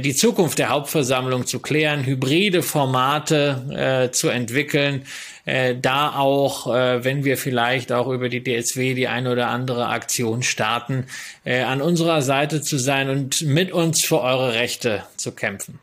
die 0.00 0.14
Zukunft 0.14 0.58
der 0.58 0.70
Hauptversammlung 0.70 1.46
zu 1.46 1.60
klären, 1.60 2.04
hybride 2.04 2.62
Formate 2.62 4.06
äh, 4.08 4.10
zu 4.12 4.28
entwickeln, 4.28 5.04
äh, 5.44 5.76
da 5.76 6.16
auch, 6.16 6.74
äh, 6.74 7.04
wenn 7.04 7.24
wir 7.24 7.36
vielleicht 7.36 7.92
auch 7.92 8.08
über 8.08 8.28
die 8.28 8.42
DSW 8.42 8.94
die 8.94 9.08
eine 9.08 9.30
oder 9.30 9.48
andere 9.48 9.88
Aktion 9.88 10.42
starten, 10.42 11.06
äh, 11.44 11.62
an 11.62 11.82
unserer 11.82 12.22
Seite 12.22 12.62
zu 12.62 12.78
sein 12.78 13.10
und 13.10 13.42
mit 13.42 13.72
uns 13.72 14.02
für 14.02 14.20
eure 14.20 14.54
Rechte 14.54 15.04
zu 15.16 15.32
kämpfen. 15.32 15.78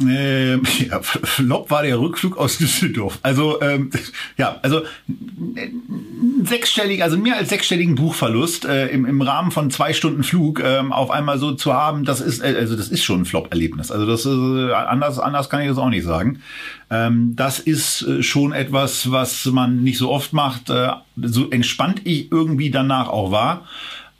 Ähm, 0.00 0.62
ja, 0.90 1.00
Flop 1.02 1.70
war 1.70 1.82
der 1.82 1.98
Rückflug 1.98 2.36
aus 2.36 2.58
Düsseldorf. 2.58 3.18
Also 3.22 3.60
ähm, 3.62 3.90
ja, 4.36 4.58
also 4.62 4.82
sechsstellig, 6.42 7.02
also 7.02 7.16
mehr 7.16 7.36
als 7.36 7.48
sechsstelligen 7.48 7.94
Buchverlust 7.94 8.64
äh, 8.66 8.88
im, 8.88 9.06
im 9.06 9.22
Rahmen 9.22 9.50
von 9.50 9.70
zwei 9.70 9.92
Stunden 9.92 10.22
Flug 10.22 10.60
ähm, 10.62 10.92
auf 10.92 11.10
einmal 11.10 11.38
so 11.38 11.52
zu 11.52 11.72
haben, 11.72 12.04
das 12.04 12.20
ist 12.20 12.42
äh, 12.42 12.54
also 12.58 12.76
das 12.76 12.88
ist 12.88 13.04
schon 13.04 13.22
ein 13.22 13.24
Flop-Erlebnis. 13.24 13.90
Also 13.90 14.06
das 14.06 14.20
ist 14.20 14.26
äh, 14.26 14.72
anders 14.72 15.18
anders 15.18 15.48
kann 15.48 15.62
ich 15.62 15.68
das 15.68 15.78
auch 15.78 15.88
nicht 15.88 16.04
sagen. 16.04 16.40
Ähm, 16.90 17.34
das 17.34 17.58
ist 17.58 18.02
äh, 18.02 18.22
schon 18.22 18.52
etwas, 18.52 19.10
was 19.10 19.46
man 19.46 19.82
nicht 19.82 19.98
so 19.98 20.10
oft 20.10 20.32
macht. 20.32 20.70
Äh, 20.70 20.90
so 21.16 21.50
entspannt 21.50 22.02
ich 22.04 22.30
irgendwie 22.30 22.70
danach 22.70 23.08
auch 23.08 23.30
war. 23.30 23.66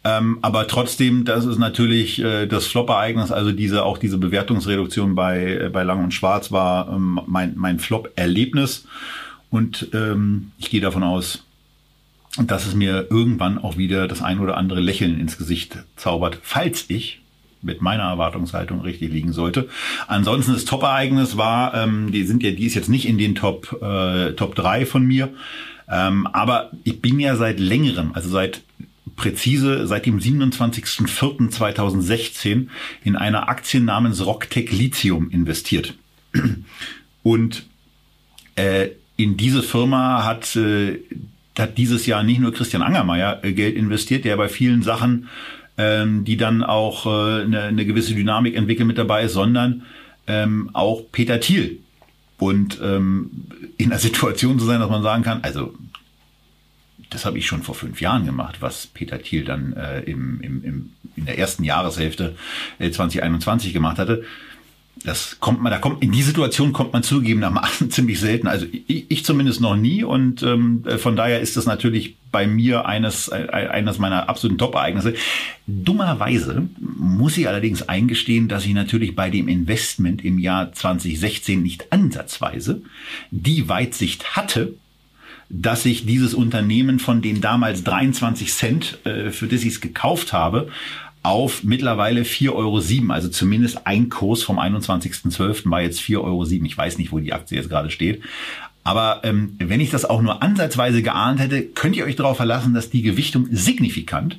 Ähm, 0.06 0.38
aber 0.40 0.68
trotzdem, 0.68 1.24
das 1.24 1.46
ist 1.46 1.58
natürlich 1.58 2.22
äh, 2.22 2.46
das 2.46 2.66
Flop-Ereignis, 2.68 3.32
also 3.32 3.50
diese 3.50 3.84
auch 3.84 3.98
diese 3.98 4.18
Bewertungsreduktion 4.18 5.16
bei, 5.16 5.58
äh, 5.62 5.68
bei 5.68 5.82
Lang 5.82 6.04
und 6.04 6.14
Schwarz 6.14 6.52
war 6.52 6.88
ähm, 6.92 7.20
mein, 7.26 7.54
mein 7.56 7.80
Flop-Erlebnis. 7.80 8.86
Und 9.50 9.88
ähm, 9.94 10.52
ich 10.58 10.70
gehe 10.70 10.80
davon 10.80 11.02
aus, 11.02 11.44
dass 12.38 12.66
es 12.66 12.74
mir 12.74 13.08
irgendwann 13.10 13.58
auch 13.58 13.78
wieder 13.78 14.06
das 14.06 14.22
ein 14.22 14.38
oder 14.38 14.56
andere 14.56 14.78
Lächeln 14.78 15.18
ins 15.18 15.38
Gesicht 15.38 15.78
zaubert, 15.96 16.38
falls 16.42 16.84
ich 16.86 17.20
mit 17.60 17.82
meiner 17.82 18.04
Erwartungshaltung 18.04 18.82
richtig 18.82 19.10
liegen 19.10 19.32
sollte. 19.32 19.68
Ansonsten 20.06 20.52
das 20.52 20.66
Top-Ereignis 20.66 21.36
war, 21.36 21.74
ähm, 21.74 22.12
die 22.12 22.22
sind 22.22 22.44
ja, 22.44 22.52
die 22.52 22.66
ist 22.66 22.74
jetzt 22.74 22.88
nicht 22.88 23.08
in 23.08 23.18
den 23.18 23.34
Top 23.34 23.76
äh, 23.82 24.34
Top 24.34 24.54
3 24.54 24.86
von 24.86 25.04
mir, 25.04 25.30
ähm, 25.90 26.28
aber 26.28 26.70
ich 26.84 27.02
bin 27.02 27.18
ja 27.18 27.34
seit 27.34 27.58
längerem, 27.58 28.12
also 28.14 28.28
seit 28.28 28.62
präzise 29.16 29.86
seit 29.86 30.06
dem 30.06 30.18
27.04.2016 30.18 32.68
in 33.02 33.16
einer 33.16 33.48
Aktie 33.48 33.80
namens 33.80 34.24
Rocktech 34.24 34.70
Lithium 34.70 35.30
investiert. 35.30 35.94
Und 37.22 37.66
äh, 38.54 38.90
in 39.16 39.36
diese 39.36 39.62
Firma 39.62 40.24
hat, 40.24 40.54
äh, 40.56 41.00
hat 41.58 41.78
dieses 41.78 42.06
Jahr 42.06 42.22
nicht 42.22 42.40
nur 42.40 42.52
Christian 42.52 42.82
Angermeier 42.82 43.40
äh, 43.42 43.52
Geld 43.52 43.76
investiert, 43.76 44.24
der 44.24 44.36
bei 44.36 44.48
vielen 44.48 44.82
Sachen, 44.82 45.28
ähm, 45.78 46.24
die 46.24 46.36
dann 46.36 46.62
auch 46.62 47.06
äh, 47.06 47.42
eine, 47.42 47.62
eine 47.62 47.86
gewisse 47.86 48.14
Dynamik 48.14 48.54
entwickeln 48.54 48.86
mit 48.86 48.98
dabei 48.98 49.24
ist, 49.24 49.32
sondern 49.32 49.82
ähm, 50.26 50.70
auch 50.72 51.02
Peter 51.12 51.40
Thiel. 51.40 51.78
Und 52.38 52.78
ähm, 52.82 53.30
in 53.78 53.90
der 53.90 53.98
Situation 53.98 54.58
zu 54.58 54.66
sein, 54.66 54.80
dass 54.80 54.90
man 54.90 55.02
sagen 55.02 55.22
kann, 55.22 55.40
also 55.42 55.74
das 57.10 57.24
habe 57.24 57.38
ich 57.38 57.46
schon 57.46 57.62
vor 57.62 57.74
fünf 57.74 58.00
Jahren 58.00 58.26
gemacht, 58.26 58.56
was 58.60 58.86
Peter 58.86 59.20
Thiel 59.20 59.44
dann 59.44 59.72
äh, 59.74 60.00
im, 60.00 60.40
im, 60.40 60.64
im, 60.64 60.90
in 61.16 61.26
der 61.26 61.38
ersten 61.38 61.64
Jahreshälfte 61.64 62.36
äh, 62.78 62.90
2021 62.90 63.72
gemacht 63.72 63.98
hatte. 63.98 64.24
Das 65.04 65.38
kommt 65.40 65.62
man, 65.62 65.70
da 65.70 65.78
kommt 65.78 66.02
in 66.02 66.10
die 66.10 66.22
Situation 66.22 66.72
kommt 66.72 66.94
man 66.94 67.02
zugegebenermaßen 67.02 67.90
ziemlich 67.92 68.18
selten. 68.18 68.48
Also 68.48 68.66
ich, 68.72 69.10
ich 69.10 69.24
zumindest 69.24 69.60
noch 69.60 69.76
nie 69.76 70.02
und 70.02 70.42
ähm, 70.42 70.84
von 70.98 71.16
daher 71.16 71.40
ist 71.40 71.56
das 71.56 71.66
natürlich 71.66 72.16
bei 72.32 72.46
mir 72.46 72.86
eines 72.86 73.28
äh, 73.28 73.46
eines 73.50 73.98
meiner 73.98 74.28
absoluten 74.28 74.58
Top-Ereignisse. 74.58 75.14
Dummerweise 75.66 76.68
muss 76.78 77.36
ich 77.36 77.46
allerdings 77.46 77.82
eingestehen, 77.82 78.48
dass 78.48 78.64
ich 78.64 78.72
natürlich 78.72 79.14
bei 79.14 79.28
dem 79.28 79.48
Investment 79.48 80.24
im 80.24 80.38
Jahr 80.38 80.72
2016 80.72 81.62
nicht 81.62 81.92
ansatzweise 81.92 82.80
die 83.30 83.68
Weitsicht 83.68 84.34
hatte, 84.34 84.74
dass 85.48 85.84
ich 85.84 86.06
dieses 86.06 86.34
Unternehmen 86.34 86.98
von 86.98 87.22
den 87.22 87.40
damals 87.40 87.84
23 87.84 88.52
Cent, 88.52 88.98
äh, 89.04 89.30
für 89.30 89.46
das 89.46 89.62
ich 89.62 89.74
es 89.74 89.80
gekauft 89.80 90.32
habe, 90.32 90.68
auf 91.22 91.64
mittlerweile 91.64 92.22
4,07 92.22 92.52
Euro, 92.52 93.12
also 93.12 93.28
zumindest 93.28 93.86
ein 93.86 94.08
Kurs 94.08 94.44
vom 94.44 94.58
21.12. 94.60 95.68
war 95.70 95.80
jetzt 95.80 96.00
4,07 96.00 96.22
Euro. 96.22 96.44
Ich 96.44 96.78
weiß 96.78 96.98
nicht, 96.98 97.10
wo 97.10 97.18
die 97.18 97.32
Aktie 97.32 97.58
jetzt 97.58 97.68
gerade 97.68 97.90
steht. 97.90 98.22
Aber 98.84 99.22
ähm, 99.24 99.56
wenn 99.58 99.80
ich 99.80 99.90
das 99.90 100.04
auch 100.04 100.22
nur 100.22 100.44
ansatzweise 100.44 101.02
geahnt 101.02 101.40
hätte, 101.40 101.62
könnt 101.62 101.96
ihr 101.96 102.04
euch 102.04 102.14
darauf 102.14 102.36
verlassen, 102.36 102.72
dass 102.72 102.90
die 102.90 103.02
Gewichtung 103.02 103.48
signifikant 103.50 104.38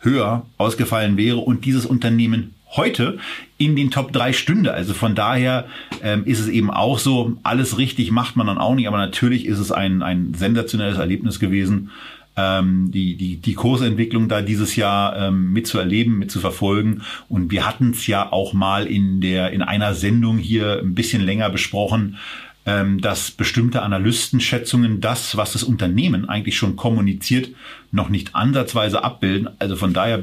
höher 0.00 0.46
ausgefallen 0.56 1.18
wäre 1.18 1.36
und 1.36 1.66
dieses 1.66 1.84
Unternehmen 1.84 2.54
heute 2.72 3.18
in 3.58 3.76
den 3.76 3.90
Top 3.90 4.12
3 4.12 4.32
stünde. 4.32 4.72
Also 4.72 4.94
von 4.94 5.14
daher 5.14 5.66
ähm, 6.02 6.24
ist 6.24 6.40
es 6.40 6.48
eben 6.48 6.70
auch 6.70 6.98
so, 6.98 7.36
alles 7.42 7.78
richtig 7.78 8.10
macht 8.10 8.36
man 8.36 8.46
dann 8.46 8.58
auch 8.58 8.74
nicht, 8.74 8.88
aber 8.88 8.98
natürlich 8.98 9.46
ist 9.46 9.58
es 9.58 9.72
ein, 9.72 10.02
ein 10.02 10.34
sensationelles 10.34 10.98
Erlebnis 10.98 11.38
gewesen, 11.38 11.90
ähm, 12.36 12.90
die, 12.90 13.16
die, 13.16 13.36
die 13.36 13.54
Kursentwicklung 13.54 14.28
da 14.28 14.40
dieses 14.40 14.76
Jahr 14.76 15.16
ähm, 15.16 15.52
mitzuerleben, 15.52 16.18
mitzuverfolgen. 16.18 17.02
Und 17.28 17.50
wir 17.50 17.66
hatten 17.66 17.90
es 17.90 18.06
ja 18.06 18.32
auch 18.32 18.52
mal 18.52 18.86
in 18.86 19.20
der 19.20 19.52
in 19.52 19.62
einer 19.62 19.94
Sendung 19.94 20.38
hier 20.38 20.80
ein 20.82 20.94
bisschen 20.94 21.22
länger 21.22 21.50
besprochen, 21.50 22.16
ähm, 22.64 23.00
dass 23.00 23.32
bestimmte 23.32 23.82
Analystenschätzungen 23.82 25.00
das, 25.00 25.36
was 25.36 25.52
das 25.52 25.62
Unternehmen 25.62 26.28
eigentlich 26.28 26.56
schon 26.56 26.76
kommuniziert, 26.76 27.50
noch 27.90 28.08
nicht 28.08 28.34
ansatzweise 28.34 29.04
abbilden. 29.04 29.50
Also 29.58 29.76
von 29.76 29.92
daher 29.92 30.22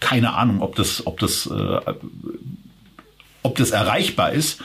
keine 0.00 0.34
Ahnung, 0.34 0.60
ob 0.62 0.76
das, 0.76 1.06
ob 1.06 1.18
das, 1.18 1.46
äh, 1.46 1.80
ob 3.42 3.56
das 3.56 3.70
erreichbar 3.70 4.32
ist. 4.32 4.62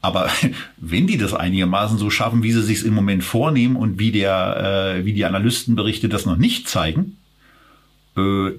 Aber 0.00 0.28
wenn 0.76 1.06
die 1.06 1.16
das 1.16 1.34
einigermaßen 1.34 1.98
so 1.98 2.10
schaffen, 2.10 2.42
wie 2.42 2.52
sie 2.52 2.62
sich 2.62 2.84
im 2.84 2.94
Moment 2.94 3.24
vornehmen 3.24 3.76
und 3.76 3.98
wie 3.98 4.12
der, 4.12 4.96
äh, 4.98 5.04
wie 5.04 5.14
die 5.14 5.24
Analystenberichte 5.24 6.08
das 6.08 6.26
noch 6.26 6.36
nicht 6.36 6.68
zeigen, 6.68 7.16
äh, 8.16 8.50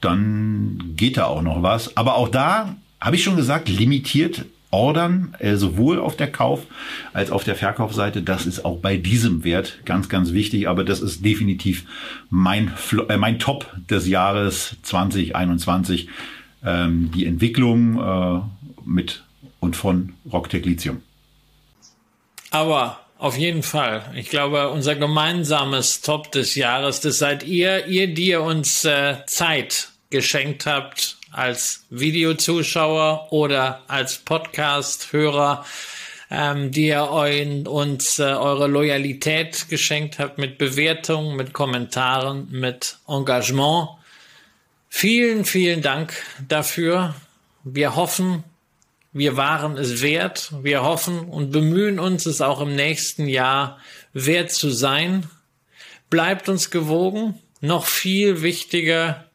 dann 0.00 0.94
geht 0.96 1.16
da 1.16 1.24
auch 1.24 1.42
noch 1.42 1.62
was. 1.62 1.96
Aber 1.96 2.16
auch 2.16 2.28
da 2.28 2.76
habe 3.00 3.16
ich 3.16 3.24
schon 3.24 3.36
gesagt, 3.36 3.68
limitiert 3.68 4.44
ordern, 4.70 5.34
äh, 5.38 5.56
sowohl 5.56 5.98
auf 5.98 6.16
der 6.16 6.30
Kauf- 6.30 6.66
als 7.12 7.30
auf 7.30 7.44
der 7.44 7.56
Verkaufsseite. 7.56 8.22
Das 8.22 8.46
ist 8.46 8.64
auch 8.64 8.78
bei 8.78 8.96
diesem 8.96 9.44
Wert 9.44 9.80
ganz, 9.84 10.08
ganz 10.08 10.32
wichtig. 10.32 10.68
Aber 10.68 10.84
das 10.84 11.00
ist 11.00 11.24
definitiv 11.24 11.84
mein, 12.30 12.72
äh, 13.08 13.16
mein 13.16 13.38
Top 13.38 13.72
des 13.88 14.06
Jahres 14.06 14.76
2021. 14.82 16.08
Ähm, 16.64 17.10
die 17.14 17.26
Entwicklung 17.26 17.98
äh, 17.98 18.40
mit 18.84 19.24
und 19.60 19.76
von 19.76 20.14
Rocktech 20.30 20.64
Lithium. 20.64 21.02
Aber 22.50 23.00
auf 23.18 23.36
jeden 23.36 23.62
Fall. 23.62 24.02
Ich 24.14 24.30
glaube, 24.30 24.70
unser 24.70 24.94
gemeinsames 24.96 26.00
Top 26.00 26.32
des 26.32 26.54
Jahres, 26.54 27.00
das 27.00 27.18
seid 27.18 27.42
ihr, 27.42 27.86
ihr, 27.86 28.12
die 28.12 28.28
ihr 28.28 28.42
uns 28.42 28.84
äh, 28.84 29.16
Zeit 29.26 29.90
geschenkt 30.10 30.66
habt, 30.66 31.18
als 31.30 31.84
Videozuschauer 31.90 33.32
oder 33.32 33.82
als 33.86 34.18
Podcast-Hörer, 34.18 35.64
ähm, 36.30 36.70
die 36.70 36.88
ihr 36.88 37.08
euren, 37.08 37.66
uns 37.66 38.18
äh, 38.18 38.22
eure 38.22 38.66
Loyalität 38.66 39.68
geschenkt 39.68 40.18
habt 40.18 40.38
mit 40.38 40.58
Bewertungen, 40.58 41.36
mit 41.36 41.52
Kommentaren, 41.52 42.48
mit 42.50 42.98
Engagement. 43.08 43.90
Vielen, 44.88 45.44
vielen 45.44 45.82
Dank 45.82 46.14
dafür. 46.48 47.14
Wir 47.62 47.94
hoffen, 47.94 48.44
wir 49.12 49.36
waren 49.36 49.76
es 49.76 50.02
wert. 50.02 50.52
Wir 50.62 50.82
hoffen 50.82 51.20
und 51.20 51.52
bemühen 51.52 51.98
uns, 52.00 52.26
es 52.26 52.40
auch 52.40 52.60
im 52.60 52.74
nächsten 52.74 53.28
Jahr 53.28 53.78
wert 54.12 54.50
zu 54.50 54.70
sein. 54.70 55.28
Bleibt 56.10 56.48
uns 56.48 56.70
gewogen. 56.70 57.38
Noch 57.60 57.84
viel 57.84 58.42
wichtiger, 58.42 59.26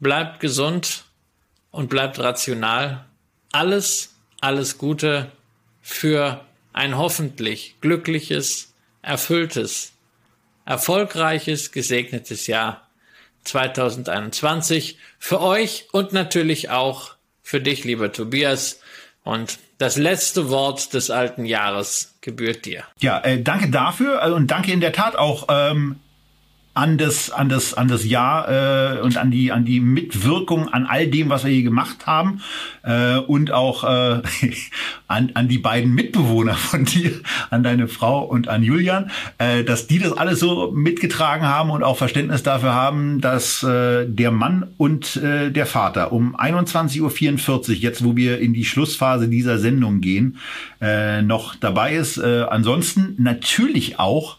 bleibt 0.00 0.40
gesund 0.40 1.04
und 1.70 1.88
bleibt 1.88 2.18
rational. 2.18 3.04
Alles, 3.52 4.14
alles 4.40 4.78
Gute 4.78 5.32
für 5.80 6.44
ein 6.72 6.96
hoffentlich 6.96 7.76
glückliches, 7.80 8.74
erfülltes, 9.02 9.92
erfolgreiches, 10.64 11.72
gesegnetes 11.72 12.46
Jahr 12.46 12.88
2021 13.44 14.98
für 15.18 15.40
euch 15.40 15.88
und 15.92 16.12
natürlich 16.12 16.70
auch 16.70 17.14
für 17.42 17.60
dich, 17.60 17.84
lieber 17.84 18.12
Tobias. 18.12 18.80
Und 19.24 19.58
das 19.78 19.96
letzte 19.96 20.50
Wort 20.50 20.92
des 20.92 21.10
alten 21.10 21.44
Jahres 21.44 22.14
gebührt 22.20 22.64
dir. 22.66 22.84
Ja, 23.00 23.20
äh, 23.20 23.42
danke 23.42 23.70
dafür 23.70 24.22
äh, 24.22 24.30
und 24.30 24.48
danke 24.48 24.72
in 24.72 24.80
der 24.80 24.92
Tat 24.92 25.16
auch 25.16 25.46
ähm, 25.48 26.00
an 26.78 26.96
das, 26.96 27.30
an 27.30 27.48
das, 27.48 27.74
an 27.74 27.88
das 27.88 28.04
Jahr 28.04 28.98
äh, 28.98 29.00
und 29.00 29.16
an 29.16 29.32
die, 29.32 29.50
an 29.50 29.64
die 29.64 29.80
Mitwirkung 29.80 30.68
an 30.68 30.86
all 30.86 31.08
dem, 31.08 31.28
was 31.28 31.44
wir 31.44 31.50
hier 31.50 31.64
gemacht 31.64 32.06
haben 32.06 32.40
äh, 32.84 33.16
und 33.16 33.50
auch 33.50 33.82
äh, 33.82 34.22
an, 35.08 35.32
an 35.34 35.48
die 35.48 35.58
beiden 35.58 35.92
Mitbewohner 35.92 36.54
von 36.54 36.84
dir, 36.84 37.10
an 37.50 37.64
deine 37.64 37.88
Frau 37.88 38.24
und 38.24 38.46
an 38.46 38.62
Julian, 38.62 39.10
äh, 39.38 39.64
dass 39.64 39.88
die 39.88 39.98
das 39.98 40.12
alles 40.12 40.38
so 40.38 40.70
mitgetragen 40.70 41.46
haben 41.46 41.70
und 41.70 41.82
auch 41.82 41.96
Verständnis 41.96 42.44
dafür 42.44 42.74
haben, 42.74 43.20
dass 43.20 43.64
äh, 43.64 44.06
der 44.06 44.30
Mann 44.30 44.68
und 44.76 45.16
äh, 45.16 45.50
der 45.50 45.66
Vater 45.66 46.12
um 46.12 46.36
21.44 46.36 47.00
Uhr, 47.70 47.74
jetzt 47.74 48.04
wo 48.04 48.14
wir 48.14 48.38
in 48.38 48.54
die 48.54 48.64
Schlussphase 48.64 49.26
dieser 49.26 49.58
Sendung 49.58 50.00
gehen, 50.00 50.38
äh, 50.80 51.22
noch 51.22 51.56
dabei 51.56 51.96
ist. 51.96 52.18
Äh, 52.18 52.44
ansonsten 52.48 53.16
natürlich 53.18 53.98
auch 53.98 54.37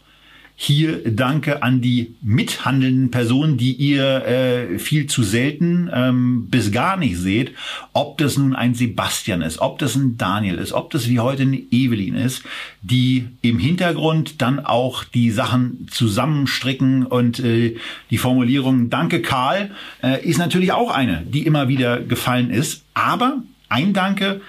hier 0.62 1.00
Danke 1.10 1.62
an 1.62 1.80
die 1.80 2.16
mithandelnden 2.20 3.10
Personen, 3.10 3.56
die 3.56 3.72
ihr 3.72 4.26
äh, 4.26 4.78
viel 4.78 5.06
zu 5.06 5.22
selten 5.22 5.88
ähm, 5.90 6.48
bis 6.50 6.70
gar 6.70 6.98
nicht 6.98 7.16
seht. 7.16 7.52
Ob 7.94 8.18
das 8.18 8.36
nun 8.36 8.54
ein 8.54 8.74
Sebastian 8.74 9.40
ist, 9.40 9.60
ob 9.60 9.78
das 9.78 9.94
ein 9.94 10.18
Daniel 10.18 10.56
ist, 10.56 10.74
ob 10.74 10.90
das 10.90 11.08
wie 11.08 11.18
heute 11.18 11.44
eine 11.44 11.56
Evelyn 11.56 12.14
ist, 12.14 12.42
die 12.82 13.26
im 13.40 13.58
Hintergrund 13.58 14.42
dann 14.42 14.60
auch 14.60 15.04
die 15.04 15.30
Sachen 15.30 15.88
zusammenstricken 15.90 17.06
und 17.06 17.40
äh, 17.40 17.78
die 18.10 18.18
Formulierung 18.18 18.90
Danke 18.90 19.22
Karl 19.22 19.70
äh, 20.02 20.22
ist 20.22 20.36
natürlich 20.36 20.72
auch 20.72 20.90
eine, 20.90 21.22
die 21.22 21.46
immer 21.46 21.68
wieder 21.68 22.00
gefallen 22.00 22.50
ist. 22.50 22.84
Aber 22.92 23.42
ein 23.70 23.94
Danke, 23.94 24.42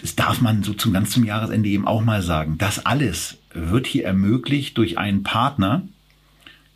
das 0.00 0.16
darf 0.16 0.40
man 0.40 0.64
so 0.64 0.74
zum 0.74 0.92
ganz 0.92 1.10
zum 1.10 1.22
Jahresende 1.24 1.68
eben 1.68 1.86
auch 1.86 2.02
mal 2.02 2.22
sagen. 2.22 2.56
Das 2.58 2.84
alles 2.84 3.38
wird 3.56 3.86
hier 3.86 4.04
ermöglicht 4.04 4.76
durch 4.78 4.98
einen 4.98 5.22
Partner, 5.22 5.82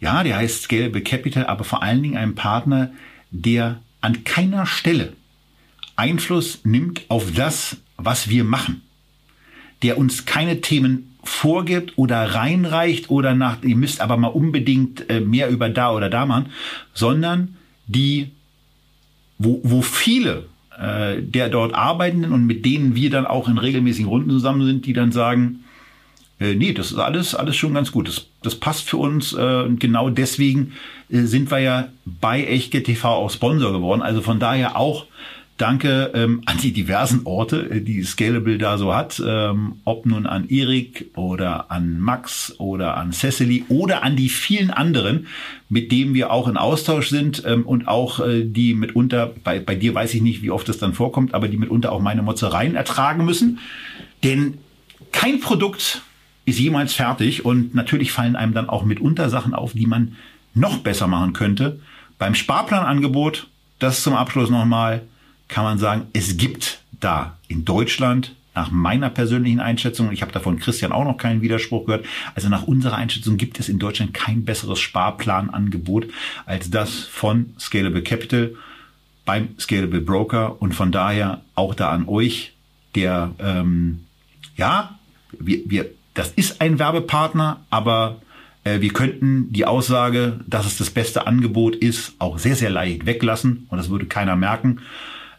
ja, 0.01 0.23
der 0.23 0.37
heißt 0.37 0.63
Scalable 0.63 1.03
Capital, 1.03 1.47
aber 1.47 1.65
vor 1.65 1.83
allen 1.83 2.03
Dingen 2.03 2.17
einen 2.17 2.35
Partner, 2.35 2.91
der 3.31 3.81
an 4.01 4.25
keiner 4.25 4.67
Stelle 4.67 5.13
Einfluss 5.97 6.61
nimmt 6.65 7.03
auf 7.09 7.33
das, 7.33 7.77
was 7.99 8.31
wir 8.31 8.45
machen. 8.45 8.81
Der 9.83 9.99
uns 9.99 10.25
keine 10.25 10.63
Themen 10.63 11.15
vorgibt 11.23 11.99
oder 11.99 12.35
reinreicht 12.35 13.11
oder 13.11 13.35
nach, 13.35 13.63
ihr 13.63 13.77
müsst 13.77 14.01
aber 14.01 14.17
mal 14.17 14.29
unbedingt 14.29 15.09
äh, 15.11 15.21
mehr 15.21 15.51
über 15.51 15.69
da 15.69 15.93
oder 15.93 16.09
da 16.09 16.25
machen, 16.25 16.47
sondern 16.95 17.57
die, 17.87 18.31
wo, 19.39 19.61
wo 19.63 19.83
viele 19.83 20.47
äh, 20.79 21.21
der 21.21 21.51
dort 21.51 21.75
Arbeitenden 21.75 22.33
und 22.33 22.47
mit 22.47 22.65
denen 22.65 22.95
wir 22.95 23.11
dann 23.11 23.27
auch 23.27 23.49
in 23.49 23.59
regelmäßigen 23.59 24.09
Runden 24.09 24.31
zusammen 24.31 24.65
sind, 24.65 24.87
die 24.87 24.95
dann 24.95 25.13
sagen, 25.13 25.65
äh, 26.41 26.55
nee, 26.55 26.73
das 26.73 26.91
ist 26.91 26.99
alles, 26.99 27.35
alles 27.35 27.57
schon 27.57 27.75
ganz 27.75 27.93
gut. 27.93 28.09
Das, 28.09 28.27
das 28.43 28.55
passt 28.55 28.89
für 28.89 28.97
uns 28.97 29.33
äh, 29.33 29.63
und 29.63 29.79
genau 29.79 30.11
deswegen 30.11 30.73
äh, 31.11 31.23
sind 31.23 31.51
wir 31.51 31.59
ja 31.59 31.89
bei 32.05 32.43
Echtgeld 32.45 32.87
TV 32.87 33.09
auch 33.09 33.31
Sponsor 33.31 33.73
geworden. 33.73 34.03
Also 34.03 34.23
von 34.23 34.41
daher 34.41 34.77
auch 34.77 35.07
Danke 35.61 36.13
ähm, 36.15 36.41
an 36.47 36.57
die 36.57 36.73
diversen 36.73 37.27
Orte, 37.27 37.69
äh, 37.71 37.81
die 37.83 38.03
Scalable 38.03 38.57
da 38.57 38.79
so 38.79 38.95
hat. 38.95 39.23
Ähm, 39.23 39.75
ob 39.85 40.07
nun 40.07 40.25
an 40.25 40.49
Erik 40.49 41.11
oder 41.17 41.71
an 41.71 42.01
Max 42.01 42.55
oder 42.59 42.97
an 42.97 43.13
Cecily 43.13 43.67
oder 43.69 44.03
an 44.03 44.17
die 44.17 44.31
vielen 44.31 44.71
anderen, 44.71 45.27
mit 45.69 45.93
denen 45.93 46.15
wir 46.15 46.33
auch 46.33 46.49
in 46.49 46.57
Austausch 46.57 47.11
sind 47.11 47.43
ähm, 47.45 47.67
und 47.67 47.89
auch 47.89 48.21
äh, 48.21 48.43
die 48.43 48.73
mitunter, 48.73 49.35
bei, 49.45 49.61
bei 49.61 49.75
dir 49.75 49.95
weiß 49.95 50.15
ich 50.15 50.23
nicht, 50.23 50.41
wie 50.41 50.51
oft 50.51 50.67
das 50.67 50.79
dann 50.79 50.95
vorkommt, 50.95 51.35
aber 51.35 51.47
die 51.47 51.59
mitunter 51.59 51.93
auch 51.93 52.01
meine 52.01 52.23
Motzereien 52.23 52.75
ertragen 52.75 53.27
müssen. 53.27 53.59
Denn 54.25 54.57
kein 55.13 55.41
Produkt 55.41 56.01
ist 56.51 56.59
jemals 56.59 56.95
fertig 56.95 57.45
und 57.45 57.75
natürlich 57.75 58.13
fallen 58.13 58.37
einem 58.37 58.55
dann 58.55 58.69
auch 58.69 58.85
mitunter 58.85 59.31
Sachen 59.31 59.55
auf, 59.55 59.73
die 59.73 59.87
man 59.87 60.17
noch 60.55 60.79
besser 60.79 61.07
machen 61.07 61.33
könnte. 61.33 61.81
Beim 62.19 62.35
Sparplanangebot, 62.35 63.49
das 63.79 64.03
zum 64.03 64.15
Abschluss 64.15 64.51
nochmal, 64.51 65.03
kann 65.49 65.65
man 65.65 65.79
sagen, 65.79 66.07
es 66.13 66.37
gibt 66.37 66.83
da 67.01 67.39
in 67.49 67.65
Deutschland 67.65 68.35
nach 68.55 68.71
meiner 68.71 69.11
persönlichen 69.11 69.61
Einschätzung, 69.61 70.13
ich 70.13 70.23
habe 70.23 70.33
davon 70.33 70.59
Christian 70.59 70.93
auch 70.93 71.05
noch 71.05 71.17
keinen 71.17 71.41
Widerspruch 71.41 71.87
gehört, 71.87 72.05
also 72.35 72.49
nach 72.49 72.65
unserer 72.65 72.97
Einschätzung 72.97 73.37
gibt 73.37 73.61
es 73.61 73.69
in 73.69 73.79
Deutschland 73.79 74.13
kein 74.13 74.45
besseres 74.45 74.81
Sparplanangebot 74.81 76.09
als 76.47 76.71
das 76.71 77.05
von 77.05 77.55
Scalable 77.59 78.03
Capital 78.03 78.53
beim 79.25 79.51
Scalable 79.59 80.01
Broker 80.01 80.61
und 80.61 80.75
von 80.75 80.91
daher 80.91 81.43
auch 81.55 81.75
da 81.75 81.91
an 81.91 82.09
euch, 82.09 82.53
der 82.97 83.31
ähm, 83.39 84.05
ja, 84.57 84.99
wir, 85.39 85.61
wir 85.67 85.91
das 86.15 86.33
ist 86.33 86.61
ein 86.61 86.79
Werbepartner, 86.79 87.61
aber 87.71 88.21
äh, 88.65 88.81
wir 88.81 88.93
könnten 88.93 89.53
die 89.53 89.65
Aussage, 89.65 90.41
dass 90.47 90.67
es 90.67 90.77
das 90.77 90.91
beste 90.91 91.27
Angebot 91.27 91.77
ist, 91.77 92.15
auch 92.19 92.39
sehr, 92.39 92.57
sehr 92.57 92.71
leicht 92.71 93.07
weglassen 93.07 93.67
und 93.69 93.79
das 93.79 93.91
würde 93.91 94.07
keiner 94.07 94.37
merken. 94.37 94.81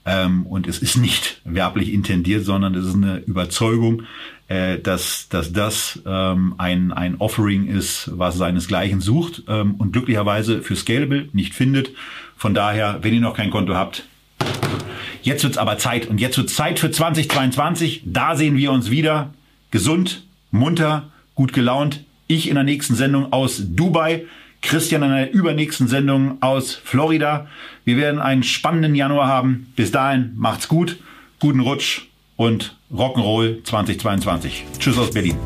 Ähm, 0.03 0.48
und 0.48 0.68
es 0.68 0.80
ist 0.80 0.98
nicht 0.98 1.41
werblich 1.45 1.93
intendiert, 1.93 2.45
sondern 2.45 2.73
es 2.76 2.85
ist 2.85 2.95
eine 2.95 3.19
Überzeugung, 3.19 4.03
äh, 4.48 4.80
dass, 4.80 5.30
dass 5.30 5.53
das 5.53 6.02
ähm, 6.06 6.56
ein, 6.57 6.91
ein 6.91 7.18
Offering 7.19 7.68
ist, 7.68 8.10
was 8.14 8.38
seinesgleichen 8.38 8.99
sucht 8.99 9.43
ähm, 9.48 9.76
und 9.76 9.91
glücklicherweise 9.93 10.61
für 10.61 10.76
Scalable 10.76 11.30
nicht 11.34 11.53
findet. 11.53 11.91
Von 12.35 12.53
daher, 12.53 12.99
wenn 13.02 13.14
ihr 13.14 13.22
noch 13.22 13.35
kein 13.35 13.52
Konto 13.52 13.76
habt, 13.76 14.06
jetzt 15.22 15.43
wird's 15.43 15.60
aber 15.60 15.77
Zeit 15.77 16.07
und 16.07 16.19
jetzt 16.19 16.38
wird 16.38 16.49
Zeit 16.49 16.80
für 16.80 16.89
2022. 16.89 18.02
Da 18.06 18.35
sehen 18.35 18.57
wir 18.57 18.72
uns 18.72 18.89
wieder. 18.89 19.34
Gesund, 19.69 20.23
munter, 20.52 21.10
gut 21.36 21.53
gelaunt. 21.53 22.03
Ich 22.28 22.48
in 22.48 22.56
der 22.56 22.64
nächsten 22.64 22.95
Sendung 22.95 23.34
aus 23.34 23.61
Dubai. 23.65 24.26
Christian 24.61 25.02
in 25.03 25.10
der 25.10 25.34
übernächsten 25.34 25.88
Sendung 25.88 26.38
aus 26.41 26.76
Florida. 26.76 27.48
Wir 27.84 27.98
werden 27.98 28.19
einen 28.19 28.44
spannenden 28.44 28.94
Januar 28.95 29.28
haben. 29.28 29.73
Bis 29.76 29.91
dahin 29.91 30.34
macht's 30.36 30.68
gut, 30.68 30.99
guten 31.40 31.61
Rutsch 31.61 32.03
und 32.36 32.76
Rock'n'Roll 32.94 33.64
2022. 33.64 34.65
Tschüss 34.80 34.98
aus 34.98 35.11
Berlin. 35.11 35.38